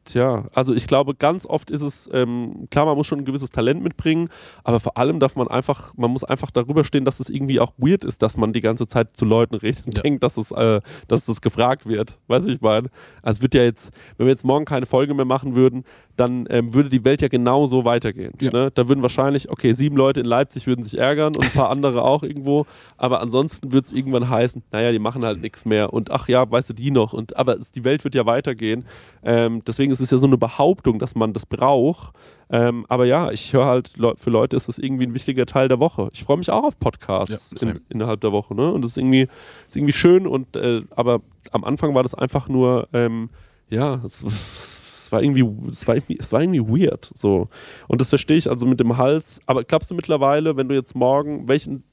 Tja, 0.04 0.46
also 0.52 0.74
ich 0.74 0.88
glaube, 0.88 1.14
ganz 1.14 1.46
oft 1.46 1.70
ist 1.70 1.82
es, 1.82 2.10
ähm, 2.12 2.66
klar, 2.70 2.86
man 2.86 2.96
muss 2.96 3.06
schon 3.06 3.20
ein 3.20 3.24
gewisses 3.24 3.50
Talent 3.50 3.84
mitbringen, 3.84 4.28
aber 4.64 4.80
vor 4.80 4.96
allem 4.96 5.20
darf 5.20 5.36
man 5.36 5.46
einfach, 5.46 5.94
man 5.96 6.10
muss 6.10 6.24
einfach 6.24 6.50
darüber 6.50 6.84
stehen, 6.84 7.04
dass 7.04 7.20
es 7.20 7.28
irgendwie 7.30 7.60
auch 7.60 7.72
weird 7.78 8.02
ist, 8.02 8.20
dass 8.20 8.36
man 8.36 8.52
die 8.52 8.60
ganze 8.60 8.88
Zeit 8.88 9.16
zu 9.16 9.24
Leuten 9.24 9.54
redet 9.54 9.86
und 9.86 9.96
Ja. 9.96 10.02
denkt, 10.02 10.24
dass 10.24 10.36
es, 10.36 10.50
äh, 10.50 10.80
dass 11.06 11.26
das 11.26 11.40
gefragt 11.40 11.86
wird. 11.86 12.18
Weißt 12.26 12.46
du, 12.46 12.50
wie 12.50 12.54
ich 12.54 12.60
meine? 12.60 12.88
Also 13.22 13.42
wird 13.42 13.54
ja 13.54 13.62
jetzt, 13.62 13.92
wenn 14.16 14.26
wir 14.26 14.32
jetzt 14.32 14.44
morgen 14.44 14.64
keine 14.64 14.86
Folge 14.86 15.14
mehr 15.14 15.24
machen 15.24 15.54
würden, 15.54 15.84
dann 16.16 16.46
ähm, 16.50 16.74
würde 16.74 16.88
die 16.90 17.04
Welt 17.04 17.22
ja 17.22 17.28
genauso 17.28 17.84
weitergehen. 17.84 18.32
Ja. 18.40 18.50
Ne? 18.50 18.70
Da 18.74 18.88
würden 18.88 19.02
wahrscheinlich, 19.02 19.50
okay, 19.50 19.72
sieben 19.72 19.96
Leute 19.96 20.20
in 20.20 20.26
Leipzig 20.26 20.66
würden 20.66 20.84
sich 20.84 20.98
ärgern 20.98 21.34
und 21.36 21.44
ein 21.44 21.52
paar 21.52 21.70
andere 21.70 22.02
auch 22.02 22.22
irgendwo, 22.24 22.66
aber 22.96 23.20
ansonsten 23.20 23.72
wird 23.72 23.86
es 23.86 23.92
irgendwann 23.92 24.28
heißen, 24.28 24.62
naja, 24.72 24.90
die 24.92 24.98
machen 24.98 25.24
halt 25.24 25.40
nichts 25.40 25.64
mehr 25.64 25.92
und 25.92 26.10
ach 26.10 26.28
ja, 26.28 26.50
weißt 26.50 26.68
du, 26.70 26.74
die 26.74 26.90
noch 26.90 27.12
und 27.12 27.36
aber 27.36 27.56
es, 27.56 27.70
die 27.70 27.84
Welt 27.84 28.04
wird 28.04 28.14
ja 28.14 28.26
weitergehen. 28.26 28.84
Ähm, 29.22 29.62
deswegen 29.66 29.91
ist 29.92 30.00
es 30.00 30.10
ja 30.10 30.18
so 30.18 30.26
eine 30.26 30.38
Behauptung, 30.38 30.98
dass 30.98 31.14
man 31.14 31.32
das 31.32 31.46
braucht. 31.46 32.14
Ähm, 32.50 32.84
aber 32.88 33.06
ja, 33.06 33.30
ich 33.30 33.52
höre 33.52 33.66
halt, 33.66 33.92
für 34.16 34.30
Leute 34.30 34.56
ist 34.56 34.68
das 34.68 34.78
irgendwie 34.78 35.06
ein 35.06 35.14
wichtiger 35.14 35.46
Teil 35.46 35.68
der 35.68 35.80
Woche. 35.80 36.10
Ich 36.12 36.24
freue 36.24 36.36
mich 36.36 36.50
auch 36.50 36.64
auf 36.64 36.78
Podcasts 36.78 37.54
Ja, 37.60 37.70
in, 37.70 37.80
innerhalb 37.88 38.20
der 38.20 38.32
Woche, 38.32 38.54
ne? 38.54 38.72
Und 38.72 38.82
das 38.82 38.92
ist 38.92 38.96
irgendwie, 38.98 39.28
ist 39.66 39.76
irgendwie 39.76 39.92
schön 39.92 40.26
und 40.26 40.56
äh, 40.56 40.82
aber 40.90 41.20
am 41.50 41.64
Anfang 41.64 41.94
war 41.94 42.02
das 42.02 42.14
einfach 42.14 42.48
nur, 42.48 42.88
ähm, 42.92 43.30
ja, 43.70 44.02
es, 44.04 44.22
es 44.22 45.10
war 45.12 45.22
irgendwie, 45.22 45.48
es 45.70 45.86
war 45.86 45.94
irgendwie, 45.96 46.18
es 46.18 46.32
war 46.32 46.42
irgendwie 46.42 46.60
weird. 46.60 47.10
So. 47.14 47.48
Und 47.88 48.00
das 48.00 48.10
verstehe 48.10 48.36
ich 48.36 48.50
also 48.50 48.66
mit 48.66 48.80
dem 48.80 48.96
Hals. 48.96 49.40
Aber 49.46 49.64
glaubst 49.64 49.90
du 49.90 49.94
mittlerweile, 49.94 50.56
wenn 50.56 50.68
du 50.68 50.74
jetzt 50.74 50.94
morgen, 50.94 51.48
welchen, 51.48 51.84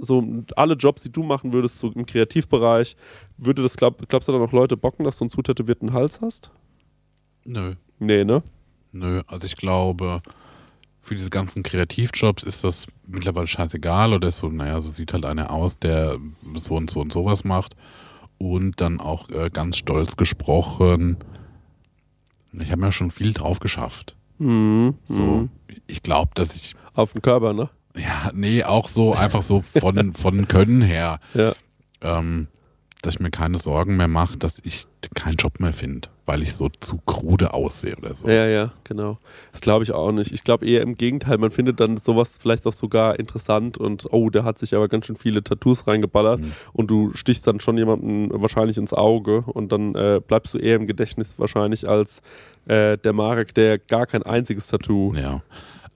so 0.00 0.24
alle 0.56 0.74
Jobs, 0.74 1.02
die 1.02 1.12
du 1.12 1.22
machen 1.22 1.52
würdest, 1.52 1.78
so 1.78 1.90
im 1.90 2.06
Kreativbereich, 2.06 2.96
würde 3.36 3.62
das, 3.62 3.76
glaub, 3.76 4.08
glaubst 4.08 4.28
du 4.28 4.32
da 4.32 4.38
noch 4.38 4.52
Leute 4.52 4.76
bocken, 4.76 5.04
dass 5.04 5.18
du 5.18 5.24
einen 5.24 5.30
zutätowierten 5.30 5.92
Hals 5.92 6.20
hast? 6.20 6.50
Nö. 7.44 7.74
Nee, 7.98 8.24
ne? 8.24 8.42
Nö, 8.92 9.22
also 9.26 9.46
ich 9.46 9.56
glaube, 9.56 10.22
für 11.00 11.14
diese 11.16 11.30
ganzen 11.30 11.62
Kreativjobs 11.62 12.42
ist 12.44 12.62
das 12.64 12.86
mittlerweile 13.06 13.46
scheißegal 13.46 14.12
oder 14.12 14.28
ist 14.28 14.38
so, 14.38 14.48
naja, 14.48 14.80
so 14.80 14.90
sieht 14.90 15.12
halt 15.12 15.24
einer 15.24 15.50
aus, 15.50 15.78
der 15.78 16.18
so 16.54 16.74
und 16.76 16.90
so 16.90 17.00
und 17.00 17.12
sowas 17.12 17.44
macht. 17.44 17.74
Und 18.38 18.80
dann 18.80 19.00
auch 19.00 19.28
äh, 19.30 19.50
ganz 19.52 19.76
stolz 19.76 20.16
gesprochen, 20.16 21.16
ich 22.52 22.70
habe 22.70 22.80
mir 22.80 22.92
schon 22.92 23.10
viel 23.10 23.32
drauf 23.32 23.60
geschafft. 23.60 24.16
Mhm. 24.38 24.94
So, 25.04 25.22
Mhm. 25.22 25.50
ich 25.86 26.02
glaube, 26.02 26.32
dass 26.34 26.54
ich, 26.54 26.74
Auf 26.94 27.12
den 27.12 27.22
Körper, 27.22 27.52
ne? 27.52 27.70
ja, 27.96 28.30
nee, 28.34 28.62
auch 28.64 28.88
so 28.88 29.14
einfach 29.14 29.42
so 29.42 29.62
von, 29.62 30.12
von 30.14 30.48
Können 30.48 30.82
her, 30.82 31.20
Ja. 31.34 31.54
ähm, 32.00 32.48
dass 33.02 33.14
ich 33.14 33.20
mir 33.20 33.30
keine 33.30 33.58
Sorgen 33.58 33.96
mehr 33.96 34.08
mache, 34.08 34.38
dass 34.38 34.58
ich 34.62 34.86
keinen 35.14 35.34
Job 35.34 35.58
mehr 35.58 35.72
finde, 35.72 36.08
weil 36.24 36.40
ich 36.42 36.54
so 36.54 36.68
zu 36.68 36.98
krude 37.04 37.52
aussehe 37.52 37.96
oder 37.96 38.14
so. 38.14 38.28
Ja, 38.28 38.46
ja, 38.46 38.72
genau. 38.84 39.18
Das 39.50 39.60
glaube 39.60 39.82
ich 39.82 39.90
auch 39.92 40.12
nicht. 40.12 40.30
Ich 40.32 40.44
glaube 40.44 40.64
eher 40.66 40.82
im 40.82 40.96
Gegenteil, 40.96 41.36
man 41.38 41.50
findet 41.50 41.80
dann 41.80 41.96
sowas 41.98 42.38
vielleicht 42.40 42.64
auch 42.66 42.72
sogar 42.72 43.18
interessant 43.18 43.76
und 43.76 44.06
oh, 44.12 44.30
der 44.30 44.44
hat 44.44 44.58
sich 44.58 44.74
aber 44.76 44.86
ganz 44.88 45.06
schön 45.06 45.16
viele 45.16 45.42
Tattoos 45.42 45.86
reingeballert 45.88 46.40
Mhm. 46.40 46.52
und 46.72 46.90
du 46.92 47.12
stichst 47.14 47.44
dann 47.46 47.58
schon 47.60 47.76
jemanden 47.76 48.30
wahrscheinlich 48.40 48.78
ins 48.78 48.92
Auge 48.92 49.42
und 49.42 49.72
dann 49.72 49.94
äh, 49.96 50.20
bleibst 50.26 50.54
du 50.54 50.58
eher 50.58 50.76
im 50.76 50.86
Gedächtnis 50.86 51.34
wahrscheinlich 51.38 51.88
als 51.88 52.22
äh, 52.66 52.96
der 52.98 53.12
Marek, 53.12 53.52
der 53.54 53.78
gar 53.78 54.06
kein 54.06 54.22
einziges 54.22 54.68
Tattoo. 54.68 55.12
Ja. 55.14 55.42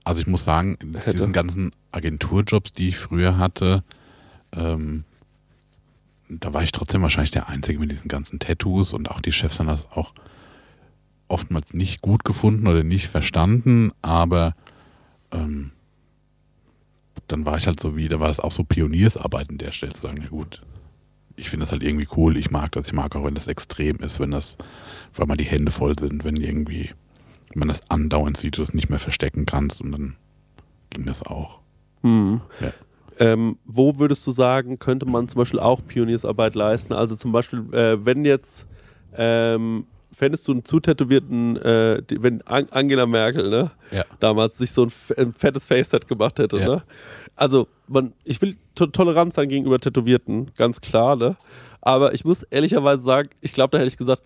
Also 0.02 0.20
ich 0.20 0.26
muss 0.26 0.44
sagen, 0.44 0.76
diesen 1.12 1.32
ganzen 1.32 1.70
Agenturjobs, 1.92 2.72
die 2.72 2.88
ich 2.88 2.98
früher 2.98 3.38
hatte, 3.38 3.82
ähm, 4.52 5.04
da 6.28 6.52
war 6.52 6.62
ich 6.62 6.72
trotzdem 6.72 7.02
wahrscheinlich 7.02 7.30
der 7.30 7.48
Einzige 7.48 7.78
mit 7.78 7.90
diesen 7.90 8.08
ganzen 8.08 8.38
Tattoos 8.38 8.92
und 8.92 9.10
auch 9.10 9.20
die 9.20 9.32
Chefs 9.32 9.58
haben 9.58 9.68
das 9.68 9.90
auch 9.90 10.12
oftmals 11.28 11.74
nicht 11.74 12.02
gut 12.02 12.24
gefunden 12.24 12.66
oder 12.66 12.84
nicht 12.84 13.08
verstanden, 13.08 13.92
aber 14.02 14.54
ähm, 15.32 15.72
dann 17.28 17.44
war 17.44 17.56
ich 17.56 17.66
halt 17.66 17.80
so 17.80 17.96
wie, 17.96 18.08
da 18.08 18.20
war 18.20 18.28
das 18.28 18.40
auch 18.40 18.52
so 18.52 18.64
Pioniersarbeit 18.64 19.50
in 19.50 19.58
der 19.58 19.72
Stelle 19.72 19.92
zu 19.92 20.02
sagen, 20.02 20.18
na 20.20 20.28
gut, 20.28 20.62
ich 21.34 21.50
finde 21.50 21.64
das 21.64 21.72
halt 21.72 21.82
irgendwie 21.82 22.08
cool, 22.16 22.36
ich 22.36 22.50
mag 22.50 22.72
das, 22.72 22.86
ich 22.86 22.92
mag 22.92 23.14
auch, 23.16 23.24
wenn 23.24 23.34
das 23.34 23.46
extrem 23.46 23.96
ist, 23.98 24.20
wenn 24.20 24.30
das, 24.30 24.56
weil 25.14 25.26
mal 25.26 25.36
die 25.36 25.44
Hände 25.44 25.72
voll 25.72 25.98
sind, 25.98 26.24
wenn 26.24 26.36
irgendwie 26.36 26.90
man 27.54 27.68
das 27.68 27.90
andauernd 27.90 28.36
sieht, 28.36 28.58
du 28.58 28.62
es 28.62 28.74
nicht 28.74 28.90
mehr 28.90 28.98
verstecken 28.98 29.46
kannst 29.46 29.80
und 29.80 29.92
dann 29.92 30.16
ging 30.90 31.04
das 31.06 31.22
auch. 31.22 31.60
Hm. 32.02 32.40
Ja. 32.60 32.72
Ähm, 33.18 33.58
wo 33.64 33.98
würdest 33.98 34.26
du 34.26 34.30
sagen, 34.30 34.78
könnte 34.78 35.06
man 35.06 35.28
zum 35.28 35.38
Beispiel 35.38 35.60
auch 35.60 35.80
Pioniersarbeit 35.86 36.54
leisten? 36.54 36.92
Also 36.92 37.16
zum 37.16 37.32
Beispiel, 37.32 37.60
äh, 37.72 38.04
wenn 38.04 38.24
jetzt, 38.24 38.66
ähm, 39.16 39.86
fändest 40.12 40.46
du 40.48 40.52
einen 40.52 40.64
zutätowierten, 40.64 41.56
äh, 41.56 42.02
wenn 42.10 42.42
An 42.42 42.66
Angela 42.70 43.06
Merkel, 43.06 43.50
ne? 43.50 43.70
Ja. 43.90 44.04
damals 44.20 44.58
sich 44.58 44.72
so 44.72 44.84
ein, 45.16 45.32
fettes 45.34 45.64
Face-Set 45.66 46.08
gemacht 46.08 46.38
hätte. 46.38 46.58
Ja. 46.58 46.66
Ne? 46.68 46.82
Also, 47.36 47.68
man, 47.86 48.12
ich 48.24 48.40
will 48.42 48.56
to 48.74 48.86
tolerant 48.86 49.32
sein 49.32 49.48
gegenüber 49.48 49.78
Tätowierten, 49.78 50.50
ganz 50.56 50.80
klar, 50.80 51.16
ne? 51.16 51.36
Aber 51.80 52.14
ich 52.14 52.24
muss 52.24 52.42
ehrlicherweise 52.44 53.02
sagen, 53.02 53.28
ich 53.40 53.52
glaube, 53.52 53.70
da 53.70 53.78
hätte 53.78 53.88
ich 53.88 53.96
gesagt, 53.96 54.22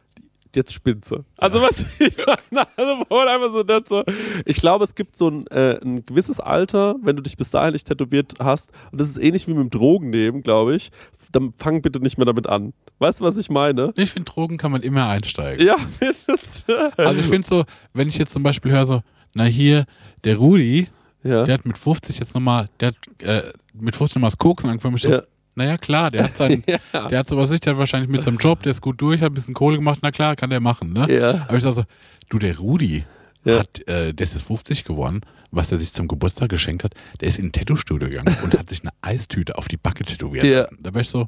jetzt 0.57 0.73
spinnt. 0.73 1.07
Also 1.37 1.61
was 1.61 1.81
ich 1.99 2.17
meine, 2.51 2.67
also 2.77 3.29
einfach 3.29 3.53
so 3.53 3.63
nicht 3.63 3.89
so. 3.89 4.05
Ich 4.45 4.57
glaube, 4.61 4.85
es 4.85 4.95
gibt 4.95 5.17
so 5.17 5.29
ein, 5.29 5.47
äh, 5.49 5.79
ein 5.83 6.05
gewisses 6.05 6.41
Alter, 6.41 6.97
wenn 7.03 7.17
du 7.17 7.23
dich 7.23 7.37
bis 7.37 7.51
dahin 7.51 7.73
nicht 7.73 7.87
tätowiert 7.87 8.35
hast, 8.41 8.71
und 8.93 9.01
das 9.01 9.09
ist 9.09 9.19
ähnlich 9.19 9.47
wie 9.47 9.55
mit 9.55 9.63
dem 9.63 9.71
Drogennehmen, 9.71 10.43
glaube 10.43 10.75
ich, 10.75 10.91
dann 11.33 11.53
fang 11.57 11.83
bitte 11.83 12.01
nicht 12.01 12.19
mehr 12.19 12.25
damit 12.25 12.47
an. 12.47 12.73
Weißt 12.99 13.21
du, 13.21 13.25
was 13.25 13.37
ich 13.37 13.51
meine? 13.51 13.93
Ich 13.97 14.11
finde, 14.11 14.31
Drogen 14.31 14.57
kann 14.57 14.73
man 14.73 14.83
immer 14.83 15.07
einsteigen. 15.09 15.65
Ja, 15.67 15.77
findest 15.99 16.65
du? 16.69 16.99
Also 16.99 17.21
ich 17.21 17.27
finde 17.27 17.47
so, 17.47 17.65
wenn 17.93 18.09
ich 18.09 18.19
jetzt 18.19 18.33
zum 18.33 18.43
Beispiel 18.43 18.73
höre 18.73 18.87
so, 18.87 19.03
na 19.35 19.45
hier, 19.45 19.87
der 20.25 20.37
Rudi, 20.37 20.89
ja. 21.23 21.45
der 21.45 21.55
hat 21.55 21.67
mit 21.67 21.79
50 21.79 22.19
jetzt 22.19 22.35
nochmal, 22.35 22.69
der 22.81 22.89
hat 22.89 22.97
äh, 23.23 23.53
mit 23.75 23.95
50 23.95 24.17
nochmal 24.17 24.31
das 24.31 24.39
Koksen 24.39 24.71
angefangen. 24.71 24.97
Ich 24.97 25.03
so, 25.03 25.11
Ja. 25.11 25.23
Naja, 25.55 25.77
klar, 25.79 26.11
der 26.11 26.25
hat 26.25 26.37
sein, 26.37 26.63
Ja. 26.93 27.09
der 27.09 27.19
hat 27.19 27.29
sowas 27.29 27.51
nicht, 27.51 27.65
der 27.67 27.73
hat 27.75 27.79
wahrscheinlich 27.79 28.09
mit 28.11 28.23
seinem 28.23 28.39
Job, 28.39 28.63
der 28.63 28.71
ist 28.71 28.81
gut 28.81 29.01
durch, 29.01 29.21
hat 29.21 29.33
ein 29.33 29.35
bisschen 29.35 29.55
Kohle 29.55 29.77
gemacht, 29.77 29.99
na 30.03 30.11
klar, 30.11 30.37
kann 30.37 30.51
der 30.51 30.61
machen, 30.61 30.93
ne? 30.93 31.07
Ja. 31.13 31.45
Aber 31.49 31.57
ich 31.57 31.63
sag 31.63 31.75
so, 31.75 31.85
du, 32.29 32.39
der 32.39 32.59
Rudi, 32.59 33.05
Ja. 33.45 33.59
hat, 33.61 33.87
äh, 33.89 34.15
der 34.15 34.25
ist 34.27 34.35
jetzt 34.35 34.47
50 34.47 34.85
geworden, 34.85 35.21
was 35.51 35.73
er 35.73 35.79
sich 35.79 35.93
zum 35.93 36.07
Geburtstag 36.09 36.49
geschenkt 36.51 36.85
hat, 36.85 36.95
der 37.21 37.29
ist 37.29 37.39
in 37.39 37.47
ein 37.47 37.53
Tattoo-Studio 37.53 38.09
gegangen 38.09 38.37
und 38.45 38.57
hat 38.59 38.69
sich 38.71 38.83
eine 38.83 38.91
Eistüte 39.03 39.59
auf 39.59 39.67
die 39.69 39.77
Backe 39.77 40.05
tätowiert 40.05 40.45
Ja. 40.45 40.67
Da 40.79 40.95
war 40.95 41.01
ich 41.01 41.09
so, 41.09 41.27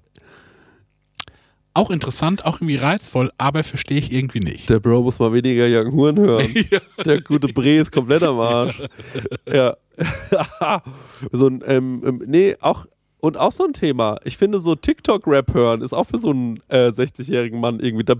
auch 1.74 1.90
interessant, 1.90 2.44
auch 2.44 2.56
irgendwie 2.56 2.76
reizvoll, 2.76 3.32
aber 3.38 3.64
verstehe 3.64 3.98
ich 3.98 4.12
irgendwie 4.12 4.40
nicht. 4.40 4.68
Der 4.68 4.78
Bro 4.78 5.02
muss 5.02 5.18
mal 5.18 5.32
weniger 5.32 5.64
Young 5.68 5.90
Huren 5.92 6.18
hören. 6.18 6.54
Der 7.04 7.22
gute 7.22 7.48
Bre 7.48 7.76
ist 7.76 7.90
komplett 7.90 8.22
am 8.22 8.38
Arsch. 8.38 8.80
Ja. 9.52 9.74
so 11.32 11.46
ein, 11.48 11.62
ähm, 11.66 12.02
ähm, 12.06 12.22
nee, 12.26 12.56
auch, 12.60 12.86
und 13.22 13.36
auch 13.36 13.52
so 13.52 13.64
ein 13.64 13.72
Thema. 13.72 14.16
Ich 14.24 14.36
finde, 14.36 14.58
so 14.58 14.74
TikTok-Rap 14.74 15.54
hören 15.54 15.80
ist 15.80 15.92
auch 15.92 16.08
für 16.08 16.18
so 16.18 16.30
einen 16.30 16.58
äh, 16.68 16.88
60-jährigen 16.88 17.60
Mann 17.60 17.78
irgendwie, 17.78 18.02
da, 18.04 18.16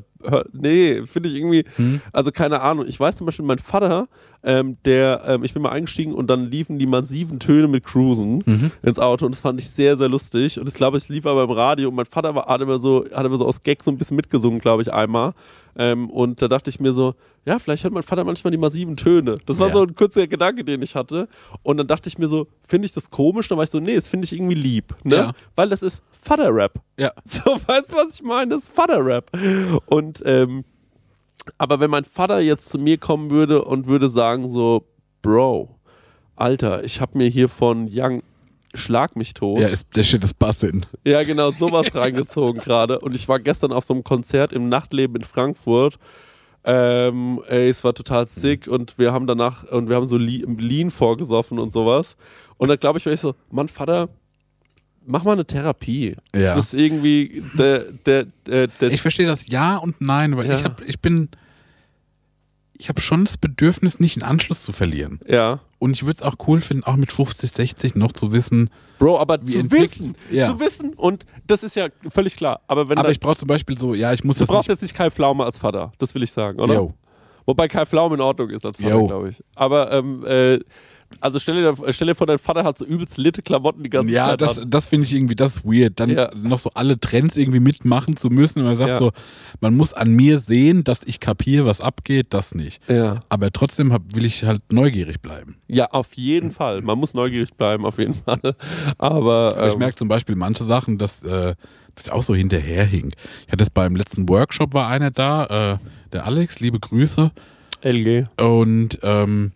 nee, 0.53 1.03
finde 1.07 1.29
ich 1.29 1.35
irgendwie, 1.35 1.65
also 2.13 2.31
keine 2.31 2.61
Ahnung. 2.61 2.87
Ich 2.89 3.01
weiß 3.01 3.17
zum 3.17 3.27
Beispiel, 3.27 3.45
mein 3.45 3.59
Vater, 3.59 4.07
ähm, 4.45 4.77
der, 4.85 5.23
ähm, 5.27 5.43
ich 5.43 5.55
bin 5.55 5.63
mal 5.63 5.71
eingestiegen 5.71 6.15
und 6.15 6.31
dann 6.31 6.49
liefen 6.49 6.79
die 6.79 6.87
massiven 6.87 7.41
Töne 7.41 7.67
mit 7.67 7.83
Cruisen 7.83 8.45
ins 8.83 9.01
Auto 9.01 9.27
und 9.27 9.33
das 9.33 9.41
fand 9.41 9.59
ich 9.59 9.69
sehr, 9.71 9.97
sehr 9.97 10.09
lustig. 10.09 10.61
Und 10.61 10.69
das 10.69 10.75
glaube 10.75 10.99
ich, 10.99 11.09
lief 11.09 11.27
aber 11.27 11.43
im 11.43 11.51
Radio 11.51 11.89
und 11.89 11.97
mein 11.97 12.07
Vater 12.07 12.37
war, 12.37 12.47
hat 12.47 12.61
immer 12.61 12.79
so, 12.79 13.05
hat 13.13 13.27
immer 13.27 13.39
so 13.39 13.47
aus 13.47 13.61
Gag 13.61 13.83
so 13.83 13.91
ein 13.91 13.99
bisschen 13.99 14.17
mitgesungen, 14.17 14.61
glaube 14.61 14.83
ich, 14.83 14.93
einmal. 14.93 15.33
Ähm, 15.77 16.11
und 16.11 16.43
da 16.43 16.49
dachte 16.49 16.69
ich 16.71 16.81
mir 16.81 16.93
so, 16.93 17.15
ja, 17.47 17.59
vielleicht 17.59 17.83
hört 17.85 17.95
mein 17.95 18.03
Vater 18.03 18.25
manchmal 18.25 18.51
die 18.51 18.57
massiven 18.59 18.97
Töne. 18.97 19.39
Das 19.47 19.59
war 19.59 19.69
Ja. 19.69 19.73
so 19.75 19.83
ein 19.83 19.95
kurzer 19.95 20.27
Gedanke, 20.27 20.65
den 20.65 20.83
ich 20.83 20.95
hatte. 20.95 21.29
Und 21.63 21.79
dann 21.79 21.87
dachte 21.87 22.09
ich 22.09 22.19
mir 22.19 22.29
so, 22.29 22.47
finde 22.67 22.87
ich 22.87 22.93
das 22.93 23.11
komisch? 23.11 23.49
Dann 23.49 23.57
war 23.59 23.65
ich 23.65 23.71
so, 23.71 23.81
nee, 23.81 23.95
das 23.95 24.09
finde 24.09 24.27
ich 24.27 24.33
irgendwie 24.33 24.55
lieb. 24.55 24.95
Ne? 25.05 25.17
Ja. 25.17 25.33
Weil 25.57 25.69
das 25.71 25.83
ist 25.83 26.03
Vater-Rap. 26.23 26.81
Ja. 26.99 27.11
So, 27.25 27.41
weißt 27.67 27.91
du, 27.93 27.97
was 27.97 28.15
ich 28.17 28.23
meine? 28.23 28.51
Das 28.55 28.65
ist 28.65 28.73
Vater-Rap. 28.73 29.31
Und, 29.87 30.23
ähm, 30.27 30.65
aber 31.59 31.81
wenn 31.81 31.91
mein 31.91 32.05
Vater 32.05 32.39
jetzt 32.41 32.69
zu 32.69 32.79
mir 32.79 32.99
kommen 32.99 33.31
würde 33.31 33.65
und 33.65 33.87
würde 33.87 34.09
sagen 34.09 34.49
so, 34.49 34.87
Bro, 35.23 35.77
Alter, 36.37 36.85
ich 36.85 37.01
habe 37.01 37.19
mir 37.19 37.29
hier 37.29 37.49
von 37.49 37.89
Young 37.91 38.23
Schlag 38.75 39.17
mich 39.17 39.35
tot. 39.35 39.61
Ja, 39.61 39.67
ist, 39.69 39.87
der 39.95 40.03
Shit 40.05 40.25
ist 40.25 40.39
Bassin. 40.39 40.87
Ja, 41.05 41.23
genau, 41.25 41.51
sowas 41.53 41.87
reingezogen 41.95 42.63
gerade. 42.63 42.99
Und 43.01 43.15
ich 43.15 43.29
war 43.29 43.39
gestern 43.39 43.73
auf 43.73 43.85
so 43.85 43.93
einem 43.95 44.05
Konzert 44.05 44.53
im 44.53 44.69
Nachtleben 44.69 45.17
in 45.17 45.23
Frankfurt. 45.25 45.99
Ähm, 46.65 47.43
ey, 47.49 47.69
es 47.69 47.83
war 47.85 47.93
total 47.93 48.27
sick 48.27 48.69
und 48.69 48.97
wir 48.99 49.13
haben 49.13 49.27
danach, 49.27 49.65
und 49.65 49.89
wir 49.89 49.97
haben 49.97 50.07
so 50.07 50.17
Lean 50.17 50.91
vorgesoffen 50.91 51.59
und 51.59 51.73
sowas. 51.73 52.17
Und 52.57 52.69
dann 52.69 52.79
glaube 52.79 52.99
ich, 52.99 53.07
war 53.07 53.13
ich 53.13 53.21
so, 53.21 53.35
Mann, 53.51 53.69
Vater, 53.69 54.09
mach 55.05 55.25
mal 55.25 55.33
eine 55.33 55.45
Therapie. 55.45 56.15
Ja. 56.35 56.55
Das 56.55 56.67
ist 56.67 56.75
irgendwie 56.75 57.43
der, 57.59 57.91
der, 58.07 58.27
der, 58.47 58.69
der 58.69 58.93
Ich 58.93 59.03
verstehe 59.03 59.27
das 59.27 59.47
ja 59.49 59.77
und 59.77 60.01
nein, 60.01 60.37
weil 60.37 60.47
Ja. 60.47 60.57
ich, 60.59 60.65
hab, 60.65 60.81
ich 60.89 61.01
bin, 61.01 61.29
ich 62.79 62.89
habe 62.89 63.01
schon 63.01 63.25
das 63.25 63.37
Bedürfnis, 63.37 63.99
nicht 63.99 64.23
einen 64.23 64.31
Anschluss 64.31 64.63
zu 64.63 64.73
verlieren. 64.73 65.21
ja. 65.27 65.61
Und 65.83 65.97
ich 65.97 66.03
würde 66.07 66.19
es 66.19 66.23
auch 66.23 66.37
cool 66.47 66.61
finden, 66.61 66.85
auch 66.85 66.95
mit 66.95 67.11
50, 67.13 67.51
60 67.53 67.95
noch 67.97 68.13
zu 68.13 68.31
wissen. 68.33 68.71
Bro, 69.01 69.19
aber 69.19 69.45
zu 69.45 69.59
entwickelt- 69.59 69.91
wissen, 69.99 70.17
Ja. 70.31 70.47
zu 70.49 70.61
wissen, 70.61 70.95
und 70.95 71.27
das 71.49 71.65
ist 71.65 71.75
ja 71.75 71.89
völlig 72.09 72.37
klar. 72.37 72.61
Aber 72.69 72.89
wenn 72.89 72.99
Aber 72.99 73.09
da, 73.09 73.13
ich 73.13 73.19
brauche 73.19 73.35
zum 73.37 73.49
Beispiel 73.49 73.77
so, 73.77 73.93
ja, 73.95 74.13
ich 74.13 74.23
muss 74.23 74.37
du 74.37 74.45
das 74.45 74.49
brauchst 74.49 74.69
nicht. 74.69 74.77
jetzt 74.77 74.83
nicht 74.83 74.95
Kai 74.95 75.11
Pflaume 75.11 75.45
als 75.45 75.59
Vater, 75.59 75.91
das 75.99 76.15
will 76.15 76.23
ich 76.23 76.31
sagen, 76.31 76.61
oder? 76.61 76.75
Yo. 76.75 76.95
Wobei 77.47 77.67
Kai 77.67 77.85
Pflaume 77.85 78.15
in 78.15 78.21
Ordnung 78.21 78.51
ist 78.51 78.65
als 78.65 78.79
Vater, 78.79 79.03
glaube 79.09 79.31
ich. 79.31 79.43
Aber 79.57 79.91
ähm, 79.91 80.25
äh, 80.25 80.61
also 81.21 81.39
stell 81.39 81.55
dir, 81.63 81.75
stell 81.93 82.09
dir 82.09 82.15
vor, 82.15 82.27
dein 82.27 82.39
Vater 82.39 82.65
hat 82.65 82.79
so 82.79 82.85
übelst 82.85 83.19
litte 83.19 83.43
Klamotten 83.43 83.83
die 83.83 83.91
ganze 83.91 84.13
Ja, 84.13 84.29
Zeit. 84.29 84.41
das, 84.41 84.59
an. 84.59 84.71
das 84.71 84.87
finde 84.87 85.07
ich 85.07 85.15
irgendwie, 85.15 85.35
das 85.35 85.57
ist 85.57 85.65
weird. 85.65 85.99
Dann 86.01 86.11
Ja. 86.11 86.31
noch 86.35 86.59
so 86.59 86.71
alle 86.75 86.99
Trends 86.99 87.37
irgendwie 87.37 87.61
mitmachen 87.61 88.17
zu 88.17 88.29
müssen. 88.31 88.61
Und 88.61 88.67
man 88.67 88.75
sagt 88.75 88.91
Ja. 88.91 88.97
so, 88.99 89.13
man 89.61 89.77
muss 89.77 89.93
an 89.93 90.11
mir 90.13 90.39
sehen, 90.39 90.85
dass 90.85 91.01
ich 91.05 91.21
kapiere, 91.21 91.67
was 91.67 91.81
abgeht, 91.81 92.29
das 92.31 92.55
nicht. 92.55 92.81
ja. 92.89 93.21
Aber 93.29 93.51
trotzdem 93.53 93.93
hab, 93.93 94.03
will 94.15 94.25
ich 94.25 94.45
halt 94.45 94.61
neugierig 94.73 95.21
bleiben. 95.21 95.57
ja, 95.69 95.87
auf 95.91 96.15
jeden 96.15 96.51
Fall. 96.51 96.83
Man 96.83 96.99
muss 96.99 97.15
neugierig 97.15 97.53
bleiben, 97.55 97.85
auf 97.87 97.99
jeden 97.99 98.15
Fall. 98.15 98.41
Aber, 98.99 99.53
Aber 99.57 99.67
ich 99.67 99.73
ähm, 99.75 99.79
merke 99.79 99.97
zum 99.97 100.09
Beispiel 100.09 100.35
manche 100.37 100.65
Sachen, 100.65 100.99
dass, 100.99 101.23
äh, 101.23 101.55
dass 101.95 102.07
ich 102.07 102.13
auch 102.13 102.23
so 102.23 102.35
hinterherhing. 102.35 103.13
Ich 103.47 103.53
hatte 103.53 103.63
es 103.63 103.71
beim 103.71 103.97
letzten 103.97 104.29
Workshop, 104.29 104.73
war 104.75 104.89
einer 104.89 105.11
da, 105.11 105.75
äh, 105.75 105.79
der 106.13 106.27
Alex, 106.27 106.61
liebe 106.61 106.79
Grüße. 106.81 107.31
LG. 107.83 108.27
Und, 108.41 108.99
ähm, 109.03 109.53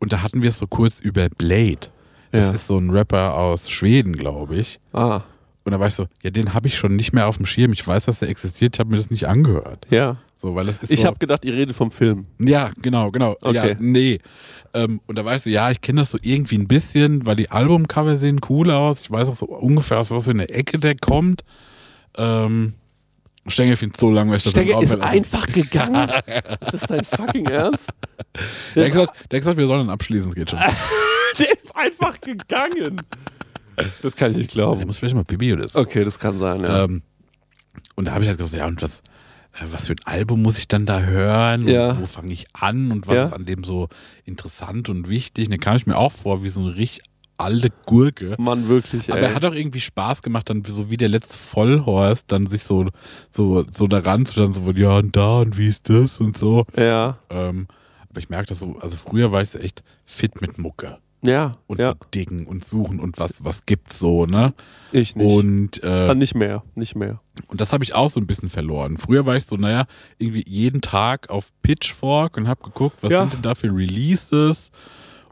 und 0.00 0.12
da 0.12 0.22
hatten 0.22 0.42
wir 0.42 0.48
es 0.48 0.58
so 0.58 0.66
kurz 0.66 0.98
über 0.98 1.28
Blade. 1.28 1.88
Das 2.32 2.46
Ja. 2.46 2.50
ist 2.52 2.66
so 2.66 2.76
ein 2.78 2.90
Rapper 2.90 3.34
aus 3.34 3.70
Schweden, 3.70 4.14
glaube 4.16 4.56
ich. 4.56 4.80
Ah, 4.92 5.22
Und 5.64 5.72
da 5.72 5.78
war 5.80 5.86
ich 5.88 5.94
so, 5.94 6.06
ja, 6.22 6.30
den 6.30 6.54
habe 6.54 6.66
ich 6.68 6.76
schon 6.76 6.96
nicht 6.96 7.12
mehr 7.12 7.26
auf 7.28 7.36
dem 7.36 7.46
Schirm. 7.46 7.72
Ich 7.72 7.86
weiß, 7.86 8.04
dass 8.06 8.18
der 8.20 8.28
existiert, 8.28 8.74
ich 8.76 8.80
habe 8.80 8.90
mir 8.90 8.96
das 8.96 9.10
nicht 9.10 9.28
angehört. 9.28 9.86
ja. 9.90 10.16
So, 10.42 10.54
weil 10.54 10.64
das 10.64 10.78
ist 10.82 10.90
Ich 10.90 11.00
so, 11.00 11.06
habe 11.06 11.18
gedacht, 11.18 11.44
ihr 11.44 11.52
redet 11.52 11.76
vom 11.76 11.90
Film. 11.90 12.24
Ja, 12.38 12.70
genau, 12.80 13.10
genau. 13.10 13.36
Okay. 13.42 13.72
Ja, 13.72 13.76
nee. 13.78 14.20
Ähm, 14.72 15.02
und 15.06 15.18
da 15.18 15.22
weißt 15.26 15.44
du, 15.44 15.50
ja, 15.50 15.70
ich 15.70 15.82
kenne 15.82 16.00
das 16.00 16.10
so 16.12 16.18
irgendwie 16.22 16.56
ein 16.56 16.66
bisschen, 16.66 17.26
weil 17.26 17.36
die 17.36 17.50
Albumcover 17.50 18.16
sehen 18.16 18.40
cool 18.48 18.70
aus. 18.70 19.02
Ich 19.02 19.10
weiß 19.10 19.28
auch 19.28 19.34
so 19.34 19.44
ungefähr, 19.44 19.98
aus 19.98 20.10
was 20.10 20.24
für 20.24 20.30
eine 20.30 20.48
Ecke 20.48 20.78
der 20.78 20.96
kommt. 20.96 21.44
Ähm, 22.16 22.72
Stengel 23.46 23.76
findet 23.76 23.98
so 24.00 24.10
langweilig, 24.10 24.42
dass 24.44 24.52
Stenger 24.52 24.74
den 24.74 24.82
ist 24.82 25.00
einfach 25.00 25.46
gegangen. 25.46 26.08
ist 26.60 26.72
das 26.74 26.80
dein 26.82 27.04
fucking 27.04 27.46
Ernst? 27.46 27.84
Der 28.76 28.84
hat, 28.84 28.92
gesagt, 28.92 29.32
der 29.32 29.38
gesagt, 29.40 29.56
wir 29.58 29.66
sollen 29.66 29.88
abschließen, 29.90 30.28
es 30.28 30.34
geht 30.34 30.50
schon. 30.50 30.58
Der 31.38 31.50
ist 31.52 31.74
einfach 31.74 32.20
gegangen. 32.20 33.00
Das 34.02 34.14
kann 34.14 34.30
ich 34.30 34.36
nicht 34.36 34.50
Der 34.50 34.54
glauben. 34.62 34.86
muss 34.86 34.98
vielleicht 34.98 35.14
mal 35.14 35.24
Bibi 35.24 35.54
oder 35.54 35.66
so. 35.68 35.78
Okay, 35.80 36.04
das 36.04 36.18
kann 36.18 36.36
sein, 36.38 36.60
ja. 36.62 36.84
Ähm, 36.84 37.02
und 37.96 38.04
da 38.06 38.12
habe 38.12 38.22
ich 38.22 38.28
halt 38.28 38.38
gesagt, 38.38 38.56
ja, 38.58 38.66
und 38.66 38.82
das, 38.82 38.98
äh, 39.54 39.64
was 39.70 39.86
für 39.86 39.94
ein 39.94 40.04
Album 40.04 40.42
muss 40.42 40.58
ich 40.58 40.68
dann 40.68 40.84
da 40.86 41.00
hören? 41.00 41.66
Ja. 41.66 41.90
Und 41.92 42.02
wo 42.02 42.06
fange 42.06 42.32
ich 42.32 42.44
an? 42.52 42.92
Und 42.92 43.08
was 43.08 43.14
Ja. 43.16 43.24
ist 43.24 43.32
an 43.32 43.46
dem 43.46 43.64
so 43.64 43.88
interessant 44.24 44.88
und 44.90 45.08
wichtig? 45.08 45.46
Und 45.46 45.52
dann 45.52 45.60
kam 45.60 45.76
ich 45.76 45.86
mir 45.86 45.96
auch 45.96 46.12
vor, 46.12 46.44
wie 46.44 46.50
so 46.50 46.60
eine 46.60 46.76
richtig 46.76 47.04
alte 47.40 47.68
Gurke. 47.86 48.36
Mann, 48.38 48.68
wirklich, 48.68 49.10
Aber 49.10 49.20
ey. 49.20 49.28
er 49.28 49.34
hat 49.34 49.44
auch 49.44 49.54
irgendwie 49.54 49.80
Spaß 49.80 50.22
gemacht, 50.22 50.50
dann 50.50 50.62
so 50.64 50.90
wie 50.90 50.96
der 50.96 51.08
letzte 51.08 51.36
Vollhorst, 51.36 52.24
dann 52.28 52.46
sich 52.46 52.62
so, 52.64 52.86
so, 53.28 53.64
so 53.70 53.86
daran 53.86 54.26
zu 54.26 54.38
dann 54.40 54.52
so, 54.52 54.62
ja, 54.72 54.98
und 54.98 55.16
da, 55.16 55.40
und 55.40 55.56
wie 55.58 55.66
ist 55.68 55.88
das 55.88 56.20
und 56.20 56.36
so. 56.38 56.66
ja, 56.76 57.18
Ähm, 57.30 57.66
aber 58.08 58.18
ich 58.20 58.28
merke 58.28 58.46
das 58.48 58.58
so, 58.60 58.76
also 58.80 58.96
früher 58.96 59.30
war 59.32 59.42
ich 59.42 59.54
echt 59.54 59.82
fit 60.04 60.40
mit 60.40 60.58
Mucke 60.58 60.98
ja, 61.22 61.56
und 61.66 61.78
ja. 61.78 61.88
so 61.90 61.94
diggen 62.14 62.46
und 62.46 62.64
suchen 62.64 62.98
und 62.98 63.18
was, 63.18 63.44
was 63.44 63.66
gibt's 63.66 63.98
so, 63.98 64.24
ne? 64.24 64.54
Ich 64.90 65.14
nicht. 65.16 65.30
Und, 65.30 65.84
Ah, 65.84 66.12
äh, 66.12 66.14
nicht 66.14 66.34
mehr, 66.34 66.62
nicht 66.74 66.96
mehr. 66.96 67.20
und 67.48 67.60
das 67.60 67.72
habe 67.72 67.84
ich 67.84 67.94
auch 67.94 68.08
so 68.08 68.18
ein 68.18 68.26
bisschen 68.26 68.48
verloren. 68.48 68.96
Früher 68.96 69.26
war 69.26 69.36
ich 69.36 69.44
so, 69.44 69.56
naja, 69.56 69.84
irgendwie 70.18 70.42
jeden 70.48 70.80
Tag 70.80 71.28
auf 71.28 71.52
Pitchfork 71.62 72.36
und 72.38 72.48
habe 72.48 72.62
geguckt, 72.64 72.96
was 73.02 73.12
Ja. 73.12 73.20
sind 73.20 73.34
denn 73.34 73.42
da 73.42 73.54
für 73.54 73.68
Releases 73.68 74.70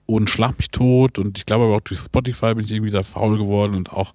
und 0.09 0.31
schlag 0.31 0.57
mich 0.57 0.71
tot. 0.71 1.19
Und 1.19 1.39
ich 1.39 1.47
glaube 1.47 1.65
aber 1.65 1.77
auch 1.77 1.81
durch 1.83 2.01
Spotify 2.01 2.55
bin 2.55 2.65
ich 2.65 2.73
irgendwie 2.73 2.91
da 2.91 3.03
faul 3.03 3.39
geworden 3.39 3.75
und 3.75 3.93
auch, 3.93 4.15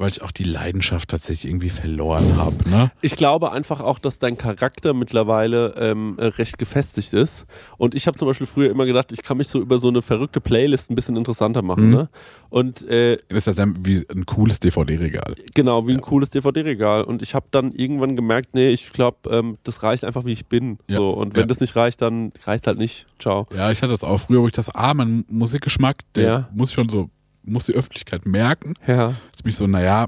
weil 0.00 0.08
ich 0.08 0.22
auch 0.22 0.30
die 0.30 0.44
Leidenschaft 0.44 1.10
tatsächlich 1.10 1.44
irgendwie 1.50 1.68
verloren 1.68 2.36
habe. 2.38 2.56
Ne? 2.70 2.90
Ich 3.02 3.16
glaube 3.16 3.52
einfach 3.52 3.80
auch, 3.80 3.98
dass 3.98 4.18
dein 4.18 4.38
Charakter 4.38 4.94
mittlerweile 4.94 5.74
ähm, 5.76 6.16
äh, 6.18 6.24
recht 6.26 6.56
gefestigt 6.58 7.12
ist. 7.12 7.44
Und 7.76 7.94
ich 7.94 8.06
habe 8.06 8.16
zum 8.18 8.26
Beispiel 8.26 8.46
früher 8.46 8.70
immer 8.70 8.86
gedacht, 8.86 9.12
ich 9.12 9.22
kann 9.22 9.36
mich 9.36 9.48
so 9.48 9.60
über 9.60 9.78
so 9.78 9.88
eine 9.88 10.00
verrückte 10.00 10.40
Playlist 10.40 10.90
ein 10.90 10.94
bisschen 10.94 11.16
interessanter 11.16 11.60
machen. 11.60 11.88
Mhm. 11.88 11.94
Ne? 11.94 12.08
Und 12.48 12.80
äh, 12.88 13.18
Das 13.28 13.46
ist 13.46 13.58
ja 13.58 13.66
wie 13.82 14.06
ein 14.10 14.24
cooles 14.24 14.58
DVD-Regal. 14.58 15.34
genau, 15.54 15.86
wie 15.86 15.92
ein 15.92 16.00
cooles 16.00 16.30
DVD-Regal. 16.30 17.04
Und 17.04 17.20
ich 17.20 17.34
habe 17.34 17.46
dann 17.50 17.70
irgendwann 17.72 18.16
gemerkt, 18.16 18.54
nee, 18.54 18.70
ich 18.70 18.90
glaube, 18.94 19.28
ähm, 19.30 19.58
das 19.64 19.82
reicht 19.82 20.04
einfach, 20.04 20.24
wie 20.24 20.32
ich 20.32 20.46
bin. 20.46 20.78
Ja. 20.88 20.96
So. 20.96 21.10
Und 21.10 21.34
wenn 21.34 21.42
Ja. 21.42 21.46
das 21.46 21.60
nicht 21.60 21.76
reicht, 21.76 22.00
dann 22.00 22.32
reicht 22.44 22.66
halt 22.66 22.78
nicht. 22.78 23.06
Ciao. 23.18 23.46
Ja, 23.54 23.70
ich 23.70 23.82
hatte 23.82 23.92
das 23.92 24.02
auch 24.02 24.16
früher, 24.18 24.40
wo 24.40 24.46
ich 24.46 24.52
das, 24.54 24.74
ah, 24.74 24.94
mein 24.94 25.26
Musikgeschmack, 25.28 25.98
der 26.14 26.24
Ja. 26.26 26.48
muss 26.54 26.72
schon 26.72 26.88
so, 26.88 27.10
muss 27.42 27.66
die 27.66 27.72
Öffentlichkeit 27.72 28.26
merken. 28.26 28.74
Ja. 28.86 29.14
Jetzt 29.30 29.42
bin 29.42 29.50
ich 29.50 29.56
so, 29.56 29.66
naja, 29.66 30.06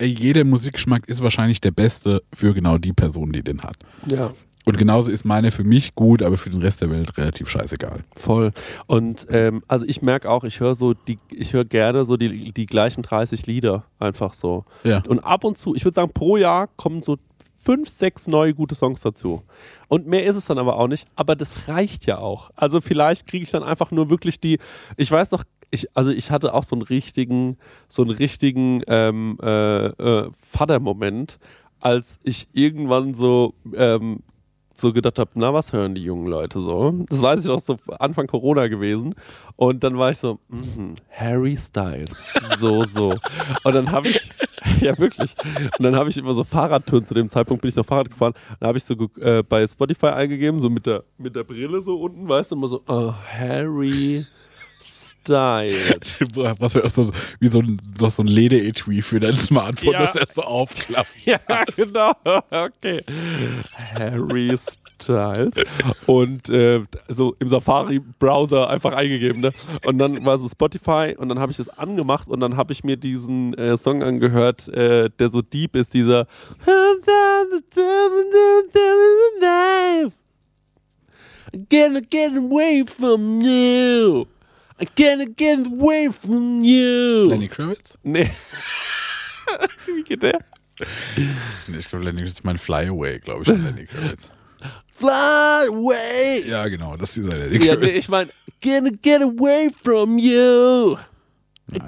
jeder 0.00 0.44
Musikgeschmack 0.44 1.08
ist 1.08 1.22
wahrscheinlich 1.22 1.60
der 1.60 1.70
beste 1.70 2.22
für 2.32 2.54
genau 2.54 2.78
die 2.78 2.92
Person, 2.92 3.32
die 3.32 3.42
den 3.42 3.62
hat. 3.62 3.76
Ja. 4.10 4.32
Und 4.64 4.76
genauso 4.76 5.10
ist 5.10 5.24
meine 5.24 5.50
für 5.50 5.64
mich 5.64 5.94
gut, 5.94 6.22
aber 6.22 6.36
für 6.36 6.50
den 6.50 6.60
Rest 6.60 6.82
der 6.82 6.90
Welt 6.90 7.16
relativ 7.16 7.48
scheißegal. 7.48 8.04
Voll. 8.14 8.52
Und 8.86 9.26
ähm, 9.30 9.62
also 9.66 9.86
ich 9.86 10.02
merke 10.02 10.30
auch, 10.30 10.44
ich 10.44 10.60
höre 10.60 10.74
so 10.74 10.92
die, 10.92 11.18
ich 11.30 11.54
höre 11.54 11.64
gerne 11.64 12.04
so 12.04 12.18
die, 12.18 12.52
die 12.52 12.66
gleichen 12.66 13.02
30 13.02 13.46
Lieder 13.46 13.84
einfach 13.98 14.34
so. 14.34 14.66
Ja. 14.84 15.02
Und 15.08 15.20
ab 15.20 15.44
und 15.44 15.56
zu, 15.56 15.74
ich 15.74 15.86
würde 15.86 15.94
sagen, 15.94 16.12
pro 16.12 16.36
Jahr 16.36 16.68
kommen 16.76 17.00
so 17.00 17.16
fünf, 17.64 17.88
sechs 17.88 18.26
neue 18.26 18.52
gute 18.52 18.74
Songs 18.74 19.00
dazu. 19.00 19.42
Und 19.88 20.06
mehr 20.06 20.26
ist 20.26 20.36
es 20.36 20.44
dann 20.44 20.58
aber 20.58 20.76
auch 20.76 20.86
nicht. 20.86 21.06
Aber 21.16 21.34
das 21.34 21.68
reicht 21.68 22.04
ja 22.04 22.18
auch. 22.18 22.50
Also 22.54 22.82
vielleicht 22.82 23.26
kriege 23.26 23.44
ich 23.44 23.50
dann 23.50 23.62
einfach 23.62 23.90
nur 23.90 24.10
wirklich 24.10 24.38
die, 24.38 24.58
ich 24.98 25.10
weiß 25.10 25.30
noch, 25.30 25.44
ich, 25.70 25.88
also 25.94 26.10
ich 26.10 26.30
hatte 26.30 26.54
auch 26.54 26.64
so 26.64 26.74
einen 26.74 26.82
richtigen, 26.82 27.56
so 27.88 28.02
einen 28.02 28.12
richtigen 28.12 28.82
ähm, 28.86 29.38
äh, 29.42 29.86
äh, 29.86 30.30
Vatermoment, 30.50 31.38
als 31.80 32.18
ich 32.22 32.48
irgendwann 32.52 33.14
so 33.14 33.54
ähm, 33.74 34.22
so 34.80 34.92
gedacht 34.92 35.18
habe, 35.18 35.30
na, 35.34 35.52
was 35.52 35.72
hören 35.72 35.94
die 35.94 36.02
jungen 36.02 36.28
Leute 36.28 36.60
so? 36.60 36.92
Das 37.08 37.20
weiß 37.20 37.40
ich 37.40 37.46
noch 37.46 37.58
so 37.58 37.78
Anfang 37.98 38.26
Corona 38.28 38.68
gewesen. 38.68 39.14
Und 39.56 39.82
dann 39.82 39.98
war 39.98 40.10
ich 40.12 40.18
so, 40.18 40.38
mhm, 40.48 40.94
Harry 41.10 41.56
Styles. 41.56 42.22
So, 42.58 42.84
so. 42.84 43.16
Und 43.64 43.74
dann 43.74 43.90
habe 43.90 44.08
ich, 44.08 44.30
ja 44.80 44.96
wirklich, 44.98 45.34
und 45.78 45.82
dann 45.82 45.96
habe 45.96 46.10
ich 46.10 46.16
immer 46.16 46.32
so 46.32 46.44
Fahrradtouren, 46.44 47.04
zu 47.04 47.14
dem 47.14 47.28
Zeitpunkt 47.28 47.62
bin 47.62 47.70
ich 47.70 47.76
noch 47.76 47.86
Fahrrad 47.86 48.10
gefahren, 48.10 48.34
dann 48.60 48.68
habe 48.68 48.78
ich 48.78 48.84
so 48.84 48.94
äh, 49.20 49.42
bei 49.42 49.66
Spotify 49.66 50.08
eingegeben, 50.08 50.60
so 50.60 50.70
mit 50.70 50.86
der, 50.86 51.02
mit 51.18 51.34
der 51.34 51.44
Brille 51.44 51.80
so 51.80 52.00
unten, 52.00 52.28
weißt 52.28 52.52
du, 52.52 52.56
immer 52.56 52.68
so, 52.68 52.82
oh, 52.86 53.12
Harry 53.36 54.24
Styles. 55.28 56.20
Was 56.58 56.74
wäre 56.74 56.88
so, 56.88 57.10
wie 57.38 57.48
so 57.48 57.60
ein, 57.60 57.78
noch 58.00 58.10
so 58.10 58.22
ein 58.22 58.26
Lederetui 58.26 59.02
für 59.02 59.20
dein 59.20 59.36
Smartphone, 59.36 59.92
Ja. 59.92 60.06
das 60.06 60.16
er 60.16 60.26
so 60.34 60.42
aufklappt. 60.42 61.08
Ja, 61.24 61.38
genau. 61.76 62.12
Okay. 62.50 63.02
Harry 63.94 64.56
Styles. 64.56 65.54
Und 66.06 66.48
äh, 66.48 66.80
so 67.08 67.36
im 67.38 67.48
Safari-Browser 67.50 68.70
einfach 68.70 68.94
eingegeben. 68.94 69.42
Ne? 69.42 69.52
Und 69.84 69.98
dann 69.98 70.24
war 70.24 70.38
so 70.38 70.48
Spotify 70.48 71.14
und 71.18 71.28
dann 71.28 71.38
habe 71.38 71.52
ich 71.52 71.58
das 71.58 71.68
angemacht 71.68 72.28
und 72.28 72.40
dann 72.40 72.56
habe 72.56 72.72
ich 72.72 72.82
mir 72.82 72.96
diesen 72.96 73.52
äh, 73.54 73.76
Song 73.76 74.02
angehört, 74.02 74.68
äh, 74.68 75.10
der 75.18 75.28
so 75.28 75.42
deep 75.42 75.76
ist, 75.76 75.92
dieser 75.92 76.26
gotta 81.70 82.00
get 82.00 82.34
away 82.36 82.84
from 82.86 83.40
you. 83.42 84.26
I 84.80 84.84
gotta 84.96 85.26
get 85.36 85.66
away 85.66 86.08
from 86.12 86.62
you. 86.62 87.28
Lenny 87.28 87.48
Kravitz? 87.48 87.80
Nee. 88.04 88.30
Wie 89.86 90.02
geht 90.04 90.22
der? 90.22 90.38
Nee, 91.66 91.78
ich 91.78 91.88
glaube, 91.88 92.04
Lenny 92.04 92.18
Kravitz 92.20 92.34
ist 92.34 92.44
mein 92.44 92.58
Flyaway, 92.58 93.18
glaube 93.18 93.42
ich, 93.42 93.48
von 93.48 93.64
Lenny 93.64 93.86
Kravitz. 93.86 94.22
Fly 94.92 95.68
away. 95.68 96.44
Ja, 96.48 96.66
genau, 96.68 96.96
das 96.96 97.10
ist 97.10 97.16
dieser 97.16 97.36
Lenny 97.36 97.64
Ja, 97.64 97.74
Kravitz. 97.74 97.90
nee, 97.90 97.98
ich 97.98 98.08
meine, 98.08 98.30
gonna 98.62 98.90
get 99.02 99.22
away 99.22 99.70
from 99.74 100.18
you. 100.18 100.96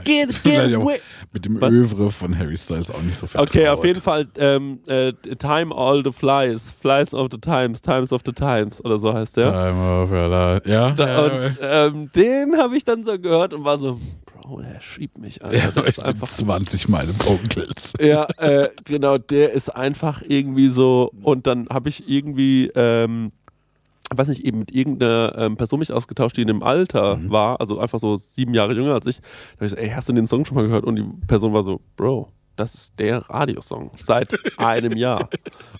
Get, 0.05 0.43
get 0.43 0.75
away. 0.75 1.01
mit 1.33 1.45
dem 1.45 1.61
Was? 1.61 1.73
Övre 1.75 2.11
von 2.11 2.37
Harry 2.39 2.57
Styles 2.57 2.91
auch 2.91 3.01
nicht 3.03 3.17
so 3.19 3.27
vertraut. 3.27 3.49
Okay, 3.51 3.69
auf 3.69 3.85
jeden 3.85 4.01
Fall 4.03 4.27
ähm, 4.37 4.81
äh, 4.87 5.13
Time 5.39 5.75
All 5.75 6.03
the 6.05 6.13
Flies, 6.13 6.71
Flies 6.81 7.15
of 7.15 7.29
the 7.33 7.39
Times, 7.39 7.81
Times 7.81 8.13
of 8.13 8.21
the 8.27 8.33
Times 8.33 8.85
oder 8.85 8.99
so 8.99 9.13
heißt 9.15 9.39
der. 9.39 9.53
Time 9.53 10.03
of 10.03 10.11
your 10.11 10.29
life. 10.29 10.69
Ja, 10.69 10.91
Da, 10.91 11.09
ja, 11.09 11.21
und 11.23 11.59
ähm, 11.61 12.11
den 12.15 12.57
habe 12.59 12.77
ich 12.77 12.85
dann 12.85 13.05
so 13.05 13.19
gehört 13.19 13.55
und 13.55 13.65
war 13.65 13.79
so, 13.79 13.99
Bro, 14.43 14.63
der 14.63 14.81
schiebt 14.81 15.19
mich, 15.19 15.43
Alter. 15.45 15.57
ja, 15.57 15.69
ich 15.83 15.87
ist 15.89 16.03
einfach 16.03 16.29
20 16.29 16.89
meine 16.89 17.13
Vocals. 17.19 17.93
Ja, 18.01 18.27
äh, 18.39 18.69
genau, 18.85 19.19
der 19.19 19.53
ist 19.53 19.69
einfach 19.69 20.23
irgendwie 20.27 20.69
so. 20.71 21.11
Und 21.23 21.47
dann 21.47 21.69
habe 21.71 21.89
ich 21.89 22.09
irgendwie, 22.09 22.71
ähm, 22.75 23.33
weiß 24.19 24.29
nicht, 24.29 24.45
eben 24.45 24.59
mit 24.59 24.73
irgendeiner 24.75 25.35
ähm, 25.39 25.57
Person 25.57 25.79
mich 25.79 25.93
ausgetauscht, 25.93 26.37
die 26.37 26.43
in 26.43 26.49
dem 26.49 26.63
Alter 26.63 27.17
Mhm. 27.17 27.31
war, 27.31 27.61
also 27.61 27.79
einfach 27.79 27.99
so 28.01 28.17
sieben 28.17 28.55
Jahre 28.55 28.75
jünger 28.75 28.95
als 28.95 29.07
ich. 29.07 29.21
Da 29.21 29.57
habe 29.57 29.65
ich 29.67 29.71
so, 29.71 29.77
ey, 29.77 29.91
hast 29.91 30.09
du 30.09 30.13
den 30.13 30.27
Song 30.27 30.45
schon 30.45 30.57
mal 30.57 30.65
gehört? 30.67 30.85
Und 30.85 30.97
die 30.97 31.05
Person 31.27 31.53
war 31.53 31.63
so, 31.63 31.81
Bro, 31.97 32.29
das 32.57 32.75
ist 32.75 32.99
der 32.99 33.19
Radiosong 33.31 33.91
seit 33.97 34.35
einem 34.59 34.95
Jahr. 34.97 35.31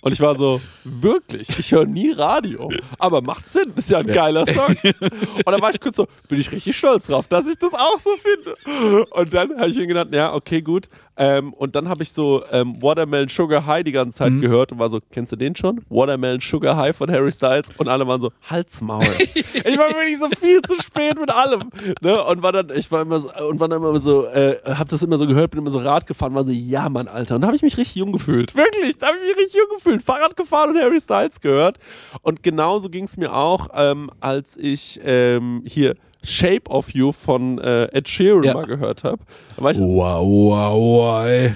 Und 0.01 0.13
ich 0.13 0.21
war 0.21 0.35
so, 0.35 0.59
wirklich, 0.83 1.47
ich 1.59 1.71
höre 1.71 1.85
nie 1.85 2.11
Radio. 2.11 2.69
Aber 2.97 3.21
macht 3.21 3.45
Sinn, 3.45 3.73
ist 3.75 3.91
ja 3.91 3.99
ein 3.99 4.07
geiler 4.07 4.47
Song. 4.47 4.75
Und 4.83 5.45
dann 5.45 5.61
war 5.61 5.71
ich 5.73 5.79
kurz 5.79 5.97
so, 5.97 6.07
bin 6.27 6.39
ich 6.39 6.51
richtig 6.51 6.75
stolz 6.75 7.05
drauf, 7.05 7.27
dass 7.27 7.45
ich 7.47 7.57
das 7.57 7.73
auch 7.73 7.99
so 7.99 8.09
finde. 8.17 9.05
Und 9.11 9.31
dann 9.33 9.57
habe 9.59 9.69
ich 9.69 9.77
mir 9.77 9.85
gedacht, 9.87 10.07
ja, 10.11 10.33
okay, 10.33 10.61
gut. 10.61 10.89
Ähm, 11.17 11.53
und 11.53 11.75
dann 11.75 11.89
habe 11.89 12.03
ich 12.03 12.11
so 12.11 12.43
ähm, 12.51 12.81
Watermelon 12.81 13.29
Sugar 13.29 13.65
High 13.65 13.83
die 13.83 13.91
ganze 13.91 14.19
Zeit 14.19 14.39
gehört 14.39 14.71
und 14.71 14.79
war 14.79 14.89
so, 14.89 14.99
kennst 15.11 15.31
du 15.31 15.35
den 15.35 15.55
schon? 15.55 15.81
Watermelon 15.89 16.39
Sugar 16.39 16.77
High 16.77 16.95
von 16.95 17.11
Harry 17.11 17.31
Styles. 17.31 17.69
Und 17.77 17.87
alle 17.87 18.07
waren 18.07 18.21
so, 18.21 18.31
Halsmaul. 18.49 19.03
ich 19.33 19.77
war 19.77 19.89
wirklich 19.89 20.19
so 20.19 20.29
viel 20.39 20.61
zu 20.61 20.75
spät 20.81 21.19
mit 21.19 21.29
allem. 21.29 21.69
Ne? 22.01 22.23
Und 22.23 22.43
war 22.43 22.51
dann, 22.51 22.69
ich 22.75 22.91
war 22.91 23.01
immer 23.01 23.19
so, 23.19 23.29
und 23.47 23.59
war 23.59 23.67
dann 23.67 23.81
immer 23.81 23.99
so, 23.99 24.25
äh, 24.27 24.57
hab 24.65 24.89
das 24.89 25.01
immer 25.01 25.17
so 25.17 25.27
gehört, 25.27 25.51
bin 25.51 25.59
immer 25.59 25.69
so 25.69 25.79
Rad 25.79 26.07
gefahren, 26.07 26.33
war 26.33 26.43
so, 26.43 26.51
ja, 26.51 26.87
Mann, 26.89 27.07
Alter. 27.07 27.35
Und 27.35 27.41
da 27.41 27.47
habe 27.47 27.55
ich 27.55 27.61
mich 27.61 27.77
richtig 27.77 27.95
jung 27.95 28.11
gefühlt. 28.11 28.55
Wirklich, 28.55 28.97
da 28.97 29.07
habe 29.07 29.17
ich 29.17 29.35
mich 29.35 29.45
richtig 29.45 29.59
jung 29.59 29.77
gefühlt. 29.77 30.01
Fahrrad 30.01 30.37
gefahren 30.37 30.71
und 30.71 30.81
Harry 30.81 30.99
Styles 30.99 31.41
gehört. 31.41 31.77
Und 32.21 32.43
genauso 32.43 32.89
ging 32.89 33.03
es 33.03 33.17
mir 33.17 33.35
auch, 33.35 33.69
ähm, 33.75 34.09
als 34.19 34.57
ich 34.57 34.99
ähm, 35.03 35.63
hier 35.65 35.95
Shape 36.23 36.69
of 36.69 36.91
You 36.91 37.11
von 37.11 37.57
äh, 37.59 37.85
Ed 37.85 38.07
Sheeran 38.07 38.43
Ja. 38.43 38.53
mal 38.53 38.65
gehört 38.65 39.03
habe. 39.03 39.23
Ich, 39.57 39.61
Wow, 39.79 40.25
wow, 40.27 40.73
wow. 40.75 41.25
ey. 41.25 41.55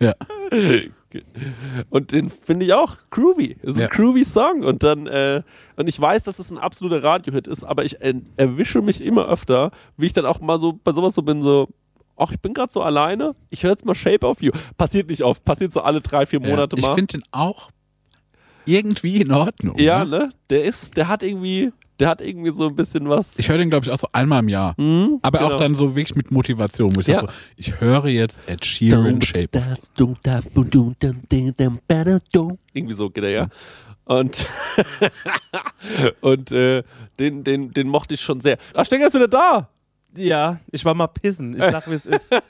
ja. 0.00 0.14
Und 1.90 2.12
den 2.12 2.28
finde 2.30 2.66
ich 2.66 2.72
auch 2.72 2.96
groovy. 3.10 3.56
Ist 3.62 3.76
ein 3.76 3.82
Ja. 3.82 3.88
groovy 3.88 4.24
Song. 4.24 4.62
Und 4.64 4.82
dann, 4.82 5.06
äh, 5.06 5.42
und 5.76 5.88
ich 5.88 6.00
weiß, 6.00 6.24
dass 6.24 6.38
es 6.38 6.50
ein 6.50 6.58
absoluter 6.58 7.02
Radiohit 7.02 7.46
ist, 7.46 7.64
aber 7.64 7.84
ich 7.84 8.00
äh, 8.00 8.14
erwische 8.36 8.80
mich 8.82 9.02
immer 9.02 9.28
öfter, 9.28 9.70
wie 9.96 10.06
ich 10.06 10.12
dann 10.12 10.26
auch 10.26 10.40
mal 10.40 10.58
so 10.58 10.72
bei 10.82 10.92
sowas 10.92 11.14
so 11.14 11.22
bin, 11.22 11.42
so, 11.42 11.68
ach, 12.16 12.32
ich 12.32 12.40
bin 12.40 12.54
gerade 12.54 12.72
so 12.72 12.82
alleine, 12.82 13.34
ich 13.50 13.62
höre 13.62 13.70
jetzt 13.70 13.84
mal 13.84 13.94
Shape 13.94 14.26
of 14.26 14.42
You. 14.42 14.52
Passiert 14.76 15.08
nicht 15.10 15.22
oft, 15.22 15.44
passiert 15.44 15.72
so 15.72 15.82
alle 15.82 16.00
drei, 16.00 16.26
vier 16.26 16.40
Monate 16.40 16.76
ja. 16.76 16.80
Ich 16.80 16.86
mal. 16.88 16.94
finde 16.94 17.18
den 17.18 17.24
auch 17.30 17.70
irgendwie 18.66 19.20
in 19.20 19.30
Ordnung. 19.32 19.78
Ja, 19.78 20.04
ne? 20.04 20.10
ne? 20.18 20.30
Der 20.50 20.64
ist, 20.64 20.96
der 20.96 21.08
hat 21.08 21.22
irgendwie, 21.22 21.72
der 22.00 22.08
hat 22.08 22.20
irgendwie 22.20 22.50
so 22.50 22.66
ein 22.68 22.74
bisschen 22.74 23.08
was. 23.08 23.32
Ich 23.36 23.48
höre 23.48 23.58
den, 23.58 23.70
glaube 23.70 23.84
ich, 23.86 23.90
auch 23.92 23.98
so 23.98 24.08
einmal 24.12 24.40
im 24.40 24.48
Jahr. 24.48 24.74
Mhm, 24.78 25.18
Aber 25.22 25.38
genau. 25.38 25.54
auch 25.54 25.58
dann 25.58 25.74
so 25.74 25.94
wirklich 25.94 26.16
mit 26.16 26.30
Motivation, 26.30 26.92
ich 26.98 27.06
Ja. 27.06 27.20
so, 27.20 27.28
ich 27.56 27.80
höre 27.80 28.06
jetzt 28.06 28.38
Ed 28.46 28.64
Sheeran 28.64 29.22
Shape. 29.22 29.48
Irgendwie 32.72 32.94
so 32.94 33.10
geht 33.10 33.24
er 33.24 33.30
ja. 33.30 33.48
Und, 34.06 34.46
und 36.20 36.50
äh, 36.52 36.82
den, 37.18 37.42
den, 37.44 37.70
den 37.72 37.88
mochte 37.88 38.14
ich 38.14 38.20
schon 38.20 38.40
sehr. 38.40 38.58
Ach, 38.74 38.84
Stenger 38.84 39.06
ist 39.06 39.14
wieder 39.14 39.28
da. 39.28 39.68
Ja, 40.16 40.60
ich 40.70 40.84
war 40.84 40.94
mal 40.94 41.06
pissen. 41.06 41.56
Ich 41.56 41.62
sag, 41.62 41.88
wie 41.88 41.94
es 41.94 42.06
ist. 42.06 42.30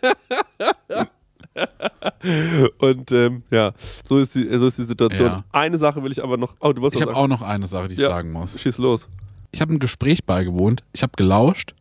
Und 2.79 3.13
ähm, 3.13 3.43
ja, 3.51 3.73
so 4.07 4.19
ist, 4.19 4.35
die, 4.35 4.49
so 4.59 4.67
ist 4.67 4.79
die 4.79 4.83
Situation. 4.83 5.27
Ja. 5.29 5.45
Eine 5.53 5.79
Sache 5.79 6.03
will 6.03 6.11
ich 6.11 6.23
aber 6.23 6.37
noch. 6.37 6.57
Oh, 6.61 6.73
Ich 6.93 7.01
habe 7.01 7.15
auch 7.15 7.29
noch 7.29 7.43
eine 7.43 7.67
Sache, 7.67 7.89
die 7.89 7.95
ich 7.95 8.01
Ja. 8.01 8.09
sagen 8.09 8.33
muss. 8.33 8.59
Schieß 8.61 8.79
los. 8.79 9.09
Ich 9.55 9.61
habe 9.61 9.73
ein 9.73 9.79
Gespräch 9.79 10.25
beigewohnt, 10.25 10.83
ich 10.93 11.05
habe 11.05 11.13
gelauscht 11.17 11.77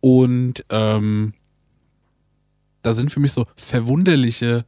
und 0.00 0.64
ähm, 0.70 1.34
da 2.80 2.94
sind 2.94 3.12
für 3.12 3.20
mich 3.20 3.34
so 3.34 3.44
verwunderliche 3.54 4.64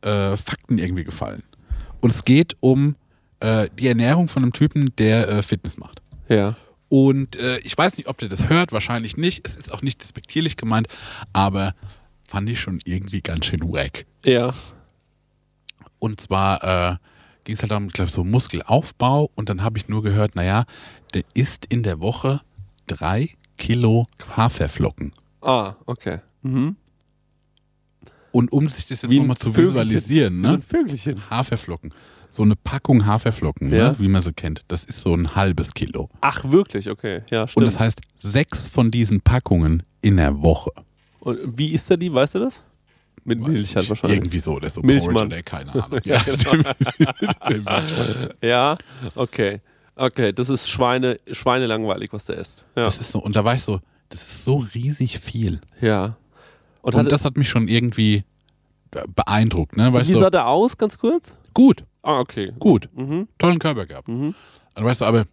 äh, 0.00 0.36
Fakten 0.36 0.78
irgendwie 0.78 1.04
gefallen. 1.04 1.44
Und 2.00 2.10
es 2.10 2.24
geht 2.24 2.56
um 2.58 2.96
äh, 3.38 3.68
die 3.78 3.86
Ernährung 3.86 4.26
von 4.26 4.42
einem 4.42 4.52
Typen, 4.52 4.90
der 4.98 5.28
äh, 5.28 5.42
Fitness 5.44 5.76
macht. 5.78 6.02
Ja. 6.28 6.56
Und 6.88 7.36
äh, 7.36 7.58
ich 7.58 7.78
weiß 7.78 7.96
nicht, 7.96 8.08
ob 8.08 8.18
der 8.18 8.28
das 8.28 8.48
hört, 8.48 8.72
wahrscheinlich 8.72 9.16
nicht. 9.16 9.46
Es 9.46 9.54
ist 9.54 9.70
auch 9.70 9.82
nicht 9.82 10.02
despektierlich 10.02 10.56
gemeint, 10.56 10.88
aber 11.32 11.76
fand 12.24 12.50
ich 12.50 12.58
schon 12.58 12.80
irgendwie 12.84 13.20
ganz 13.20 13.46
schön 13.46 13.60
wack. 13.62 14.04
Ja. 14.24 14.52
Und 16.00 16.20
zwar 16.20 16.64
äh, 16.64 16.96
ging 17.48 17.54
es 17.56 17.62
halt 17.62 17.72
um, 17.72 17.86
ich 17.86 17.94
glaube, 17.94 18.10
so 18.10 18.24
Muskelaufbau 18.24 19.30
und 19.34 19.48
dann 19.48 19.62
habe 19.62 19.78
ich 19.78 19.88
nur 19.88 20.02
gehört, 20.02 20.36
naja, 20.36 20.66
der 21.14 21.22
isst 21.34 21.64
in 21.66 21.82
der 21.82 22.00
Woche 22.00 22.40
drei 22.86 23.30
Kilo 23.56 24.06
Haferflocken. 24.36 25.12
Ah, 25.40 25.74
okay. 25.86 26.18
Mhm. 26.42 26.76
Und 28.32 28.52
um 28.52 28.68
sich 28.68 28.86
das 28.86 29.02
jetzt 29.02 29.10
nochmal 29.12 29.36
zu 29.36 29.52
Vögelchen. 29.52 29.74
visualisieren, 29.88 30.42
Wie 30.42 30.46
ein 30.46 30.52
ne? 30.56 30.60
Vögelchen. 30.62 31.30
Haferflocken. 31.30 31.92
So 32.30 32.42
eine 32.42 32.56
Packung 32.56 33.06
Haferflocken, 33.06 33.72
Ja. 33.72 33.92
ne? 33.92 33.96
wie 33.98 34.08
man 34.08 34.22
sie 34.22 34.32
kennt, 34.34 34.62
das 34.68 34.84
ist 34.84 35.00
so 35.00 35.14
ein 35.14 35.34
halbes 35.34 35.72
Kilo. 35.72 36.10
Ach, 36.20 36.44
wirklich? 36.50 36.90
Okay. 36.90 37.22
Ja, 37.30 37.42
Und 37.42 37.48
stimmt. 37.50 37.66
das 37.68 37.80
heißt, 37.80 38.00
sechs 38.18 38.66
von 38.66 38.90
diesen 38.90 39.22
Packungen 39.22 39.82
in 40.02 40.18
der 40.18 40.42
Woche. 40.42 40.70
Und 41.20 41.38
wie 41.58 41.72
ist 41.72 41.88
der 41.88 41.96
die? 41.96 42.12
Weißt 42.12 42.34
du 42.34 42.40
das? 42.40 42.62
Mit 43.24 43.40
Weiß 43.40 43.48
Milch 43.48 43.76
halt 43.76 43.88
wahrscheinlich. 43.88 44.18
Irgendwie 44.18 44.38
so, 44.40 44.58
der 44.58 44.66
ist 44.68 44.74
so 44.74 44.82
Milchmann. 44.82 45.14
Porridge 45.14 45.34
oder 45.34 45.42
keine 45.42 45.72
Ahnung. 45.84 46.00
Ja, 46.04 46.22
ja, 46.26 46.74
genau. 47.48 48.28
Ja, 48.42 48.76
okay. 49.14 49.60
Okay, 49.98 50.32
das 50.32 50.48
ist 50.48 50.68
Schweine, 50.68 51.16
Schweinelangweilig, 51.30 52.12
was 52.12 52.24
der 52.24 52.36
isst. 52.36 52.64
Ja. 52.76 52.84
Das 52.84 53.00
ist 53.00 53.10
so, 53.12 53.18
und 53.18 53.34
da 53.36 53.44
war 53.44 53.54
ich 53.54 53.62
so, 53.62 53.80
das 54.10 54.20
ist 54.20 54.44
so 54.44 54.58
riesig 54.74 55.18
viel. 55.18 55.60
ja. 55.80 56.16
Und, 56.80 56.94
Und 56.94 57.10
das 57.12 57.24
hat 57.24 57.36
mich 57.36 57.48
schon 57.48 57.66
irgendwie 57.68 58.24
beeindruckt, 59.14 59.76
ne? 59.76 59.92
Wie 59.92 60.12
so, 60.12 60.20
sah 60.20 60.30
der 60.30 60.46
aus, 60.46 60.78
ganz 60.78 60.96
kurz? 60.96 61.34
gut, 61.52 61.84
Ah, 62.02 62.20
okay. 62.20 62.52
gut, 62.58 62.88
Mhm. 62.94 63.26
tollen 63.38 63.58
Körper 63.58 63.84
gehabt. 63.84 64.06
Mhm. 64.08 64.34
Und 64.76 64.84
weißt 64.84 65.00
du, 65.00 65.04
aber, 65.04 65.26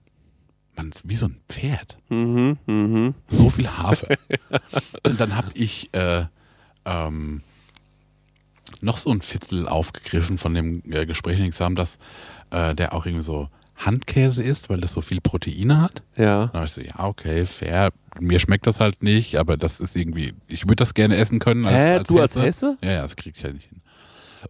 man, 0.76 0.92
wie 1.04 1.16
so 1.16 1.28
ein 1.28 1.38
Pferd. 1.48 1.98
Mhm. 2.10 2.58
Mhm. 2.66 3.14
So 3.30 3.52
viel 3.52 3.70
Hafer. 3.70 4.18
und 5.06 5.20
dann 5.20 5.36
habe 5.38 5.50
ich 5.54 5.94
äh, 5.94 6.26
ähm, 6.86 7.44
noch 8.82 8.98
so 8.98 9.12
ein 9.12 9.22
Viertel 9.22 9.68
aufgegriffen 9.70 10.38
von 10.40 10.54
dem 10.56 10.82
äh, 10.92 11.06
Gespräch, 11.06 11.38
den 11.38 11.46
ich 11.46 11.60
haben, 11.62 11.76
dass 11.76 11.98
äh, 12.50 12.74
der 12.74 12.94
auch 12.94 13.06
irgendwie 13.06 13.24
so 13.24 13.48
Handkäse 13.76 14.42
isst, 14.44 14.70
weil 14.70 14.80
das 14.80 14.94
so 14.94 15.02
viel 15.02 15.22
Proteine 15.22 15.82
hat. 15.82 16.02
Ja. 16.16 16.48
Dann 16.48 16.54
habe 16.54 16.66
ich 16.66 16.72
so, 16.72 16.82
ja, 16.82 17.00
okay, 17.00 17.46
fair. 17.46 17.92
Mir 18.20 18.40
schmeckt 18.40 18.66
das 18.68 18.80
halt 18.80 19.04
nicht, 19.04 19.36
aber 19.36 19.58
das 19.58 19.80
ist 19.80 19.96
irgendwie, 19.96 20.34
ich 20.48 20.64
würde 20.64 20.78
das 20.78 20.94
gerne 20.94 21.18
essen 21.18 21.40
können. 21.40 21.66
Als, 21.66 21.76
Hä, 21.76 21.98
als 21.98 22.08
du 22.08 22.20
als 22.20 22.36
Hesse? 22.36 22.78
Ja, 22.82 22.92
ja, 22.92 23.02
das 23.02 23.16
kriege 23.16 23.36
ich 23.38 23.44
halt 23.44 23.56
nicht 23.56 23.68
hin. 23.70 23.82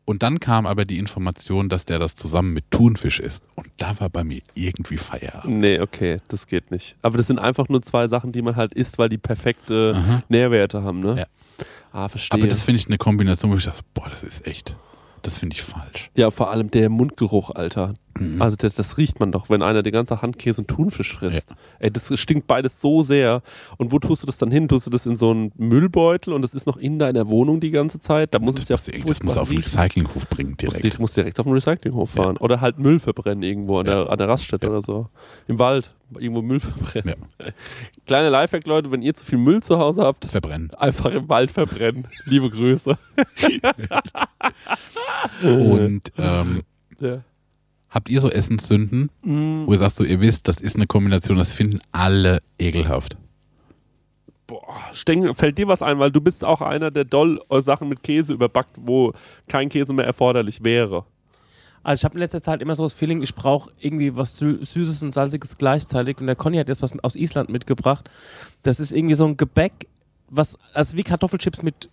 Und 0.03 0.23
dann 0.23 0.39
kam 0.39 0.65
aber 0.65 0.83
die 0.85 0.99
Information, 0.99 1.69
dass 1.69 1.85
der 1.85 1.99
das 1.99 2.15
zusammen 2.15 2.53
mit 2.53 2.69
Thunfisch 2.69 3.19
isst. 3.19 3.43
Und 3.55 3.67
da 3.77 3.99
war 3.99 4.09
bei 4.09 4.23
mir 4.23 4.41
irgendwie 4.53 4.97
Feierabend. 4.97 5.59
Nee, 5.59 5.79
okay, 5.79 6.19
das 6.27 6.47
geht 6.47 6.69
nicht. 6.69 6.97
Aber 7.01 7.17
das 7.17 7.27
sind 7.27 7.39
einfach 7.39 7.69
nur 7.69 7.81
zwei 7.81 8.07
Sachen, 8.07 8.31
die 8.33 8.41
man 8.41 8.57
halt 8.57 8.73
isst, 8.73 8.97
weil 8.97 9.07
die 9.09 9.17
perfekte 9.17 9.93
Aha. 9.95 10.23
Nährwerte 10.27 10.83
haben, 10.83 10.99
ne? 10.99 11.15
Ja. 11.19 11.25
Ah, 11.93 12.09
verstehe. 12.09 12.41
Aber 12.41 12.49
das 12.49 12.61
finde 12.61 12.81
ich 12.81 12.87
eine 12.87 12.97
Kombination, 12.97 13.51
wo 13.51 13.55
ich 13.55 13.63
sage, 13.63 13.79
boah, 13.93 14.09
das 14.09 14.21
ist 14.23 14.45
echt, 14.45 14.75
das 15.21 15.37
finde 15.37 15.55
ich 15.55 15.61
falsch. 15.61 16.11
ja, 16.17 16.29
vor 16.29 16.51
allem 16.51 16.69
der 16.69 16.89
Mundgeruch, 16.89 17.51
Alter. 17.51 17.93
Mhm. 18.17 18.41
Also 18.41 18.55
das, 18.55 18.75
das 18.75 18.97
riecht 18.97 19.19
man 19.19 19.31
doch, 19.31 19.49
wenn 19.49 19.61
einer 19.61 19.83
die 19.83 19.91
ganze 19.91 20.21
Hand 20.21 20.37
Käse 20.39 20.61
und 20.61 20.67
Thunfisch 20.69 21.13
frisst. 21.15 21.53
Ey, 21.79 21.91
das 21.91 22.17
stinkt 22.19 22.47
beides 22.47 22.79
so 22.79 23.03
sehr. 23.03 23.41
Und 23.77 23.91
wo 23.91 23.99
tust 23.99 24.23
du 24.23 24.25
das 24.25 24.37
dann 24.37 24.51
hin? 24.51 24.67
Tust 24.69 24.85
du 24.85 24.89
das 24.89 25.05
in 25.05 25.17
so 25.17 25.31
einen 25.31 25.51
Müllbeutel 25.57 26.31
und 26.33 26.41
das 26.41 26.53
ist 26.53 26.65
noch 26.65 26.77
in 26.77 26.97
deiner 26.99 27.27
Wohnung 27.29 27.59
die 27.59 27.71
ganze 27.71 27.99
Zeit? 27.99 28.33
Da 28.33 28.39
muss 28.39 28.55
das, 28.55 28.63
es 28.63 28.69
ja 28.69 28.73
musst 28.75 28.87
irgendwie- 28.89 29.07
das 29.09 29.23
muss 29.23 29.37
auf 29.37 29.49
den. 29.49 29.57
Recyclinghof 29.57 30.29
bringen 30.29 30.51
Muss 30.51 30.57
direkt. 30.57 30.83
direkt, 30.83 30.99
muss 30.99 31.13
direkt 31.13 31.39
auf 31.39 31.45
den 31.45 31.53
Recyclinghof 31.53 32.15
Ja. 32.15 32.23
fahren. 32.23 32.37
Oder 32.37 32.61
halt 32.61 32.79
Müll 32.79 32.99
verbrennen 32.99 33.43
irgendwo 33.43 33.79
an, 33.79 33.85
Ja. 33.85 34.03
der, 34.05 34.09
an 34.11 34.17
der 34.17 34.29
Raststätte 34.29 34.65
Ja. 34.67 34.71
oder 34.71 34.81
so. 34.81 35.09
Im 35.47 35.59
Wald. 35.59 35.91
Irgendwo 36.17 36.41
Müll 36.41 36.59
verbrennen. 36.59 37.15
Kleine 38.05 38.29
Lifehack, 38.29 38.65
Leute, 38.67 38.91
wenn 38.91 39.01
ihr 39.01 39.13
zu 39.15 39.25
viel 39.25 39.39
Müll 39.39 39.61
zu 39.63 39.77
Hause 39.79 40.03
habt, 40.03 40.25
Verbrennen. 40.25 40.71
einfach 40.75 41.11
im 41.11 41.27
Wald 41.27 41.51
verbrennen. 41.51 42.07
Liebe 42.25 42.49
Grüße. 42.49 42.97
Und 45.43 46.11
ähm, 46.17 46.61
Ja. 46.99 47.23
Habt 47.95 48.09
ihr 48.09 48.21
so 48.21 48.29
Essenssünden, 48.29 49.09
Mm, 49.23 49.65
wo 49.65 49.71
ihr 49.71 49.79
sagt, 49.79 49.95
so, 49.95 50.03
ihr 50.03 50.19
wisst, 50.21 50.47
das 50.47 50.61
ist 50.61 50.75
eine 50.75 50.85
Kombination, 50.85 51.37
das 51.37 51.51
finden 51.51 51.79
alle 51.91 52.41
ekelhaft. 52.59 53.17
boah, 54.47 54.79
Stengel, 54.93 55.33
fällt 55.33 55.57
dir 55.57 55.67
was 55.67 55.81
ein, 55.81 55.97
weil 55.97 56.11
du 56.11 56.21
bist 56.21 56.43
auch 56.45 56.61
einer, 56.61 56.91
der 56.91 57.05
doll 57.05 57.41
äh, 57.49 57.61
Sachen 57.61 57.89
mit 57.89 58.03
Käse 58.03 58.33
überbackt, 58.33 58.75
wo 58.79 59.13
kein 59.47 59.69
Käse 59.69 59.91
mehr 59.93 60.05
erforderlich 60.05 60.63
wäre. 60.63 61.05
Also 61.83 62.01
ich 62.01 62.05
habe 62.05 62.15
in 62.15 62.19
letzter 62.19 62.41
Zeit 62.43 62.61
immer 62.61 62.75
so 62.75 62.83
das 62.83 62.93
Feeling, 62.93 63.21
ich 63.21 63.33
brauche 63.35 63.71
irgendwie 63.79 64.15
was 64.15 64.37
Sü 64.37 64.57
Süßes 64.63 65.03
und 65.03 65.13
Salziges 65.13 65.57
gleichzeitig. 65.57 66.19
Und 66.19 66.27
der 66.27 66.35
Conny 66.35 66.57
hat 66.57 66.67
jetzt 66.67 66.81
was 66.81 66.97
aus 67.03 67.15
Island 67.15 67.49
mitgebracht. 67.49 68.09
Das 68.63 68.79
ist 68.79 68.91
irgendwie 68.91 69.15
so 69.15 69.25
ein 69.25 69.37
Gebäck, 69.37 69.87
was 70.29 70.57
also 70.73 70.97
wie 70.97 71.03
Kartoffelchips 71.03 71.61
mit 71.63 71.87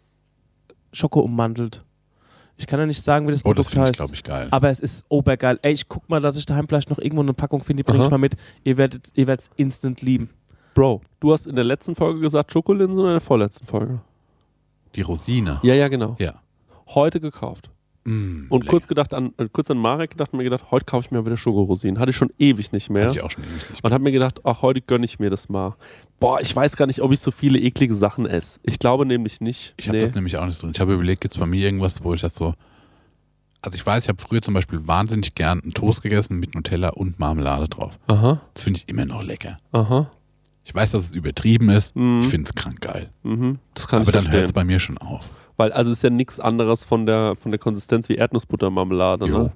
Schoko 0.93 1.21
ummantelt. 1.21 1.85
Ich 2.63 2.69
kann 2.69 2.79
ja 2.79 2.87
nicht 2.87 3.03
sagen, 3.03 3.27
wie 3.27 3.33
das 3.33 3.45
Oh, 3.45 3.53
das 3.53 3.67
Produkt 3.67 3.71
finde 3.71 3.85
ich, 3.87 3.89
heißt. 3.89 3.99
glaube 3.99 4.15
ich, 4.15 4.23
geil. 4.23 4.49
Aber 4.53 4.71
es 4.71 4.79
ist 4.81 5.05
obergeil. 5.09 5.59
Ey, 5.63 5.73
ich 5.73 5.89
guck 5.89 6.09
mal, 6.09 6.21
dass 6.21 6.37
ich 6.37 6.47
daheim 6.47 6.69
vielleicht 6.69 6.91
noch 6.91 6.99
irgendwo 6.99 7.23
eine 7.23 7.35
Packung 7.35 7.63
finde, 7.65 7.83
die 7.83 7.91
bringe 7.91 8.05
ich 8.05 8.11
mal 8.11 8.19
mit. 8.19 8.37
Ihr 8.63 8.77
werdet 8.77 9.11
ihr 9.15 9.27
werdet's 9.27 9.51
instant 9.57 10.01
lieben. 10.01 10.31
Bro, 10.75 11.03
du 11.21 11.33
hast 11.33 11.47
in 11.47 11.57
der 11.57 11.65
letzten 11.65 11.97
Folge 11.97 12.21
gesagt 12.21 12.53
Schokolinsen 12.53 12.99
oder 13.01 13.11
in 13.11 13.15
der 13.17 13.21
vorletzten 13.21 13.67
Folge? 13.67 14.01
Die 14.95 15.03
Rosine. 15.03 15.59
Ja, 15.63 15.75
ja, 15.75 15.89
genau. 15.89 16.17
Ja. 16.19 16.35
Heute 16.89 17.21
gekauft. 17.21 17.69
Mm, 18.05 18.47
Und 18.49 18.61
lecker. 18.63 18.71
kurz 18.71 18.89
gedacht 18.89 19.15
an, 19.15 19.33
äh, 19.39 19.47
kurz 19.53 19.71
an 19.71 19.79
Marek 19.79 20.11
gedacht 20.11 20.33
und 20.33 20.39
mir 20.39 20.45
gedacht, 20.45 20.71
heute 20.71 20.85
kaufe 20.87 21.07
ich 21.07 21.11
mir 21.13 21.25
wieder 21.25 21.37
Schokorosinen. 21.37 22.01
Hatte 22.01 22.11
ich 22.11 22.17
schon 22.17 22.31
ewig 22.39 22.73
nicht 22.73 22.91
mehr. 22.91 23.05
Hatte 23.07 23.19
ich 23.19 23.23
auch 23.23 23.31
schon 23.31 23.45
ewig 23.45 23.71
nicht. 23.71 23.85
Und 23.85 23.93
habe 23.93 24.03
mir 24.03 24.11
gedacht, 24.13 24.41
ach, 24.45 24.63
heute 24.63 24.81
gönne 24.81 25.05
ich 25.05 25.19
mir 25.21 25.31
das 25.31 25.49
mal. 25.49 25.77
Boah, 26.19 26.41
ich 26.41 26.55
weiß 26.55 26.77
gar 26.77 26.87
nicht, 26.87 27.01
ob 27.01 27.13
ich 27.13 27.21
so 27.21 27.31
viele 27.31 27.59
eklige 27.61 27.95
Sachen 27.95 28.27
esse. 28.27 28.59
Ich 28.65 28.79
glaube 28.79 29.07
nämlich 29.07 29.41
nicht. 29.41 29.75
Ich 29.77 29.87
habe 29.89 29.99
Nee. 29.99 30.03
das 30.05 30.15
nämlich 30.15 30.37
auch 30.37 30.47
nicht 30.47 30.61
drin. 30.61 30.73
Ich 30.75 30.81
habe 30.81 30.95
überlegt, 30.95 31.21
gibt 31.21 31.35
es 31.35 31.41
bei 31.41 31.47
mir 31.47 31.65
irgendwas, 31.65 32.03
wo 32.03 32.13
ich 32.15 32.21
das 32.21 32.35
so. 32.35 32.55
Also 33.65 33.77
ich 33.77 33.87
weiß, 33.87 34.03
ich 34.05 34.09
habe 34.09 34.21
früher 34.21 34.43
zum 34.43 34.55
Beispiel 34.55 34.89
wahnsinnig 34.89 35.37
gern 35.37 35.61
einen 35.63 35.73
Toast 35.73 36.03
gegessen 36.03 36.41
mit 36.41 36.57
Nutella 36.57 36.89
und 36.91 37.21
Marmelade 37.21 37.69
drauf. 37.69 37.97
Aha, 38.09 38.41
Das 38.55 38.65
finde 38.65 38.81
ich 38.81 38.89
immer 38.89 39.05
noch 39.05 39.23
lecker. 39.23 39.59
aha. 39.71 40.11
Ich 40.65 40.73
weiß, 40.75 40.93
dass 40.93 41.05
es 41.05 41.15
übertrieben 41.17 41.71
ist. 41.71 41.95
Mhm. 41.97 42.21
Ich 42.23 42.29
finde 42.29 42.49
es 42.51 42.55
krank 42.61 42.81
geil. 42.81 43.11
Mhm. 43.25 43.59
Das 43.75 43.89
kann 43.89 44.03
Aber 44.03 44.09
ich 44.11 44.25
dann 44.25 44.33
hört 44.33 44.45
es 44.45 44.53
bei 44.53 44.63
mir 44.65 44.79
schon 44.79 44.97
auf. 44.99 45.29
Weil 45.57 45.73
also 45.73 45.91
es 45.91 45.99
ist 45.99 46.03
ja 46.03 46.11
nichts 46.11 46.41
anderes 46.41 46.85
von 46.85 47.07
der, 47.07 47.37
von 47.37 47.51
der 47.51 47.59
Konsistenz 47.59 48.09
wie 48.09 48.15
Erdnussbuttermarmelade. 48.15 49.29
Ne? 49.29 49.53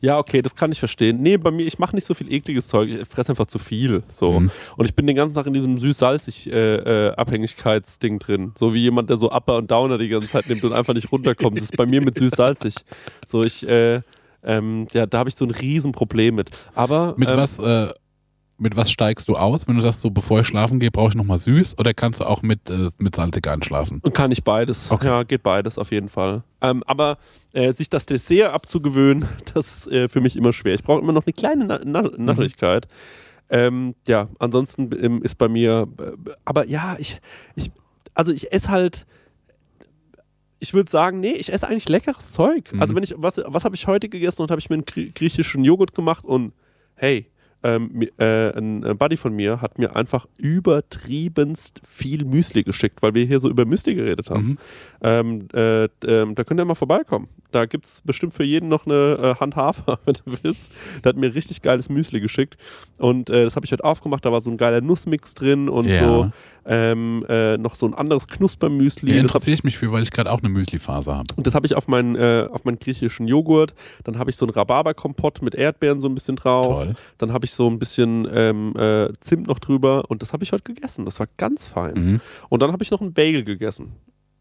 Ja, 0.00 0.18
okay, 0.18 0.42
das 0.42 0.54
kann 0.54 0.72
ich 0.72 0.78
verstehen. 0.78 1.20
Nee, 1.20 1.36
bei 1.36 1.50
mir, 1.50 1.66
ich 1.66 1.78
mache 1.78 1.94
nicht 1.94 2.06
so 2.06 2.14
viel 2.14 2.32
ekliges 2.32 2.68
Zeug. 2.68 2.88
Ich 2.88 3.08
fresse 3.08 3.30
einfach 3.30 3.46
zu 3.46 3.58
viel. 3.58 4.02
So. 4.08 4.40
Mhm. 4.40 4.50
Und 4.76 4.86
ich 4.86 4.94
bin 4.94 5.06
den 5.06 5.16
ganzen 5.16 5.34
Tag 5.34 5.46
in 5.46 5.52
diesem 5.52 5.78
süß-salzig 5.78 6.50
äh, 6.50 7.08
äh, 7.08 7.14
Abhängigkeitsding 7.14 8.18
drin. 8.18 8.52
So 8.58 8.74
wie 8.74 8.80
jemand, 8.80 9.10
der 9.10 9.16
so 9.16 9.30
Upper 9.30 9.56
und 9.56 9.70
Downer 9.70 9.98
die 9.98 10.08
ganze 10.08 10.28
Zeit 10.28 10.48
nimmt 10.48 10.64
und 10.64 10.72
einfach 10.72 10.94
nicht 10.94 11.12
runterkommt. 11.12 11.56
Das 11.56 11.64
ist 11.64 11.76
bei 11.76 11.86
mir 11.86 12.00
mit 12.00 12.18
süß-salzig. 12.18 12.74
So, 13.26 13.42
ich, 13.44 13.66
äh, 13.68 14.00
ähm, 14.42 14.86
ja, 14.92 15.06
da 15.06 15.18
habe 15.18 15.28
ich 15.28 15.36
so 15.36 15.44
ein 15.44 15.50
Riesenproblem 15.50 16.34
mit. 16.34 16.50
Aber 16.74 17.14
Mit 17.16 17.28
ähm, 17.28 17.36
was, 17.36 17.58
äh, 17.58 17.92
mit 18.56 18.76
was 18.76 18.90
steigst 18.90 19.28
du 19.28 19.36
aus, 19.36 19.66
wenn 19.66 19.74
du 19.74 19.80
sagst, 19.82 20.00
so 20.00 20.10
bevor 20.10 20.40
ich 20.40 20.46
schlafen 20.46 20.78
gehe, 20.78 20.90
brauche 20.90 21.08
ich 21.08 21.14
nochmal 21.16 21.38
süß 21.38 21.76
oder 21.78 21.92
kannst 21.92 22.20
du 22.20 22.24
auch 22.24 22.42
mit, 22.42 22.70
äh, 22.70 22.90
mit 22.98 23.16
salzig 23.16 23.46
einschlafen? 23.48 24.00
Kann 24.12 24.30
ich 24.30 24.44
beides. 24.44 24.90
Okay. 24.90 25.06
Ja, 25.06 25.22
geht 25.24 25.42
beides 25.42 25.76
auf 25.76 25.90
jeden 25.90 26.08
Fall. 26.08 26.44
Ähm, 26.60 26.82
aber 26.86 27.18
äh, 27.52 27.72
sich 27.72 27.90
das 27.90 28.06
Dessert 28.06 28.52
abzugewöhnen, 28.52 29.28
das 29.54 29.86
ist 29.86 29.92
äh, 29.92 30.08
für 30.08 30.20
mich 30.20 30.36
immer 30.36 30.52
schwer. 30.52 30.74
Ich 30.74 30.82
brauche 30.84 31.00
immer 31.00 31.12
noch 31.12 31.26
eine 31.26 31.32
kleine 31.32 31.64
Na 31.66 31.80
Na 31.84 32.02
Nachtigkeit. 32.16 32.86
Ähm, 33.50 33.94
ja, 34.06 34.28
ansonsten 34.38 34.90
ähm, 35.04 35.22
ist 35.22 35.36
bei 35.36 35.48
mir, 35.48 35.86
äh, 35.98 36.12
aber 36.44 36.66
ja, 36.66 36.96
ich, 36.98 37.20
ich 37.56 37.70
also 38.14 38.32
ich 38.32 38.52
esse 38.52 38.68
halt, 38.70 39.04
ich 40.60 40.72
würde 40.72 40.90
sagen, 40.90 41.20
nee, 41.20 41.32
ich 41.32 41.52
esse 41.52 41.68
eigentlich 41.68 41.88
leckeres 41.88 42.32
Zeug. 42.32 42.72
Mhm. 42.72 42.80
Also 42.80 42.94
wenn 42.94 43.02
ich, 43.02 43.14
was, 43.18 43.40
was 43.44 43.64
habe 43.64 43.74
ich 43.74 43.86
heute 43.86 44.08
gegessen 44.08 44.42
und 44.42 44.50
habe 44.50 44.60
ich 44.60 44.70
mir 44.70 44.74
einen 44.74 44.84
grie- 44.86 45.10
griechischen 45.12 45.62
Joghurt 45.64 45.94
gemacht 45.94 46.24
und 46.24 46.52
hey, 46.94 47.26
ähm, 47.64 48.06
äh, 48.18 48.56
ein 48.56 48.84
äh, 48.84 48.94
Buddy 48.94 49.16
von 49.16 49.34
mir 49.34 49.60
hat 49.60 49.78
mir 49.78 49.96
einfach 49.96 50.26
übertriebenst 50.38 51.80
viel 51.88 52.24
Müsli 52.24 52.62
geschickt, 52.62 53.02
weil 53.02 53.14
wir 53.14 53.24
hier 53.24 53.40
so 53.40 53.48
über 53.48 53.64
Müsli 53.64 53.94
geredet 53.94 54.30
haben. 54.30 54.46
Mhm. 54.46 54.58
Ähm, 55.02 55.48
äh, 55.54 55.84
ähm, 56.06 56.34
da 56.34 56.44
könnt 56.44 56.60
ihr 56.60 56.64
mal 56.64 56.74
vorbeikommen. 56.74 57.28
Da 57.50 57.66
gibt 57.66 57.86
es 57.86 58.00
bestimmt 58.00 58.34
für 58.34 58.44
jeden 58.44 58.68
noch 58.68 58.86
eine 58.86 59.34
äh, 59.36 59.40
Hand 59.40 59.56
Hafer, 59.56 59.98
wenn 60.04 60.14
du 60.14 60.36
willst. 60.42 60.70
Der 61.02 61.10
hat 61.10 61.16
mir 61.16 61.34
richtig 61.34 61.62
geiles 61.62 61.88
Müsli 61.88 62.20
geschickt. 62.20 62.56
Und 62.98 63.30
äh, 63.30 63.44
das 63.44 63.56
habe 63.56 63.64
ich 63.66 63.72
heute 63.72 63.84
aufgemacht. 63.84 64.24
Da 64.24 64.32
war 64.32 64.40
so 64.40 64.50
ein 64.50 64.56
geiler 64.56 64.80
Nussmix 64.80 65.34
drin 65.34 65.68
und 65.68 65.86
Ja. 65.88 65.98
so 66.06 66.30
ähm, 66.66 67.24
äh, 67.28 67.58
noch 67.58 67.74
so 67.74 67.86
ein 67.86 67.92
anderes 67.94 68.26
Knuspermüsli. 68.26 69.12
Ja, 69.14 69.20
interessiere 69.20 69.54
ich 69.54 69.64
mich 69.64 69.76
für, 69.76 69.92
weil 69.92 70.02
ich 70.02 70.10
gerade 70.10 70.32
auch 70.32 70.38
eine 70.38 70.48
Müsli-Phase 70.48 71.14
habe. 71.14 71.24
und 71.36 71.46
das 71.46 71.54
habe 71.54 71.66
ich 71.66 71.74
auf 71.74 71.88
meinen, 71.88 72.16
äh, 72.16 72.48
auf 72.50 72.64
meinen 72.64 72.78
griechischen 72.78 73.28
Joghurt. 73.28 73.74
Dann 74.04 74.18
habe 74.18 74.30
ich 74.30 74.36
so 74.36 74.46
einen 74.46 74.54
Rhabarberkompott 74.54 75.42
mit 75.42 75.54
Erdbeeren 75.54 76.00
so 76.00 76.08
ein 76.08 76.14
bisschen 76.14 76.36
drauf. 76.36 76.84
Toll. 76.84 76.94
Dann 77.18 77.32
habe 77.34 77.44
ich 77.44 77.52
so 77.54 77.68
ein 77.68 77.78
bisschen 77.78 78.28
ähm, 78.32 78.74
äh, 78.76 79.12
Zimt 79.20 79.46
noch 79.46 79.58
drüber. 79.58 80.04
Und 80.08 80.22
das 80.22 80.32
habe 80.32 80.44
ich 80.44 80.52
heute 80.52 80.64
gegessen. 80.64 81.04
Das 81.04 81.20
war 81.20 81.28
ganz 81.36 81.66
fein. 81.66 81.94
Mhm. 81.94 82.20
Und 82.48 82.62
dann 82.62 82.72
habe 82.72 82.82
ich 82.82 82.90
noch 82.90 83.00
einen 83.00 83.14
Bagel 83.14 83.44
gegessen. 83.44 83.92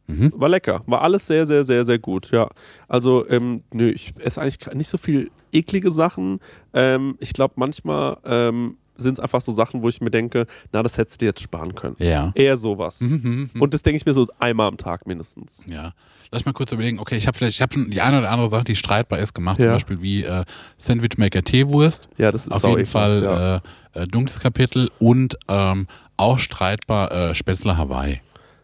Mhm. 0.07 0.33
War 0.35 0.49
lecker. 0.49 0.83
War 0.85 1.01
alles 1.01 1.27
sehr, 1.27 1.45
sehr, 1.45 1.63
sehr, 1.63 1.85
sehr 1.85 1.99
gut. 1.99 2.31
Ja. 2.31 2.49
Also, 2.87 3.27
ähm, 3.29 3.63
nö, 3.73 3.89
ich 3.89 4.13
esse 4.19 4.41
eigentlich 4.41 4.59
nicht 4.73 4.89
so 4.89 4.97
viel 4.97 5.31
eklige 5.51 5.91
Sachen. 5.91 6.39
Ähm, 6.73 7.15
ich 7.19 7.33
glaube, 7.33 7.53
manchmal 7.57 8.17
ähm, 8.25 8.77
sind 8.97 9.13
es 9.17 9.19
einfach 9.19 9.41
so 9.41 9.51
Sachen, 9.51 9.81
wo 9.81 9.89
ich 9.89 10.01
mir 10.01 10.11
denke, 10.11 10.45
na, 10.71 10.83
das 10.83 10.97
hättest 10.97 11.15
du 11.21 11.25
dir 11.25 11.29
jetzt 11.29 11.41
sparen 11.41 11.75
können. 11.75 11.95
Ja. 11.99 12.31
Eher 12.35 12.57
sowas. 12.57 13.01
Mhm, 13.01 13.09
mhm, 13.23 13.49
mhm. 13.53 13.61
Und 13.61 13.73
das 13.73 13.81
denke 13.81 13.97
ich 13.97 14.05
mir 14.05 14.13
so 14.13 14.27
einmal 14.39 14.67
am 14.67 14.77
Tag 14.77 15.07
mindestens. 15.07 15.63
Ja. 15.67 15.93
Lass 16.31 16.45
mal 16.45 16.53
kurz 16.53 16.71
überlegen, 16.71 16.99
okay, 16.99 17.15
ich 17.15 17.27
habe 17.27 17.37
vielleicht, 17.37 17.55
ich 17.57 17.61
habe 17.61 17.73
schon 17.73 17.89
die 17.91 18.01
eine 18.01 18.19
oder 18.19 18.31
andere 18.31 18.49
Sache, 18.49 18.63
die 18.63 18.75
streitbar 18.75 19.19
ist, 19.19 19.33
gemacht, 19.35 19.59
Ja. 19.59 19.65
zum 19.65 19.73
Beispiel 19.73 20.01
wie 20.01 20.23
äh, 20.23 20.45
Sandwichmaker 20.77 21.43
Teewurst. 21.43 22.09
Ja, 22.17 22.31
das 22.31 22.47
ist 22.47 22.53
Auf 22.53 22.63
jeden 22.63 22.85
Fall 22.85 23.23
Ja. 23.23 23.55
äh, 23.57 24.03
äh, 24.03 24.07
dunkles 24.07 24.39
Kapitel 24.39 24.89
und 24.99 25.37
ähm, 25.47 25.87
auch 26.17 26.39
streitbar 26.39 27.11
äh, 27.11 27.35
Spätzle 27.35 27.77
Hawaii. 27.77 28.21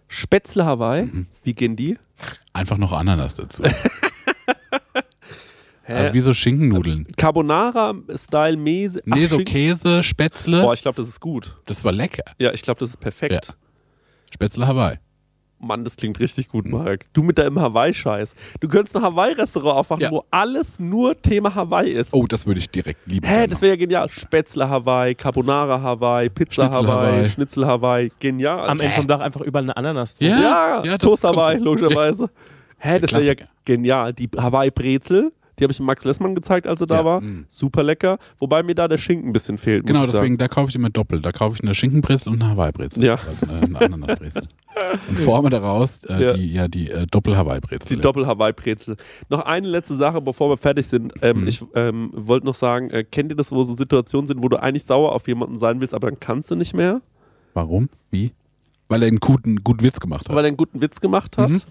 Spätzle 0.08 0.66
Hawaii, 0.66 1.04
Mhm. 1.04 1.28
wie 1.44 1.54
gehen 1.54 1.76
die? 1.76 1.98
Einfach 2.54 2.78
noch 2.78 2.92
Ananas 2.94 3.36
dazu. 3.36 3.62
Hä? 5.90 5.94
also 5.96 6.14
wie 6.14 6.20
so 6.22 6.34
Schinkennudeln. 6.34 7.08
Carbonara-Style 7.18 8.58
Mese. 8.58 9.02
Nee, 9.06 9.26
Ach, 9.26 9.30
so 9.30 9.40
Käse, 9.40 10.04
Spätzle, 10.04 10.62
Boah, 10.62 10.74
ich 10.74 10.82
glaube, 10.82 10.98
das 10.98 11.08
ist 11.08 11.20
gut. 11.20 11.56
das 11.66 11.84
war 11.84 11.92
lecker. 11.92 12.24
Ja, 12.38 12.52
ich 12.54 12.62
glaube, 12.62 12.80
das 12.80 12.92
ist 12.92 12.98
perfekt. 13.00 13.48
Ja. 13.48 13.54
Spätzle 14.34 14.68
Hawaii. 14.68 14.98
Mann, 15.62 15.84
das 15.84 15.98
klingt 15.98 16.18
richtig 16.22 16.48
gut, 16.48 16.66
Marek. 16.68 17.08
Du 17.12 17.22
mit 17.22 17.38
deinem 17.38 17.60
Hawaii-Scheiß. 17.60 18.34
Du 18.62 18.70
könntest 18.70 18.96
ein 18.96 19.02
Hawaii-Restaurant 19.02 19.76
aufmachen, 19.80 20.04
Ja. 20.04 20.12
wo 20.12 20.24
alles 20.32 20.80
nur 20.80 21.22
Thema 21.22 21.54
Hawaii 21.54 21.92
ist. 21.92 22.14
Oh, 22.14 22.26
das 22.28 22.46
würde 22.46 22.60
ich 22.60 22.70
direkt 22.70 23.06
lieben. 23.08 23.28
Hä, 23.28 23.46
das 23.48 23.62
wäre 23.62 23.72
ja 23.74 23.76
genial. 23.76 24.08
Spätzle 24.10 24.70
Hawaii, 24.70 25.16
Carbonara 25.16 25.82
Hawaii, 25.82 26.30
Pizza 26.30 26.68
Schnitzel 26.68 26.88
Hawaii, 26.88 27.12
Hawaii. 27.12 27.30
Schnitzel 27.30 27.66
Hawaii. 27.68 28.10
Genial. 28.20 28.70
Am 28.70 28.80
Ende 28.80 28.96
vom 28.96 29.08
Tag 29.10 29.20
einfach 29.20 29.42
überall 29.42 29.64
eine 29.66 29.76
Ananas 29.76 30.16
drin. 30.16 30.30
Ja, 30.30 30.40
ja, 30.40 30.84
ja, 30.86 30.98
Toast 30.98 31.26
Hawaii, 31.26 31.58
logischerweise. 31.58 32.30
Hä, 32.78 33.00
das 33.00 33.12
wäre 33.12 33.24
ja 33.26 33.34
genial. 33.66 34.14
Die 34.14 34.30
Hawaii-Brezel, 34.38 35.34
Die 35.60 35.64
habe 35.64 35.72
ich 35.72 35.78
dem 35.78 35.86
Max 35.86 36.06
Lessmann 36.06 36.36
gezeigt, 36.36 36.66
als 36.68 36.80
er 36.82 36.88
da 36.88 36.98
Ja, 37.00 37.06
war. 37.06 37.22
mm. 37.22 37.46
Super 37.48 37.84
lecker. 37.84 38.18
Wobei 38.40 38.64
mir 38.64 38.76
da 38.76 38.88
der 38.88 38.98
Schinken 38.98 39.30
ein 39.30 39.34
bisschen 39.34 39.58
fehlt. 39.58 39.86
Genau, 39.86 40.06
deswegen, 40.06 40.38
da 40.38 40.48
kaufe 40.48 40.70
ich 40.70 40.76
immer 40.76 40.90
doppelt. 40.90 41.26
Da 41.26 41.32
kaufe 41.32 41.56
ich 41.58 41.64
eine 41.64 41.76
Schinkenbrezel 41.76 42.32
und 42.32 42.42
eine 42.42 42.52
Hawaii-Brezel. 42.52 43.04
Ja. 43.04 43.16
Also 43.28 43.46
eine, 43.48 43.80
Ananasbrezel. 43.82 44.44
und 45.10 45.20
forme 45.20 45.50
daraus 45.50 46.04
äh, 46.06 46.24
Ja. 46.24 46.34
die, 46.34 46.54
ja, 46.54 46.68
die 46.68 46.90
äh, 46.90 47.06
Doppel-Hawaii-Brezel. 47.08 47.98
Die 47.98 48.02
Doppel-Hawaii-Brezel. 48.02 48.96
Noch 49.30 49.42
eine 49.46 49.68
letzte 49.68 49.96
Sache, 49.96 50.22
bevor 50.22 50.50
wir 50.50 50.58
fertig 50.58 50.88
sind. 50.88 51.14
Ähm, 51.22 51.42
Mhm. 51.42 51.48
Ich 51.48 51.64
ähm, 51.76 52.12
wollte 52.14 52.46
noch 52.46 52.56
sagen, 52.56 52.90
äh, 52.92 53.04
kennt 53.04 53.32
ihr 53.32 53.36
das, 53.36 53.52
wo 53.52 53.64
so 53.64 53.74
Situationen 53.74 54.28
sind, 54.28 54.42
wo 54.42 54.48
du 54.50 54.58
eigentlich 54.62 54.84
sauer 54.86 55.14
auf 55.14 55.28
jemanden 55.28 55.58
sein 55.60 55.80
willst, 55.82 55.94
aber 55.94 56.10
dann 56.10 56.20
kannst 56.20 56.50
du 56.52 56.56
nicht 56.56 56.74
mehr, 56.74 57.02
Warum? 57.54 57.90
Wie? 58.12 58.32
Weil 58.88 59.02
er 59.04 59.08
einen 59.08 59.20
guten, 59.20 59.64
guten 59.64 59.84
Witz 59.84 60.00
gemacht 60.00 60.30
hat. 60.30 60.36
weil 60.36 60.46
er 60.46 60.50
einen 60.50 60.58
guten 60.58 60.82
Witz 60.82 61.02
gemacht 61.02 61.38
hat? 61.38 61.50
Mhm. 61.50 61.62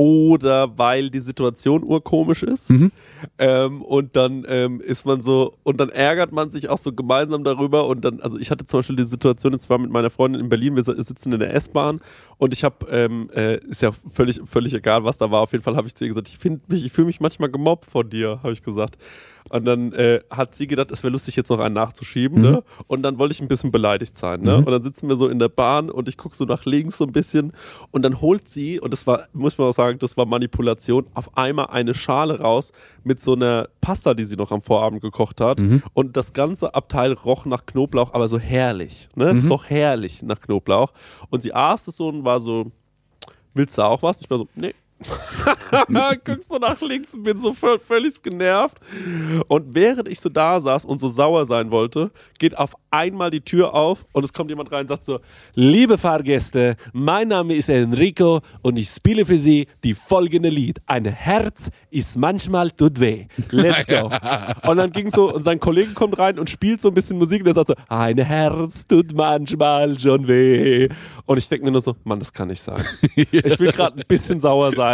Oder 0.00 0.78
weil 0.78 1.10
die 1.10 1.20
Situation 1.20 1.84
urkomisch 1.84 2.42
ist. 2.42 2.70
Mhm. 2.70 2.90
Ähm, 3.36 3.82
und 3.82 4.16
dann 4.16 4.46
ähm, 4.48 4.80
ist 4.80 5.04
man 5.04 5.20
so, 5.20 5.58
und 5.62 5.78
dann 5.78 5.90
ärgert 5.90 6.32
man 6.32 6.50
sich 6.50 6.70
auch 6.70 6.78
so 6.78 6.90
gemeinsam 6.90 7.44
darüber. 7.44 7.86
Und 7.86 8.02
dann, 8.02 8.18
also 8.22 8.38
ich 8.38 8.50
hatte 8.50 8.64
zum 8.64 8.78
Beispiel 8.78 8.96
die 8.96 9.04
Situation, 9.04 9.52
jetzt 9.52 9.68
war 9.68 9.76
mit 9.76 9.90
meiner 9.90 10.08
Freundin 10.08 10.40
in 10.40 10.48
Berlin, 10.48 10.74
wir 10.74 10.84
sitzen 10.84 11.34
in 11.34 11.38
der 11.38 11.52
S-Bahn 11.54 12.00
und 12.38 12.54
ich 12.54 12.64
habe, 12.64 12.86
ähm, 12.90 13.28
äh, 13.34 13.58
ist 13.58 13.82
ja 13.82 13.90
völlig, 14.10 14.40
völlig 14.46 14.72
egal, 14.72 15.04
was 15.04 15.18
da 15.18 15.30
war. 15.30 15.42
Auf 15.42 15.52
jeden 15.52 15.64
Fall 15.64 15.76
habe 15.76 15.86
ich 15.86 15.94
zu 15.94 16.04
ihr 16.04 16.08
gesagt, 16.08 16.28
ich 16.28 16.38
finde 16.38 16.62
mich, 16.68 16.82
ich 16.82 16.92
fühle 16.92 17.06
mich 17.06 17.20
manchmal 17.20 17.50
gemobbt 17.50 17.84
von 17.84 18.08
dir, 18.08 18.40
habe 18.42 18.54
ich 18.54 18.62
gesagt. 18.62 18.96
Und 19.48 19.64
dann 19.64 19.92
äh, 19.92 20.20
hat 20.30 20.54
sie 20.54 20.66
gedacht, 20.66 20.90
es 20.90 21.02
wäre 21.02 21.12
lustig, 21.12 21.34
jetzt 21.36 21.48
noch 21.50 21.58
einen 21.58 21.74
nachzuschieben. 21.74 22.40
Ne? 22.42 22.62
Und 22.86 23.02
dann 23.02 23.18
wollte 23.18 23.32
ich 23.32 23.40
ein 23.40 23.48
bisschen 23.48 23.70
beleidigt 23.72 24.16
sein. 24.16 24.42
Ne? 24.42 24.58
Mhm. 24.58 24.64
Und 24.64 24.70
dann 24.70 24.82
sitzen 24.82 25.08
wir 25.08 25.16
so 25.16 25.28
in 25.28 25.38
der 25.38 25.48
Bahn 25.48 25.90
und 25.90 26.08
ich 26.08 26.16
gucke 26.16 26.36
so 26.36 26.44
nach 26.44 26.64
links 26.64 26.98
so 26.98 27.04
ein 27.04 27.12
bisschen. 27.12 27.52
Und 27.90 28.02
dann 28.02 28.20
holt 28.20 28.46
sie, 28.48 28.78
und 28.78 28.92
das 28.92 29.06
war, 29.06 29.24
muss 29.32 29.58
man 29.58 29.68
auch 29.68 29.74
sagen, 29.74 29.98
das 29.98 30.16
war 30.16 30.26
Manipulation, 30.26 31.06
auf 31.14 31.36
einmal 31.36 31.66
eine 31.66 31.94
Schale 31.94 32.40
raus 32.40 32.72
mit 33.02 33.20
so 33.20 33.34
einer 33.34 33.68
Pasta, 33.80 34.14
die 34.14 34.24
sie 34.24 34.36
noch 34.36 34.52
am 34.52 34.62
Vorabend 34.62 35.00
gekocht 35.00 35.40
hat. 35.40 35.60
Mhm. 35.60 35.82
Und 35.94 36.16
das 36.16 36.32
ganze 36.32 36.74
Abteil 36.74 37.12
roch 37.12 37.46
nach 37.46 37.66
Knoblauch, 37.66 38.14
aber 38.14 38.28
so 38.28 38.38
herrlich. 38.38 39.08
Ne? 39.14 39.30
Es 39.30 39.42
Mhm. 39.42 39.52
roch 39.52 39.64
herrlich 39.68 40.22
nach 40.22 40.40
Knoblauch. 40.40 40.92
Und 41.30 41.42
sie 41.42 41.54
aß 41.54 41.88
es 41.88 41.96
so 41.96 42.08
und 42.08 42.24
war 42.24 42.40
so, 42.40 42.70
willst 43.54 43.78
du 43.78 43.82
auch 43.82 44.02
was? 44.02 44.20
Ich 44.20 44.30
war 44.30 44.38
so, 44.38 44.48
nee. 44.54 44.74
Guckst 46.24 46.48
so 46.48 46.58
nach 46.58 46.80
links 46.80 47.14
und 47.14 47.22
bin 47.22 47.38
so 47.38 47.52
völ 47.52 47.78
völlig 47.78 48.22
genervt. 48.22 48.78
Und 49.48 49.74
während 49.74 50.08
ich 50.08 50.20
so 50.20 50.28
da 50.28 50.60
saß 50.60 50.84
und 50.84 51.00
so 51.00 51.08
sauer 51.08 51.46
sein 51.46 51.70
wollte, 51.70 52.10
geht 52.38 52.58
auf 52.58 52.74
einmal 52.90 53.30
die 53.30 53.40
Tür 53.40 53.74
auf 53.74 54.04
und 54.12 54.24
es 54.24 54.32
kommt 54.32 54.50
jemand 54.50 54.70
rein 54.72 54.82
und 54.82 54.88
sagt 54.88 55.04
so: 55.04 55.20
Liebe 55.54 55.96
Fahrgäste, 55.96 56.76
mein 56.92 57.28
Name 57.28 57.54
ist 57.54 57.68
Enrico 57.68 58.40
und 58.62 58.76
ich 58.76 58.90
spiele 58.90 59.24
für 59.24 59.38
Sie 59.38 59.66
die 59.84 59.94
folgende 59.94 60.48
Lied. 60.48 60.80
Ein 60.86 61.06
Herz 61.06 61.70
ist 61.90 62.16
manchmal 62.16 62.70
tut 62.70 63.00
weh. 63.00 63.26
Let's 63.50 63.86
go. 63.86 64.10
und 64.68 64.76
dann 64.76 64.92
ging 64.92 65.10
so, 65.10 65.34
und 65.34 65.42
sein 65.42 65.60
Kollege 65.60 65.92
kommt 65.92 66.18
rein 66.18 66.38
und 66.38 66.50
spielt 66.50 66.80
so 66.80 66.88
ein 66.88 66.94
bisschen 66.94 67.18
Musik 67.18 67.40
und 67.40 67.46
der 67.46 67.54
sagt 67.54 67.68
so: 67.68 67.74
Ein 67.88 68.18
Herz 68.18 68.86
tut 68.86 69.14
manchmal 69.14 69.98
schon 69.98 70.28
weh. 70.28 70.88
Und 71.24 71.38
ich 71.38 71.48
denke 71.48 71.64
mir 71.64 71.72
nur 71.72 71.80
so: 71.80 71.96
Mann, 72.04 72.18
das 72.18 72.32
kann 72.32 72.48
nicht 72.48 72.62
sein. 72.62 72.84
Ich 73.42 73.58
will 73.58 73.72
gerade 73.72 73.98
ein 73.98 74.04
bisschen 74.06 74.40
sauer 74.40 74.72
sein. 74.72 74.89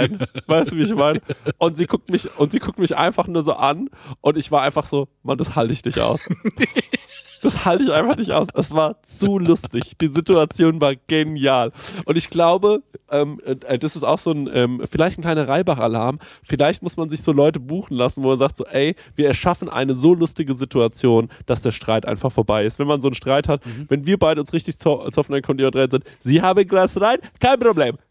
Weißt 0.46 0.72
du, 0.72 0.76
wie 0.76 0.82
ich 0.82 0.94
meine? 0.94 1.20
Und 1.58 1.76
sie 1.76 1.86
guckt 1.86 2.10
mich, 2.10 2.28
und 2.38 2.52
sie 2.52 2.58
guckt 2.58 2.78
mich 2.78 2.96
einfach 2.96 3.26
nur 3.26 3.42
so 3.42 3.54
an 3.54 3.88
und 4.20 4.36
ich 4.36 4.50
war 4.50 4.62
einfach 4.62 4.86
so, 4.86 5.08
Mann, 5.22 5.38
das 5.38 5.54
halte 5.56 5.72
ich 5.72 5.84
nicht 5.84 5.98
aus. 5.98 6.20
Das 7.46 7.64
halte 7.64 7.84
ich 7.84 7.92
einfach 7.92 8.16
nicht 8.16 8.32
aus. 8.32 8.48
Das 8.52 8.72
war 8.72 9.00
zu 9.04 9.38
lustig. 9.38 9.92
Die 10.00 10.08
Situation 10.08 10.80
war 10.80 10.94
genial. 11.06 11.70
Und 12.04 12.18
ich 12.18 12.28
glaube, 12.28 12.82
ähm, 13.08 13.40
äh, 13.44 13.78
das 13.78 13.94
ist 13.94 14.02
auch 14.02 14.18
so 14.18 14.32
ein, 14.32 14.50
ähm, 14.52 14.82
vielleicht 14.90 15.16
ein 15.16 15.22
kleiner 15.22 15.46
Reibach-Alarm. 15.46 16.18
Vielleicht 16.42 16.82
muss 16.82 16.96
man 16.96 17.08
sich 17.08 17.22
so 17.22 17.30
Leute 17.30 17.60
buchen 17.60 17.96
lassen, 17.96 18.24
wo 18.24 18.30
man 18.30 18.38
sagt 18.38 18.56
so, 18.56 18.64
ey, 18.66 18.96
wir 19.14 19.28
erschaffen 19.28 19.68
eine 19.68 19.94
so 19.94 20.12
lustige 20.12 20.54
Situation, 20.54 21.28
dass 21.46 21.62
der 21.62 21.70
Streit 21.70 22.04
einfach 22.04 22.32
vorbei 22.32 22.64
ist. 22.64 22.80
Wenn 22.80 22.88
man 22.88 23.00
so 23.00 23.06
einen 23.06 23.14
Streit 23.14 23.46
hat, 23.46 23.62
wenn 23.88 24.06
wir 24.06 24.18
beide 24.18 24.40
uns 24.40 24.52
richtig 24.52 24.80
zo- 24.80 25.08
zoffen, 25.10 25.30
dann 25.32 25.42
kommt 25.42 25.60
jemand 25.60 25.76
rein 25.76 25.84
und 25.84 25.90
sagt, 25.92 26.06
Sie 26.18 26.42
haben 26.42 26.66
Glas 26.66 27.00
rein? 27.00 27.18
Kein 27.38 27.60
Problem. 27.60 27.96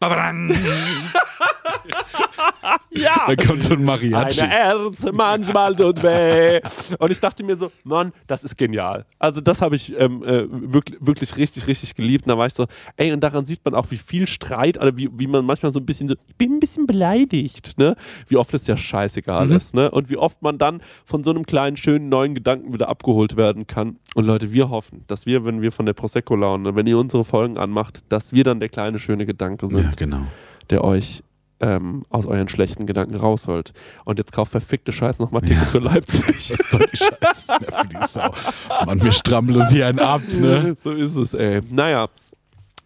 Ja! 2.90 3.26
Da 3.26 3.36
kommt 3.36 3.62
so 3.62 3.74
ein 3.74 3.84
Mariachi. 3.84 4.40
Eine 4.40 4.50
Herz, 4.50 5.06
manchmal 5.12 5.74
tut 5.76 6.02
weh. 6.02 6.60
Und 6.98 7.12
ich 7.12 7.20
dachte 7.20 7.44
mir 7.44 7.56
so, 7.56 7.70
Mann, 7.84 8.12
das 8.26 8.42
ist 8.42 8.56
genial. 8.56 9.04
Also 9.18 9.40
das 9.40 9.60
habe 9.60 9.76
ich 9.76 9.98
ähm, 9.98 10.22
äh, 10.24 10.46
wirklich, 10.50 10.98
wirklich 11.00 11.36
richtig, 11.36 11.66
richtig 11.66 11.94
geliebt. 11.94 12.24
Und 12.24 12.30
da 12.30 12.38
war 12.38 12.46
ich 12.46 12.54
so, 12.54 12.66
ey, 12.96 13.12
und 13.12 13.20
daran 13.20 13.44
sieht 13.44 13.64
man 13.64 13.74
auch, 13.74 13.90
wie 13.90 13.96
viel 13.98 14.26
Streit, 14.26 14.78
oder 14.78 14.96
wie, 14.96 15.10
wie 15.12 15.26
man 15.26 15.44
manchmal 15.44 15.72
so 15.72 15.80
ein 15.80 15.86
bisschen 15.86 16.08
so, 16.08 16.14
ich 16.26 16.36
bin 16.36 16.54
ein 16.54 16.60
bisschen 16.60 16.86
beleidigt, 16.86 17.74
ne? 17.76 17.96
Wie 18.28 18.36
oft 18.36 18.54
es 18.54 18.66
ja 18.66 18.76
scheißegal 18.76 19.50
ist, 19.52 19.74
ne? 19.74 19.90
Und 19.90 20.08
wie 20.08 20.16
oft 20.16 20.40
man 20.42 20.58
dann 20.58 20.80
von 21.04 21.22
so 21.22 21.30
einem 21.30 21.44
kleinen, 21.44 21.76
schönen, 21.76 22.08
neuen 22.08 22.34
Gedanken 22.34 22.72
wieder 22.72 22.88
abgeholt 22.88 23.36
werden 23.36 23.66
kann. 23.66 23.98
Und 24.14 24.24
Leute, 24.24 24.52
wir 24.52 24.70
hoffen, 24.70 25.04
dass 25.06 25.26
wir, 25.26 25.44
wenn 25.44 25.60
wir 25.60 25.72
von 25.72 25.84
der 25.86 25.92
Prosecco-Laune, 25.92 26.74
wenn 26.74 26.86
ihr 26.86 26.98
unsere 26.98 27.24
Folgen 27.24 27.58
anmacht, 27.58 28.00
dass 28.08 28.32
wir 28.32 28.44
dann 28.44 28.60
der 28.60 28.68
kleine, 28.70 28.98
schöne 28.98 29.26
Gedanke 29.26 29.66
sind 29.68 29.82
Ja, 29.82 29.90
genau. 29.96 30.22
der 30.70 30.82
euch 30.84 31.22
ähm, 31.60 32.04
aus 32.10 32.26
euren 32.26 32.48
schlechten 32.48 32.86
Gedanken 32.86 33.16
rausholt. 33.16 33.72
Und 34.04 34.18
jetzt 34.18 34.32
kauft 34.32 34.52
verfickte 34.52 34.92
Scheiß 34.92 35.18
nochmal 35.18 35.42
Ticket 35.42 35.62
Ja. 35.62 35.68
zu 35.68 35.78
Leipzig. 35.78 36.54
Mann, 38.86 39.02
wir 39.02 39.12
strampeln 39.12 39.60
uns 39.60 39.70
hier 39.70 39.86
einen 39.86 40.00
ab, 40.00 40.22
ne? 40.32 40.76
so 40.82 40.92
ist 40.92 41.16
es, 41.16 41.34
ey. 41.34 41.62
Naja. 41.70 42.08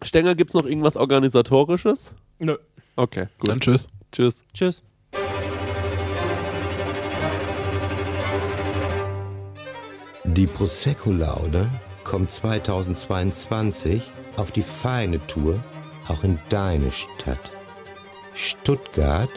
Stenger, 0.03 0.35
gibt's 0.35 0.53
noch 0.53 0.65
irgendwas 0.65 0.97
Organisatorisches? 0.97 2.13
Nö. 2.39 2.55
Okay, 2.95 3.27
gut. 3.39 3.49
Dann 3.49 3.59
tschüss. 3.59 3.87
Tschüss. 4.11 4.43
Tschüss. 4.53 4.83
Die 10.23 10.47
Prosecco-Laude 10.47 11.67
kommt 12.03 12.31
2022 12.31 14.11
auf 14.37 14.51
die 14.51 14.61
feine 14.61 15.25
Tour 15.27 15.63
auch 16.07 16.23
in 16.23 16.39
deine 16.49 16.91
Stadt. 16.91 17.51
Stuttgart, 18.33 19.29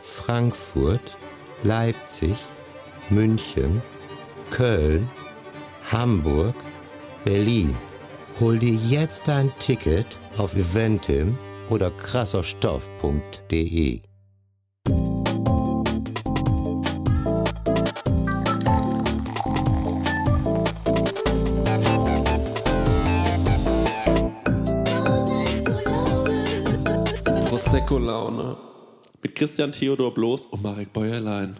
Frankfurt, 0.00 1.16
Leipzig, 1.62 2.36
München, 3.10 3.82
Köln, 4.50 5.08
Hamburg, 5.90 6.54
Berlin. 7.24 7.76
Hol 8.40 8.58
dir 8.58 8.74
jetzt 8.74 9.28
dein 9.28 9.52
Ticket 9.58 10.18
auf 10.36 10.54
eventim 10.54 11.38
oder 11.68 11.90
krasserstoff.de. 11.90 14.02
Prosecco-Laune. 27.94 28.56
Mit 29.22 29.34
Christian 29.36 29.70
Theodor 29.70 30.12
Bloß 30.12 30.46
und 30.46 30.62
Marek 30.62 30.92
Bäuerlein. 30.92 31.56